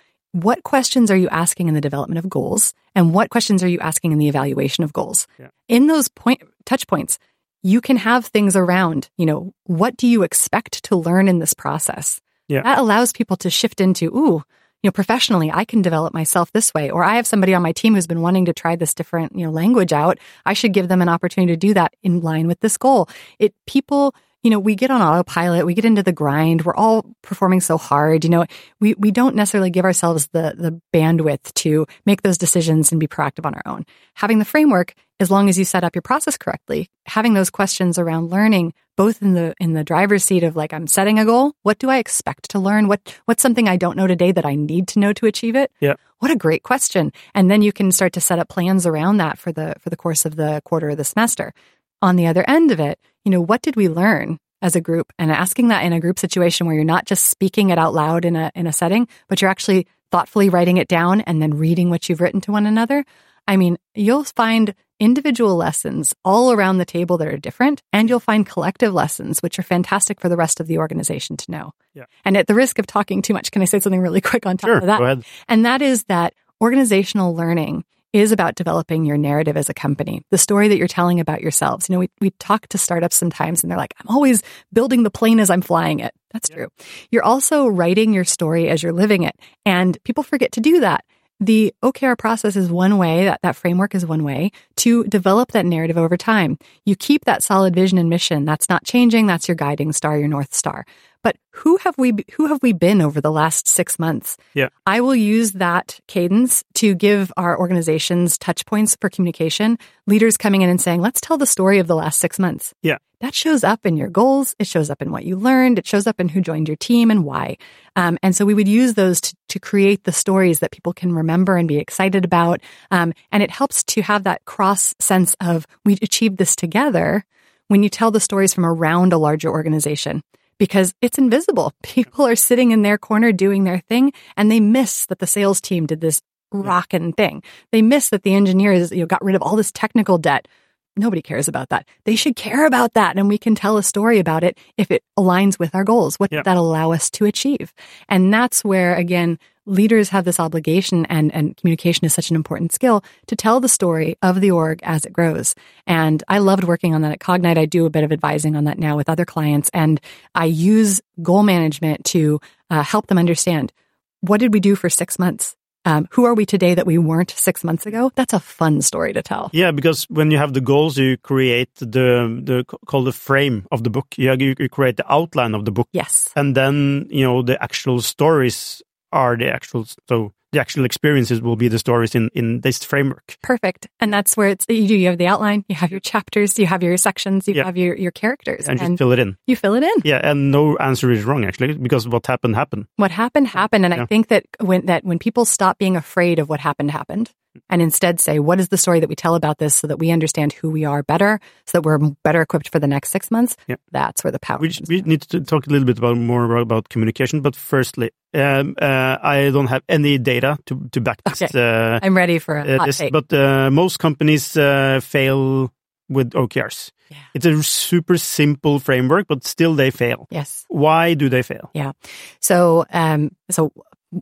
what 0.43 0.62
questions 0.62 1.11
are 1.11 1.16
you 1.16 1.28
asking 1.30 1.68
in 1.68 1.74
the 1.74 1.80
development 1.80 2.18
of 2.18 2.28
goals? 2.28 2.74
And 2.95 3.14
what 3.14 3.30
questions 3.30 3.62
are 3.62 3.68
you 3.68 3.78
asking 3.80 4.12
in 4.12 4.18
the 4.18 4.28
evaluation 4.28 4.84
of 4.84 4.93
goals? 4.93 5.26
Yeah. 5.39 5.49
in 5.68 5.87
those 5.87 6.09
point 6.09 6.43
touch 6.64 6.87
points 6.87 7.18
you 7.62 7.80
can 7.80 7.97
have 7.97 8.26
things 8.26 8.55
around 8.55 9.09
you 9.16 9.26
know 9.26 9.53
what 9.64 9.97
do 9.97 10.07
you 10.07 10.22
expect 10.22 10.84
to 10.84 10.97
learn 10.97 11.28
in 11.28 11.39
this 11.39 11.55
process? 11.55 12.20
Yeah. 12.49 12.62
that 12.62 12.78
allows 12.78 13.12
people 13.12 13.37
to 13.39 13.51
shift 13.51 13.80
into 13.80 14.07
ooh 14.16 14.45
you 14.82 14.89
know 14.89 14.93
professionally 14.93 15.51
i 15.51 15.64
can 15.64 15.82
develop 15.82 16.12
myself 16.14 16.53
this 16.53 16.72
way 16.74 16.91
or 16.91 17.03
i 17.03 17.16
have 17.16 17.26
somebody 17.26 17.55
on 17.55 17.62
my 17.62 17.72
team 17.72 17.95
who's 17.95 18.07
been 18.07 18.20
wanting 18.20 18.45
to 18.45 18.53
try 18.53 18.76
this 18.76 18.95
different 18.95 19.37
you 19.37 19.45
know 19.45 19.51
language 19.53 19.93
out. 19.93 20.18
I 20.45 20.53
should 20.53 20.72
give 20.72 20.89
them 20.89 21.03
an 21.03 21.09
opportunity 21.09 21.53
to 21.53 21.66
do 21.68 21.74
that 21.74 21.95
in 22.03 22.20
line 22.20 22.47
with 22.47 22.61
this 22.61 22.76
goal. 22.76 23.09
It 23.39 23.55
people 23.66 24.14
you 24.47 24.51
know, 24.51 24.61
we 24.61 24.76
get 24.76 24.92
on 24.92 25.03
autopilot, 25.03 25.66
we 25.66 25.74
get 25.74 25.84
into 25.84 26.05
the 26.05 26.12
grind, 26.12 26.64
we're 26.64 26.76
all 26.76 27.05
performing 27.20 27.61
so 27.61 27.76
hard, 27.76 28.22
you 28.22 28.30
know, 28.30 28.47
we, 28.78 28.94
we 28.94 29.11
don't 29.11 29.34
necessarily 29.34 29.70
give 29.70 29.84
ourselves 29.84 30.28
the, 30.28 30.55
the 30.57 30.80
bandwidth 30.94 31.53
to 31.55 31.84
make 32.07 32.22
those 32.22 32.38
decisions 32.38 32.92
and 32.92 33.01
be 33.01 33.09
proactive 33.09 33.44
on 33.44 33.55
our 33.55 33.62
own. 33.66 33.84
Having 34.14 34.38
the 34.38 34.44
framework, 34.44 34.94
as 35.18 35.32
long 35.32 35.49
as 35.49 35.59
you 35.59 35.64
set 35.64 35.82
up 35.82 35.97
your 35.97 36.03
process 36.03 36.38
correctly, 36.38 36.88
having 37.07 37.34
those 37.34 37.51
questions 37.51 37.99
around 37.99 38.30
learning, 38.30 38.72
both 38.97 39.20
in 39.20 39.34
the, 39.34 39.53
in 39.59 39.72
the 39.72 39.82
driver's 39.82 40.22
seat 40.22 40.44
of 40.44 40.55
like, 40.55 40.72
I'm 40.72 40.86
setting 40.86 41.18
a 41.18 41.24
goal. 41.24 41.55
What 41.64 41.80
do 41.80 41.90
I 41.90 41.99
expect 41.99 42.51
to 42.51 42.61
learn? 42.61 42.86
What, 42.86 43.18
what's 43.24 43.42
something 43.42 43.68
I 43.68 43.76
don't 43.76 43.97
know 43.97 44.07
today 44.07 44.30
that 44.30 44.47
I 44.47 44.55
need 44.55 44.86
to 44.88 45.01
know 45.01 45.12
to 45.14 45.26
achieve 45.26 45.57
it? 45.57 45.72
Yeah. 45.80 45.94
What 46.20 46.30
a 46.30 46.36
great 46.36 46.62
question. 46.62 47.12
And 47.34 47.51
then 47.51 47.62
you 47.62 47.72
can 47.72 47.90
start 47.90 48.12
to 48.12 48.20
set 48.20 48.38
up 48.38 48.49
plans 48.49 48.86
around 48.86 49.16
that 49.16 49.38
for 49.38 49.51
the, 49.51 49.74
for 49.80 49.90
the 49.90 49.97
course 49.97 50.24
of 50.24 50.36
the 50.36 50.62
quarter 50.64 50.90
or 50.90 50.94
the 50.94 51.03
semester 51.03 51.53
on 52.01 52.14
the 52.14 52.28
other 52.28 52.44
end 52.47 52.70
of 52.70 52.78
it, 52.78 53.01
you 53.27 53.31
know, 53.31 53.41
what 53.41 53.61
did 53.61 53.74
we 53.74 53.89
learn 53.89 54.39
as 54.62 54.77
a 54.77 54.81
group? 54.81 55.12
And 55.18 55.33
asking 55.33 55.68
that 55.68 55.85
in 55.85 55.93
a 55.93 56.01
group 56.01 56.18
situation 56.18 56.66
where 56.66 56.77
you're 56.77 56.85
not 56.85 57.07
just 57.07 57.27
speaking 57.27 57.70
it 57.70 57.79
out 57.79 57.93
loud 57.93 58.24
in 58.24 58.37
a 58.37 58.53
in 58.55 58.68
a 58.68 58.72
setting, 58.72 59.09
but 59.29 59.43
you're 59.43 59.51
actually 59.51 59.89
thoughtfully 60.12 60.49
writing 60.49 60.77
it 60.77 60.87
down 60.87 61.20
and 61.22 61.43
then 61.43 61.55
reading 61.55 61.91
what 61.91 62.09
you've 62.09 62.20
written 62.20 62.41
to 62.43 62.53
one 62.53 62.66
another. 62.66 63.05
I 63.49 63.57
mean, 63.57 63.79
you'll 63.97 64.22
find 64.22 64.77
individual 65.01 65.57
lessons 65.57 66.14
all 66.24 66.53
around 66.53 66.79
the 66.79 66.85
table 66.85 67.18
that 67.18 67.27
are 67.27 67.37
different, 67.37 67.83
and 67.93 68.09
you'll 68.09 68.20
find 68.20 68.47
collective 68.47 68.95
lessons, 68.95 69.41
which 69.41 69.59
are 69.59 69.64
fantastic 69.64 70.20
for 70.20 70.29
the 70.29 70.37
rest 70.37 70.61
of 70.61 70.68
the 70.68 70.79
organization 70.79 71.37
to 71.37 71.51
know. 71.51 71.72
Yeah. 71.93 72.05
And 72.24 72.37
at 72.37 72.47
the 72.47 72.55
risk 72.55 72.79
of 72.79 72.87
talking 72.87 73.22
too 73.22 73.35
much, 73.35 73.51
can 73.51 73.61
I 73.61 73.66
say 73.66 73.81
something 73.81 74.01
really 74.01 74.20
quick 74.31 74.47
on 74.47 74.57
top 74.57 74.68
sure, 74.68 74.79
of 74.79 74.87
that? 74.87 75.24
And 75.49 75.66
that 75.66 75.83
is 75.83 76.05
that 76.05 76.33
organizational 76.61 77.35
learning 77.35 77.85
is 78.17 78.33
about 78.33 78.55
developing 78.55 79.05
your 79.05 79.19
narrative 79.19 79.57
as 79.57 79.69
a 79.69 79.75
company, 79.75 80.23
the 80.31 80.39
story 80.39 80.69
that 80.69 80.79
you're 80.79 80.89
telling 80.89 81.21
about 81.21 81.43
yourselves. 81.43 81.89
You 81.89 81.95
know, 81.95 81.99
we, 82.01 82.11
we 82.21 82.31
talk 82.39 82.67
to 82.69 82.79
startups 82.79 83.17
sometimes 83.17 83.62
and 83.62 83.71
they're 83.71 83.79
like, 83.79 83.95
I'm 84.01 84.14
always 84.14 84.43
building 84.73 85.03
the 85.03 85.11
plane 85.11 85.41
as 85.41 85.51
I'm 85.51 85.62
flying 85.62 86.01
it. 86.01 86.14
That's 86.33 86.51
yeah. 86.51 86.57
true. 86.57 86.69
You're 87.11 87.25
also 87.25 87.67
writing 87.67 88.12
your 88.12 88.25
story 88.25 88.69
as 88.69 88.83
you're 88.83 88.93
living 88.93 89.23
it. 89.23 89.37
And 89.64 90.03
people 90.05 90.23
forget 90.23 90.53
to 90.53 90.61
do 90.61 90.81
that. 90.81 91.05
The 91.39 91.75
OKR 91.83 92.17
process 92.17 92.57
is 92.57 92.71
one 92.71 92.97
way, 92.97 93.27
that, 93.27 93.41
that 93.43 93.57
framework 93.57 93.95
is 93.95 94.07
one 94.07 94.25
way 94.25 94.53
to 94.77 95.05
develop 95.05 95.53
that 95.53 95.67
narrative 95.67 95.99
over 95.99 96.17
time. 96.17 96.59
You 96.87 96.97
keep 96.97 97.27
that 97.27 97.43
solid 97.43 97.75
vision 97.75 97.99
and 97.99 98.09
mission. 98.09 98.47
That's 98.47 98.71
not 98.71 98.85
changing. 98.85 99.27
That's 99.27 99.47
your 99.47 99.55
guiding 99.55 99.93
star, 99.93 100.19
your 100.19 100.29
North 100.29 100.55
Star. 100.55 100.87
But 101.27 101.39
who 101.51 101.77
have 101.79 101.99
we 101.99 102.12
who 102.35 102.47
have 102.47 102.62
we 102.62 102.72
been 102.72 103.03
over 103.03 103.20
the 103.20 103.33
last 103.33 103.66
six 103.66 103.99
months? 103.99 104.37
Yeah. 104.55 104.68
I 104.87 105.01
will 105.01 105.16
use 105.16 105.55
that 105.55 105.99
cadence 106.07 106.62
to 106.74 106.95
give 106.95 107.33
our 107.37 107.59
organizations 107.59 108.39
touch 108.39 108.64
points 108.64 108.97
for 109.01 109.11
communication. 109.11 109.77
Leaders 110.07 110.37
coming 110.37 110.62
in 110.62 110.70
and 110.70 110.81
saying, 110.81 111.01
let's 111.01 111.20
tell 111.20 111.37
the 111.37 111.45
story 111.45 111.81
of 111.81 111.89
the 111.89 111.97
last 111.97 112.20
six 112.20 112.39
months. 112.39 112.74
Yeah. 112.81 112.99
That 113.22 113.35
shows 113.35 113.64
up 113.64 113.85
in 113.85 113.97
your 113.97 114.09
goals. 114.09 114.55
It 114.61 114.68
shows 114.68 114.89
up 114.89 115.03
in 115.03 115.11
what 115.11 115.24
you 115.24 115.35
learned. 115.35 115.81
It 115.81 115.87
shows 115.89 116.07
up 116.07 116.20
in 116.20 116.29
who 116.29 116.41
joined 116.41 116.68
your 116.68 116.77
team 116.77 117.11
and 117.11 117.24
why. 117.24 117.57
Um, 117.97 118.18
and 118.22 118.37
so 118.37 118.45
we 118.45 118.55
would 118.55 118.68
use 118.68 118.95
those 118.95 119.20
to, 119.22 119.35
to 119.49 119.59
create 119.59 120.05
the 120.05 120.12
stories 120.12 120.61
that 120.61 120.70
people 120.70 120.93
can 120.93 121.12
remember 121.12 121.57
and 121.57 121.66
be 121.66 121.79
excited 121.79 122.24
about. 122.24 122.61
Um, 122.93 123.12
and 123.33 123.43
it 123.43 123.51
helps 123.51 123.83
to 123.83 124.03
have 124.03 124.22
that 124.24 124.45
cross 124.45 124.95
sense 125.01 125.35
of 125.41 125.66
we 125.85 125.99
achieved 126.03 126.37
this 126.37 126.55
together 126.55 127.24
when 127.68 127.83
you 127.83 127.89
tell 127.89 128.12
the 128.12 128.20
stories 128.20 128.55
from 128.55 128.64
around 128.64 129.12
a 129.12 129.18
larger 129.18 129.51
organization 129.51 130.22
because 130.59 130.95
it's 131.01 131.19
invisible. 131.19 131.73
People 131.83 132.27
are 132.27 132.37
sitting 132.37 132.71
in 132.71 132.83
their 132.83 132.99
corner 132.99 133.33
doing 133.33 133.65
their 133.65 133.79
thing 133.89 134.13
and 134.37 134.51
they 134.51 134.61
miss 134.61 135.07
that 135.07 135.19
the 135.19 135.27
sales 135.27 135.61
team 135.61 135.87
did 135.87 136.01
this 136.01 136.23
rockin' 136.53 137.13
thing. 137.13 137.43
They 137.73 137.83
miss 137.83 138.11
that 138.11 138.23
the 138.23 138.35
engineers, 138.35 138.91
you 138.91 139.01
know, 139.01 139.07
got 139.07 139.25
rid 139.25 139.35
of 139.35 139.43
all 139.43 139.57
this 139.57 139.73
technical 139.73 140.19
debt. 140.19 140.49
Nobody 140.97 141.20
cares 141.20 141.47
about 141.49 141.68
that. 141.68 141.86
They 142.05 142.16
should 142.16 142.36
care 142.36 142.66
about 142.66 142.94
that. 142.94 143.16
And 143.16 143.28
we 143.28 143.38
can 143.38 143.55
tell 143.55 143.76
a 143.76 143.82
story 143.82 144.18
about 144.18 144.42
it 144.42 144.59
if 144.78 144.90
it 144.90 145.03
aligns 145.18 145.59
with 145.59 145.74
our 145.74 145.84
goals. 145.84 146.16
What 146.16 146.32
yeah. 146.32 146.42
that 146.42 146.57
allow 146.57 146.92
us 146.92 147.11
to 147.11 147.26
achieve? 147.26 147.74
And 148.09 148.32
that's 148.32 148.64
where, 148.64 148.94
again, 148.94 149.38
leaders 149.66 150.09
have 150.11 150.24
this 150.24 150.40
obligation 150.40 151.05
and, 151.07 151.34
and 151.34 151.57
communication 151.57 152.05
is 152.07 152.14
such 152.14 152.30
an 152.30 152.36
important 152.36 152.72
skill 152.72 153.05
to 153.26 153.36
tell 153.36 153.61
the 153.61 153.68
story 153.68 154.16
of 154.22 154.40
the 154.40 154.53
org 154.53 154.80
as 154.84 155.05
it 155.05 155.12
grows. 155.12 155.55
And 155.86 156.22
I 156.28 156.38
loved 156.38 156.64
working 156.64 156.94
on 156.94 157.03
that 157.03 157.12
at 157.12 157.18
Cognite. 157.18 157.59
I 157.59 157.66
do 157.66 157.84
a 157.84 157.90
bit 157.90 158.05
of 158.05 158.12
advising 158.12 158.57
on 158.57 158.64
that 158.64 158.78
now 158.78 158.97
with 158.97 159.09
other 159.09 159.24
clients 159.24 159.68
and 159.74 160.01
I 160.34 160.47
use 160.47 161.01
goal 161.20 161.42
management 161.42 162.05
to 162.07 162.40
uh, 162.70 162.82
help 162.82 163.09
them 163.09 163.18
understand 163.18 163.72
what 164.20 164.40
did 164.40 164.55
we 164.55 164.61
do 164.61 164.76
for 164.76 164.88
six 164.88 165.18
months? 165.18 165.57
Um, 165.87 166.09
who 166.11 166.24
are 166.24 166.34
we 166.34 166.45
today 166.45 166.74
that 166.74 166.84
we 166.84 166.99
weren't 166.99 167.30
six 167.30 167.62
months 167.62 167.87
ago? 167.87 168.11
That's 168.16 168.32
a 168.32 168.41
fun 168.41 168.82
story 168.82 169.12
to 169.12 169.22
tell. 169.22 169.51
Yeah, 169.53 169.70
because 169.70 170.05
when 170.11 170.32
you 170.32 170.37
have 170.39 170.53
the 170.53 170.61
goals, 170.61 170.99
you 170.99 171.16
create 171.16 171.72
the 171.76 172.43
the 172.43 172.64
called 172.87 173.07
the 173.07 173.12
frame 173.12 173.66
of 173.70 173.84
the 173.84 173.91
book. 173.91 174.07
You, 174.18 174.34
you 174.34 174.68
create 174.68 174.97
the 174.97 175.11
outline 175.11 175.55
of 175.55 175.64
the 175.64 175.70
book. 175.70 175.89
Yes, 175.93 176.28
and 176.34 176.57
then 176.57 177.07
you 177.09 177.24
know 177.24 177.41
the 177.43 177.62
actual 177.62 178.01
stories 178.01 178.82
are 179.12 179.37
the 179.37 179.49
actual 179.49 179.87
so 180.09 180.32
the 180.57 180.63
actual 180.63 180.87
experiences 180.87 181.43
will 181.43 181.57
be 181.57 181.69
the 181.69 181.79
stories 181.79 182.15
in 182.15 182.31
in 182.35 182.61
this 182.63 182.83
framework. 182.83 183.37
Perfect, 183.43 183.89
and 184.01 184.13
that's 184.13 184.37
where 184.37 184.49
it's 184.49 184.65
you 184.69 184.89
do. 184.89 184.97
You 184.97 185.09
have 185.09 185.19
the 185.19 185.27
outline, 185.27 185.65
you 185.69 185.75
have 185.77 185.91
your 185.91 186.01
chapters, 186.01 186.59
you 186.59 186.67
have 186.67 186.83
your 186.83 186.97
sections, 186.97 187.47
you 187.47 187.55
yeah. 187.55 187.65
have 187.65 187.77
your 187.77 187.95
your 187.95 188.11
characters, 188.11 188.67
and, 188.67 188.81
and 188.81 188.97
just 188.97 188.99
fill 188.99 189.13
it 189.13 189.19
in. 189.19 189.37
You 189.47 189.55
fill 189.55 189.75
it 189.75 189.83
in. 189.83 189.97
Yeah, 190.03 190.21
and 190.23 190.51
no 190.51 190.77
answer 190.79 191.11
is 191.11 191.25
wrong 191.25 191.45
actually 191.45 191.75
because 191.75 192.09
what 192.09 192.27
happened 192.27 192.57
happened. 192.57 192.87
What 192.97 193.11
happened 193.11 193.49
happened, 193.49 193.85
and 193.85 193.95
yeah. 193.95 194.03
I 194.03 194.07
think 194.07 194.29
that 194.29 194.45
when 194.59 194.87
that 194.87 195.05
when 195.05 195.19
people 195.19 195.45
stop 195.45 195.77
being 195.77 195.97
afraid 195.97 196.39
of 196.39 196.49
what 196.49 196.61
happened 196.61 196.91
happened, 196.91 197.31
and 197.69 197.83
instead 197.83 198.21
say, 198.21 198.39
what 198.39 198.61
is 198.61 198.69
the 198.69 198.77
story 198.77 199.01
that 199.01 199.09
we 199.09 199.15
tell 199.15 199.35
about 199.35 199.59
this 199.59 199.75
so 199.75 199.87
that 199.87 199.99
we 199.99 200.11
understand 200.11 200.53
who 200.53 200.71
we 200.71 200.85
are 200.85 201.03
better, 201.03 201.41
so 201.67 201.79
that 201.79 201.83
we're 201.83 201.99
better 202.23 202.41
equipped 202.41 202.71
for 202.71 202.79
the 202.79 202.87
next 202.87 203.11
six 203.11 203.31
months? 203.31 203.57
Yeah. 203.67 203.77
That's 203.93 204.25
where 204.25 204.31
the 204.31 204.39
power 204.39 204.59
we, 204.59 204.73
we 204.89 205.03
need 205.03 205.23
to 205.23 205.41
talk 205.41 205.67
a 205.67 205.71
little 205.71 205.87
bit 205.87 205.99
about 205.99 206.17
more 206.17 206.57
about 206.57 206.89
communication. 206.89 207.41
But 207.41 207.57
firstly, 207.57 208.11
Um, 208.37 208.74
uh, 208.80 209.16
I 209.22 209.51
don't 209.51 209.68
have 209.68 209.82
any 209.89 210.18
data 210.18 210.59
to, 210.66 210.89
to 210.93 211.01
back 211.01 211.22
this. 211.24 211.43
Okay. 211.43 211.59
Uh, 211.59 211.99
I'm 212.03 212.16
ready 212.16 212.39
for 212.39 212.57
a 212.59 212.74
uh, 212.74 212.78
hot 212.78 212.87
this 212.87 212.99
take. 212.99 213.12
but 213.12 213.32
uh, 213.32 213.70
most 213.70 213.99
companies 213.99 214.57
uh, 214.57 215.01
fail 215.03 215.72
with 216.09 216.32
OKRs. 216.32 216.93
Yeah. 217.09 217.16
It's 217.34 217.47
a 217.47 217.62
super 217.62 218.18
simple 218.18 218.78
framework, 218.78 219.26
but 219.28 219.45
still 219.45 219.74
they 219.74 219.91
fail. 219.91 220.26
yes. 220.30 220.64
Why 220.68 221.14
do 221.14 221.28
they 221.28 221.43
fail? 221.43 221.70
Yeah. 221.72 221.93
So, 222.41 222.84
um, 222.93 223.30
so 223.51 223.72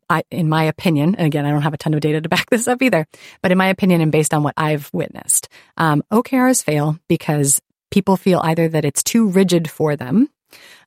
I, 0.09 0.23
in 0.31 0.49
my 0.49 0.65
opinion, 0.65 1.15
and 1.15 1.27
again, 1.27 1.47
I 1.47 1.51
don't 1.51 1.63
have 1.63 1.75
a 1.75 1.79
ton 1.79 1.95
of 1.95 2.01
data 2.01 2.21
to 2.21 2.29
back 2.29 2.51
this 2.51 2.69
up 2.69 2.83
either, 2.83 3.07
but 3.43 3.53
in 3.53 3.59
my 3.59 3.69
opinion, 3.69 4.01
and 4.01 4.13
based 4.13 4.35
on 4.35 4.43
what 4.43 4.55
I've 4.57 4.91
witnessed, 4.93 5.49
um, 5.77 6.03
OKRs 6.13 6.63
fail 6.63 6.99
because 7.09 7.61
people 7.91 8.17
feel 8.17 8.41
either 8.43 8.69
that 8.69 8.85
it's 8.85 9.03
too 9.03 9.29
rigid 9.29 9.71
for 9.71 9.97
them, 9.97 10.29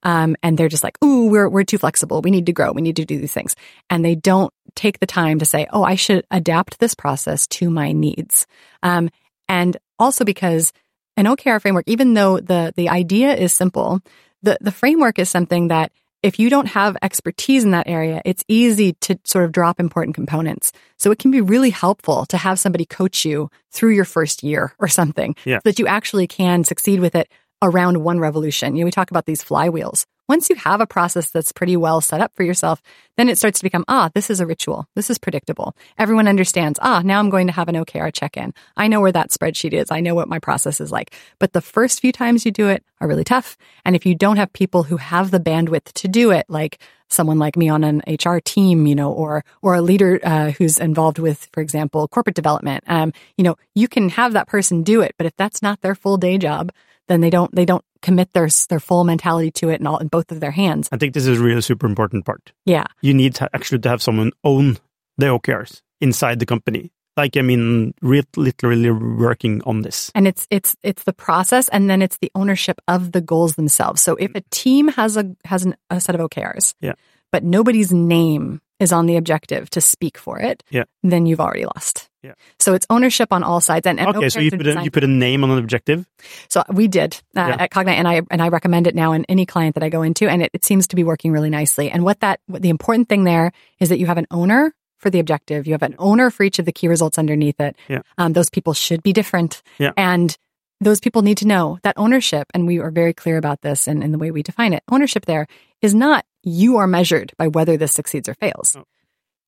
um, 0.03 0.36
and 0.43 0.57
they're 0.57 0.70
just 0.70 0.84
like, 0.84 0.97
"Ooh, 1.03 1.30
we're 1.30 1.49
we're 1.49 1.63
too 1.63 1.78
flexible. 1.78 2.22
We 2.22 2.32
need 2.32 2.45
to 2.47 2.53
grow. 2.53 2.72
We 2.72 2.82
need 2.82 2.95
to 2.97 3.05
do 3.05 3.18
these 3.20 3.34
things," 3.34 3.55
and 3.89 4.03
they 4.03 4.15
don't 4.15 4.53
take 4.76 4.99
the 4.99 5.05
time 5.07 5.39
to 5.39 5.45
say, 5.45 5.68
"Oh, 5.72 5.84
I 5.84 5.95
should 5.95 6.26
adapt 6.32 6.80
this 6.80 6.93
process 6.95 7.47
to 7.47 7.70
my 7.70 7.91
needs," 7.91 8.47
um, 8.84 9.09
and 9.47 9.78
also 9.99 10.24
because 10.26 10.74
an 11.15 11.26
OKR 11.26 11.59
framework, 11.61 11.86
even 11.88 12.13
though 12.13 12.39
the 12.39 12.74
the 12.76 12.89
idea 12.89 13.34
is 13.36 13.53
simple, 13.53 13.99
the 14.43 14.57
the 14.61 14.72
framework 14.72 15.20
is 15.20 15.30
something 15.30 15.70
that 15.70 15.91
if 16.24 16.39
you 16.39 16.49
don't 16.49 16.65
have 16.65 16.97
expertise 17.03 17.63
in 17.63 17.72
that 17.72 17.88
area, 17.88 18.22
it's 18.26 18.43
easy 18.47 18.93
to 18.93 19.20
sort 19.24 19.45
of 19.45 19.51
drop 19.51 19.80
important 19.80 20.15
components. 20.15 20.72
So 20.97 21.11
it 21.11 21.20
can 21.20 21.30
be 21.30 21.41
really 21.41 21.70
helpful 21.70 22.26
to 22.28 22.38
have 22.38 22.59
somebody 22.59 22.86
coach 22.86 23.24
you 23.24 23.51
through 23.72 23.91
your 23.91 24.03
first 24.03 24.41
year 24.41 24.74
or 24.80 24.88
something 24.88 25.36
Yeah. 25.45 25.57
so 25.57 25.61
that 25.65 25.78
you 25.80 25.86
actually 25.86 26.26
can 26.26 26.63
succeed 26.63 26.99
with 27.01 27.13
it 27.13 27.30
around 27.62 28.03
one 28.03 28.20
revolution. 28.20 28.76
You 28.76 28.82
know, 28.82 28.86
we 28.86 28.91
talk 28.91 29.12
about 29.12 29.26
these 29.26 29.43
flywheels. 29.43 30.05
Once 30.30 30.49
you 30.49 30.58
have 30.58 30.82
a 30.82 30.88
process 30.88 31.30
that's 31.30 31.53
pretty 31.53 31.78
well 31.78 32.01
set 32.01 32.20
up 32.20 32.34
for 32.36 32.43
yourself, 32.43 32.82
then 33.16 33.30
it 33.30 33.38
starts 33.38 33.60
to 33.60 33.64
become, 33.64 33.86
ah, 33.88 34.10
this 34.14 34.30
is 34.30 34.41
a 34.41 34.45
ritual. 34.45 34.86
This 34.93 35.10
is 35.10 35.18
predictable. 35.18 35.74
Everyone 35.97 36.28
understands, 36.28 36.78
ah, 36.82 37.01
now 37.03 37.20
I'm 37.20 37.30
going 37.30 37.47
to 37.47 37.53
have 37.53 37.70
an 37.70 37.76
OKR 37.76 38.14
check 38.14 38.36
in. 38.36 38.53
I 38.76 38.89
know 38.89 38.99
where 38.99 39.14
that 39.14 39.30
spreadsheet 39.30 39.72
is. 39.72 39.89
I 39.89 40.01
know 40.01 40.16
what 40.16 40.28
my 40.28 40.39
process 40.39 40.82
is 40.82 40.91
like. 40.91 41.16
But 41.39 41.53
the 41.53 41.62
first 41.62 42.01
few 42.01 42.12
times 42.12 42.45
you 42.45 42.51
do 42.51 42.68
it 42.68 42.84
are 42.99 43.08
really 43.08 43.24
tough. 43.24 43.58
And 43.86 43.95
if 43.95 44.05
you 44.05 44.16
don't 44.16 44.36
have 44.36 44.51
people 44.51 44.84
who 44.84 44.97
have 44.97 45.32
the 45.32 45.39
bandwidth 45.39 45.93
to 45.93 46.10
do 46.10 46.32
it, 46.32 46.45
like 46.49 46.80
someone 47.10 47.39
like 47.39 47.55
me 47.55 47.70
on 47.70 47.86
an 47.86 48.01
HR 48.05 48.39
team, 48.39 48.86
you 48.86 48.95
know, 48.95 49.14
or 49.14 49.45
or 49.62 49.76
a 49.76 49.82
leader 49.82 50.20
uh, 50.24 50.51
who's 50.51 50.78
involved 50.78 51.20
with, 51.20 51.47
for 51.53 51.62
example, 51.62 52.05
corporate 52.10 52.36
development, 52.36 52.84
um, 52.88 53.14
you 53.38 53.45
know, 53.45 53.55
you 53.76 53.88
can 53.88 54.10
have 54.10 54.34
that 54.34 54.47
person 54.47 54.84
do 54.84 54.99
it. 54.99 55.16
But 55.18 55.26
if 55.26 55.36
that's 55.38 55.62
not 55.62 55.80
their 55.80 55.95
full 55.95 56.18
day 56.18 56.38
job, 56.38 56.72
then 57.08 57.22
they 57.22 57.30
don't 57.30 57.53
they 57.55 57.66
don't 57.66 57.84
commit 58.01 58.32
their 58.34 58.47
their 58.70 58.80
full 58.80 59.03
mentality 59.03 59.51
to 59.51 59.70
it 59.70 59.80
and 59.80 59.88
all 59.88 59.97
in 59.97 60.08
both 60.08 60.32
of 60.32 60.39
their 60.39 60.51
hands. 60.51 60.88
I 60.91 60.97
think 60.97 61.14
this 61.14 61.26
is 61.28 61.39
a 61.39 61.43
really 61.43 61.62
super 61.62 61.88
important 61.88 62.26
part. 62.26 62.51
Yeah, 62.66 62.86
You 63.01 63.14
need 63.14 63.36
to 63.36 63.49
actually 63.53 63.80
to 63.80 63.89
have 63.89 64.01
someone 64.01 64.32
own 64.43 64.78
the 65.18 65.28
OKRs 65.28 65.82
inside 66.01 66.39
the 66.39 66.45
company. 66.45 66.91
Like, 67.16 67.36
I 67.36 67.41
mean, 67.41 67.95
re- 68.03 68.22
literally 68.36 68.91
working 68.91 69.64
on 69.66 69.82
this. 69.82 70.12
and 70.14 70.28
it's 70.28 70.45
it's 70.51 70.76
it's 70.84 71.03
the 71.03 71.14
process, 71.14 71.68
and 71.70 71.89
then 71.89 72.03
it's 72.03 72.18
the 72.20 72.32
ownership 72.36 72.80
of 72.88 73.12
the 73.12 73.22
goals 73.22 73.55
themselves. 73.55 74.01
So 74.03 74.16
if 74.18 74.36
a 74.36 74.41
team 74.51 74.89
has 74.89 75.18
a 75.18 75.36
has 75.45 75.66
an, 75.66 75.76
a 75.89 75.99
set 75.99 76.14
of 76.14 76.22
OKRs, 76.22 76.76
Yeah. 76.80 76.93
but 77.32 77.43
nobody's 77.43 77.91
name 77.91 78.62
is 78.80 78.91
on 78.93 79.08
the 79.08 79.16
objective 79.18 79.68
to 79.72 79.82
speak 79.82 80.20
for 80.20 80.38
it, 80.39 80.62
Yeah. 80.70 80.84
then 81.01 81.26
you've 81.26 81.39
already 81.41 81.66
lost. 81.66 82.08
Yeah. 82.28 82.34
So 82.59 82.73
it's 82.73 82.86
ownership 82.89 83.32
on 83.32 83.41
all 83.43 83.61
sides. 83.61 83.88
And, 83.88 83.99
and 83.99 84.15
Okay, 84.15 84.30
so 84.30 84.39
you 84.39 84.51
put 84.51 84.67
a, 84.67 84.84
you 84.84 84.91
put 84.91 85.03
a 85.03 85.07
name 85.07 85.43
on 85.43 85.49
an 85.51 85.57
objective. 85.57 86.05
So 86.49 86.63
we 86.71 86.88
did 86.88 87.15
uh, 87.36 87.41
Yeah. 87.41 87.63
at 87.63 87.71
Cognite, 87.71 87.97
and 87.97 88.07
I 88.07 88.21
and 88.30 88.41
I 88.41 88.49
recommend 88.49 88.88
it 88.88 88.95
now 88.95 89.13
in 89.13 89.25
any 89.25 89.45
client 89.45 89.75
that 89.75 89.84
I 89.84 89.89
go 89.89 90.01
into, 90.01 90.28
and 90.30 90.41
it, 90.43 90.51
it 90.53 90.65
seems 90.65 90.88
to 90.88 90.95
be 90.95 91.03
working 91.03 91.32
really 91.32 91.49
nicely. 91.49 91.89
And 91.89 92.03
what 92.03 92.19
that 92.19 92.39
what 92.47 92.61
the 92.61 92.69
important 92.69 93.07
thing 93.09 93.23
there 93.23 93.51
is 93.80 93.89
that 93.89 93.99
you 93.99 94.05
have 94.07 94.17
an 94.17 94.28
owner 94.30 94.73
for 94.97 95.09
the 95.09 95.19
objective, 95.19 95.67
you 95.67 95.73
have 95.73 95.84
an 95.84 95.95
owner 95.99 96.30
for 96.30 96.43
each 96.43 96.59
of 96.59 96.65
the 96.65 96.71
key 96.71 96.88
results 96.88 97.17
underneath 97.17 97.59
it. 97.61 97.75
Yeah. 97.88 98.01
Um, 98.17 98.34
those 98.34 98.49
people 98.49 98.73
should 98.73 99.03
be 99.03 99.13
different, 99.13 99.61
Yeah. 99.78 99.91
and 99.95 100.36
those 100.82 100.99
people 100.99 101.21
need 101.21 101.38
to 101.39 101.47
know 101.47 101.78
that 101.84 101.93
ownership. 101.97 102.47
And 102.53 102.67
we 102.67 102.80
are 102.80 102.91
very 102.91 103.13
clear 103.13 103.38
about 103.38 103.61
this, 103.61 103.88
and 103.88 104.03
in 104.03 104.11
the 104.11 104.17
way 104.17 104.32
we 104.32 104.43
define 104.43 104.73
it, 104.73 104.84
ownership 104.91 105.25
there 105.25 105.47
is 105.82 105.93
not 105.93 106.25
you 106.43 106.78
are 106.78 106.88
measured 106.88 107.32
by 107.38 107.47
whether 107.47 107.78
this 107.78 107.93
succeeds 107.93 108.28
or 108.28 108.34
fails. 108.36 108.75
Oh. 108.75 108.84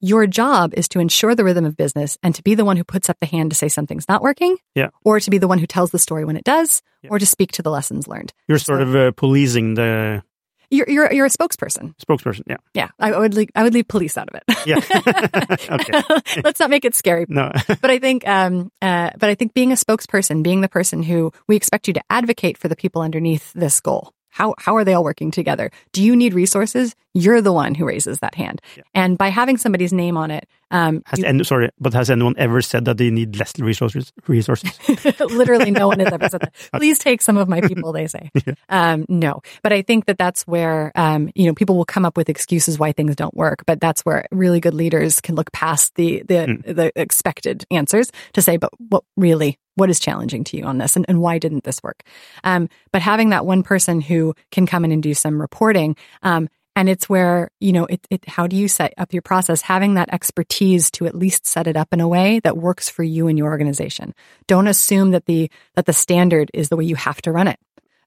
Your 0.02 0.28
job 0.28 0.74
is 0.76 0.88
to 0.90 1.00
ensure 1.00 1.36
the 1.36 1.44
rhythm 1.44 1.66
of 1.66 1.76
business 1.76 2.18
and 2.24 2.34
to 2.36 2.42
be 2.44 2.56
the 2.56 2.64
one 2.64 2.78
who 2.78 2.84
puts 2.86 3.10
up 3.10 3.18
the 3.20 3.26
hand 3.26 3.52
to 3.52 3.56
say 3.56 3.68
something's 3.68 4.08
not 4.08 4.22
working, 4.22 4.56
Yeah. 4.74 4.90
or 5.04 5.20
to 5.20 5.30
be 5.30 5.38
the 5.40 5.48
one 5.48 5.60
who 5.60 5.68
tells 5.68 5.92
the 5.92 6.00
story 6.00 6.24
when 6.24 6.38
it 6.38 6.46
does, 6.46 6.82
Yeah. 7.04 7.10
or 7.12 7.20
to 7.20 7.26
speak 7.26 7.52
to 7.54 7.62
the 7.62 7.70
lessons 7.72 8.08
learned. 8.08 8.34
You're 8.48 8.60
sort 8.60 8.80
So- 8.80 8.84
of 8.84 8.96
uh, 8.96 9.12
policing 9.12 9.74
the 9.74 10.24
You're 10.72 10.90
you're 10.90 11.12
you're 11.12 11.26
a 11.26 11.30
spokesperson. 11.30 11.96
spokesperson. 11.98 12.44
Yeah. 12.48 12.58
Yeah, 12.74 12.90
I 13.00 13.18
would 13.18 13.34
leave, 13.34 13.50
I 13.56 13.64
would 13.64 13.74
leave 13.74 13.88
police 13.90 14.18
out 14.18 14.30
of 14.30 14.36
it. 14.36 14.44
Yeah. 14.66 14.80
Okay. 15.70 16.42
Let's 16.44 16.60
not 16.60 16.70
make 16.70 16.86
it 16.86 16.96
scary. 16.96 17.26
No. 17.28 17.52
But 17.82 17.92
I 17.92 18.00
think, 18.00 18.28
um, 18.28 18.72
uh, 18.82 19.12
but 19.20 19.30
I 19.30 19.36
think 19.36 19.54
being 19.54 19.72
a 19.72 19.76
spokesperson, 19.76 20.44
being 20.44 20.62
the 20.62 20.70
person 20.70 21.04
who 21.04 21.32
we 21.48 21.56
expect 21.56 21.88
you 21.88 21.94
to 21.96 22.02
advocate 22.10 22.58
for 22.58 22.68
the 22.70 22.76
people 22.76 23.02
underneath 23.02 23.52
this 23.54 23.80
goal. 23.82 24.14
How 24.30 24.56
how 24.58 24.76
are 24.76 24.84
they 24.84 24.94
all 24.94 25.04
working 25.04 25.32
together? 25.32 25.72
Do 25.92 26.04
you 26.04 26.16
need 26.16 26.34
resources? 26.34 26.96
You're 27.14 27.42
the 27.42 27.54
one 27.54 27.76
who 27.76 27.86
raises 27.86 28.20
that 28.20 28.36
hand, 28.36 28.62
Yeah. 28.78 28.84
and 28.94 29.18
by 29.18 29.30
having 29.30 29.58
somebody's 29.58 29.92
name 29.94 30.16
on 30.18 30.32
it, 30.32 30.48
um, 30.72 31.02
Has 31.06 31.20
you- 31.20 31.26
any, 31.26 31.44
sorry, 31.44 31.70
but 31.80 31.94
has 31.94 32.10
anyone 32.10 32.36
ever 32.38 32.62
said 32.62 32.86
that 32.86 32.98
they 32.98 33.10
need 33.10 33.38
less 33.38 33.58
resources? 33.60 34.12
Resources? 34.28 34.72
Literally, 35.20 35.72
no 35.72 35.88
one 35.88 36.00
has 36.00 36.14
ever 36.14 36.30
said 36.30 36.42
that. 36.42 36.54
Please 36.74 37.00
take 37.00 37.22
some 37.22 37.38
of 37.38 37.48
my 37.50 37.62
people, 37.62 37.92
they 37.92 38.08
say. 38.08 38.30
Um, 38.70 39.06
no, 39.10 39.42
but 39.64 39.74
I 39.74 39.82
think 39.82 40.06
that 40.06 40.18
that's 40.18 40.44
where, 40.46 40.92
um, 40.96 41.30
you 41.34 41.48
know, 41.48 41.54
people 41.56 41.76
will 41.76 41.86
come 41.86 42.06
up 42.06 42.16
with 42.16 42.30
excuses 42.30 42.78
why 42.78 42.92
things 42.92 43.16
don't 43.16 43.34
work, 43.36 43.64
but 43.66 43.80
that's 43.80 44.02
where 44.06 44.26
really 44.32 44.60
good 44.60 44.74
leaders 44.76 45.20
can 45.22 45.34
look 45.36 45.52
past 45.52 45.96
the, 45.96 46.22
the, 46.28 46.62
the 46.66 46.92
expected 46.96 47.66
answers 47.72 48.12
to 48.34 48.42
say, 48.44 48.58
but 48.58 48.70
what 48.90 49.04
really, 49.18 49.58
what 49.76 49.90
is 49.90 50.00
challenging 50.00 50.44
to 50.46 50.58
you 50.58 50.66
on 50.66 50.78
this 50.78 50.96
and, 50.96 51.06
and 51.08 51.20
why 51.22 51.40
didn't 51.40 51.64
this 51.64 51.82
work? 51.82 52.04
Um, 52.44 52.70
but 52.92 53.02
having 53.02 53.30
that 53.30 53.46
one 53.46 53.64
person 53.64 54.02
who 54.02 54.36
can 54.52 54.68
come 54.68 54.86
in 54.86 54.92
and 54.92 55.02
do 55.02 55.14
some 55.16 55.42
reporting, 55.42 55.96
um, 56.22 56.48
and 56.80 56.88
it's 56.88 57.10
where, 57.10 57.52
you 57.60 57.74
know, 57.74 57.84
it, 57.88 58.08
it, 58.10 58.26
how 58.26 58.48
do 58.48 58.56
you 58.56 58.70
set 58.70 58.94
up 58.98 59.12
your 59.12 59.22
process? 59.22 59.62
Having 59.62 59.96
that 59.96 60.14
expertise 60.14 60.90
to 60.92 61.08
at 61.08 61.14
least 61.14 61.46
set 61.46 61.68
it 61.68 61.76
up 61.76 61.90
in 61.92 62.00
a 62.00 62.08
way 62.08 62.40
that 62.46 62.56
works 62.56 62.88
for 62.88 63.04
you 63.04 63.28
and 63.28 63.38
your 63.38 63.50
organization. 63.50 64.16
Don't 64.48 64.66
assume 64.66 65.12
that 65.12 65.26
the, 65.26 65.52
that 65.76 65.88
the 65.88 65.92
standard 65.92 66.50
is 66.54 66.70
the 66.70 66.78
way 66.78 66.86
you 66.86 66.96
have 66.96 67.22
to 67.24 67.34
run 67.34 67.50
it. 67.50 67.60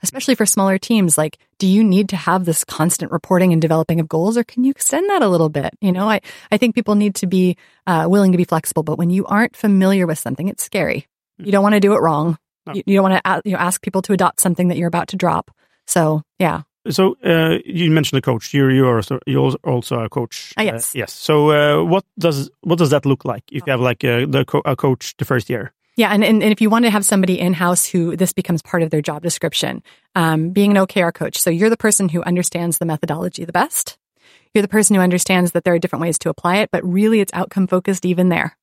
Especially 0.03 0.35
for 0.35 0.47
smaller 0.47 0.79
teams, 0.79 1.19
like, 1.19 1.37
do 1.59 1.67
you 1.67 1.85
need 1.85 2.09
to 2.09 2.17
have 2.17 2.47
this 2.47 2.65
constant 2.65 3.13
reporting 3.13 3.53
and 3.53 3.61
developing 3.61 4.01
of 4.01 4.09
goals, 4.09 4.39
or 4.39 4.43
can 4.43 4.65
you 4.65 4.71
extend 4.71 5.07
that 5.11 5.21
a 5.21 5.29
little 5.29 5.51
bit? 5.51 5.77
You 5.83 5.93
know, 5.93 6.09
I, 6.09 6.23
I 6.51 6.57
think 6.57 6.75
people 6.75 6.95
need 6.95 7.17
to 7.17 7.27
be 7.27 7.59
uh, 7.87 8.07
willing 8.09 8.33
to 8.33 8.39
be 8.39 8.45
flexible, 8.45 8.85
but 8.85 8.97
when 8.97 9.11
you 9.11 9.27
aren't 9.27 9.55
familiar 9.55 10.07
with 10.07 10.19
something, 10.19 10.49
it's 10.49 10.65
scary. 10.65 11.09
You 11.37 11.53
don't 11.53 11.63
want 11.63 11.75
to 11.75 11.81
do 11.81 11.93
it 11.93 12.01
wrong. 12.01 12.39
No. 12.67 12.73
You, 12.73 12.83
you 12.87 12.97
don't 12.97 13.11
want 13.11 13.23
to 13.23 13.43
you 13.45 13.53
know, 13.53 13.59
ask 13.59 13.83
people 13.83 14.01
to 14.01 14.15
adopt 14.15 14.41
something 14.41 14.69
that 14.69 14.79
you're 14.79 14.89
about 14.89 15.09
to 15.09 15.17
drop. 15.17 15.51
So, 15.87 16.23
yeah. 16.39 16.63
So 16.91 17.17
uh, 17.25 17.59
you 17.65 17.91
mentioned 17.91 18.19
a 18.19 18.23
coach. 18.23 18.53
You're 18.53 18.71
you 18.71 18.87
are 18.87 18.97
also, 18.97 19.19
you're 19.27 19.55
also 19.65 20.01
a 20.01 20.09
coach. 20.09 20.53
Ah, 20.57 20.63
yes. 20.63 20.95
Uh, 20.95 20.99
yes. 20.99 21.13
So 21.13 21.51
uh, 21.51 21.85
what 21.85 22.05
does 22.19 22.51
what 22.63 22.79
does 22.79 22.91
that 22.91 23.07
look 23.07 23.25
like 23.25 23.45
if 23.53 23.63
you 23.67 23.71
have 23.71 23.81
like 23.81 24.03
a, 24.05 24.27
the 24.27 24.45
co- 24.45 24.63
a 24.65 24.75
coach 24.75 25.17
the 25.19 25.25
first 25.25 25.49
year? 25.49 25.73
Yeah, 25.97 26.11
and, 26.11 26.25
and, 26.25 26.43
and 26.43 26.53
if 26.53 26.63
you 26.63 26.71
want 26.71 26.87
to 26.87 26.91
have 26.91 27.05
somebody 27.05 27.39
in 27.39 27.53
house 27.53 27.85
who 27.85 28.17
this 28.17 28.33
becomes 28.33 28.63
part 28.63 28.83
of 28.83 28.89
their 28.89 29.03
job 29.03 29.23
description, 29.23 29.83
um, 30.15 30.49
being 30.51 30.71
an 30.71 30.79
OKR 30.79 31.13
coach. 31.13 31.39
So 31.39 31.51
you're 31.51 31.69
the 31.69 31.77
person 31.77 32.09
who 32.09 32.23
understands 32.23 32.79
the 32.79 32.87
methodology 32.87 33.45
the 33.45 33.53
best. 33.53 33.99
You're 34.55 34.63
the 34.63 34.69
person 34.69 34.97
who 34.97 35.03
understands 35.03 35.53
that 35.53 35.65
there 35.65 35.75
are 35.75 35.79
different 35.79 36.03
ways 36.03 36.19
to 36.21 36.31
apply 36.31 36.59
it, 36.59 36.71
but 36.73 36.83
really 36.85 37.21
it's 37.21 37.33
outcome 37.35 37.67
focused 37.67 38.07
even 38.07 38.31
there. 38.31 38.57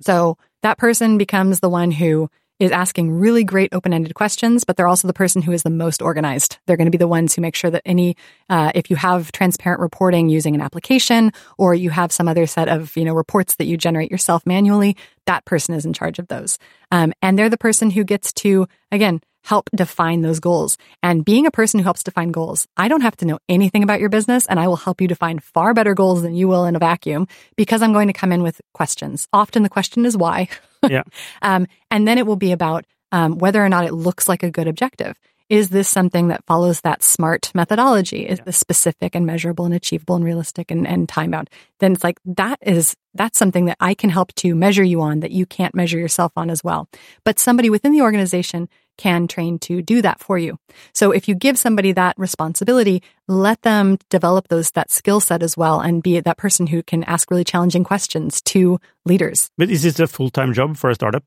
So 0.00 0.38
that 0.62 0.78
person 0.78 1.18
becomes 1.18 1.60
the 1.60 1.68
one 1.68 1.90
who 1.90 2.30
is 2.58 2.70
asking 2.70 3.10
really 3.10 3.44
great 3.44 3.72
open-ended 3.72 4.14
questions, 4.14 4.64
but 4.64 4.76
they're 4.76 4.88
also 4.88 5.06
the 5.06 5.14
person 5.14 5.42
who 5.42 5.52
is 5.52 5.62
the 5.62 5.70
most 5.70 6.00
organized. 6.00 6.58
They're 6.66 6.76
going 6.76 6.86
to 6.86 6.90
be 6.90 6.98
the 6.98 7.08
ones 7.08 7.34
who 7.34 7.42
make 7.42 7.54
sure 7.54 7.70
that 7.70 7.82
any, 7.84 8.16
uh, 8.48 8.72
if 8.74 8.90
you 8.90 8.96
have 8.96 9.30
transparent 9.32 9.80
reporting 9.80 10.28
using 10.28 10.54
an 10.54 10.60
application 10.60 11.32
or 11.58 11.74
you 11.74 11.90
have 11.90 12.12
some 12.12 12.28
other 12.28 12.46
set 12.46 12.68
of, 12.68 12.96
you 12.96 13.04
know, 13.04 13.14
reports 13.14 13.56
that 13.56 13.66
you 13.66 13.76
generate 13.76 14.10
yourself 14.10 14.46
manually, 14.46 14.96
that 15.26 15.44
person 15.44 15.74
is 15.74 15.84
in 15.84 15.92
charge 15.92 16.18
of 16.18 16.28
those. 16.28 16.58
Um, 16.90 17.12
and 17.20 17.38
they're 17.38 17.50
the 17.50 17.58
person 17.58 17.90
who 17.90 18.04
gets 18.04 18.32
to, 18.34 18.66
again, 18.90 19.20
help 19.46 19.70
define 19.74 20.22
those 20.22 20.40
goals. 20.40 20.76
And 21.04 21.24
being 21.24 21.46
a 21.46 21.52
person 21.52 21.78
who 21.78 21.84
helps 21.84 22.02
define 22.02 22.32
goals, 22.32 22.66
I 22.76 22.88
don't 22.88 23.02
have 23.02 23.16
to 23.18 23.26
know 23.26 23.38
anything 23.48 23.84
about 23.84 24.00
your 24.00 24.08
business 24.08 24.44
and 24.46 24.58
I 24.58 24.66
will 24.66 24.76
help 24.76 25.00
you 25.00 25.06
define 25.06 25.38
far 25.38 25.72
better 25.72 25.94
goals 25.94 26.22
than 26.22 26.34
you 26.34 26.48
will 26.48 26.64
in 26.64 26.74
a 26.74 26.80
vacuum 26.80 27.28
because 27.56 27.80
I'm 27.80 27.92
going 27.92 28.08
to 28.08 28.12
come 28.12 28.32
in 28.32 28.42
with 28.42 28.60
questions. 28.74 29.28
Often 29.32 29.62
the 29.62 29.68
question 29.68 30.04
is 30.04 30.16
why. 30.16 30.48
Yeah. 30.88 31.02
um, 31.42 31.66
and 31.90 32.06
then 32.06 32.16
it 32.16 32.28
will 32.28 32.36
be 32.36 32.52
about 32.52 32.84
um, 33.10 33.38
whether 33.38 33.64
or 33.64 33.68
not 33.68 33.86
it 33.86 33.92
looks 33.92 34.28
like 34.28 34.44
a 34.44 34.52
good 34.52 34.68
objective. 34.68 35.16
Is 35.48 35.70
this 35.70 35.88
something 35.88 36.28
that 36.28 36.44
follows 36.46 36.80
that 36.80 37.02
SMART 37.02 37.52
methodology? 37.54 38.26
Is 38.26 38.40
this 38.40 38.56
specific 38.56 39.14
and 39.14 39.26
measurable 39.26 39.64
and 39.64 39.74
achievable 39.74 40.16
and 40.16 40.24
realistic 40.24 40.70
and, 40.70 40.86
and 40.86 41.08
time 41.08 41.30
bound? 41.30 41.50
Then 41.80 41.92
it's 41.92 42.04
like 42.04 42.20
that 42.24 42.58
is 42.62 42.94
that's 43.14 43.38
something 43.38 43.66
that 43.66 43.76
I 43.78 43.94
can 43.94 44.10
help 44.10 44.34
to 44.36 44.54
measure 44.54 44.84
you 44.84 45.00
on 45.00 45.20
that 45.20 45.30
you 45.30 45.46
can't 45.46 45.74
measure 45.74 45.98
yourself 45.98 46.32
on 46.36 46.50
as 46.50 46.62
well. 46.64 46.88
But 47.24 47.38
somebody 47.38 47.70
within 47.70 47.92
the 47.92 48.02
organization 48.02 48.68
can 48.96 49.28
train 49.28 49.58
to 49.60 49.82
do 49.82 50.02
that 50.02 50.20
for 50.20 50.38
you. 50.38 50.58
So 50.92 51.10
if 51.10 51.28
you 51.28 51.34
give 51.34 51.58
somebody 51.58 51.92
that 51.92 52.18
responsibility, 52.18 53.02
let 53.28 53.62
them 53.62 53.98
develop 54.10 54.48
those, 54.48 54.70
that 54.72 54.90
skill 54.90 55.20
set 55.20 55.42
as 55.42 55.56
well 55.56 55.80
and 55.80 56.02
be 56.02 56.20
that 56.20 56.36
person 56.36 56.66
who 56.66 56.82
can 56.82 57.04
ask 57.04 57.30
really 57.30 57.44
challenging 57.44 57.84
questions 57.84 58.40
to 58.42 58.78
leaders. 59.04 59.50
But 59.58 59.70
is 59.70 59.82
this 59.82 59.98
a 60.00 60.06
full-time 60.06 60.52
job 60.52 60.76
for 60.76 60.90
a 60.90 60.94
startup? 60.94 61.24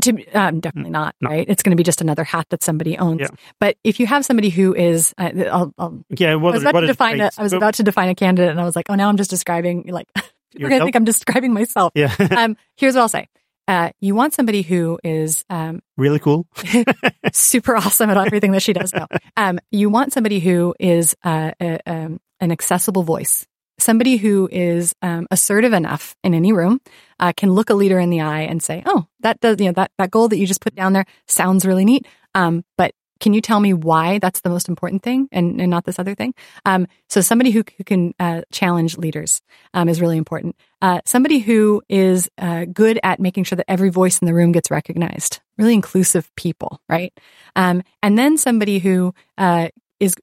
To, 0.00 0.24
um, 0.32 0.60
definitely 0.60 0.90
not, 0.90 1.14
No. 1.20 1.28
right? 1.28 1.46
It's 1.46 1.62
going 1.62 1.72
to 1.72 1.76
be 1.76 1.82
just 1.82 2.00
another 2.00 2.24
hat 2.24 2.46
that 2.48 2.62
somebody 2.62 2.96
owns. 2.96 3.20
Yeah. 3.20 3.28
But 3.60 3.76
if 3.84 4.00
you 4.00 4.06
have 4.06 4.24
somebody 4.24 4.48
who 4.48 4.74
is, 4.74 5.12
uh, 5.18 5.30
I'll, 5.50 5.74
I'll 5.76 6.02
Yeah, 6.08 6.36
what, 6.36 6.52
I 6.52 6.54
was 6.54 6.62
about 6.62 6.80
to 6.80 6.86
define 6.86 7.20
a? 7.20 7.30
I 7.36 7.42
was 7.42 7.52
about 7.52 7.74
to 7.74 7.82
define 7.82 8.08
a 8.08 8.14
candidate, 8.14 8.50
and 8.50 8.58
I 8.58 8.64
was 8.64 8.74
like, 8.74 8.86
oh, 8.88 8.94
now 8.94 9.10
I'm 9.10 9.18
just 9.18 9.28
describing 9.28 9.84
like 9.88 10.08
going 10.58 10.70
to 10.70 10.84
think 10.84 10.96
I'm 10.96 11.04
describing 11.04 11.52
myself. 11.52 11.92
Yeah, 11.94 12.14
um, 12.36 12.56
here's 12.76 12.94
what 12.94 13.02
I'll 13.02 13.08
say: 13.10 13.28
uh, 13.68 13.90
you 14.00 14.14
want 14.14 14.34
somebody 14.34 14.62
who 14.62 14.98
is 15.04 15.44
um, 15.48 15.82
really 15.96 16.18
cool. 16.18 16.46
super 17.32 17.76
awesome 17.76 18.10
at 18.10 18.16
everything 18.16 18.52
that 18.52 18.62
she 18.62 18.72
does. 18.72 18.92
No, 18.92 19.06
um, 19.36 19.58
you 19.70 19.88
want 19.88 20.12
somebody 20.12 20.40
who 20.40 20.74
is 20.78 21.16
uh, 21.24 21.52
a, 21.60 21.78
um, 21.86 22.20
an 22.40 22.52
accessible 22.52 23.02
voice. 23.02 23.46
Somebody 23.78 24.16
who 24.16 24.48
is 24.52 24.94
um, 25.02 25.26
assertive 25.30 25.72
enough 25.72 26.14
in 26.22 26.34
any 26.34 26.52
room 26.52 26.80
uh, 27.18 27.32
can 27.36 27.52
look 27.52 27.70
a 27.70 27.74
leader 27.74 27.98
in 27.98 28.10
the 28.10 28.20
eye 28.20 28.42
and 28.42 28.62
say, 28.62 28.82
"Oh, 28.86 29.06
that 29.20 29.40
does 29.40 29.58
you 29.58 29.66
know 29.66 29.72
that 29.72 29.90
that 29.98 30.10
goal 30.10 30.28
that 30.28 30.38
you 30.38 30.46
just 30.46 30.60
put 30.60 30.74
down 30.74 30.92
there 30.92 31.06
sounds 31.26 31.64
really 31.64 31.84
neat." 31.84 32.06
Um, 32.34 32.64
but 32.76 32.94
can 33.20 33.32
you 33.34 33.40
tell 33.40 33.60
me 33.60 33.72
why 33.72 34.18
that's 34.18 34.40
the 34.40 34.48
most 34.48 34.68
important 34.68 35.02
thing 35.02 35.28
and, 35.30 35.60
and 35.60 35.70
not 35.70 35.84
this 35.84 35.98
other 35.98 36.14
thing? 36.14 36.34
Um, 36.64 36.86
so 37.08 37.20
somebody 37.20 37.50
who, 37.50 37.62
who 37.76 37.84
can 37.84 38.14
uh, 38.18 38.42
challenge 38.50 38.98
leaders 38.98 39.42
um, 39.74 39.88
is 39.88 40.00
really 40.00 40.16
important. 40.16 40.56
Uh, 40.80 41.00
somebody 41.04 41.38
who 41.38 41.82
is 41.88 42.28
uh, 42.38 42.64
good 42.64 42.98
at 43.02 43.20
making 43.20 43.44
sure 43.44 43.56
that 43.56 43.70
every 43.70 43.90
voice 43.90 44.18
in 44.20 44.26
the 44.26 44.34
room 44.34 44.50
gets 44.52 44.70
recognized. 44.70 45.40
Really 45.56 45.74
inclusive 45.74 46.28
people, 46.36 46.80
right? 46.88 47.12
Um, 47.54 47.82
and 48.02 48.18
then 48.18 48.36
somebody 48.36 48.80
who 48.80 49.14
uh, 49.38 49.68
is 50.00 50.16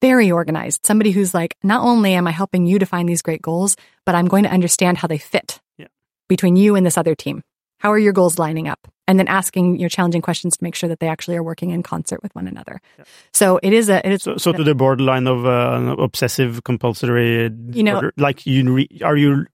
very 0.00 0.30
organized. 0.32 0.86
Somebody 0.86 1.10
who's 1.12 1.34
like, 1.34 1.56
not 1.62 1.82
only 1.84 2.14
am 2.14 2.26
I 2.26 2.30
helping 2.32 2.66
you 2.66 2.78
define 2.78 3.06
these 3.06 3.22
great 3.22 3.42
goals, 3.42 3.76
but 4.06 4.14
I'm 4.14 4.26
going 4.26 4.44
to 4.44 4.50
understand 4.50 4.98
how 4.98 5.06
they 5.06 5.18
fit 5.18 5.60
Yeah. 5.78 5.86
between 6.28 6.56
you 6.56 6.74
and 6.74 6.84
this 6.84 6.98
other 6.98 7.14
team. 7.14 7.42
How 7.78 7.92
are 7.92 7.98
your 7.98 8.12
goals 8.12 8.38
lining 8.38 8.66
up? 8.66 8.88
And 9.10 9.18
then 9.18 9.26
asking 9.28 9.80
your 9.80 9.88
challenging 9.88 10.22
questions 10.22 10.56
to 10.56 10.62
make 10.64 10.76
sure 10.76 10.88
that 10.88 11.00
they 11.00 11.08
actually 11.08 11.36
are 11.36 11.42
working 11.42 11.70
in 11.70 11.82
concert 11.82 12.22
with 12.22 12.32
one 12.36 12.46
another. 12.46 12.80
Yeah. 12.98 13.04
So 13.32 13.58
it 13.62 13.72
is 13.72 13.88
a 13.90 13.98
it 14.06 14.12
is 14.12 14.22
So, 14.22 14.36
so 14.36 14.52
to 14.52 14.62
the 14.62 14.74
borderline 14.74 15.26
of 15.26 15.44
uh, 15.44 15.96
obsessive 15.98 16.62
compulsory 16.62 17.50
You 17.72 17.82
know- 17.82 17.94
disorder. 18.00 18.12
like 18.16 18.46
you 18.46 18.72
re- 18.72 19.00
are 19.02 19.16
you 19.16 19.46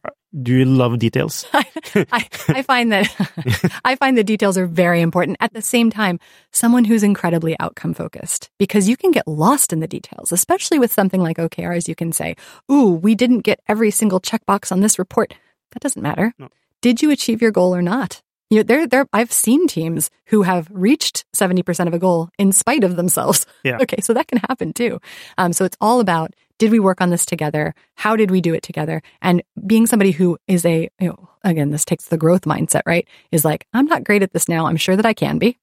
do 0.43 0.53
you 0.53 0.67
love 0.67 0.99
details? 0.99 1.47
I, 1.55 2.29
I 2.61 2.63
find 2.63 2.93
that 2.93 3.09
I 3.91 3.97
find 3.97 4.19
the 4.19 4.25
details 4.25 4.59
are 4.59 4.67
very 4.67 5.01
important. 5.01 5.39
At 5.41 5.55
the 5.55 5.63
same 5.63 5.89
time, 5.91 6.19
someone 6.53 6.85
who's 6.85 7.03
incredibly 7.03 7.57
outcome 7.59 7.95
focused 7.95 8.51
because 8.59 8.89
you 8.91 8.97
can 8.99 9.13
get 9.13 9.27
lost 9.27 9.73
in 9.73 9.81
the 9.81 9.89
details, 9.89 10.33
especially 10.33 10.79
with 10.79 10.93
something 10.93 11.23
like 11.23 11.39
OKRs. 11.39 11.89
You 11.89 11.95
can 11.95 12.13
say, 12.13 12.37
"Ooh, 12.71 12.91
we 13.07 13.15
didn't 13.15 13.49
get 13.49 13.61
every 13.69 13.91
single 13.91 14.21
checkbox 14.21 14.71
on 14.73 14.81
this 14.81 14.99
report." 14.99 15.33
That 15.73 15.81
doesn't 15.81 16.03
matter. 16.03 16.35
No. 16.39 16.49
Did 16.83 17.01
you 17.03 17.11
achieve 17.11 17.41
your 17.41 17.53
goal 17.53 17.75
or 17.75 17.81
not? 17.83 18.21
You 18.51 18.59
know, 18.59 18.63
there, 18.63 18.87
there. 18.87 19.07
I've 19.13 19.33
seen 19.33 19.67
teams 19.67 20.11
who 20.27 20.43
have 20.43 20.69
reached 20.71 21.25
seventy 21.33 21.63
percent 21.63 21.89
of 21.89 21.95
a 21.95 21.99
goal 21.99 22.29
in 22.39 22.53
spite 22.53 22.85
of 22.85 22.97
themselves. 22.97 23.47
Yeah. 23.65 23.79
Okay, 23.87 24.01
so 24.01 24.15
that 24.15 24.27
can 24.27 24.39
happen 24.39 24.73
too. 24.73 25.01
Um, 25.39 25.53
so 25.53 25.65
it's 25.65 25.77
all 25.81 26.01
about 26.01 26.35
did 26.59 26.71
we 26.71 26.81
work 26.81 27.01
on 27.01 27.11
this 27.11 27.27
together? 27.27 27.75
How 27.95 28.17
did 28.17 28.31
we 28.31 28.41
do 28.41 28.55
it 28.55 28.63
together? 28.63 29.03
And 29.21 29.43
being 29.67 29.87
somebody 29.87 30.11
who 30.11 30.39
is 30.49 30.65
a, 30.65 30.89
you 30.99 31.09
know, 31.09 31.29
again, 31.45 31.71
this 31.71 31.85
takes 31.85 32.07
the 32.07 32.17
growth 32.17 32.43
mindset, 32.43 32.83
right? 32.87 33.07
Is 33.31 33.45
like, 33.45 33.67
I'm 33.75 33.87
not 33.87 34.05
great 34.05 34.23
at 34.23 34.33
this 34.33 34.49
now. 34.49 34.67
I'm 34.67 34.77
sure 34.77 34.97
that 34.97 35.07
I 35.07 35.13
can 35.13 35.39
be. 35.39 35.59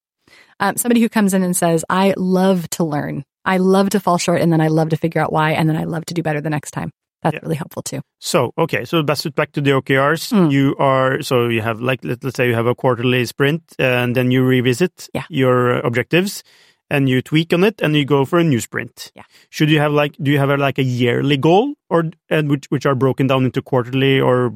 Um, 0.60 0.78
somebody 0.78 1.02
who 1.02 1.10
comes 1.10 1.34
in 1.34 1.44
and 1.44 1.56
says, 1.58 1.84
I 1.90 2.14
love 2.16 2.70
to 2.72 2.84
learn. 2.84 3.26
I 3.44 3.58
love 3.58 3.90
to 3.92 4.00
fall 4.00 4.18
short 4.18 4.42
and 4.42 4.54
then 4.54 4.62
I 4.62 4.68
love 4.68 4.90
to 4.90 4.98
figure 4.98 5.22
out 5.22 5.34
why. 5.34 5.52
And 5.52 5.68
then 5.68 5.76
I 5.76 5.84
love 5.86 6.06
to 6.06 6.14
do 6.14 6.24
better 6.24 6.42
the 6.42 6.50
next 6.50 6.72
time. 6.72 6.92
That's 7.24 7.34
Yeah. 7.36 7.40
really 7.44 7.56
helpful 7.56 7.82
too. 7.82 8.02
So 8.20 8.52
okay, 8.58 8.86
so 8.86 9.02
back 9.04 9.18
to 9.20 9.32
back 9.32 9.52
to 9.54 9.62
the 9.62 9.72
OKRs. 9.72 10.32
Mm. 10.32 10.52
You 10.52 10.76
are 10.78 11.22
so 11.22 11.48
you 11.48 11.62
have 11.62 11.80
like 11.82 12.04
let, 12.04 12.24
let's 12.24 12.36
say 12.38 12.48
you 12.48 12.56
have 12.56 12.68
a 12.68 12.76
quarterly 12.76 13.26
sprint, 13.26 13.62
and 13.80 14.16
then 14.16 14.30
you 14.32 14.44
revisit 14.44 15.10
Yeah. 15.14 15.24
your 15.30 15.80
objectives, 15.80 16.44
and 16.90 17.08
you 17.10 17.22
tweak 17.22 17.54
on 17.54 17.64
it, 17.64 17.82
and 17.82 17.96
you 17.96 18.06
go 18.06 18.26
for 18.26 18.40
a 18.40 18.44
new 18.44 18.60
sprint. 18.60 19.12
Yeah. 19.16 19.24
Should 19.50 19.70
you 19.70 19.80
have 19.80 19.94
like 19.94 20.16
do 20.22 20.30
you 20.32 20.38
have 20.40 20.50
a, 20.52 20.58
like 20.58 20.78
a 20.78 20.84
yearly 20.84 21.38
goal, 21.38 21.74
or 21.90 22.12
and 22.30 22.50
which 22.50 22.66
which 22.70 22.86
are 22.86 22.96
broken 22.96 23.28
down 23.28 23.46
into 23.46 23.62
quarterly 23.62 24.20
or 24.20 24.54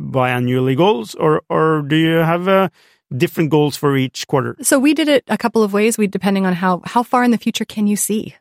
biannually 0.00 0.76
goals, 0.76 1.14
or 1.14 1.42
or 1.48 1.82
do 1.82 1.96
you 1.96 2.16
have 2.24 2.48
uh, 2.48 2.68
different 3.16 3.50
goals 3.50 3.76
for 3.76 3.96
each 3.96 4.26
quarter? 4.26 4.56
So 4.62 4.78
we 4.78 4.94
did 4.94 5.08
it 5.08 5.24
a 5.28 5.36
couple 5.38 5.62
of 5.62 5.72
ways. 5.72 5.98
We 5.98 6.06
depending 6.06 6.46
on 6.46 6.52
how 6.54 6.82
how 6.84 7.02
far 7.02 7.24
in 7.24 7.30
the 7.30 7.38
future 7.38 7.64
can 7.64 7.86
you 7.86 7.96
see. 7.96 8.34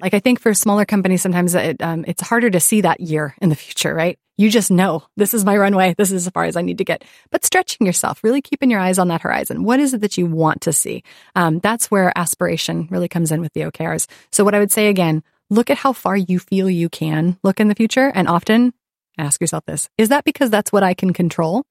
Like 0.00 0.14
I 0.14 0.20
think 0.20 0.40
for 0.40 0.52
smaller 0.54 0.84
companies, 0.84 1.22
sometimes 1.22 1.54
it, 1.54 1.82
um, 1.82 2.04
it's 2.06 2.22
harder 2.22 2.50
to 2.50 2.60
see 2.60 2.82
that 2.82 3.00
year 3.00 3.34
in 3.40 3.48
the 3.48 3.56
future, 3.56 3.94
right? 3.94 4.18
You 4.36 4.50
just 4.50 4.70
know 4.70 5.04
this 5.16 5.32
is 5.32 5.44
my 5.44 5.56
runway. 5.56 5.94
This 5.96 6.12
is 6.12 6.26
as 6.26 6.32
far 6.32 6.44
as 6.44 6.56
I 6.56 6.62
need 6.62 6.78
to 6.78 6.84
get. 6.84 7.04
But 7.30 7.44
stretching 7.44 7.86
yourself, 7.86 8.22
really 8.22 8.42
keeping 8.42 8.70
your 8.70 8.80
eyes 8.80 8.98
on 8.98 9.08
that 9.08 9.22
horizon. 9.22 9.64
What 9.64 9.80
is 9.80 9.94
it 9.94 10.02
that 10.02 10.18
you 10.18 10.26
want 10.26 10.62
to 10.62 10.72
see? 10.74 11.02
Um, 11.34 11.60
that's 11.60 11.90
where 11.90 12.12
aspiration 12.16 12.88
really 12.90 13.08
comes 13.08 13.32
in 13.32 13.40
with 13.40 13.54
the 13.54 13.62
OKRs. 13.62 14.06
So 14.32 14.44
what 14.44 14.54
I 14.54 14.58
would 14.58 14.72
say 14.72 14.88
again, 14.88 15.22
look 15.48 15.70
at 15.70 15.78
how 15.78 15.94
far 15.94 16.16
you 16.16 16.38
feel 16.38 16.68
you 16.68 16.90
can 16.90 17.38
look 17.42 17.60
in 17.60 17.68
the 17.68 17.74
future, 17.74 18.12
and 18.14 18.28
often 18.28 18.74
ask 19.16 19.40
yourself 19.40 19.64
this: 19.64 19.88
Is 19.96 20.10
that 20.10 20.24
because 20.24 20.50
that's 20.50 20.72
what 20.72 20.82
I 20.82 20.92
can 20.92 21.14
control? 21.14 21.64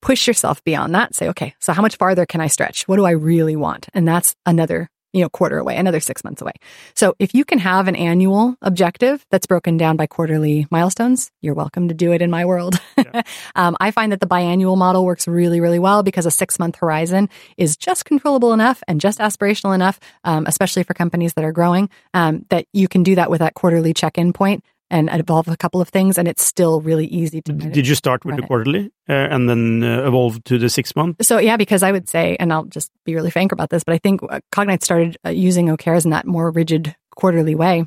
push 0.00 0.26
yourself 0.26 0.62
beyond 0.64 0.94
that. 0.94 1.14
Say, 1.14 1.28
okay, 1.28 1.54
so 1.58 1.72
how 1.72 1.82
much 1.82 1.96
farther 1.96 2.26
can 2.26 2.40
I 2.40 2.46
stretch? 2.48 2.88
What 2.88 2.96
do 2.96 3.04
I 3.04 3.10
really 3.10 3.56
want? 3.56 3.88
And 3.94 4.06
that's 4.06 4.34
another, 4.46 4.90
you 5.12 5.22
know, 5.22 5.28
quarter 5.28 5.58
away, 5.58 5.76
another 5.76 6.00
six 6.00 6.22
months 6.22 6.40
away. 6.40 6.52
So 6.94 7.14
if 7.18 7.34
you 7.34 7.44
can 7.44 7.58
have 7.58 7.88
an 7.88 7.96
annual 7.96 8.56
objective 8.62 9.24
that's 9.30 9.46
broken 9.46 9.76
down 9.76 9.96
by 9.96 10.06
quarterly 10.06 10.66
milestones, 10.70 11.30
you're 11.40 11.54
welcome 11.54 11.88
to 11.88 11.94
do 11.94 12.12
it 12.12 12.22
in 12.22 12.30
my 12.30 12.44
world. 12.44 12.80
um, 13.56 13.76
I 13.80 13.90
find 13.90 14.12
that 14.12 14.20
the 14.20 14.26
biannual 14.26 14.76
model 14.76 15.04
works 15.04 15.26
really, 15.26 15.60
really 15.60 15.78
well 15.78 16.02
because 16.02 16.26
a 16.26 16.30
six 16.30 16.58
month 16.58 16.76
horizon 16.76 17.28
is 17.56 17.76
just 17.76 18.04
controllable 18.04 18.52
enough 18.52 18.82
and 18.86 19.00
just 19.00 19.18
aspirational 19.18 19.74
enough, 19.74 19.98
um, 20.24 20.46
especially 20.46 20.82
for 20.84 20.94
companies 20.94 21.34
that 21.34 21.44
are 21.44 21.52
growing, 21.52 21.90
um, 22.14 22.44
that 22.50 22.66
you 22.72 22.88
can 22.88 23.02
do 23.02 23.16
that 23.16 23.30
with 23.30 23.40
that 23.40 23.54
quarterly 23.54 23.92
check 23.92 24.18
in 24.18 24.32
point 24.32 24.64
and 24.90 25.08
evolve 25.12 25.48
a 25.48 25.56
couple 25.56 25.80
of 25.80 25.88
things. 25.88 26.18
And 26.18 26.26
it's 26.26 26.44
still 26.44 26.80
really 26.80 27.06
easy 27.06 27.40
to 27.42 27.52
Did 27.52 27.86
you 27.86 27.94
start 27.94 28.24
with 28.24 28.36
the 28.36 28.42
quarterly 28.42 28.90
uh, 29.08 29.12
and 29.12 29.48
then 29.48 29.82
uh, 29.82 30.06
evolve 30.06 30.42
to 30.44 30.58
the 30.58 30.68
six 30.68 30.94
month? 30.96 31.24
So 31.24 31.38
yeah, 31.38 31.56
because 31.56 31.82
I 31.82 31.92
would 31.92 32.08
say, 32.08 32.36
and 32.40 32.52
I'll 32.52 32.64
just 32.64 32.90
be 33.04 33.14
really 33.14 33.30
frank 33.30 33.52
about 33.52 33.70
this, 33.70 33.84
but 33.84 33.94
I 33.94 33.98
think 33.98 34.22
uh, 34.22 34.40
Cognite 34.52 34.82
started 34.82 35.16
uh, 35.24 35.30
using 35.30 35.68
OKRs 35.68 36.04
in 36.04 36.10
that 36.10 36.26
more 36.26 36.50
rigid 36.50 36.94
quarterly 37.16 37.54
way. 37.54 37.86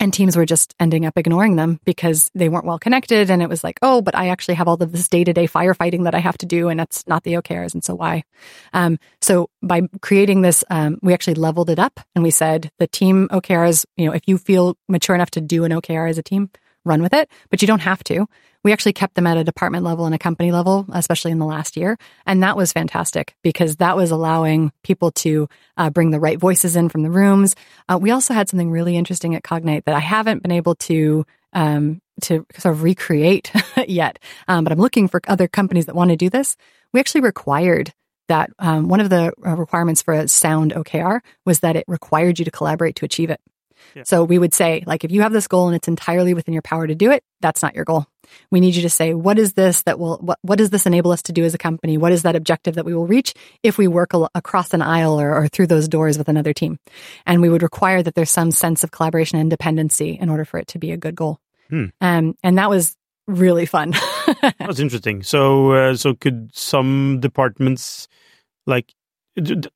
And 0.00 0.12
teams 0.12 0.36
were 0.36 0.46
just 0.46 0.74
ending 0.80 1.04
up 1.04 1.18
ignoring 1.18 1.56
them 1.56 1.78
because 1.84 2.30
they 2.34 2.48
weren't 2.48 2.64
well 2.64 2.78
connected. 2.78 3.30
And 3.30 3.42
it 3.42 3.48
was 3.50 3.62
like, 3.62 3.78
oh, 3.82 4.00
but 4.00 4.16
I 4.16 4.28
actually 4.28 4.54
have 4.54 4.66
all 4.66 4.82
of 4.82 4.92
this 4.92 5.08
day 5.08 5.24
to 5.24 5.32
day 5.32 5.46
firefighting 5.46 6.04
that 6.04 6.14
I 6.14 6.18
have 6.18 6.38
to 6.38 6.46
do. 6.46 6.68
And 6.68 6.80
that's 6.80 7.06
not 7.06 7.22
the 7.22 7.34
OKRs. 7.34 7.74
And 7.74 7.84
so 7.84 7.94
why? 7.94 8.24
Um, 8.72 8.98
so 9.20 9.50
by 9.62 9.82
creating 10.00 10.40
this, 10.40 10.64
um, 10.70 10.98
we 11.02 11.12
actually 11.12 11.34
leveled 11.34 11.68
it 11.68 11.78
up 11.78 12.00
and 12.14 12.24
we 12.24 12.30
said 12.30 12.70
the 12.78 12.86
team 12.86 13.28
OKRs, 13.30 13.84
you 13.96 14.06
know, 14.06 14.12
if 14.12 14.22
you 14.26 14.38
feel 14.38 14.76
mature 14.88 15.14
enough 15.14 15.30
to 15.32 15.40
do 15.40 15.64
an 15.64 15.72
OKR 15.72 16.08
as 16.08 16.16
a 16.16 16.22
team, 16.22 16.50
run 16.84 17.02
with 17.02 17.12
it, 17.12 17.30
but 17.50 17.60
you 17.60 17.68
don't 17.68 17.80
have 17.80 18.02
to. 18.04 18.26
We 18.62 18.72
actually 18.72 18.92
kept 18.92 19.14
them 19.14 19.26
at 19.26 19.36
a 19.36 19.44
department 19.44 19.84
level 19.84 20.06
and 20.06 20.14
a 20.14 20.18
company 20.18 20.52
level, 20.52 20.86
especially 20.92 21.30
in 21.30 21.38
the 21.38 21.46
last 21.46 21.76
year. 21.76 21.96
And 22.26 22.42
that 22.42 22.56
was 22.56 22.72
fantastic 22.72 23.34
because 23.42 23.76
that 23.76 23.96
was 23.96 24.10
allowing 24.10 24.72
people 24.82 25.10
to 25.12 25.48
uh, 25.76 25.90
bring 25.90 26.10
the 26.10 26.20
right 26.20 26.38
voices 26.38 26.76
in 26.76 26.88
from 26.88 27.02
the 27.02 27.10
rooms. 27.10 27.56
Uh, 27.88 27.98
we 28.00 28.10
also 28.10 28.34
had 28.34 28.48
something 28.48 28.70
really 28.70 28.96
interesting 28.96 29.34
at 29.34 29.42
Cognite 29.42 29.84
that 29.84 29.94
I 29.94 30.00
haven't 30.00 30.42
been 30.42 30.52
able 30.52 30.74
to 30.76 31.24
um, 31.52 32.00
to 32.22 32.46
sort 32.58 32.74
of 32.74 32.82
recreate 32.82 33.50
yet, 33.88 34.18
um, 34.46 34.62
but 34.62 34.72
I'm 34.72 34.78
looking 34.78 35.08
for 35.08 35.20
other 35.26 35.48
companies 35.48 35.86
that 35.86 35.96
want 35.96 36.10
to 36.10 36.16
do 36.16 36.30
this. 36.30 36.56
We 36.92 37.00
actually 37.00 37.22
required 37.22 37.92
that 38.28 38.50
um, 38.60 38.88
one 38.88 39.00
of 39.00 39.10
the 39.10 39.32
uh, 39.44 39.56
requirements 39.56 40.02
for 40.02 40.14
a 40.14 40.28
sound 40.28 40.72
OKR 40.72 41.20
was 41.44 41.60
that 41.60 41.74
it 41.74 41.84
required 41.88 42.38
you 42.38 42.44
to 42.44 42.50
collaborate 42.50 42.94
to 42.96 43.04
achieve 43.04 43.30
it. 43.30 43.40
Yeah. 43.94 44.04
So 44.04 44.22
we 44.22 44.38
would 44.38 44.54
say, 44.54 44.84
like, 44.86 45.02
if 45.04 45.10
you 45.10 45.22
have 45.22 45.32
this 45.32 45.48
goal 45.48 45.66
and 45.66 45.74
it's 45.74 45.88
entirely 45.88 46.34
within 46.34 46.54
your 46.54 46.62
power 46.62 46.86
to 46.86 46.94
do 46.94 47.10
it, 47.10 47.24
that's 47.40 47.62
not 47.62 47.74
your 47.74 47.84
goal. 47.84 48.06
We 48.50 48.60
need 48.60 48.74
you 48.74 48.82
to 48.82 48.90
say, 48.90 49.14
what 49.14 49.38
is 49.38 49.54
this 49.54 49.82
that 49.82 49.98
will, 49.98 50.18
what, 50.18 50.38
what 50.42 50.58
does 50.58 50.70
this 50.70 50.86
enable 50.86 51.10
us 51.10 51.22
to 51.22 51.32
do 51.32 51.44
as 51.44 51.54
a 51.54 51.58
company? 51.58 51.98
What 51.98 52.12
is 52.12 52.22
that 52.22 52.36
objective 52.36 52.74
that 52.74 52.84
we 52.84 52.94
will 52.94 53.06
reach 53.06 53.34
if 53.62 53.78
we 53.78 53.88
work 53.88 54.14
al- 54.14 54.30
across 54.34 54.74
an 54.74 54.82
aisle 54.82 55.20
or, 55.20 55.34
or 55.34 55.48
through 55.48 55.68
those 55.68 55.88
doors 55.88 56.18
with 56.18 56.28
another 56.28 56.52
team? 56.52 56.78
And 57.26 57.40
we 57.40 57.48
would 57.48 57.62
require 57.62 58.02
that 58.02 58.14
there's 58.14 58.30
some 58.30 58.50
sense 58.50 58.84
of 58.84 58.90
collaboration 58.90 59.38
and 59.38 59.50
dependency 59.50 60.18
in 60.20 60.28
order 60.28 60.44
for 60.44 60.58
it 60.58 60.66
to 60.68 60.78
be 60.78 60.92
a 60.92 60.96
good 60.96 61.14
goal. 61.14 61.38
Hmm. 61.68 61.86
Um, 62.00 62.36
and 62.42 62.58
that 62.58 62.70
was 62.70 62.96
really 63.26 63.66
fun. 63.66 63.94
That's 64.58 64.80
interesting. 64.80 65.22
So, 65.22 65.72
uh, 65.72 65.94
so 65.96 66.14
could 66.14 66.50
some 66.52 67.20
departments 67.20 68.08
like 68.66 68.92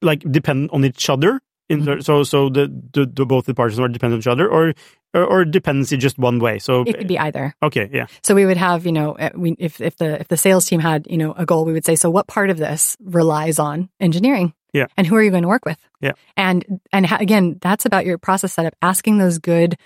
like 0.03 0.21
depend 0.31 0.71
on 0.73 0.85
each 0.85 1.09
other? 1.09 1.41
In 1.71 1.81
Mm-hmm. 1.81 1.97
the, 1.97 2.03
so, 2.03 2.25
so 2.25 2.51
the, 2.51 2.69
the, 2.93 3.07
the 3.07 3.25
both 3.25 3.47
departments 3.47 3.81
are 3.81 3.89
dependent 3.89 4.19
on 4.19 4.21
each 4.21 4.27
other, 4.27 4.47
or 4.47 4.75
or, 5.15 5.25
or 5.25 5.45
dependency 5.45 5.97
just 5.97 6.19
one 6.19 6.39
way. 6.39 6.59
So, 6.59 6.83
it 6.83 6.99
could 6.99 7.09
be 7.09 7.19
either. 7.19 7.55
okay, 7.63 7.89
yeah, 7.93 8.07
So 8.23 8.35
we 8.35 8.45
would 8.45 8.57
have, 8.57 8.85
you 8.85 8.93
know, 8.93 9.13
uh, 9.13 9.31
we, 9.35 9.57
if 9.59 9.81
if 9.81 9.97
the 9.97 10.21
if 10.21 10.29
the 10.29 10.37
sales 10.37 10.67
team 10.67 10.81
had, 10.81 11.07
you 11.09 11.17
know, 11.17 11.33
a 11.33 11.47
goal, 11.47 11.65
we 11.65 11.73
would 11.73 11.85
say, 11.85 11.95
so 11.97 12.11
what 12.11 12.27
part 12.27 12.51
of 12.51 12.59
this 12.59 12.97
relies 13.03 13.59
on 13.59 13.89
engineering? 14.01 14.53
Yeah. 14.73 14.87
And 14.97 15.07
who 15.07 15.15
are 15.15 15.23
you 15.23 15.31
going 15.31 15.43
to 15.43 15.49
work 15.49 15.65
with? 15.65 15.79
Yeah. 16.01 16.13
And 16.37 16.81
and 16.93 17.07
ha- 17.07 17.19
again, 17.21 17.59
that's 17.61 17.87
about 17.87 18.05
your 18.05 18.19
process 18.19 18.53
setup. 18.53 18.75
Asking 18.83 19.19
those 19.19 19.39
good 19.39 19.77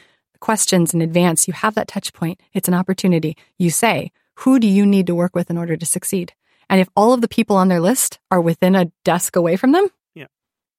questions 0.40 0.94
in 0.94 1.02
advance. 1.02 1.46
You 1.46 1.52
have 1.52 1.74
that 1.74 1.88
touch 1.88 2.12
point. 2.12 2.40
It's 2.54 2.68
an 2.68 2.74
opportunity. 2.74 3.36
You 3.58 3.70
say, 3.70 4.12
who 4.34 4.58
do 4.58 4.66
you 4.66 4.86
need 4.86 5.06
to 5.08 5.14
work 5.14 5.34
with 5.34 5.50
in 5.50 5.58
order 5.58 5.76
to 5.76 5.84
succeed? 5.86 6.32
And 6.70 6.80
if 6.80 6.88
all 6.96 7.12
of 7.12 7.20
the 7.20 7.28
people 7.28 7.56
on 7.56 7.68
their 7.68 7.80
list 7.80 8.18
are 8.30 8.40
within 8.40 8.74
a 8.74 8.90
desk 9.04 9.36
away 9.36 9.56
from 9.56 9.72
them. 9.72 9.88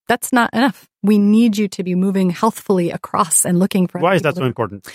That's 0.10 0.34
not 0.34 0.54
enough. 0.54 0.90
We 1.02 1.18
need 1.18 1.58
you 1.58 1.70
to 1.70 1.84
be 1.84 1.96
moving 1.96 2.30
healthfully 2.32 2.92
across 2.92 3.46
and 3.46 3.58
looking 3.60 3.88
for. 3.88 4.02
Why 4.02 4.16
is 4.16 4.24
that 4.24 4.36
so 4.36 4.44
important? 4.44 4.86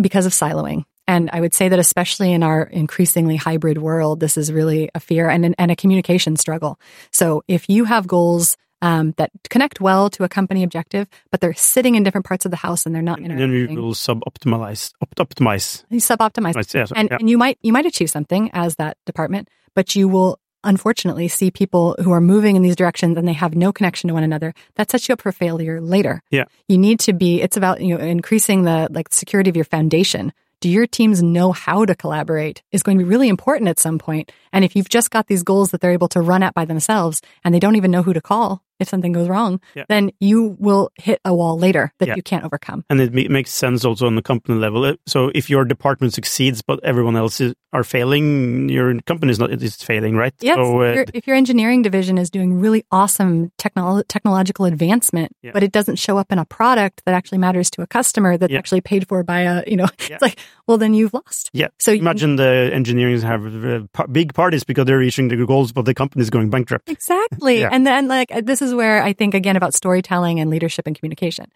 because 0.00 0.24
of 0.24 0.32
siloing. 0.32 0.84
And 1.08 1.28
I 1.32 1.40
would 1.40 1.54
say 1.54 1.68
that 1.68 1.78
especially 1.78 2.32
in 2.32 2.42
our 2.42 2.62
increasingly 2.62 3.36
hybrid 3.36 3.78
world, 3.78 4.18
this 4.20 4.36
is 4.36 4.50
really 4.52 4.88
a 4.94 5.00
fear 5.00 5.28
and, 5.28 5.54
and 5.58 5.70
a 5.70 5.76
communication 5.76 6.36
struggle. 6.36 6.80
So 7.12 7.42
if 7.46 7.68
you 7.68 7.84
have 7.84 8.06
goals 8.08 8.56
um, 8.82 9.14
that 9.16 9.30
connect 9.48 9.80
well 9.80 10.10
to 10.10 10.24
a 10.24 10.28
company 10.28 10.62
objective, 10.62 11.06
but 11.30 11.40
they're 11.40 11.54
sitting 11.54 11.94
in 11.94 12.02
different 12.02 12.26
parts 12.26 12.44
of 12.44 12.50
the 12.50 12.56
house 12.56 12.86
and 12.86 12.94
they're 12.94 13.02
not 13.02 13.18
And 13.20 13.30
then 13.30 13.38
interacting, 13.52 13.80
will 13.80 13.94
sub-optimize, 13.94 14.92
opt- 15.00 15.18
optimize. 15.18 15.84
you 15.90 16.00
sub-optimize. 16.00 16.74
Yeah, 16.74 16.84
so- 16.86 16.94
and, 16.96 17.08
yeah. 17.10 17.18
and 17.20 17.30
you 17.30 17.38
might 17.38 17.58
you 17.62 17.72
might 17.72 17.86
achieve 17.86 18.10
something 18.10 18.50
as 18.52 18.76
that 18.76 18.96
department, 19.06 19.48
but 19.74 19.94
you 19.94 20.08
will 20.08 20.38
unfortunately 20.66 21.28
see 21.28 21.50
people 21.50 21.96
who 22.02 22.12
are 22.12 22.20
moving 22.20 22.56
in 22.56 22.62
these 22.62 22.76
directions 22.76 23.16
and 23.16 23.26
they 23.26 23.32
have 23.32 23.54
no 23.54 23.72
connection 23.72 24.08
to 24.08 24.14
one 24.14 24.22
another. 24.22 24.52
That 24.74 24.90
sets 24.90 25.08
you 25.08 25.14
up 25.14 25.22
for 25.22 25.32
failure 25.32 25.80
later. 25.80 26.22
Yeah. 26.30 26.44
You 26.68 26.78
need 26.78 27.00
to 27.00 27.12
be. 27.12 27.40
It's 27.40 27.56
about 27.56 27.80
you 27.80 27.96
know 27.96 28.04
increasing 28.04 28.62
the 28.62 28.88
like 28.90 29.12
security 29.12 29.48
of 29.48 29.56
your 29.56 29.64
foundation. 29.64 30.32
Do 30.60 30.70
your 30.70 30.86
teams 30.86 31.22
know 31.22 31.52
how 31.52 31.84
to 31.84 31.94
collaborate 31.94 32.62
is 32.72 32.82
going 32.82 32.98
to 32.98 33.04
be 33.04 33.08
really 33.08 33.28
important 33.28 33.68
at 33.68 33.78
some 33.78 33.98
point. 33.98 34.32
And 34.52 34.64
if 34.64 34.74
you've 34.74 34.88
just 34.88 35.10
got 35.10 35.26
these 35.26 35.42
goals 35.42 35.70
that 35.70 35.80
they're 35.80 35.92
able 35.92 36.08
to 36.08 36.20
run 36.20 36.42
at 36.42 36.54
by 36.54 36.64
themselves 36.64 37.20
and 37.44 37.54
they 37.54 37.60
don't 37.60 37.76
even 37.76 37.90
know 37.90 38.02
who 38.02 38.14
to 38.14 38.22
call 38.22 38.62
if 38.80 38.88
something 38.88 39.12
goes 39.12 39.28
wrong, 39.28 39.60
Yeah. 39.74 39.84
then 39.88 40.10
you 40.20 40.56
will 40.58 40.90
hit 40.96 41.20
a 41.24 41.34
wall 41.34 41.58
later 41.58 41.92
that 41.98 42.08
Yeah. 42.08 42.16
you 42.16 42.22
can't 42.22 42.44
overcome. 42.44 42.84
And 42.90 43.00
it 43.00 43.12
makes 43.30 43.50
sense 43.50 43.84
also 43.84 44.06
on 44.06 44.14
the 44.16 44.22
company 44.22 44.58
level. 44.58 44.84
Uh, 44.84 44.94
So 45.06 45.30
if 45.34 45.48
your 45.50 45.64
department 45.64 46.12
succeeds, 46.14 46.62
but 46.62 46.80
everyone 46.84 47.16
else 47.16 47.40
is, 47.40 47.54
are 47.72 47.84
failing, 47.84 48.68
your 48.68 49.00
company 49.06 49.30
is 49.32 49.38
not 49.38 49.50
is 49.50 49.76
failing, 49.76 50.16
right? 50.16 50.32
Yes, 50.40 50.56
So, 50.56 50.80
uh, 50.82 51.04
if, 51.14 51.26
your, 51.26 51.36
engineering 51.36 51.82
division 51.82 52.18
is 52.18 52.30
doing 52.30 52.60
really 52.60 52.84
awesome 52.90 53.50
technolo- 53.58 54.04
technological 54.08 54.64
advancement, 54.64 55.32
Yeah. 55.42 55.50
but 55.52 55.62
it 55.62 55.72
doesn't 55.72 55.96
show 55.96 56.16
up 56.18 56.32
in 56.32 56.38
a 56.38 56.44
product 56.44 57.02
that 57.04 57.14
actually 57.14 57.38
matters 57.38 57.70
to 57.72 57.82
a 57.82 57.86
customer 57.86 58.36
that's 58.38 58.54
actually 58.54 58.80
paid 58.80 59.06
for 59.08 59.22
by 59.22 59.40
a, 59.40 59.62
you 59.66 59.76
know, 59.76 59.86
it's 60.10 60.22
like, 60.22 60.38
well, 60.66 60.78
then 60.78 60.94
you've 60.94 61.12
lost. 61.14 61.50
yeah. 61.52 61.68
So 61.78 61.90
you- 61.92 62.00
imagine 62.00 62.36
the 62.36 62.70
engineers 62.72 63.22
have 63.22 63.42
uh, 63.46 63.80
big 64.10 64.32
parties 64.34 64.64
because 64.64 64.84
they're 64.86 64.98
reaching 64.98 65.28
the 65.28 65.36
goals, 65.46 65.72
but 65.72 65.84
the 65.84 65.94
company 65.94 66.22
is 66.22 66.30
going 66.30 66.50
bankrupt. 66.50 66.88
Exactly. 66.88 67.64
And 67.76 67.86
then, 67.86 68.08
like, 68.08 68.30
this 68.44 68.62
is 68.62 68.65
where 68.74 69.02
I 69.02 69.12
think 69.12 69.34
again 69.34 69.56
about 69.56 69.74
storytelling 69.74 70.40
and 70.40 70.50
leadership 70.50 70.86
and 70.86 70.96
communication. 70.96 71.46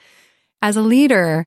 As 0.63 0.77
a 0.77 0.83
leader, 0.83 1.47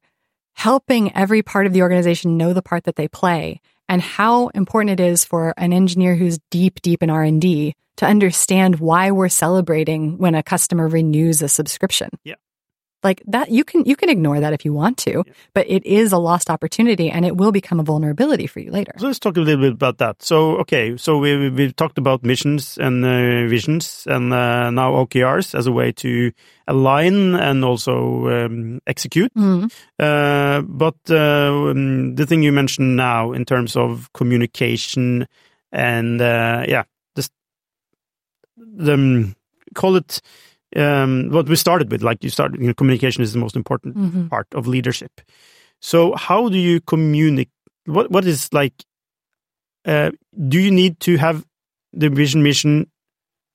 helping 0.54 1.16
every 1.16 1.42
part 1.42 1.66
of 1.66 1.74
the 1.74 1.82
organization 1.82 2.38
know 2.38 2.54
the 2.54 2.62
part 2.62 2.84
that 2.86 2.96
they 2.96 3.08
play 3.08 3.60
and 3.90 4.02
how 4.02 4.48
important 4.50 5.00
it 5.00 5.04
is 5.04 5.26
for 5.26 5.54
an 5.58 5.74
engineer 5.74 6.16
who's 6.16 6.40
deep, 6.50 6.82
deep 6.82 7.04
in 7.04 7.10
R&D 7.10 7.74
to 7.98 8.06
understand 8.06 8.80
why 8.80 9.12
we're 9.12 9.30
celebrating 9.30 10.18
when 10.18 10.36
a 10.36 10.44
customer 10.44 10.88
renews 10.88 11.42
a 11.42 11.50
subscription. 11.50 12.10
Yeah. 12.24 12.36
Like 13.04 13.22
that, 13.28 13.50
you 13.52 13.64
can, 13.64 13.84
you 13.86 13.96
can 13.96 14.10
ignore 14.10 14.40
that 14.40 14.54
if 14.54 14.64
you 14.66 14.74
want 14.74 14.98
to, 15.00 15.24
but 15.54 15.70
it 15.70 15.86
is 15.86 16.12
a 16.12 16.18
lost 16.18 16.50
opportunity 16.50 17.10
and 17.10 17.26
it 17.26 17.36
will 17.38 17.52
become 17.52 17.80
a 17.80 17.84
vulnerability 17.84 18.48
for 18.48 18.60
you 18.62 18.72
later. 18.72 18.94
So 18.98 19.08
let's 19.08 19.20
talk 19.20 19.38
a 19.38 19.42
little 19.42 19.62
bit 19.62 19.74
about 19.74 19.98
that. 19.98 20.22
So, 20.24 20.58
okay, 20.60 20.96
so 20.98 21.18
we, 21.18 21.36
we- 21.38 21.50
we've 21.50 21.76
talked 21.76 21.98
about 21.98 22.24
missions 22.24 22.78
and 22.78 23.04
uh, 23.06 23.48
visions 23.48 24.08
and 24.10 24.34
uh, 24.34 24.70
now 24.72 24.94
OKRs 24.94 25.54
as 25.54 25.68
a 25.68 25.72
way 25.72 25.92
to 25.94 26.32
align 26.68 27.36
and 27.36 27.64
also 27.66 28.28
um, 28.46 28.80
execute. 28.88 29.34
Mhm. 29.36 29.72
Uh, 30.00 30.62
but 30.62 30.96
uh, 31.10 31.70
um, 31.72 32.16
the 32.16 32.26
thing 32.26 32.42
you 32.44 32.52
mentioned 32.52 32.96
now 32.96 33.32
in 33.34 33.46
terms 33.46 33.76
of 33.76 34.10
communication 34.14 35.28
and 35.72 36.22
uh, 36.22 36.64
yeah, 36.68 36.84
just 37.16 37.32
the 38.58 38.94
um, 38.94 39.36
call 39.76 39.96
it 39.96 40.22
um, 40.76 41.30
what 41.30 41.48
we 41.48 41.56
started 41.56 41.92
with. 41.92 42.02
Like 42.04 42.24
you 42.24 42.30
started, 42.30 42.60
you 42.62 42.68
know, 42.68 42.74
communication 42.74 43.24
is 43.24 43.34
the 43.34 43.40
most 43.40 43.56
important 43.56 43.96
Mhm. 43.98 44.30
part 44.30 44.48
of 44.54 44.68
leadership. 44.68 45.12
So 45.82 46.16
how 46.16 46.50
do 46.50 46.58
you 46.58 46.80
communicate? 46.82 47.52
What 47.86 48.10
what 48.12 48.26
is 48.26 48.50
like? 48.54 48.74
Uh, 49.86 50.12
do 50.48 50.60
you 50.60 50.72
need 50.72 51.00
to 51.02 51.18
have 51.18 51.46
the 51.92 52.10
vision, 52.10 52.42
mission, 52.44 52.88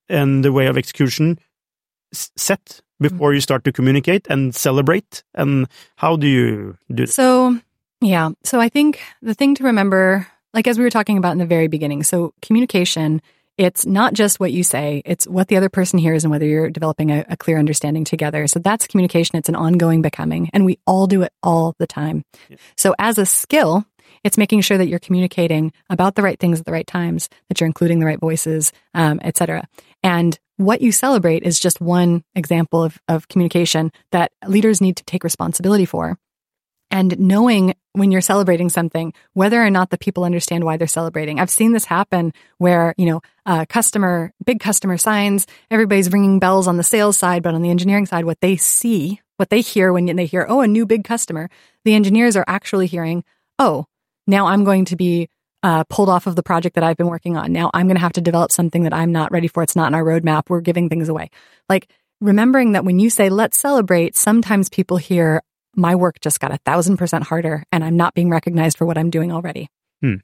and 0.07 0.43
the 0.45 0.51
way 0.51 0.67
of 0.67 0.77
execution 0.77 1.39
s- 2.13 2.31
set 2.37 2.81
before 2.99 3.33
you 3.33 3.41
start 3.41 3.63
to 3.63 3.71
communicate 3.71 4.27
and 4.29 4.53
celebrate? 4.55 5.23
And 5.33 5.67
how 5.95 6.15
do 6.17 6.27
you 6.27 6.77
do 6.93 7.05
that? 7.05 7.13
So, 7.13 7.57
yeah. 8.01 8.29
So 8.43 8.59
I 8.61 8.69
think 8.69 8.99
the 9.21 9.33
thing 9.33 9.55
to 9.55 9.63
remember, 9.63 10.27
like 10.53 10.67
as 10.67 10.77
we 10.77 10.83
were 10.83 10.91
talking 10.91 11.17
about 11.17 11.31
in 11.31 11.39
the 11.39 11.47
very 11.47 11.67
beginning, 11.67 12.03
so 12.03 12.33
communication, 12.43 13.21
it's 13.59 13.85
not 13.85 14.13
just 14.13 14.39
what 14.39 14.53
you 14.53 14.63
say, 14.63 15.01
it's 15.05 15.27
what 15.27 15.49
the 15.49 15.57
other 15.57 15.67
person 15.67 15.99
hears 15.99 16.23
and 16.23 16.31
whether 16.31 16.45
you're 16.45 16.69
developing 16.69 17.11
a, 17.11 17.25
a 17.27 17.35
clear 17.35 17.59
understanding 17.59 18.05
together. 18.05 18.47
So 18.47 18.59
that's 18.59 18.87
communication. 18.87 19.37
It's 19.37 19.49
an 19.49 19.55
ongoing 19.55 20.01
becoming, 20.01 20.49
and 20.53 20.63
we 20.63 20.79
all 20.87 21.07
do 21.07 21.23
it 21.23 21.33
all 21.43 21.75
the 21.77 21.85
time. 21.85 22.23
So 22.77 22.95
as 22.97 23.17
a 23.17 23.25
skill, 23.25 23.85
it's 24.23 24.37
making 24.37 24.61
sure 24.61 24.77
that 24.77 24.87
you're 24.87 24.97
communicating 24.97 25.73
about 25.89 26.15
the 26.15 26.23
right 26.23 26.39
things 26.39 26.59
at 26.59 26.65
the 26.65 26.71
right 26.71 26.87
times, 26.87 27.27
that 27.49 27.59
you're 27.59 27.67
including 27.67 27.99
the 27.99 28.05
right 28.05 28.19
voices, 28.19 28.71
um, 28.93 29.19
et 29.23 29.37
cetera. 29.37 29.67
And 30.03 30.39
what 30.55 30.81
you 30.81 30.93
celebrate 30.93 31.43
is 31.43 31.59
just 31.59 31.81
one 31.81 32.23
example 32.35 32.81
of, 32.81 32.97
of 33.09 33.27
communication 33.27 33.91
that 34.11 34.31
leaders 34.47 34.79
need 34.81 34.95
to 34.97 35.03
take 35.03 35.25
responsibility 35.25 35.85
for 35.85 36.17
and 36.91 37.19
knowing 37.19 37.75
when 37.93 38.11
you're 38.11 38.21
celebrating 38.21 38.69
something 38.69 39.13
whether 39.33 39.61
or 39.63 39.69
not 39.69 39.89
the 39.89 39.97
people 39.97 40.23
understand 40.23 40.63
why 40.63 40.77
they're 40.77 40.87
celebrating. 40.87 41.39
I've 41.39 41.49
seen 41.49 41.73
this 41.73 41.85
happen 41.85 42.33
where 42.57 42.93
you 42.97 43.05
know 43.05 43.21
uh, 43.45 43.65
customer 43.67 44.31
big 44.45 44.59
customer 44.59 44.97
signs 44.97 45.47
everybody's 45.71 46.11
ringing 46.11 46.39
bells 46.39 46.67
on 46.67 46.77
the 46.77 46.83
sales 46.83 47.17
side 47.17 47.43
but 47.43 47.53
on 47.53 47.61
the 47.61 47.69
engineering 47.69 48.05
side 48.05 48.25
what 48.25 48.41
they 48.41 48.57
see 48.57 49.19
what 49.37 49.49
they 49.49 49.61
hear 49.61 49.91
when 49.91 50.15
they 50.15 50.25
hear 50.25 50.45
oh 50.49 50.61
a 50.61 50.67
new 50.67 50.85
big 50.85 51.03
customer 51.03 51.49
the 51.85 51.95
engineers 51.95 52.35
are 52.35 52.45
actually 52.47 52.87
hearing 52.87 53.23
oh 53.57 53.85
now 54.27 54.47
i'm 54.47 54.63
going 54.63 54.85
to 54.85 54.95
be 54.95 55.29
uh, 55.61 55.83
pulled 55.85 56.09
off 56.09 56.27
of 56.27 56.35
the 56.35 56.43
project 56.43 56.75
that 56.75 56.83
i've 56.83 56.97
been 56.97 57.07
working 57.07 57.35
on. 57.35 57.51
Now 57.51 57.69
i'm 57.73 57.87
going 57.87 57.97
to 57.97 58.01
have 58.01 58.13
to 58.13 58.21
develop 58.21 58.51
something 58.51 58.83
that 58.83 58.93
i'm 58.93 59.11
not 59.11 59.31
ready 59.31 59.47
for. 59.47 59.63
It's 59.63 59.75
not 59.75 59.87
in 59.87 59.95
our 59.95 60.03
roadmap. 60.03 60.43
We're 60.49 60.61
giving 60.61 60.89
things 60.89 61.09
away. 61.09 61.31
Like 61.67 61.89
remembering 62.21 62.73
that 62.73 62.85
when 62.85 62.99
you 62.99 63.09
say 63.09 63.29
let's 63.29 63.57
celebrate 63.57 64.15
sometimes 64.15 64.69
people 64.69 64.97
hear 64.97 65.41
my 65.75 65.95
work 65.95 66.19
just 66.21 66.39
got 66.39 66.53
a 66.53 66.59
thousand 66.59 66.97
percent 66.97 67.25
harder 67.25 67.63
and 67.71 67.83
I'm 67.83 67.97
not 67.97 68.13
being 68.13 68.29
recognized 68.29 68.77
for 68.77 68.85
what 68.85 68.97
I'm 68.97 69.09
doing 69.09 69.31
already. 69.31 69.69
Hmm. 70.01 70.15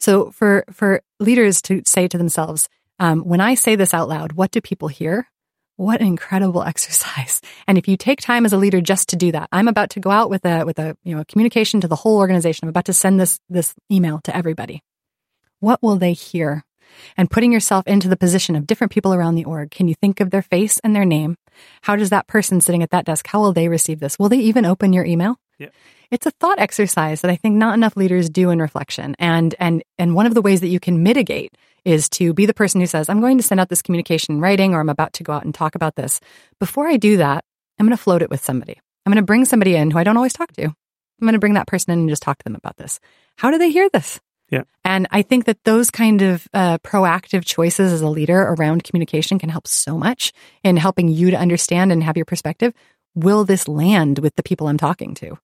So 0.00 0.30
for, 0.30 0.64
for 0.72 1.02
leaders 1.18 1.60
to 1.62 1.82
say 1.84 2.08
to 2.08 2.18
themselves, 2.18 2.68
um, 2.98 3.20
when 3.20 3.40
I 3.40 3.54
say 3.54 3.76
this 3.76 3.94
out 3.94 4.08
loud, 4.08 4.32
what 4.32 4.50
do 4.50 4.60
people 4.60 4.88
hear? 4.88 5.28
What 5.76 6.00
an 6.00 6.06
incredible 6.06 6.62
exercise. 6.64 7.40
And 7.66 7.78
if 7.78 7.88
you 7.88 7.96
take 7.96 8.20
time 8.20 8.44
as 8.44 8.52
a 8.52 8.58
leader 8.58 8.80
just 8.80 9.08
to 9.10 9.16
do 9.16 9.32
that, 9.32 9.48
I'm 9.52 9.68
about 9.68 9.90
to 9.90 10.00
go 10.00 10.10
out 10.10 10.30
with 10.30 10.44
a, 10.44 10.64
with 10.64 10.78
a, 10.78 10.96
you 11.04 11.14
know, 11.14 11.20
a 11.20 11.24
communication 11.24 11.80
to 11.80 11.88
the 11.88 11.96
whole 11.96 12.18
organization. 12.18 12.66
I'm 12.66 12.70
about 12.70 12.86
to 12.86 12.92
send 12.92 13.20
this, 13.20 13.40
this 13.48 13.74
email 13.90 14.20
to 14.24 14.36
everybody. 14.36 14.82
What 15.60 15.82
will 15.82 15.96
they 15.96 16.12
hear? 16.12 16.64
And 17.16 17.30
putting 17.30 17.52
yourself 17.52 17.86
into 17.86 18.08
the 18.08 18.16
position 18.16 18.56
of 18.56 18.66
different 18.66 18.92
people 18.92 19.14
around 19.14 19.34
the 19.34 19.44
org, 19.44 19.70
can 19.70 19.88
you 19.88 19.94
think 19.94 20.20
of 20.20 20.30
their 20.30 20.42
face 20.42 20.80
and 20.82 20.94
their 20.94 21.04
name? 21.04 21.36
How 21.82 21.96
does 21.96 22.10
that 22.10 22.26
person 22.26 22.60
sitting 22.60 22.82
at 22.82 22.90
that 22.90 23.04
desk, 23.04 23.26
how 23.26 23.40
will 23.40 23.52
they 23.52 23.68
receive 23.68 24.00
this? 24.00 24.18
Will 24.18 24.28
they 24.28 24.38
even 24.38 24.64
open 24.64 24.92
your 24.92 25.04
email? 25.04 25.36
Yeah. 25.58 25.68
It's 26.10 26.26
a 26.26 26.30
thought 26.30 26.58
exercise 26.58 27.20
that 27.20 27.30
I 27.30 27.36
think 27.36 27.56
not 27.56 27.74
enough 27.74 27.96
leaders 27.96 28.30
do 28.30 28.50
in 28.50 28.60
reflection. 28.60 29.14
And 29.18 29.54
and 29.58 29.82
and 29.98 30.14
one 30.14 30.26
of 30.26 30.34
the 30.34 30.42
ways 30.42 30.60
that 30.60 30.68
you 30.68 30.80
can 30.80 31.02
mitigate 31.02 31.56
is 31.84 32.08
to 32.10 32.32
be 32.32 32.46
the 32.46 32.54
person 32.54 32.80
who 32.80 32.86
says, 32.86 33.08
I'm 33.08 33.20
going 33.20 33.36
to 33.38 33.42
send 33.42 33.60
out 33.60 33.68
this 33.68 33.82
communication 33.82 34.36
in 34.36 34.40
writing 34.40 34.74
or 34.74 34.80
I'm 34.80 34.88
about 34.88 35.12
to 35.14 35.24
go 35.24 35.32
out 35.32 35.44
and 35.44 35.54
talk 35.54 35.74
about 35.74 35.96
this. 35.96 36.20
Before 36.58 36.86
I 36.86 36.96
do 36.96 37.18
that, 37.18 37.44
I'm 37.78 37.86
going 37.86 37.96
to 37.96 38.02
float 38.02 38.22
it 38.22 38.30
with 38.30 38.44
somebody. 38.44 38.80
I'm 39.04 39.12
going 39.12 39.22
to 39.22 39.26
bring 39.26 39.44
somebody 39.44 39.74
in 39.74 39.90
who 39.90 39.98
I 39.98 40.04
don't 40.04 40.16
always 40.16 40.32
talk 40.32 40.52
to. 40.52 40.64
I'm 40.64 40.74
going 41.26 41.32
to 41.32 41.38
bring 41.38 41.54
that 41.54 41.66
person 41.66 41.92
in 41.92 42.00
and 42.00 42.08
just 42.08 42.22
talk 42.22 42.38
to 42.38 42.44
them 42.44 42.54
about 42.54 42.76
this. 42.76 43.00
How 43.36 43.50
do 43.50 43.58
they 43.58 43.70
hear 43.70 43.88
this? 43.90 44.20
Yeah. 44.50 44.62
And 44.84 45.06
I 45.10 45.22
think 45.22 45.44
that 45.44 45.64
those 45.64 45.90
kind 45.90 46.22
of 46.22 46.48
uh, 46.54 46.78
proactive 46.78 47.44
choices 47.44 47.92
as 47.92 48.00
a 48.00 48.08
leader 48.08 48.40
around 48.40 48.84
communication 48.84 49.38
can 49.38 49.50
help 49.50 49.66
so 49.66 49.98
much 49.98 50.32
in 50.64 50.76
helping 50.76 51.08
you 51.08 51.30
to 51.30 51.36
understand 51.36 51.92
and 51.92 52.02
have 52.02 52.16
your 52.16 52.24
perspective. 52.24 52.72
Will 53.14 53.44
this 53.44 53.68
land 53.68 54.20
with 54.20 54.36
the 54.36 54.42
people 54.42 54.68
I'm 54.68 54.78
talking 54.78 55.14
to? 55.16 55.38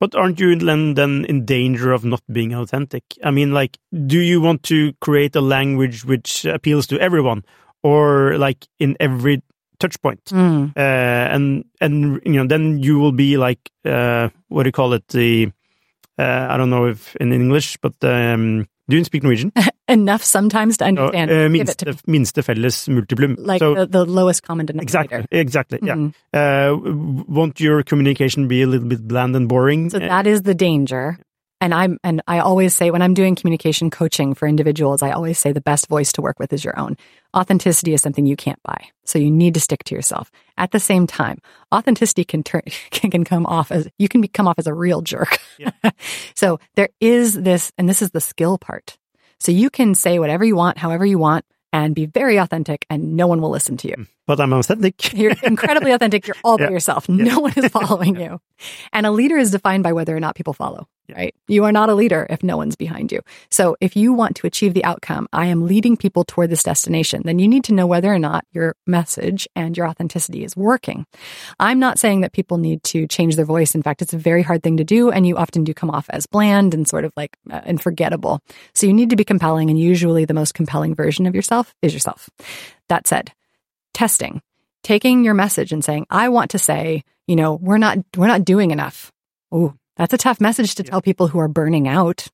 But 0.00 0.14
aren't 0.14 0.38
you 0.38 0.54
then, 0.56 0.94
then 0.94 1.24
in 1.24 1.44
danger 1.44 1.92
of 1.92 2.04
not 2.04 2.22
being 2.30 2.54
authentic? 2.54 3.02
I 3.24 3.30
mean, 3.30 3.52
like, 3.52 3.78
do 4.06 4.18
you 4.18 4.40
want 4.40 4.62
to 4.64 4.92
create 5.00 5.34
a 5.34 5.40
language 5.40 6.04
which 6.04 6.44
appeals 6.44 6.86
to 6.88 7.00
everyone, 7.00 7.44
or 7.82 8.38
like 8.38 8.66
in 8.78 8.96
every 9.00 9.42
touch 9.80 10.00
point? 10.00 10.24
Mm. 10.26 10.76
Uh, 10.76 10.80
and 10.80 11.64
and 11.80 12.20
you 12.24 12.34
know, 12.34 12.46
then 12.46 12.78
you 12.78 12.98
will 12.98 13.12
be 13.12 13.36
like, 13.36 13.70
uh, 13.84 14.28
what 14.48 14.62
do 14.62 14.68
you 14.68 14.72
call 14.72 14.92
it? 14.92 15.06
The 15.08 15.50
I 16.18 16.56
don't 16.56 16.70
know 16.70 16.86
if 16.86 17.14
in 17.16 17.32
English, 17.32 17.76
but 17.80 17.94
um, 18.02 18.66
Do 18.88 18.96
you 18.96 19.04
speak 19.04 19.22
Norwegian? 19.22 19.52
enough 19.88 20.22
sometimes 20.24 20.76
to 20.78 20.84
understand. 20.84 21.30
Uh, 21.30 21.48
Give 21.48 21.68
it 21.68 21.78
to 21.78 21.84
minste, 21.86 22.06
minste 22.06 22.42
felles 22.42 22.88
multiplum. 22.88 23.36
like 23.38 23.58
so, 23.60 23.74
the, 23.74 23.86
the 23.86 24.04
lowest 24.04 24.42
common 24.42 24.66
denominator. 24.66 24.82
exactly, 24.82 25.26
exactly. 25.30 25.78
Yeah. 25.82 26.08
Uh, 26.32 26.76
won't 27.28 27.60
your 27.60 27.82
communication 27.82 28.48
be 28.48 28.62
a 28.62 28.66
little 28.66 28.88
bit 28.88 29.06
bland 29.06 29.36
and 29.36 29.48
boring? 29.48 29.90
So 29.90 29.98
Uh, 29.98 30.08
that 30.08 30.26
is 30.26 30.42
the 30.42 30.54
danger. 30.54 31.18
And 31.60 31.74
I'm 31.74 31.98
and 32.04 32.22
I 32.28 32.38
always 32.38 32.74
say 32.74 32.90
when 32.90 33.02
I'm 33.02 33.14
doing 33.14 33.34
communication 33.34 33.90
coaching 33.90 34.34
for 34.34 34.46
individuals, 34.46 35.02
I 35.02 35.10
always 35.10 35.38
say 35.38 35.52
the 35.52 35.60
best 35.60 35.88
voice 35.88 36.12
to 36.12 36.22
work 36.22 36.38
with 36.38 36.52
is 36.52 36.64
your 36.64 36.78
own. 36.78 36.96
Authenticity 37.36 37.94
is 37.94 38.02
something 38.02 38.26
you 38.26 38.36
can't 38.36 38.62
buy. 38.62 38.88
So 39.04 39.18
you 39.18 39.30
need 39.30 39.54
to 39.54 39.60
stick 39.60 39.82
to 39.84 39.94
yourself. 39.94 40.30
At 40.56 40.70
the 40.70 40.80
same 40.80 41.06
time, 41.06 41.40
authenticity 41.74 42.24
can 42.24 42.42
turn 42.42 42.62
can, 42.90 43.10
can 43.10 43.24
come 43.24 43.46
off 43.46 43.72
as 43.72 43.88
you 43.98 44.08
can 44.08 44.20
be, 44.20 44.28
come 44.28 44.46
off 44.46 44.58
as 44.58 44.66
a 44.66 44.74
real 44.74 45.02
jerk. 45.02 45.38
so 46.34 46.60
there 46.76 46.90
is 47.00 47.34
this 47.34 47.72
and 47.76 47.88
this 47.88 48.02
is 48.02 48.10
the 48.10 48.20
skill 48.20 48.58
part. 48.58 48.96
So 49.40 49.52
you 49.52 49.70
can 49.70 49.94
say 49.94 50.18
whatever 50.18 50.44
you 50.44 50.56
want, 50.56 50.78
however 50.78 51.06
you 51.06 51.18
want 51.18 51.44
and 51.72 51.94
be 51.94 52.06
very 52.06 52.38
authentic 52.38 52.86
and 52.88 53.16
no 53.16 53.26
one 53.26 53.40
will 53.40 53.50
listen 53.50 53.76
to 53.78 53.88
you. 53.88 53.94
Hmm. 53.94 54.02
But 54.28 54.38
I'm 54.40 54.52
authentic. 54.52 55.12
You're 55.18 55.34
incredibly 55.42 55.90
authentic. 55.90 56.26
You're 56.28 56.36
all 56.44 56.58
by 56.58 56.64
Yeah. 56.64 56.70
yourself. 56.70 57.08
No 57.08 57.40
one 57.40 57.52
is 57.56 57.66
following 57.72 58.14
you. 58.20 58.40
And 58.92 59.06
a 59.06 59.10
leader 59.10 59.36
is 59.38 59.50
defined 59.50 59.82
by 59.82 59.92
whether 59.92 60.14
or 60.16 60.20
not 60.20 60.34
people 60.36 60.52
follow, 60.52 60.86
Yeah. 61.08 61.16
right? 61.16 61.34
You 61.48 61.64
are 61.64 61.72
not 61.72 61.88
a 61.88 61.94
leader 61.94 62.26
if 62.28 62.42
no 62.44 62.56
one's 62.56 62.76
behind 62.76 63.10
you. 63.10 63.20
So 63.50 63.76
if 63.80 63.96
you 63.96 64.12
want 64.12 64.36
to 64.36 64.46
achieve 64.46 64.74
the 64.74 64.84
outcome, 64.84 65.28
I 65.32 65.46
am 65.46 65.66
leading 65.66 65.96
people 65.96 66.24
toward 66.24 66.50
this 66.50 66.62
destination, 66.62 67.22
then 67.24 67.38
you 67.38 67.48
need 67.48 67.64
to 67.64 67.74
know 67.74 67.86
whether 67.86 68.12
or 68.12 68.18
not 68.18 68.44
your 68.52 68.76
message 68.86 69.48
and 69.56 69.76
your 69.76 69.88
authenticity 69.88 70.44
is 70.44 70.54
working. 70.56 71.06
I'm 71.58 71.78
not 71.78 71.98
saying 71.98 72.20
that 72.20 72.32
people 72.32 72.58
need 72.58 72.82
to 72.84 73.06
change 73.06 73.36
their 73.36 73.46
voice. 73.46 73.74
In 73.74 73.82
fact, 73.82 74.02
it's 74.02 74.12
a 74.12 74.18
very 74.18 74.42
hard 74.42 74.62
thing 74.62 74.76
to 74.76 74.84
do. 74.84 75.10
And 75.10 75.26
you 75.26 75.36
often 75.38 75.64
do 75.64 75.72
come 75.72 75.90
off 75.90 76.06
as 76.10 76.26
bland 76.26 76.74
and 76.74 76.86
sort 76.86 77.04
of 77.06 77.12
like 77.16 77.34
uh, 77.50 77.60
and 77.64 77.80
forgettable. 77.80 78.40
So 78.74 78.86
you 78.86 78.92
need 78.92 79.08
to 79.10 79.16
be 79.16 79.24
compelling. 79.24 79.70
And 79.70 79.78
usually 79.80 80.26
the 80.26 80.34
most 80.34 80.52
compelling 80.52 80.94
version 80.94 81.26
of 81.26 81.34
yourself 81.34 81.74
is 81.80 81.94
yourself. 81.94 82.28
That 82.90 83.06
said, 83.06 83.32
testing 83.98 84.40
taking 84.82 85.24
your 85.24 85.34
message 85.34 85.72
and 85.72 85.84
saying, 85.84 86.06
I 86.10 86.28
want 86.28 86.52
to 86.52 86.58
say, 86.58 87.04
you 87.26 87.36
know, 87.36 87.54
we're 87.54 87.78
not, 87.78 87.98
we're 88.16 88.26
not 88.26 88.44
doing 88.44 88.70
enough. 88.70 89.12
Ooh, 89.54 89.74
that's 89.96 90.14
a 90.14 90.18
tough 90.18 90.40
message 90.40 90.76
to 90.76 90.82
tell 90.82 91.02
people 91.02 91.28
who 91.28 91.38
are 91.38 91.48
burning 91.48 91.88
out. 91.88 92.26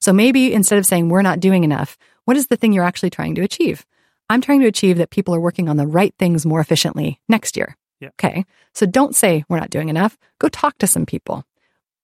So 0.00 0.12
maybe 0.12 0.52
instead 0.52 0.78
of 0.78 0.86
saying 0.86 1.08
we're 1.08 1.22
not 1.22 1.40
doing 1.40 1.64
enough, 1.64 1.98
what 2.24 2.36
is 2.36 2.46
the 2.46 2.56
thing 2.56 2.72
you're 2.72 2.84
actually 2.84 3.10
trying 3.10 3.34
to 3.34 3.42
achieve? 3.42 3.84
I'm 4.30 4.40
trying 4.40 4.60
to 4.60 4.66
achieve 4.66 4.98
that 4.98 5.10
people 5.10 5.34
are 5.34 5.40
working 5.40 5.68
on 5.68 5.76
the 5.76 5.86
right 5.86 6.14
things 6.18 6.46
more 6.46 6.60
efficiently 6.60 7.20
next 7.28 7.56
year. 7.56 7.76
Yeah. 8.00 8.08
Okay. 8.10 8.44
So 8.74 8.86
don't 8.86 9.16
say 9.16 9.44
we're 9.48 9.60
not 9.60 9.70
doing 9.70 9.88
enough. 9.88 10.16
Go 10.38 10.48
talk 10.48 10.78
to 10.78 10.86
some 10.86 11.06
people. 11.06 11.44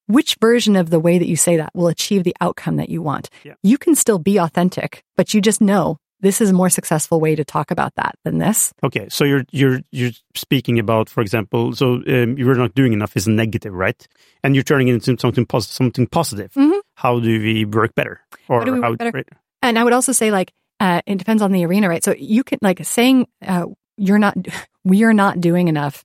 Which 0.07 0.37
version 0.41 0.77
of 0.77 0.91
the 0.91 1.01
way 1.01 1.19
that 1.19 1.29
you 1.29 1.37
say 1.37 1.57
that 1.57 1.75
will 1.75 1.89
achieve 1.89 2.25
the 2.25 2.37
outcome 2.41 2.77
that 2.77 2.91
you 2.91 3.01
want? 3.01 3.31
Yeah. 3.43 3.55
You 3.63 3.79
can 3.79 3.95
still 3.95 4.19
be 4.19 4.39
authentic, 4.39 5.03
but 5.17 5.33
you 5.33 5.41
just 5.41 5.61
know 5.61 5.99
this 6.25 6.41
is 6.41 6.51
a 6.51 6.53
more 6.53 6.71
successful 6.71 7.21
way 7.21 7.37
to 7.37 7.45
talk 7.45 7.71
about 7.71 7.95
that 7.95 8.17
than 8.25 8.39
this. 8.39 8.73
Okay, 8.83 9.07
so 9.09 9.25
you're 9.25 9.45
you're 9.53 9.81
you're 9.93 10.11
speaking 10.35 10.79
about, 10.79 11.09
for 11.09 11.21
example, 11.21 11.75
so 11.75 12.03
um, 12.07 12.37
you're 12.37 12.55
not 12.57 12.75
doing 12.75 12.93
enough 12.93 13.17
is 13.17 13.29
negative, 13.29 13.73
right? 13.73 14.09
And 14.43 14.55
you're 14.55 14.65
turning 14.65 14.89
it 14.89 14.95
into 14.95 15.17
something 15.21 15.47
pos- 15.47 15.69
something 15.69 16.07
positive. 16.07 16.53
Mhm. 16.55 16.81
How 16.97 17.21
do 17.21 17.29
we 17.41 17.65
work 17.65 17.95
better? 17.95 18.21
Or 18.49 18.65
do 18.65 18.73
we 18.73 18.81
work 18.81 18.85
how 18.85 18.97
better? 18.97 19.11
right. 19.15 19.29
And 19.63 19.79
I 19.79 19.85
would 19.85 19.93
also 19.93 20.13
say, 20.13 20.31
like, 20.31 20.53
uh, 20.81 21.01
it 21.07 21.17
depends 21.19 21.43
on 21.43 21.53
the 21.53 21.65
arena, 21.65 21.89
right? 21.89 22.05
So 22.05 22.15
you 22.19 22.45
can, 22.45 22.59
like, 22.61 22.85
saying 22.85 23.27
uh, 23.47 23.67
you're 23.97 24.19
not, 24.19 24.37
we 24.85 25.05
are 25.05 25.15
not 25.15 25.41
doing 25.41 25.69
enough. 25.69 26.05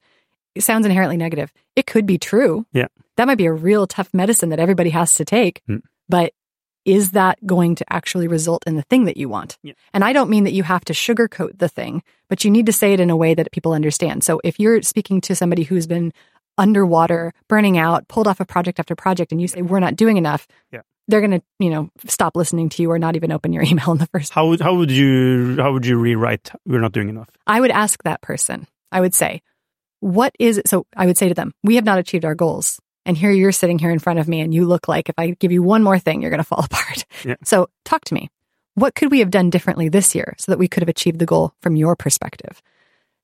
It 0.56 0.64
sounds 0.64 0.86
inherently 0.86 1.18
negative. 1.18 1.52
It 1.76 1.86
could 1.86 2.06
be 2.06 2.18
true. 2.18 2.66
Yeah. 2.74 2.88
That 3.18 3.28
might 3.28 3.38
be 3.38 3.46
a 3.46 3.54
real 3.54 3.86
tough 3.88 4.10
medicine 4.14 4.50
that 4.50 4.60
everybody 4.60 4.90
has 4.92 5.14
to 5.16 5.26
take. 5.26 5.62
Mm. 5.70 5.82
But 6.08 6.34
is 6.86 7.12
that 7.12 7.38
going 7.46 7.76
to 7.76 7.86
actually 7.94 8.28
result 8.28 8.64
in 8.66 8.76
the 8.76 8.82
thing 8.84 9.06
that 9.06 9.18
you 9.18 9.30
want? 9.30 9.58
Yeah. 9.64 9.74
And 9.94 10.04
I 10.04 10.14
don't 10.14 10.30
mean 10.30 10.44
that 10.46 10.54
you 10.54 10.64
have 10.64 10.84
to 10.86 10.94
sugarcoat 10.94 11.60
the 11.60 11.68
thing, 11.70 12.02
but 12.30 12.44
you 12.44 12.52
need 12.52 12.66
to 12.68 12.74
say 12.74 12.94
it 12.94 13.00
in 13.00 13.10
a 13.10 13.18
way 13.18 13.34
that 13.34 13.52
people 13.52 13.74
understand. 13.74 14.24
So 14.24 14.40
if 14.44 14.60
you're 14.60 14.82
speaking 14.82 15.22
to 15.22 15.36
somebody 15.36 15.64
who's 15.64 15.88
been 15.88 16.14
underwater, 16.58 17.34
burning 17.48 17.78
out, 17.78 18.08
pulled 18.08 18.28
off 18.28 18.40
of 18.40 18.48
project 18.48 18.80
after 18.80 18.96
project, 18.96 19.32
and 19.32 19.42
you 19.42 19.48
say, 19.48 19.62
we're 19.62 19.80
not 19.80 19.96
doing 19.96 20.18
enough, 20.18 20.48
Yeah. 20.72 20.82
they're 21.08 21.22
going 21.22 21.40
to, 21.40 21.42
you 21.60 21.70
know, 21.70 21.90
stop 22.06 22.36
listening 22.36 22.70
to 22.70 22.82
you 22.82 22.92
or 22.92 23.00
not 23.00 23.16
even 23.16 23.32
open 23.32 23.54
your 23.54 23.64
email 23.68 23.92
in 23.92 23.98
the 23.98 24.08
first 24.08 24.34
How 24.34 24.48
would 24.48 24.60
how 24.62 24.76
would 24.76 24.92
you 24.92 25.58
how 25.60 25.72
would 25.74 25.86
you 25.86 25.98
rewrite? 25.98 26.52
We're 26.66 26.82
not 26.82 26.92
doing 26.92 27.10
enough. 27.10 27.30
I 27.48 27.60
would 27.62 27.72
ask 27.72 28.02
that 28.04 28.22
person, 28.22 28.68
I 28.92 29.02
would 29.02 29.14
say, 29.14 29.42
what 30.02 30.34
is 30.40 30.58
it? 30.58 30.68
So 30.68 30.86
I 30.96 31.06
would 31.06 31.18
say 31.18 31.28
to 31.30 31.34
them, 31.34 31.54
we 31.64 31.76
have 31.76 31.86
not 31.86 31.98
achieved 32.00 32.26
our 32.26 32.36
goals. 32.36 32.80
And 33.10 33.18
here 33.18 33.32
you're 33.32 33.52
sitting 33.52 33.80
here 33.80 33.90
in 33.90 33.98
front 33.98 34.20
of 34.20 34.28
me 34.28 34.40
and 34.40 34.54
you 34.54 34.68
look 34.68 34.88
like 34.88 35.10
if 35.10 35.16
I 35.18 35.32
give 35.32 35.52
you 35.52 35.64
one 35.64 35.82
more 35.82 35.98
thing, 35.98 36.22
you're 36.22 36.30
going 36.30 36.38
to 36.38 36.44
fall 36.44 36.64
apart. 36.64 37.06
Yeah. 37.26 37.38
So 37.44 37.68
talk 37.84 38.06
to 38.06 38.14
me. 38.14 38.30
What 38.76 38.94
could 38.94 39.10
we 39.10 39.18
have 39.18 39.32
done 39.32 39.50
differently 39.50 39.90
this 39.90 40.14
year 40.14 40.36
so 40.38 40.52
that 40.52 40.60
we 40.60 40.68
could 40.68 40.84
have 40.84 40.90
achieved 40.90 41.18
the 41.18 41.26
goal 41.26 41.56
from 41.60 41.76
your 41.76 41.96
perspective? 41.96 42.62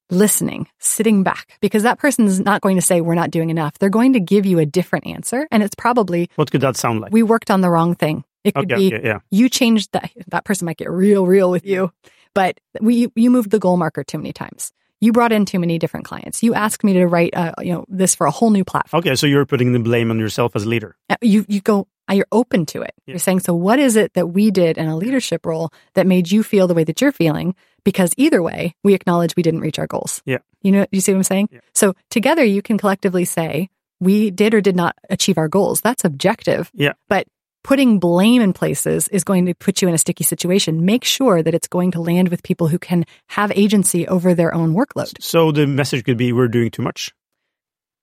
Listening, 0.10 0.68
sitting 0.80 1.22
back, 1.22 1.60
because 1.62 1.84
that 1.84 2.00
person 2.00 2.26
is 2.26 2.40
not 2.40 2.62
going 2.62 2.78
to 2.78 2.82
say 2.82 3.00
we're 3.00 3.14
not 3.14 3.30
doing 3.30 3.52
enough. 3.52 3.78
They're 3.78 3.90
going 3.90 4.14
to 4.14 4.20
give 4.20 4.48
you 4.48 4.58
a 4.58 4.66
different 4.66 5.06
answer. 5.06 5.48
And 5.52 5.62
it's 5.62 5.76
probably 5.76 6.32
What 6.34 6.50
could 6.50 6.62
that 6.62 6.78
sound 6.78 7.02
like? 7.02 7.12
we 7.12 7.22
worked 7.22 7.52
on 7.52 7.62
the 7.62 7.70
wrong 7.70 7.94
thing. 7.94 8.24
It 8.44 8.56
could 8.56 8.72
okay, 8.72 8.90
be 8.90 8.96
okay, 8.96 9.08
yeah. 9.08 9.20
you 9.30 9.50
changed 9.50 9.92
that 9.92 10.10
that 10.30 10.46
person 10.46 10.66
might 10.66 10.78
get 10.78 10.90
real 10.90 11.26
real 11.26 11.50
with 11.50 11.66
you 11.66 11.92
but 12.36 12.60
we 12.80 13.08
you 13.16 13.32
moved 13.32 13.50
the 13.50 13.58
goal 13.58 13.76
marker 13.76 14.04
too 14.04 14.20
many 14.20 14.34
times 14.34 14.72
you 15.02 15.12
brought 15.12 15.32
in 15.32 15.46
too 15.46 15.60
many 15.60 15.78
different 15.80 16.06
clients 16.06 16.42
you 16.44 16.54
asked 16.54 16.84
me 16.84 16.94
to 16.94 17.06
write 17.06 17.36
uh, 17.36 17.52
you 17.62 17.74
know 17.74 17.86
this 17.88 18.16
for 18.16 18.26
a 18.28 18.32
whole 18.32 18.50
new 18.52 18.64
platform 18.64 19.00
Okay, 19.00 19.16
so 19.16 19.28
you're 19.28 19.46
putting 19.46 19.74
the 19.74 19.80
blame 19.80 20.10
on 20.12 20.20
yourself 20.20 20.56
as 20.56 20.64
a 20.64 20.70
leader. 20.70 20.96
Uh, 21.10 21.16
you 21.22 21.46
you 21.48 21.62
go 21.62 21.88
uh, 22.10 22.14
you're 22.14 22.28
open 22.32 22.66
to 22.68 22.82
it 22.82 22.94
Yeah. 23.06 23.14
you're 23.14 23.20
saying 23.20 23.40
so 23.42 23.54
what 23.56 23.80
is 23.80 23.96
it 23.96 24.14
that 24.14 24.28
we 24.28 24.52
did 24.52 24.78
in 24.78 24.88
a 24.88 24.96
leadership 24.98 25.46
role 25.46 25.72
that 25.96 26.06
made 26.08 26.32
you 26.32 26.44
feel 26.44 26.68
the 26.68 26.74
way 26.74 26.84
that 26.84 27.02
you're 27.02 27.12
feeling 27.12 27.56
because 27.84 28.14
either 28.18 28.42
way 28.42 28.76
we 28.84 28.94
acknowledge 28.94 29.36
we 29.36 29.44
didn't 29.44 29.62
reach 29.62 29.80
our 29.80 29.88
goals 29.88 30.22
Yeah. 30.26 30.40
you 30.62 30.72
know 30.72 30.86
you 30.92 31.02
see 31.02 31.12
what 31.14 31.18
i'm 31.18 31.24
saying 31.24 31.50
Yeah. 31.52 31.60
so 31.74 31.94
together 32.10 32.44
you 32.44 32.62
can 32.62 32.78
collectively 32.78 33.26
say 33.26 33.70
we 34.00 34.30
did 34.30 34.54
or 34.54 34.62
did 34.62 34.76
not 34.76 34.96
achieve 35.10 35.38
our 35.38 35.48
goals 35.48 35.82
that's 35.82 36.04
objective 36.06 36.70
Yeah. 36.74 36.94
but 37.10 37.26
putting 37.66 37.98
blame 37.98 38.44
in 38.44 38.54
places 38.54 39.08
is 39.08 39.24
going 39.24 39.48
to 39.48 39.56
put 39.56 39.82
you 39.82 39.88
in 39.88 39.96
a 39.96 39.98
sticky 39.98 40.24
situation. 40.24 40.86
Make 40.86 41.04
sure 41.04 41.42
that 41.42 41.56
it's 41.56 41.68
going 41.68 41.90
to 41.92 42.00
land 42.00 42.30
with 42.30 42.44
people 42.44 42.68
who 42.68 42.78
can 42.78 43.06
have 43.30 43.52
agency 43.56 44.08
over 44.08 44.36
their 44.36 44.54
own 44.54 44.76
workload. 44.76 45.20
So 45.20 45.52
the 45.52 45.66
message 45.66 46.06
could 46.06 46.16
be 46.16 46.32
we're 46.32 46.48
doing 46.48 46.70
too 46.70 46.84
much. 46.84 47.12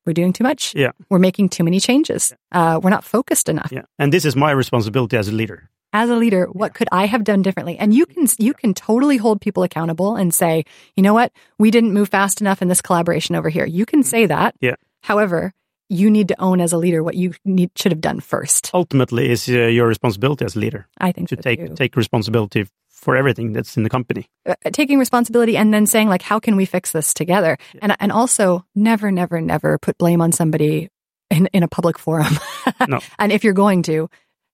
We're 0.04 0.14
doing 0.14 0.32
too 0.32 0.42
much. 0.42 0.74
Yeah. 0.74 0.90
We're 1.08 1.20
making 1.20 1.50
too 1.50 1.62
many 1.62 1.78
changes. 1.78 2.34
Uh, 2.50 2.80
we're 2.82 2.90
not 2.90 3.04
focused 3.04 3.48
enough. 3.48 3.70
Yeah. 3.70 3.82
And 4.00 4.12
this 4.12 4.24
is 4.24 4.34
my 4.34 4.50
responsibility 4.50 5.16
as 5.16 5.28
a 5.28 5.32
leader. 5.32 5.70
As 5.92 6.10
a 6.10 6.16
leader, 6.16 6.46
what 6.46 6.74
could 6.74 6.88
I 6.90 7.06
have 7.06 7.22
done 7.22 7.42
differently? 7.42 7.78
And 7.78 7.94
you 7.94 8.04
can 8.06 8.26
you 8.38 8.54
can 8.54 8.74
totally 8.74 9.16
hold 9.16 9.40
people 9.40 9.62
accountable 9.62 10.16
and 10.16 10.34
say, 10.34 10.64
you 10.96 11.04
know 11.04 11.14
what, 11.14 11.30
we 11.58 11.70
didn't 11.70 11.92
move 11.92 12.08
fast 12.08 12.40
enough 12.40 12.62
in 12.62 12.68
this 12.68 12.82
collaboration 12.82 13.36
over 13.36 13.48
here. 13.48 13.66
You 13.66 13.86
can 13.86 14.02
say 14.02 14.26
that. 14.26 14.56
Yeah. 14.60 14.74
However, 15.02 15.52
you 15.92 16.10
need 16.10 16.28
to 16.28 16.36
own 16.40 16.60
as 16.60 16.72
a 16.72 16.78
leader 16.78 17.02
what 17.02 17.14
you 17.14 17.32
need 17.44 17.70
should 17.76 17.92
have 17.92 18.00
done 18.00 18.20
first. 18.20 18.70
Ultimately, 18.74 19.30
is 19.30 19.48
uh, 19.48 19.52
your 19.78 19.86
responsibility 19.88 20.44
as 20.44 20.56
a 20.56 20.58
leader 20.58 20.86
I 21.08 21.12
think 21.12 21.28
to 21.28 21.36
so 21.36 21.42
take 21.42 21.60
too. 21.66 21.74
take 21.74 21.96
responsibility 21.96 22.66
for 22.88 23.16
everything 23.16 23.52
that's 23.54 23.76
in 23.76 23.82
the 23.82 23.90
company. 23.90 24.26
uh, 24.46 24.54
taking 24.72 24.98
responsibility 24.98 25.56
and 25.56 25.72
then 25.74 25.86
saying 25.86 26.08
like 26.08 26.22
how 26.22 26.38
can 26.40 26.56
we 26.56 26.64
fix 26.66 26.92
this 26.92 27.12
together 27.14 27.56
and 27.82 27.96
and 28.00 28.12
also 28.12 28.64
never 28.74 29.10
never 29.10 29.40
never 29.40 29.78
put 29.78 29.98
blame 29.98 30.20
on 30.22 30.32
somebody 30.32 30.88
in 31.30 31.48
in 31.52 31.62
a 31.62 31.68
public 31.68 31.98
forum 31.98 32.34
No. 32.88 33.00
and 33.18 33.32
if 33.32 33.42
you're 33.44 33.54
going 33.64 33.82
to 33.84 34.08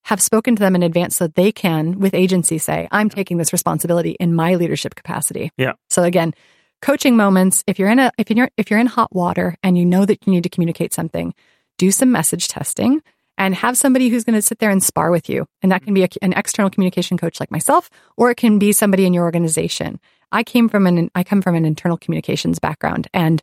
have 0.05 0.21
spoken 0.23 0.57
to 0.57 0.61
them 0.61 0.75
in 0.75 0.83
advance 0.83 1.17
so 1.17 1.27
they 1.29 1.53
can 1.53 1.99
with 2.01 2.15
agency 2.15 2.57
say 2.59 2.89
i'm 2.91 3.11
taking 3.11 3.37
this 3.39 3.53
responsibility 3.53 4.17
in 4.19 4.33
my 4.35 4.55
leadership 4.55 4.95
capacity 4.95 5.51
Yeah. 5.59 5.73
so 5.91 6.03
again 6.03 6.33
coaching 6.81 7.17
moments. 7.17 7.65
If 7.67 7.79
you're 7.79 7.91
in 7.91 7.99
a 7.99 8.11
if 8.19 8.31
you're 8.31 8.51
if 8.57 8.71
you're 8.71 8.81
in 8.81 8.87
hot 8.87 9.15
water 9.15 9.57
and 9.63 9.77
you 9.77 9.85
know 9.85 10.05
that 10.05 10.27
you 10.27 10.33
need 10.33 10.45
to 10.45 10.49
communicate 10.49 10.93
something 10.93 11.35
do 11.79 11.91
some 11.91 12.13
message 12.13 12.49
testing 12.49 13.01
and 13.39 13.55
have 13.55 13.79
somebody 13.79 14.09
who's 14.09 14.25
going 14.25 14.35
to 14.35 14.43
sit 14.43 14.59
there 14.59 14.71
and 14.71 14.83
spar 14.83 15.13
with 15.13 15.29
you. 15.29 15.47
And 15.63 15.71
that 15.71 15.83
can 15.83 15.95
be 15.95 16.03
a, 16.03 16.09
an 16.21 16.33
external 16.33 16.71
communication 16.71 17.17
coach 17.17 17.41
like 17.41 17.53
myself 17.53 17.89
or 18.17 18.31
it 18.31 18.37
can 18.37 18.59
be 18.59 18.73
somebody 18.73 19.07
in 19.07 19.15
your 19.15 19.25
organization. 19.25 20.01
I 20.31 20.43
came 20.43 20.69
from 20.69 20.87
an 20.87 21.11
i 21.15 21.25
come 21.25 21.41
from 21.41 21.55
an 21.55 21.65
internal 21.65 21.97
communications 21.97 22.59
background 22.59 23.09
and 23.15 23.41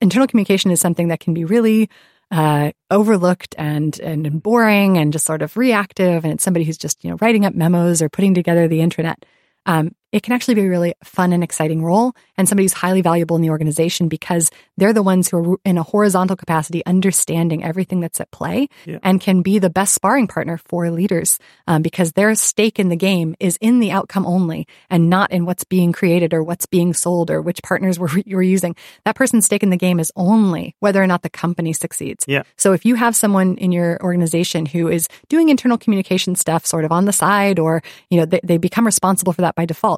internal 0.00 0.28
communication 0.28 0.70
is 0.70 0.80
something 0.80 1.08
that 1.08 1.20
can 1.20 1.34
be 1.34 1.44
really 1.44 1.88
uh, 2.30 2.72
overlooked 2.90 3.54
and 3.56 3.98
and 4.00 4.42
boring 4.42 4.98
and 4.98 5.14
just 5.14 5.24
sort 5.24 5.40
of 5.40 5.56
reactive. 5.56 6.24
And 6.24 6.34
it's 6.34 6.44
somebody 6.44 6.66
who's 6.66 6.76
just 6.76 7.02
you 7.02 7.10
know 7.10 7.16
writing 7.20 7.46
up 7.46 7.54
memos 7.54 8.02
or 8.02 8.10
putting 8.10 8.34
together 8.34 8.68
the 8.68 8.80
intranet. 8.80 9.16
Um, 9.64 9.94
it 10.12 10.22
can 10.22 10.32
actually 10.32 10.54
be 10.54 10.62
a 10.62 10.68
really 10.68 10.94
fun 11.04 11.32
and 11.32 11.44
exciting 11.44 11.82
role 11.82 12.14
and 12.36 12.48
somebody 12.48 12.64
who's 12.64 12.72
highly 12.72 13.02
valuable 13.02 13.36
in 13.36 13.42
the 13.42 13.50
organization 13.50 14.08
because 14.08 14.50
they're 14.76 14.92
the 14.92 15.02
ones 15.02 15.28
who 15.28 15.52
are 15.52 15.56
in 15.64 15.76
a 15.76 15.82
horizontal 15.82 16.36
capacity 16.36 16.84
understanding 16.86 17.64
everything 17.64 18.00
that's 18.00 18.20
at 18.20 18.30
play 18.30 18.68
yeah. 18.86 18.98
and 19.02 19.20
can 19.20 19.42
be 19.42 19.58
the 19.58 19.70
best 19.70 19.94
sparring 19.94 20.26
partner 20.26 20.56
for 20.56 20.90
leaders 20.90 21.38
um, 21.66 21.82
because 21.82 22.12
their 22.12 22.34
stake 22.34 22.78
in 22.78 22.88
the 22.88 22.96
game 22.96 23.34
is 23.40 23.58
in 23.60 23.80
the 23.80 23.90
outcome 23.90 24.26
only 24.26 24.66
and 24.88 25.10
not 25.10 25.30
in 25.30 25.44
what's 25.44 25.64
being 25.64 25.92
created 25.92 26.32
or 26.32 26.42
what's 26.42 26.66
being 26.66 26.94
sold 26.94 27.30
or 27.30 27.42
which 27.42 27.62
partners 27.62 27.98
we're, 28.00 28.08
we're 28.26 28.42
using. 28.42 28.76
That 29.04 29.16
person's 29.16 29.44
stake 29.44 29.62
in 29.62 29.70
the 29.70 29.76
game 29.76 30.00
is 30.00 30.12
only 30.16 30.74
whether 30.80 31.02
or 31.02 31.06
not 31.06 31.22
the 31.22 31.30
company 31.30 31.72
succeeds. 31.72 32.24
Yeah. 32.28 32.42
So 32.56 32.72
if 32.72 32.84
you 32.84 32.94
have 32.94 33.16
someone 33.16 33.56
in 33.56 33.72
your 33.72 34.02
organization 34.02 34.66
who 34.66 34.88
is 34.88 35.08
doing 35.28 35.48
internal 35.48 35.78
communication 35.78 36.34
stuff 36.34 36.66
sort 36.66 36.84
of 36.84 36.92
on 36.92 37.04
the 37.04 37.12
side 37.12 37.58
or, 37.58 37.82
you 38.10 38.18
know, 38.18 38.26
they, 38.26 38.40
they 38.42 38.56
become 38.58 38.86
responsible 38.86 39.32
for 39.32 39.42
that 39.42 39.54
by 39.54 39.66
default, 39.66 39.97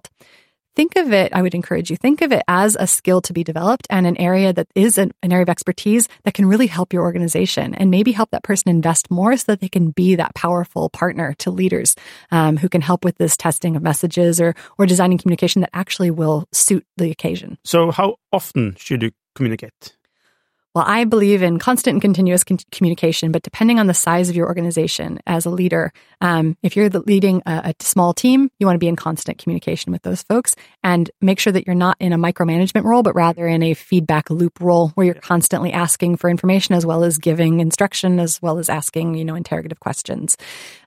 think 0.76 0.96
of 0.96 1.12
it, 1.12 1.32
I 1.32 1.42
would 1.42 1.54
encourage 1.54 1.90
you, 1.90 1.96
think 1.96 2.22
of 2.22 2.32
it 2.32 2.42
as 2.48 2.76
a 2.78 2.86
skill 2.86 3.20
to 3.22 3.32
be 3.32 3.44
developed 3.44 3.86
and 3.90 4.06
an 4.06 4.16
area 4.16 4.52
that 4.52 4.68
is 4.74 4.98
an, 4.98 5.12
an, 5.22 5.32
area 5.32 5.42
of 5.42 5.48
expertise 5.48 6.08
that 6.24 6.34
can 6.34 6.46
really 6.46 6.66
help 6.66 6.92
your 6.92 7.02
organization 7.02 7.74
and 7.74 7.90
maybe 7.90 8.12
help 8.12 8.30
that 8.30 8.42
person 8.42 8.70
invest 8.70 9.10
more 9.10 9.36
so 9.36 9.44
that 9.52 9.60
they 9.60 9.68
can 9.68 9.90
be 9.90 10.14
that 10.14 10.34
powerful 10.34 10.88
partner 10.88 11.34
to 11.38 11.50
leaders 11.50 11.96
um, 12.30 12.56
who 12.56 12.68
can 12.68 12.80
help 12.80 13.04
with 13.04 13.18
this 13.18 13.36
testing 13.36 13.76
of 13.76 13.82
messages 13.82 14.40
or, 14.40 14.54
or 14.78 14.86
designing 14.86 15.18
communication 15.18 15.60
that 15.60 15.70
actually 15.74 16.10
will 16.10 16.46
suit 16.52 16.86
the 16.96 17.10
occasion. 17.10 17.58
So, 17.64 17.90
how 17.90 18.16
often 18.32 18.74
should 18.78 19.02
you 19.02 19.10
communicate? 19.34 19.96
Well, 20.72 20.84
I 20.86 21.02
believe 21.02 21.42
in 21.42 21.58
constant 21.58 21.94
and 21.94 22.00
continuous 22.00 22.44
con- 22.44 22.58
communication, 22.70 23.32
but 23.32 23.42
depending 23.42 23.80
on 23.80 23.88
the 23.88 23.94
size 23.94 24.28
of 24.28 24.36
your 24.36 24.46
organization 24.46 25.18
as 25.26 25.44
a 25.44 25.50
leader, 25.50 25.92
um, 26.20 26.56
if 26.62 26.76
you're 26.76 26.88
leading 26.88 27.42
a, 27.44 27.74
a, 27.74 27.74
small 27.80 28.14
team, 28.14 28.52
you 28.60 28.66
want 28.66 28.76
to 28.76 28.78
be 28.78 28.86
in 28.86 28.94
constant 28.94 29.38
communication 29.38 29.90
with 29.90 30.02
those 30.02 30.22
folks 30.22 30.54
and 30.84 31.10
make 31.20 31.40
sure 31.40 31.52
that 31.52 31.66
you're 31.66 31.74
not 31.74 31.96
in 31.98 32.12
a 32.12 32.18
micromanagement 32.18 32.84
role, 32.84 33.02
but 33.02 33.16
rather 33.16 33.48
in 33.48 33.64
a 33.64 33.74
feedback 33.74 34.30
loop 34.30 34.60
role 34.60 34.90
where 34.90 35.06
you're 35.06 35.14
constantly 35.16 35.72
asking 35.72 36.16
for 36.16 36.30
information 36.30 36.76
as 36.76 36.86
well 36.86 37.02
as 37.02 37.18
giving 37.18 37.58
instruction, 37.58 38.20
as 38.20 38.40
well 38.40 38.58
as 38.58 38.68
asking, 38.68 39.16
you 39.16 39.24
know, 39.24 39.34
interrogative 39.34 39.80
questions. 39.80 40.36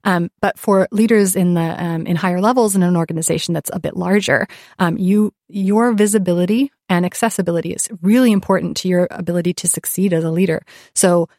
Um, 0.06 0.32
but 0.40 0.58
for 0.58 0.88
leaders 0.92 1.36
in 1.36 1.56
the 1.56 1.84
um, 1.84 2.06
in 2.06 2.16
higher 2.16 2.40
levels 2.40 2.74
in 2.74 2.84
an 2.84 2.96
organization 2.96 3.54
that's 3.54 3.72
a 3.74 3.80
bit 3.80 3.98
larger, 3.98 4.48
um, 4.80 4.98
you 4.98 5.34
your 5.54 5.94
visibility 5.94 6.72
and 6.90 7.06
accessibility 7.06 7.72
is 7.72 7.88
really 8.02 8.32
important 8.32 8.76
to 8.78 8.88
your 8.88 9.08
ability 9.12 9.54
to 9.54 9.68
succeed 9.68 10.14
as 10.14 10.24
a 10.24 10.32
leader. 10.32 10.64
So 10.96 11.30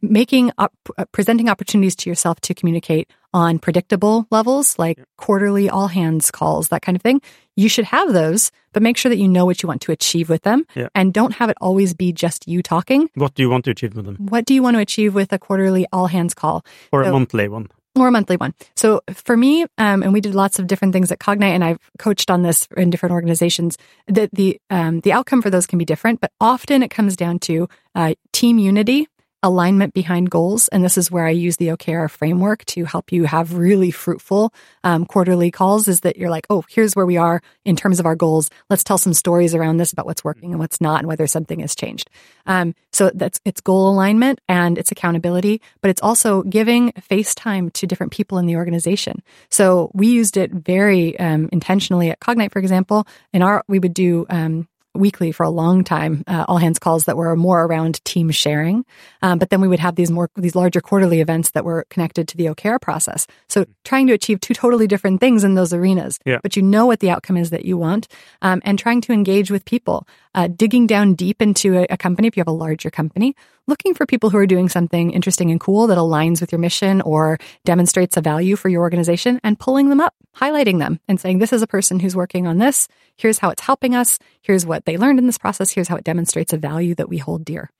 making 0.00 0.52
up, 0.56 0.72
uh, 0.96 1.04
presenting 1.12 1.48
opportunities 1.48 1.96
to 1.96 2.08
yourself 2.08 2.40
to 2.40 2.54
communicate 2.54 3.10
on 3.34 3.58
predictable 3.58 4.26
levels 4.30 4.78
like 4.78 4.98
quarterly 5.18 5.68
all 5.68 5.88
hands 5.88 6.30
calls 6.30 6.68
that 6.68 6.80
kind 6.80 6.96
of 6.96 7.02
thing 7.02 7.20
you 7.56 7.68
should 7.68 7.84
have 7.84 8.12
those 8.12 8.50
but 8.72 8.82
make 8.82 8.96
sure 8.96 9.08
that 9.10 9.18
you 9.18 9.28
know 9.28 9.44
what 9.44 9.62
you 9.62 9.66
want 9.66 9.82
to 9.82 9.92
achieve 9.92 10.28
with 10.28 10.42
them 10.42 10.64
yeah. 10.74 10.88
and 10.94 11.12
don't 11.12 11.34
have 11.34 11.50
it 11.50 11.56
always 11.60 11.94
be 11.94 12.12
just 12.12 12.48
you 12.48 12.62
talking. 12.62 13.08
What 13.14 13.34
do 13.34 13.42
you 13.42 13.50
want 13.50 13.64
to 13.66 13.70
achieve 13.70 13.94
with 13.94 14.04
them? 14.04 14.16
What 14.16 14.44
do 14.44 14.54
you 14.54 14.62
want 14.62 14.76
to 14.76 14.80
achieve 14.80 15.14
with 15.14 15.32
a 15.32 15.38
quarterly 15.38 15.86
all 15.92 16.08
hands 16.08 16.34
call? 16.34 16.64
Or 16.92 17.04
so, 17.04 17.10
a 17.10 17.12
monthly 17.12 17.48
one 17.48 17.68
or 17.96 18.08
a 18.08 18.10
monthly 18.10 18.36
one. 18.36 18.54
So 18.76 19.00
for 19.12 19.36
me, 19.36 19.62
um, 19.78 20.02
and 20.02 20.12
we 20.12 20.20
did 20.20 20.34
lots 20.34 20.58
of 20.58 20.66
different 20.66 20.92
things 20.92 21.12
at 21.12 21.18
Cognite, 21.18 21.54
and 21.54 21.64
I've 21.64 21.78
coached 21.98 22.30
on 22.30 22.42
this 22.42 22.68
in 22.76 22.90
different 22.90 23.12
organizations. 23.12 23.78
That 24.08 24.30
the 24.32 24.60
um, 24.70 25.00
the 25.00 25.12
outcome 25.12 25.42
for 25.42 25.50
those 25.50 25.66
can 25.66 25.78
be 25.78 25.84
different, 25.84 26.20
but 26.20 26.32
often 26.40 26.82
it 26.82 26.90
comes 26.90 27.16
down 27.16 27.38
to 27.40 27.68
uh, 27.94 28.14
team 28.32 28.58
unity 28.58 29.08
alignment 29.44 29.92
behind 29.92 30.30
goals. 30.30 30.68
And 30.68 30.82
this 30.82 30.96
is 30.96 31.10
where 31.10 31.26
I 31.26 31.30
use 31.30 31.58
the 31.58 31.68
OKR 31.68 32.10
framework 32.10 32.64
to 32.66 32.84
help 32.84 33.12
you 33.12 33.24
have 33.24 33.54
really 33.54 33.90
fruitful 33.90 34.52
um, 34.82 35.04
quarterly 35.04 35.50
calls 35.50 35.86
is 35.86 36.00
that 36.00 36.16
you're 36.16 36.30
like, 36.30 36.46
oh, 36.48 36.64
here's 36.68 36.96
where 36.96 37.04
we 37.04 37.18
are 37.18 37.42
in 37.64 37.76
terms 37.76 38.00
of 38.00 38.06
our 38.06 38.16
goals. 38.16 38.50
Let's 38.70 38.82
tell 38.82 38.96
some 38.96 39.12
stories 39.12 39.54
around 39.54 39.76
this 39.76 39.92
about 39.92 40.06
what's 40.06 40.24
working 40.24 40.52
and 40.52 40.58
what's 40.58 40.80
not 40.80 41.00
and 41.00 41.06
whether 41.06 41.26
something 41.26 41.60
has 41.60 41.74
changed. 41.74 42.08
Um, 42.46 42.74
so 42.90 43.10
that's 43.14 43.38
it's 43.44 43.60
goal 43.60 43.90
alignment 43.90 44.40
and 44.48 44.78
it's 44.78 44.90
accountability, 44.90 45.60
but 45.82 45.90
it's 45.90 46.02
also 46.02 46.42
giving 46.42 46.92
face 46.92 47.34
time 47.34 47.70
to 47.72 47.86
different 47.86 48.12
people 48.12 48.38
in 48.38 48.46
the 48.46 48.56
organization. 48.56 49.22
So 49.50 49.90
we 49.92 50.06
used 50.06 50.38
it 50.38 50.52
very 50.52 51.18
um, 51.18 51.50
intentionally 51.52 52.10
at 52.10 52.20
Cognite, 52.20 52.52
for 52.52 52.60
example. 52.60 53.06
In 53.34 53.42
our, 53.42 53.62
we 53.68 53.78
would 53.78 53.94
do 53.94 54.24
um, 54.30 54.68
weekly 54.94 55.32
for 55.32 55.42
a 55.42 55.50
long 55.50 55.84
time, 55.84 56.24
uh, 56.26 56.44
all 56.48 56.58
hands 56.58 56.78
calls 56.78 57.04
that 57.04 57.16
were 57.16 57.34
more 57.36 57.64
around 57.64 58.04
team 58.04 58.30
sharing. 58.30 58.84
Um, 59.22 59.38
but 59.38 59.50
then 59.50 59.60
we 59.60 59.68
would 59.68 59.80
have 59.80 59.96
these 59.96 60.10
more, 60.10 60.30
these 60.36 60.54
larger 60.54 60.80
quarterly 60.80 61.20
events 61.20 61.50
that 61.50 61.64
were 61.64 61.84
connected 61.90 62.28
to 62.28 62.36
the 62.36 62.46
OKR 62.46 62.80
process. 62.80 63.26
So 63.48 63.64
trying 63.84 64.06
to 64.06 64.12
achieve 64.12 64.40
two 64.40 64.54
totally 64.54 64.86
different 64.86 65.20
things 65.20 65.44
in 65.44 65.54
those 65.54 65.72
arenas, 65.72 66.18
yeah. 66.24 66.38
but 66.42 66.56
you 66.56 66.62
know 66.62 66.86
what 66.86 67.00
the 67.00 67.10
outcome 67.10 67.36
is 67.36 67.50
that 67.50 67.64
you 67.64 67.76
want, 67.76 68.08
um, 68.42 68.62
and 68.64 68.78
trying 68.78 69.00
to 69.02 69.12
engage 69.12 69.50
with 69.50 69.64
people, 69.64 70.06
uh, 70.34 70.48
digging 70.48 70.86
down 70.86 71.14
deep 71.14 71.42
into 71.42 71.78
a, 71.78 71.86
a 71.90 71.96
company. 71.96 72.28
If 72.28 72.36
you 72.36 72.40
have 72.40 72.48
a 72.48 72.52
larger 72.52 72.90
company, 72.90 73.34
looking 73.66 73.94
for 73.94 74.06
people 74.06 74.30
who 74.30 74.38
are 74.38 74.46
doing 74.46 74.68
something 74.68 75.10
interesting 75.10 75.50
and 75.50 75.60
cool 75.60 75.86
that 75.86 75.98
aligns 75.98 76.40
with 76.40 76.52
your 76.52 76.58
mission 76.58 77.00
or 77.00 77.38
demonstrates 77.64 78.16
a 78.16 78.20
value 78.20 78.56
for 78.56 78.68
your 78.68 78.82
organization 78.82 79.40
and 79.42 79.58
pulling 79.58 79.88
them 79.88 80.00
up, 80.00 80.14
highlighting 80.36 80.78
them 80.78 81.00
and 81.08 81.18
saying, 81.18 81.38
this 81.38 81.52
is 81.52 81.62
a 81.62 81.66
person 81.66 82.00
who's 82.00 82.16
working 82.16 82.46
on 82.46 82.58
this. 82.58 82.88
Here's 83.16 83.38
how 83.38 83.50
it's 83.50 83.62
helping 83.62 83.94
us. 83.94 84.18
Here's 84.42 84.66
what 84.66 84.84
they 84.84 84.96
learned 84.96 85.18
in 85.18 85.26
this 85.26 85.38
process. 85.38 85.70
Here's 85.70 85.88
how 85.88 85.96
it 85.96 86.04
demonstrates 86.04 86.52
a 86.52 86.58
value 86.58 86.94
that 86.96 87.08
we 87.08 87.18
hold 87.18 87.44
dear. 87.44 87.70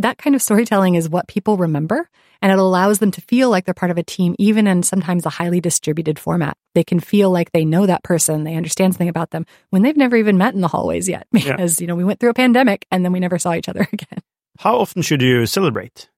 That 0.00 0.18
kind 0.18 0.36
of 0.36 0.42
storytelling 0.42 0.94
is 0.94 1.08
what 1.08 1.26
people 1.26 1.56
remember, 1.56 2.08
and 2.40 2.52
it 2.52 2.58
allows 2.58 3.00
them 3.00 3.10
to 3.10 3.20
feel 3.20 3.50
like 3.50 3.64
they're 3.64 3.74
part 3.74 3.90
of 3.90 3.98
a 3.98 4.04
team, 4.04 4.36
even 4.38 4.68
in 4.68 4.84
sometimes 4.84 5.26
a 5.26 5.30
highly 5.30 5.60
distributed 5.60 6.20
format. 6.20 6.56
They 6.76 6.84
can 6.84 7.00
feel 7.00 7.32
like 7.32 7.50
they 7.50 7.64
know 7.64 7.84
that 7.84 8.04
person, 8.04 8.44
they 8.44 8.54
understand 8.54 8.94
something 8.94 9.08
about 9.08 9.30
them 9.30 9.44
when 9.70 9.82
they've 9.82 9.96
never 9.96 10.14
even 10.14 10.38
met 10.38 10.54
in 10.54 10.60
the 10.60 10.68
hallways 10.68 11.08
yet, 11.08 11.26
because, 11.32 11.80
yeah. 11.80 11.82
you 11.82 11.88
know, 11.88 11.96
we 11.96 12.04
went 12.04 12.20
through 12.20 12.30
a 12.30 12.34
pandemic 12.34 12.86
and 12.92 13.04
then 13.04 13.10
we 13.10 13.18
never 13.18 13.40
saw 13.40 13.54
each 13.54 13.68
other 13.68 13.88
again. 13.92 14.22
How 14.58 14.78
often 14.78 15.02
should 15.02 15.22
you 15.22 15.46
celebrate? 15.46 16.10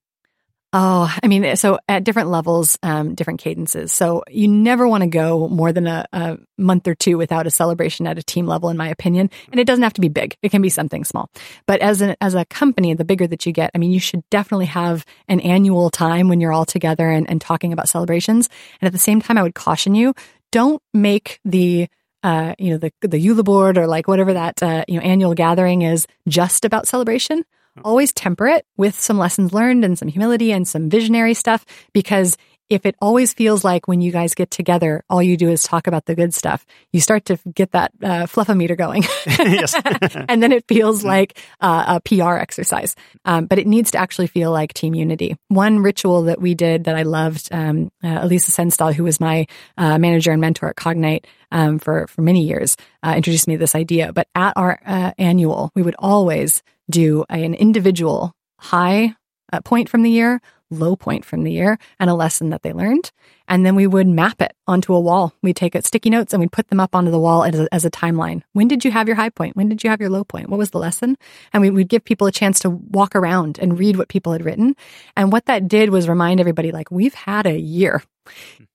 Oh, 0.72 1.14
I 1.22 1.26
mean, 1.26 1.56
so 1.56 1.78
at 1.88 2.04
different 2.04 2.30
levels, 2.30 2.78
um, 2.82 3.14
different 3.14 3.38
cadences. 3.38 3.92
So 3.92 4.22
you 4.30 4.48
never 4.48 4.88
want 4.88 5.02
to 5.02 5.08
go 5.08 5.46
more 5.48 5.72
than 5.72 5.86
a, 5.86 6.06
a, 6.14 6.38
month 6.56 6.88
or 6.88 6.94
two 6.94 7.18
without 7.18 7.46
a 7.46 7.50
celebration 7.50 8.06
at 8.06 8.18
a 8.18 8.22
team 8.22 8.46
level, 8.46 8.70
in 8.70 8.78
my 8.78 8.88
opinion. 8.88 9.28
And 9.50 9.60
it 9.60 9.66
doesn't 9.66 9.82
have 9.82 9.92
to 9.94 10.00
be 10.00 10.08
big; 10.08 10.38
it 10.40 10.50
can 10.50 10.62
be 10.62 10.70
something 10.70 11.04
small. 11.04 11.28
But 11.66 11.82
as 11.82 12.00
an 12.00 12.16
as 12.22 12.34
a 12.34 12.46
company, 12.46 12.94
the 12.94 13.04
bigger 13.04 13.26
that 13.26 13.44
you 13.44 13.52
get, 13.52 13.72
I 13.74 13.78
mean, 13.78 13.90
you 13.90 14.00
should 14.00 14.22
definitely 14.30 14.66
have 14.66 15.04
an 15.28 15.40
annual 15.40 15.90
time 15.90 16.28
when 16.28 16.40
you're 16.40 16.52
all 16.52 16.64
together 16.64 17.10
and, 17.10 17.28
and 17.28 17.42
talking 17.42 17.74
about 17.74 17.90
celebrations. 17.90 18.48
And 18.80 18.86
at 18.86 18.92
the 18.92 18.98
same 18.98 19.20
time, 19.20 19.36
I 19.36 19.42
would 19.42 19.54
caution 19.54 19.94
you: 19.94 20.14
don't 20.50 20.80
make 20.94 21.40
the 21.44 21.88
uh, 22.22 22.54
you 22.58 22.70
know 22.70 22.78
the 22.78 22.92
the 23.02 23.22
julebord 23.22 23.76
or 23.76 23.86
like 23.86 24.08
whatever 24.08 24.32
that 24.32 24.62
uh, 24.62 24.84
you 24.88 24.94
know 24.94 25.02
annual 25.02 25.34
gathering 25.34 25.82
is 25.82 26.06
just 26.26 26.64
about 26.64 26.88
celebration 26.88 27.44
always 27.84 28.12
temper 28.12 28.46
it 28.46 28.66
with 28.76 28.98
some 28.98 29.18
lessons 29.18 29.52
learned 29.52 29.84
and 29.84 29.98
some 29.98 30.08
humility 30.08 30.52
and 30.52 30.66
some 30.66 30.90
visionary 30.90 31.34
stuff 31.34 31.64
because 31.92 32.36
if 32.70 32.86
it 32.86 32.94
always 33.02 33.34
feels 33.34 33.64
like 33.64 33.88
when 33.88 34.00
you 34.00 34.12
guys 34.12 34.34
get 34.34 34.50
together, 34.50 35.02
all 35.10 35.20
you 35.20 35.36
do 35.36 35.50
is 35.50 35.64
talk 35.64 35.88
about 35.88 36.06
the 36.06 36.14
good 36.14 36.32
stuff, 36.32 36.64
you 36.92 37.00
start 37.00 37.24
to 37.24 37.38
get 37.52 37.72
that 37.72 37.90
uh, 38.00 38.26
fluffometer 38.26 38.78
going. 38.78 39.02
and 40.28 40.40
then 40.40 40.52
it 40.52 40.64
feels 40.68 41.04
like 41.04 41.38
uh, 41.60 41.98
a 41.98 42.00
PR 42.00 42.36
exercise. 42.36 42.94
Um, 43.24 43.46
but 43.46 43.58
it 43.58 43.66
needs 43.66 43.90
to 43.90 43.98
actually 43.98 44.28
feel 44.28 44.52
like 44.52 44.72
team 44.72 44.94
unity. 44.94 45.36
One 45.48 45.80
ritual 45.80 46.22
that 46.22 46.40
we 46.40 46.54
did 46.54 46.84
that 46.84 46.94
I 46.94 47.02
loved, 47.02 47.48
um, 47.50 47.90
uh, 48.04 48.20
Elisa 48.22 48.52
Senstall, 48.52 48.94
who 48.94 49.02
was 49.02 49.18
my 49.18 49.46
uh, 49.76 49.98
manager 49.98 50.30
and 50.30 50.40
mentor 50.40 50.68
at 50.68 50.76
Cognite 50.76 51.24
um, 51.50 51.80
for, 51.80 52.06
for 52.06 52.22
many 52.22 52.44
years, 52.44 52.76
uh, 53.02 53.14
introduced 53.16 53.48
me 53.48 53.54
to 53.54 53.58
this 53.58 53.74
idea. 53.74 54.12
But 54.12 54.28
at 54.36 54.52
our 54.54 54.80
uh, 54.86 55.10
annual, 55.18 55.72
we 55.74 55.82
would 55.82 55.96
always 55.98 56.62
do 56.90 57.24
an 57.28 57.54
individual 57.54 58.32
high 58.58 59.14
uh, 59.52 59.60
point 59.60 59.88
from 59.88 60.02
the 60.02 60.10
year, 60.10 60.40
low 60.70 60.94
point 60.94 61.24
from 61.24 61.42
the 61.42 61.52
year, 61.52 61.78
and 61.98 62.08
a 62.08 62.14
lesson 62.14 62.50
that 62.50 62.62
they 62.62 62.72
learned. 62.72 63.10
And 63.48 63.66
then 63.66 63.74
we 63.74 63.86
would 63.86 64.06
map 64.06 64.40
it 64.40 64.52
onto 64.66 64.94
a 64.94 65.00
wall. 65.00 65.34
We'd 65.42 65.56
take 65.56 65.74
it, 65.74 65.84
sticky 65.84 66.10
notes 66.10 66.32
and 66.32 66.40
we'd 66.40 66.52
put 66.52 66.68
them 66.68 66.78
up 66.78 66.94
onto 66.94 67.10
the 67.10 67.18
wall 67.18 67.42
as 67.42 67.58
a, 67.58 67.74
as 67.74 67.84
a, 67.84 67.90
timeline. 67.90 68.42
When 68.52 68.68
did 68.68 68.84
you 68.84 68.92
have 68.92 69.08
your 69.08 69.16
high 69.16 69.30
point? 69.30 69.56
When 69.56 69.68
did 69.68 69.82
you 69.82 69.90
have 69.90 70.00
your 70.00 70.10
low 70.10 70.22
point? 70.22 70.48
What 70.48 70.58
was 70.58 70.70
the 70.70 70.78
lesson? 70.78 71.16
And 71.52 71.60
we, 71.60 71.70
would 71.70 71.88
give 71.88 72.04
people 72.04 72.28
a 72.28 72.32
chance 72.32 72.60
to 72.60 72.70
walk 72.70 73.16
around 73.16 73.58
and 73.58 73.78
read 73.78 73.96
what 73.96 74.08
people 74.08 74.32
had 74.32 74.44
written. 74.44 74.76
And 75.16 75.32
what 75.32 75.46
that 75.46 75.66
did 75.66 75.90
was 75.90 76.08
remind 76.08 76.38
everybody, 76.38 76.70
like, 76.70 76.90
we've 76.90 77.14
had 77.14 77.46
a 77.46 77.58
year. 77.58 78.02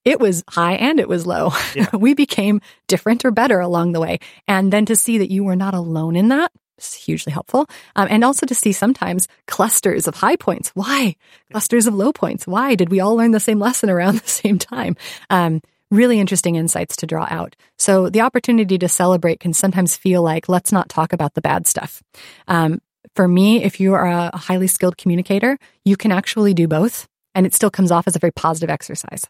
It 0.04 0.20
was 0.20 0.44
high 0.50 0.74
and 0.74 1.00
it 1.00 1.08
was 1.08 1.26
low. 1.26 1.52
Yeah. 1.74 1.88
we 1.96 2.14
became 2.14 2.60
different 2.88 3.24
or 3.24 3.32
better 3.32 3.60
along 3.60 3.94
the 3.94 4.02
way. 4.02 4.20
And 4.48 4.74
then 4.74 4.86
to 4.88 4.96
see 4.96 5.18
that 5.20 5.32
you 5.32 5.46
were 5.46 5.56
not 5.56 5.74
alone 5.74 6.18
in 6.18 6.28
that 6.28 6.52
it's 6.78 6.94
hugely 6.94 7.32
helpful. 7.32 7.68
Um, 7.96 8.08
and 8.10 8.24
also 8.24 8.46
to 8.46 8.56
see 8.56 8.72
sometimes 8.72 9.28
clusters 9.48 10.08
of 10.08 10.16
high 10.16 10.36
points. 10.36 10.72
Why? 10.74 11.16
Clusters 11.52 11.88
of 11.88 11.94
low 11.94 12.12
points. 12.12 12.46
Why? 12.46 12.76
Did 12.76 12.90
we 12.90 13.00
all 13.00 13.16
learn 13.16 13.32
the 13.32 13.40
same 13.40 13.60
lesson 13.60 13.90
around 13.90 14.20
the 14.22 14.30
same 14.30 14.60
time? 14.60 14.96
Um, 15.30 15.62
really 15.92 16.20
interesting 16.20 16.56
insights 16.56 16.98
to 16.98 17.08
draw 17.08 17.28
out. 17.30 17.56
So 17.78 18.10
the 18.10 18.22
opportunity 18.22 18.78
to 18.78 18.90
celebrate 18.90 19.40
can 19.40 19.54
sometimes 19.54 19.96
feel 19.96 20.22
like, 20.22 20.50
let's 20.50 20.72
not 20.72 20.90
talk 20.90 21.14
about 21.14 21.34
the 21.34 21.42
bad 21.42 21.68
stuff. 21.68 22.04
Um, 22.48 22.82
for 23.16 23.28
me, 23.28 23.64
if 23.64 23.80
you 23.80 23.94
are 23.94 24.08
a 24.08 24.36
highly 24.36 24.68
skilled 24.68 24.98
communicator, 24.98 25.58
you 25.86 25.96
can 25.96 26.12
actually 26.12 26.54
do 26.54 26.68
both 26.68 27.08
and 27.34 27.46
it 27.46 27.54
still 27.54 27.70
comes 27.70 27.92
off 27.92 28.08
as 28.08 28.16
a 28.16 28.20
very 28.20 28.32
positive 28.32 28.70
exercise. 28.70 29.26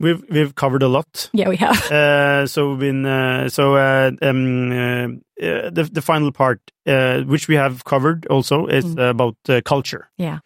We've 0.00 0.22
we've 0.30 0.54
covered 0.54 0.82
a 0.82 0.88
lot. 0.88 1.30
Yeah, 1.32 1.48
we 1.48 1.56
have. 1.56 1.90
Uh, 1.90 2.46
so 2.46 2.70
we've 2.70 2.80
been 2.80 3.06
uh, 3.06 3.48
so 3.48 3.76
uh, 3.76 4.10
um, 4.22 4.72
uh, 4.72 5.06
uh, 5.44 5.70
the 5.70 5.88
the 5.92 6.02
final 6.02 6.32
part, 6.32 6.60
uh, 6.86 7.22
which 7.22 7.48
we 7.48 7.56
have 7.56 7.84
covered 7.84 8.26
also, 8.26 8.66
is 8.66 8.84
Mm. 8.84 9.10
about 9.10 9.36
uh, 9.48 9.60
culture. 9.64 10.10
Yeah. 10.18 10.38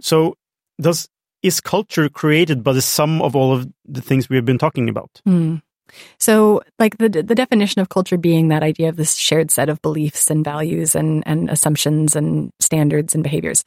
So 0.00 0.36
does 0.80 1.08
is 1.42 1.60
culture 1.60 2.08
created 2.08 2.62
by 2.62 2.72
the 2.72 2.82
sum 2.82 3.20
of 3.20 3.34
all 3.34 3.52
of 3.52 3.66
the 3.84 4.00
things 4.00 4.28
we 4.28 4.36
have 4.36 4.44
been 4.44 4.58
talking 4.58 4.88
about? 4.88 5.20
Hmm. 5.24 5.56
So, 6.18 6.62
like 6.78 6.96
the 6.98 7.08
the 7.08 7.34
definition 7.34 7.80
of 7.82 7.88
culture 7.88 8.16
being 8.16 8.48
that 8.48 8.62
idea 8.62 8.88
of 8.88 8.96
this 8.96 9.16
shared 9.16 9.50
set 9.50 9.68
of 9.68 9.82
beliefs 9.82 10.30
and 10.30 10.44
values 10.44 10.94
and 10.94 11.22
and 11.26 11.50
assumptions 11.50 12.16
and 12.16 12.50
standards 12.60 13.14
and 13.14 13.22
behaviors. 13.22 13.64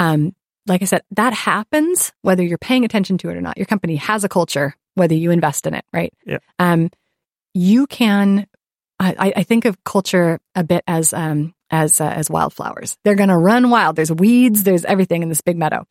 Um, 0.00 0.34
like 0.68 0.82
I 0.82 0.84
said, 0.84 1.02
that 1.12 1.32
happens 1.32 2.12
whether 2.22 2.42
you're 2.42 2.58
paying 2.58 2.84
attention 2.84 3.18
to 3.18 3.30
it 3.30 3.36
or 3.36 3.40
not. 3.40 3.56
Your 3.56 3.66
company 3.66 3.96
has 3.96 4.24
a 4.24 4.28
culture, 4.28 4.76
whether 4.94 5.14
you 5.14 5.30
invest 5.30 5.66
in 5.66 5.74
it, 5.74 5.84
right? 5.92 6.12
Yeah. 6.26 6.38
Um, 6.58 6.90
you 7.54 7.86
can. 7.86 8.46
I, 9.00 9.32
I 9.36 9.42
think 9.44 9.64
of 9.64 9.82
culture 9.84 10.40
a 10.56 10.64
bit 10.64 10.82
as 10.88 11.12
um, 11.12 11.54
as 11.70 12.00
uh, 12.00 12.08
as 12.08 12.28
wildflowers. 12.28 12.96
They're 13.04 13.14
going 13.14 13.28
to 13.28 13.38
run 13.38 13.70
wild. 13.70 13.94
There's 13.94 14.10
weeds. 14.10 14.64
There's 14.64 14.84
everything 14.84 15.22
in 15.22 15.28
this 15.28 15.40
big 15.40 15.56
meadow. 15.56 15.86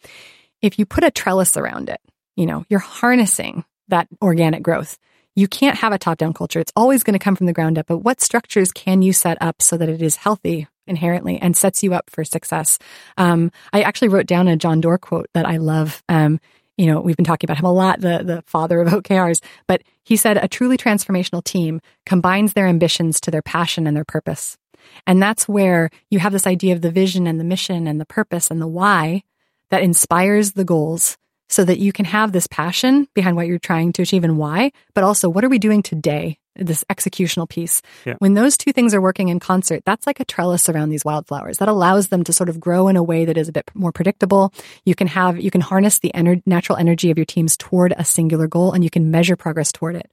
If 0.61 0.77
you 0.77 0.85
put 0.85 1.05
a 1.05 1.11
trellis 1.11 1.55
around 1.55 1.89
it, 1.89 2.01
you 2.35 2.45
know 2.45 2.65
you're 2.69 2.79
harnessing 2.79 3.63
that 3.87 4.07
organic 4.21 4.61
growth 4.61 4.97
you 5.37 5.47
can't 5.47 5.77
have 5.77 5.93
a 5.93 5.99
top 5.99 6.17
down 6.17 6.33
culture. 6.33 6.59
It's 6.59 6.71
always 6.75 7.03
going 7.03 7.13
to 7.13 7.23
come 7.23 7.35
from 7.35 7.45
the 7.45 7.53
ground 7.53 7.77
up. 7.77 7.85
But 7.85 7.99
what 7.99 8.21
structures 8.21 8.71
can 8.71 9.03
you 9.03 9.13
set 9.13 9.37
up 9.39 9.61
so 9.61 9.77
that 9.77 9.87
it 9.87 10.01
is 10.01 10.15
healthy 10.15 10.67
inherently 10.87 11.39
and 11.39 11.55
sets 11.55 11.83
you 11.83 11.93
up 11.93 12.09
for 12.09 12.23
success? 12.23 12.79
Um, 13.17 13.51
I 13.73 13.81
actually 13.81 14.09
wrote 14.09 14.27
down 14.27 14.47
a 14.47 14.55
John 14.55 14.81
Doerr 14.81 14.97
quote 14.97 15.27
that 15.33 15.45
I 15.45 15.57
love. 15.57 16.03
Um, 16.09 16.39
you 16.77 16.85
know, 16.85 17.01
we've 17.01 17.17
been 17.17 17.25
talking 17.25 17.47
about 17.47 17.57
him 17.57 17.65
a 17.65 17.73
lot, 17.73 18.01
the, 18.01 18.21
the 18.23 18.43
father 18.45 18.79
of 18.81 18.87
OKRs, 18.93 19.41
but 19.67 19.81
he 20.03 20.15
said 20.15 20.37
a 20.37 20.47
truly 20.47 20.77
transformational 20.77 21.43
team 21.43 21.81
combines 22.05 22.53
their 22.53 22.67
ambitions 22.67 23.19
to 23.21 23.31
their 23.31 23.41
passion 23.41 23.87
and 23.87 23.97
their 23.97 24.05
purpose. 24.05 24.57
And 25.05 25.21
that's 25.21 25.47
where 25.47 25.89
you 26.09 26.19
have 26.19 26.31
this 26.31 26.47
idea 26.47 26.73
of 26.73 26.81
the 26.81 26.91
vision 26.91 27.27
and 27.27 27.39
the 27.39 27.43
mission 27.43 27.87
and 27.87 27.99
the 27.99 28.05
purpose 28.05 28.49
and 28.51 28.61
the 28.61 28.67
why 28.67 29.23
that 29.69 29.83
inspires 29.83 30.53
the 30.53 30.63
goals 30.63 31.17
so 31.49 31.63
that 31.63 31.79
you 31.79 31.91
can 31.91 32.05
have 32.05 32.31
this 32.31 32.47
passion 32.47 33.07
behind 33.13 33.35
what 33.35 33.47
you're 33.47 33.59
trying 33.59 33.93
to 33.93 34.01
achieve 34.01 34.23
and 34.23 34.37
why, 34.37 34.71
but 34.93 35.03
also 35.03 35.29
what 35.29 35.43
are 35.43 35.49
we 35.49 35.59
doing 35.59 35.81
today? 35.81 36.37
This 36.59 36.83
executional 36.85 37.47
piece. 37.47 37.81
Yeah. 38.05 38.15
When 38.19 38.33
those 38.33 38.57
two 38.57 38.73
things 38.73 38.93
are 38.93 39.01
working 39.01 39.29
in 39.29 39.39
concert, 39.39 39.83
that's 39.85 40.07
like 40.07 40.19
a 40.19 40.25
trellis 40.25 40.69
around 40.69 40.89
these 40.89 41.05
wildflowers 41.05 41.59
that 41.59 41.67
allows 41.67 42.07
them 42.07 42.23
to 42.23 42.33
sort 42.33 42.49
of 42.49 42.59
grow 42.59 42.87
in 42.87 42.95
a 42.95 43.03
way 43.03 43.25
that 43.25 43.37
is 43.37 43.47
a 43.47 43.51
bit 43.51 43.69
more 43.73 43.91
predictable. 43.91 44.53
You 44.85 44.95
can 44.95 45.07
have, 45.07 45.39
you 45.39 45.51
can 45.51 45.61
harness 45.61 45.99
the 45.99 46.11
ener- 46.15 46.41
natural 46.45 46.77
energy 46.77 47.11
of 47.11 47.17
your 47.17 47.25
teams 47.25 47.57
toward 47.57 47.93
a 47.97 48.03
singular 48.03 48.47
goal 48.47 48.73
and 48.73 48.83
you 48.83 48.89
can 48.89 49.11
measure 49.11 49.35
progress 49.35 49.71
toward 49.71 49.95
it. 49.95 50.09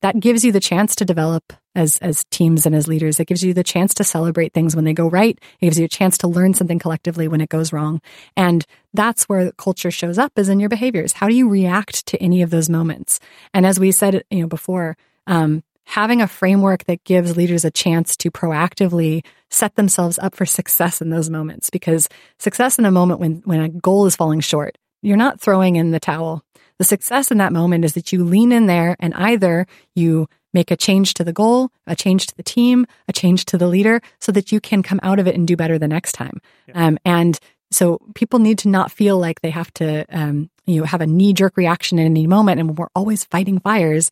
That 0.00 0.18
gives 0.18 0.44
you 0.44 0.50
the 0.50 0.60
chance 0.60 0.96
to 0.96 1.04
develop 1.04 1.52
as, 1.74 1.98
as 1.98 2.24
teams 2.30 2.66
and 2.66 2.74
as 2.74 2.88
leaders. 2.88 3.20
It 3.20 3.26
gives 3.26 3.44
you 3.44 3.54
the 3.54 3.62
chance 3.62 3.94
to 3.94 4.04
celebrate 4.04 4.52
things 4.52 4.74
when 4.74 4.84
they 4.84 4.92
go 4.92 5.08
right. 5.08 5.38
It 5.60 5.66
gives 5.66 5.78
you 5.78 5.84
a 5.84 5.88
chance 5.88 6.18
to 6.18 6.28
learn 6.28 6.54
something 6.54 6.78
collectively 6.78 7.28
when 7.28 7.40
it 7.40 7.48
goes 7.48 7.72
wrong. 7.72 8.00
And 8.36 8.66
that's 8.92 9.28
where 9.28 9.52
culture 9.52 9.90
shows 9.90 10.18
up 10.18 10.32
is 10.36 10.48
in 10.48 10.60
your 10.60 10.68
behaviors. 10.68 11.14
How 11.14 11.28
do 11.28 11.34
you 11.34 11.48
react 11.48 12.06
to 12.06 12.22
any 12.22 12.42
of 12.42 12.50
those 12.50 12.68
moments? 12.68 13.20
And 13.54 13.64
as 13.64 13.78
we 13.78 13.92
said, 13.92 14.24
you 14.30 14.40
know, 14.40 14.48
before, 14.48 14.96
um, 15.26 15.62
having 15.86 16.22
a 16.22 16.28
framework 16.28 16.84
that 16.84 17.04
gives 17.04 17.36
leaders 17.36 17.64
a 17.64 17.70
chance 17.70 18.16
to 18.16 18.30
proactively 18.30 19.24
set 19.50 19.74
themselves 19.74 20.18
up 20.18 20.34
for 20.34 20.46
success 20.46 21.00
in 21.00 21.10
those 21.10 21.28
moments 21.28 21.70
because 21.70 22.08
success 22.38 22.78
in 22.78 22.84
a 22.84 22.90
moment 22.90 23.20
when, 23.20 23.42
when 23.44 23.60
a 23.60 23.68
goal 23.68 24.06
is 24.06 24.16
falling 24.16 24.40
short, 24.40 24.78
you're 25.02 25.16
not 25.16 25.40
throwing 25.40 25.76
in 25.76 25.90
the 25.90 26.00
towel. 26.00 26.42
The 26.78 26.84
success 26.84 27.30
in 27.30 27.38
that 27.38 27.52
moment 27.52 27.84
is 27.84 27.94
that 27.94 28.12
you 28.12 28.24
lean 28.24 28.52
in 28.52 28.66
there 28.66 28.96
and 28.98 29.14
either 29.14 29.66
you 29.94 30.28
make 30.54 30.70
a 30.70 30.76
change 30.76 31.14
to 31.14 31.24
the 31.24 31.32
goal, 31.32 31.70
a 31.86 31.96
change 31.96 32.26
to 32.26 32.36
the 32.36 32.42
team, 32.42 32.86
a 33.08 33.12
change 33.12 33.44
to 33.46 33.58
the 33.58 33.68
leader 33.68 34.00
so 34.20 34.32
that 34.32 34.52
you 34.52 34.60
can 34.60 34.82
come 34.82 35.00
out 35.02 35.18
of 35.18 35.26
it 35.26 35.34
and 35.34 35.46
do 35.46 35.56
better 35.56 35.78
the 35.78 35.88
next 35.88 36.12
time. 36.12 36.40
Um, 36.74 36.98
and 37.04 37.38
so 37.70 37.98
people 38.14 38.38
need 38.38 38.58
to 38.58 38.68
not 38.68 38.92
feel 38.92 39.18
like 39.18 39.40
they 39.40 39.50
have 39.50 39.72
to, 39.74 40.04
um, 40.10 40.50
you 40.66 40.80
know, 40.80 40.86
have 40.86 41.00
a 41.00 41.06
knee 41.06 41.32
jerk 41.32 41.56
reaction 41.56 41.98
in 41.98 42.06
any 42.06 42.26
moment. 42.26 42.60
And 42.60 42.68
when 42.68 42.76
we're 42.76 42.88
always 42.94 43.24
fighting 43.24 43.58
fires, 43.60 44.10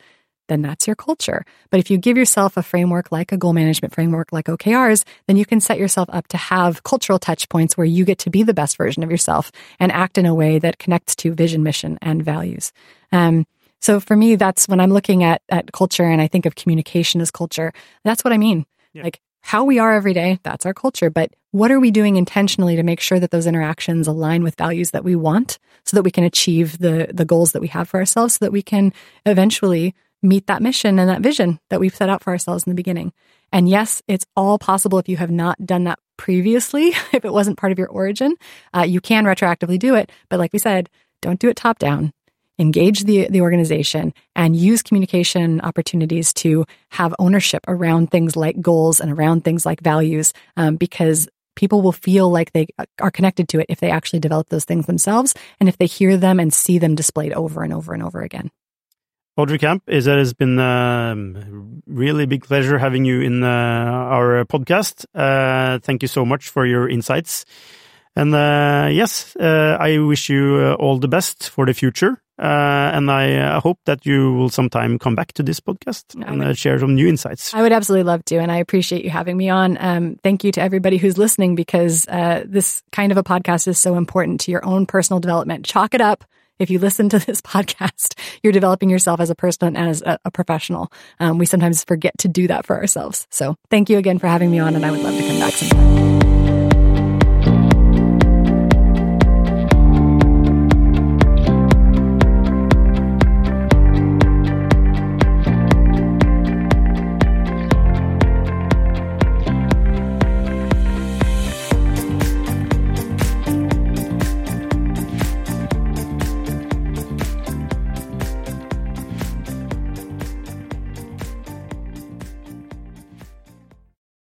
then 0.51 0.63
that's 0.63 0.87
your 0.87 0.97
culture. 0.97 1.45
But 1.71 1.79
if 1.81 1.91
you 1.91 1.97
give 1.97 2.17
yourself 2.19 2.57
a 2.57 2.63
framework 2.63 3.13
like 3.13 3.31
a 3.31 3.37
goal 3.37 3.53
management 3.53 3.95
framework 3.95 4.33
like 4.33 4.47
OKRs, 4.47 5.05
then 5.29 5.37
you 5.37 5.47
can 5.47 5.61
set 5.61 5.79
yourself 5.79 6.09
up 6.13 6.27
to 6.29 6.37
have 6.37 6.83
cultural 6.83 7.21
touch 7.21 7.49
points 7.49 7.77
where 7.77 7.87
you 7.87 8.05
get 8.05 8.19
to 8.19 8.31
be 8.31 8.43
the 8.43 8.53
best 8.53 8.77
version 8.77 9.05
of 9.05 9.11
yourself 9.11 9.53
and 9.79 9.93
act 9.93 10.19
in 10.19 10.27
a 10.27 10.35
way 10.35 10.59
that 10.59 10.79
connects 10.79 11.15
to 11.17 11.33
vision, 11.33 11.63
mission, 11.63 11.99
and 12.03 12.25
values. 12.25 12.73
Um, 13.13 13.47
so 13.81 14.01
for 14.01 14.17
me, 14.17 14.35
that's 14.35 14.69
when 14.69 14.81
I'm 14.81 14.93
looking 14.93 15.23
at, 15.23 15.41
at 15.49 15.73
culture 15.73 16.05
and 16.05 16.21
I 16.21 16.27
think 16.27 16.47
of 16.47 16.57
communication 16.57 17.21
as 17.21 17.31
culture. 17.31 17.73
That's 18.05 18.25
what 18.25 18.33
I 18.33 18.39
mean. 18.39 18.67
Yeah. 18.93 19.05
Like 19.05 19.21
how 19.41 19.65
we 19.65 19.79
are 19.79 19.95
every 19.95 20.13
day, 20.13 20.39
that's 20.43 20.67
our 20.67 20.75
culture. 20.75 21.11
But 21.11 21.33
what 21.53 21.71
are 21.71 21.81
we 21.81 21.91
doing 21.91 22.17
intentionally 22.17 22.77
to 22.77 22.83
make 22.83 23.01
sure 23.01 23.19
that 23.19 23.31
those 23.31 23.47
interactions 23.47 24.07
align 24.07 24.43
with 24.43 24.57
values 24.57 24.91
that 24.91 25.05
we 25.05 25.17
want 25.17 25.59
so 25.85 25.97
that 25.97 26.03
we 26.03 26.11
can 26.11 26.25
achieve 26.25 26.79
the, 26.79 27.09
the 27.13 27.25
goals 27.25 27.53
that 27.53 27.63
we 27.63 27.69
have 27.69 27.89
for 27.89 27.99
ourselves 27.99 28.35
so 28.35 28.45
that 28.45 28.53
we 28.53 28.63
can 28.63 28.93
eventually 29.25 29.95
meet 30.23 30.47
that 30.47 30.63
mission 30.63 30.99
and 30.99 31.09
that 31.09 31.23
vision 31.23 31.59
that 31.71 31.81
we've 31.81 31.95
set 31.95 32.09
out 32.09 32.23
for 32.23 32.31
ourselves 32.31 32.65
in 32.65 32.71
the 32.71 32.77
beginning. 32.77 33.13
And 33.53 33.69
yes, 33.69 34.03
it's 34.07 34.27
all 34.37 34.59
possible 34.59 34.99
if 34.99 35.09
you 35.09 35.17
have 35.17 35.31
not 35.31 35.65
done 35.65 35.85
that 35.85 35.99
previously, 36.17 36.89
if 37.13 37.25
it 37.25 37.33
wasn't 37.33 37.59
part 37.59 37.73
of 37.73 37.79
your 37.79 37.89
origin, 37.89 38.37
uh, 38.75 38.83
you 38.83 39.01
can 39.01 39.25
retroactively 39.25 39.79
do 39.79 39.95
it. 39.95 40.11
But 40.29 40.39
like 40.39 40.53
we 40.53 40.59
said, 40.59 40.89
don't 41.23 41.41
do 41.41 41.49
it 41.49 41.57
top 41.57 41.79
down. 41.79 42.13
Engage 42.59 43.05
the, 43.05 43.27
the 43.31 43.41
organization 43.41 44.13
and 44.37 44.55
use 44.55 44.83
communication 44.83 45.63
opportunities 45.63 46.35
to 46.35 46.67
have 46.91 47.15
ownership 47.19 47.65
around 47.67 48.11
things 48.11 48.37
like 48.37 48.61
goals 48.61 49.01
and 49.01 49.11
around 49.11 49.45
things 49.45 49.65
like 49.65 49.81
values, 49.81 50.35
um, 50.59 50.77
because 50.77 51.27
people 51.57 51.81
will 51.81 51.93
feel 51.93 52.31
like 52.31 52.53
they 52.53 52.67
are 53.01 53.11
connected 53.11 53.49
to 53.49 53.61
it 53.61 53.67
if 53.71 53.81
they 53.81 53.91
actually 53.91 54.21
develop 54.21 54.51
those 54.51 54.67
things 54.67 54.87
themselves 54.87 55.35
and 55.59 55.71
if 55.71 55.79
they 55.79 55.87
hear 55.87 56.19
them 56.19 56.39
and 56.39 56.53
see 56.53 56.79
them 56.79 56.95
displayed 56.95 57.33
over 57.33 57.63
and 57.63 57.73
over 57.73 57.95
and 57.95 58.03
over 58.03 58.21
again. 58.21 58.51
Audrey 59.37 59.59
Camp, 59.59 59.83
it 59.87 60.05
has 60.05 60.35
been 60.35 60.59
um, 60.59 61.83
really 61.87 62.27
big 62.27 62.45
pleasure 62.45 62.79
having 62.79 63.05
you 63.05 63.21
in 63.21 63.43
uh, 63.43 63.47
our 63.47 64.45
podcast. 64.45 65.07
Uh, 65.15 65.79
thank 65.81 66.03
you 66.03 66.09
so 66.09 66.25
much 66.25 66.49
for 66.49 66.67
your 66.67 66.89
insights. 66.89 67.45
And 68.17 68.35
uh, 68.35 68.89
yes, 68.91 69.37
uh, 69.37 69.77
I 69.81 69.99
wish 69.99 70.29
you 70.29 70.57
uh, 70.57 70.75
all 70.75 70.99
the 70.99 71.09
best 71.09 71.49
for 71.49 71.65
the 71.65 71.73
future. 71.73 72.21
Uh, 72.39 72.91
and 72.95 73.11
I 73.11 73.35
uh, 73.37 73.61
hope 73.61 73.79
that 73.85 74.07
you 74.07 74.33
will 74.33 74.49
sometime 74.49 74.99
come 74.99 75.15
back 75.15 75.33
to 75.35 75.43
this 75.43 75.61
podcast 75.61 76.17
I 76.19 76.27
and 76.31 76.39
would- 76.41 76.49
uh, 76.49 76.55
share 76.55 76.79
some 76.79 76.95
new 76.95 77.07
insights. 77.07 77.53
I 77.55 77.61
would 77.63 77.73
absolutely 77.73 78.05
love 78.05 78.25
to, 78.27 78.39
and 78.39 78.51
I 78.51 78.57
appreciate 78.57 79.05
you 79.05 79.11
having 79.11 79.37
me 79.37 79.51
on. 79.51 79.77
Um, 79.79 80.17
thank 80.23 80.43
you 80.43 80.51
to 80.53 80.61
everybody 80.63 80.97
who's 80.97 81.19
listening 81.19 81.55
because 81.55 82.09
uh, 82.09 82.43
this 82.47 82.83
kind 82.93 83.13
of 83.13 83.19
a 83.19 83.23
podcast 83.23 83.69
is 83.69 83.79
so 83.79 83.97
important 83.97 84.41
to 84.43 84.51
your 84.51 84.65
own 84.65 84.87
personal 84.87 85.21
development. 85.21 85.67
Chalk 85.67 85.93
it 85.95 86.01
up. 86.01 86.25
If 86.61 86.71
you 86.71 86.79
listen 86.79 87.09
to 87.09 87.19
this 87.27 87.41
podcast, 87.41 88.17
you're 88.45 88.53
developing 88.53 88.91
yourself 88.91 89.19
as 89.19 89.31
a 89.31 89.35
person 89.35 89.77
and 89.77 89.89
as 89.89 90.03
a, 90.03 90.19
a 90.25 90.31
professional. 90.31 90.93
Um, 91.19 91.39
we 91.39 91.47
sometimes 91.47 91.83
forget 91.83 92.17
to 92.19 92.29
do 92.29 92.47
that 92.47 92.67
for 92.67 92.77
ourselves. 92.77 93.27
So 93.31 93.57
thank 93.71 93.91
you 93.91 93.99
again 93.99 94.21
for 94.21 94.29
having 94.29 94.51
me 94.51 94.61
on, 94.61 94.77
and 94.77 94.87
I 94.87 94.93
would 94.93 95.01
love 95.01 95.17
to 95.17 95.27
come 95.27 95.41
back 95.41 95.55
sometime. 95.55 96.40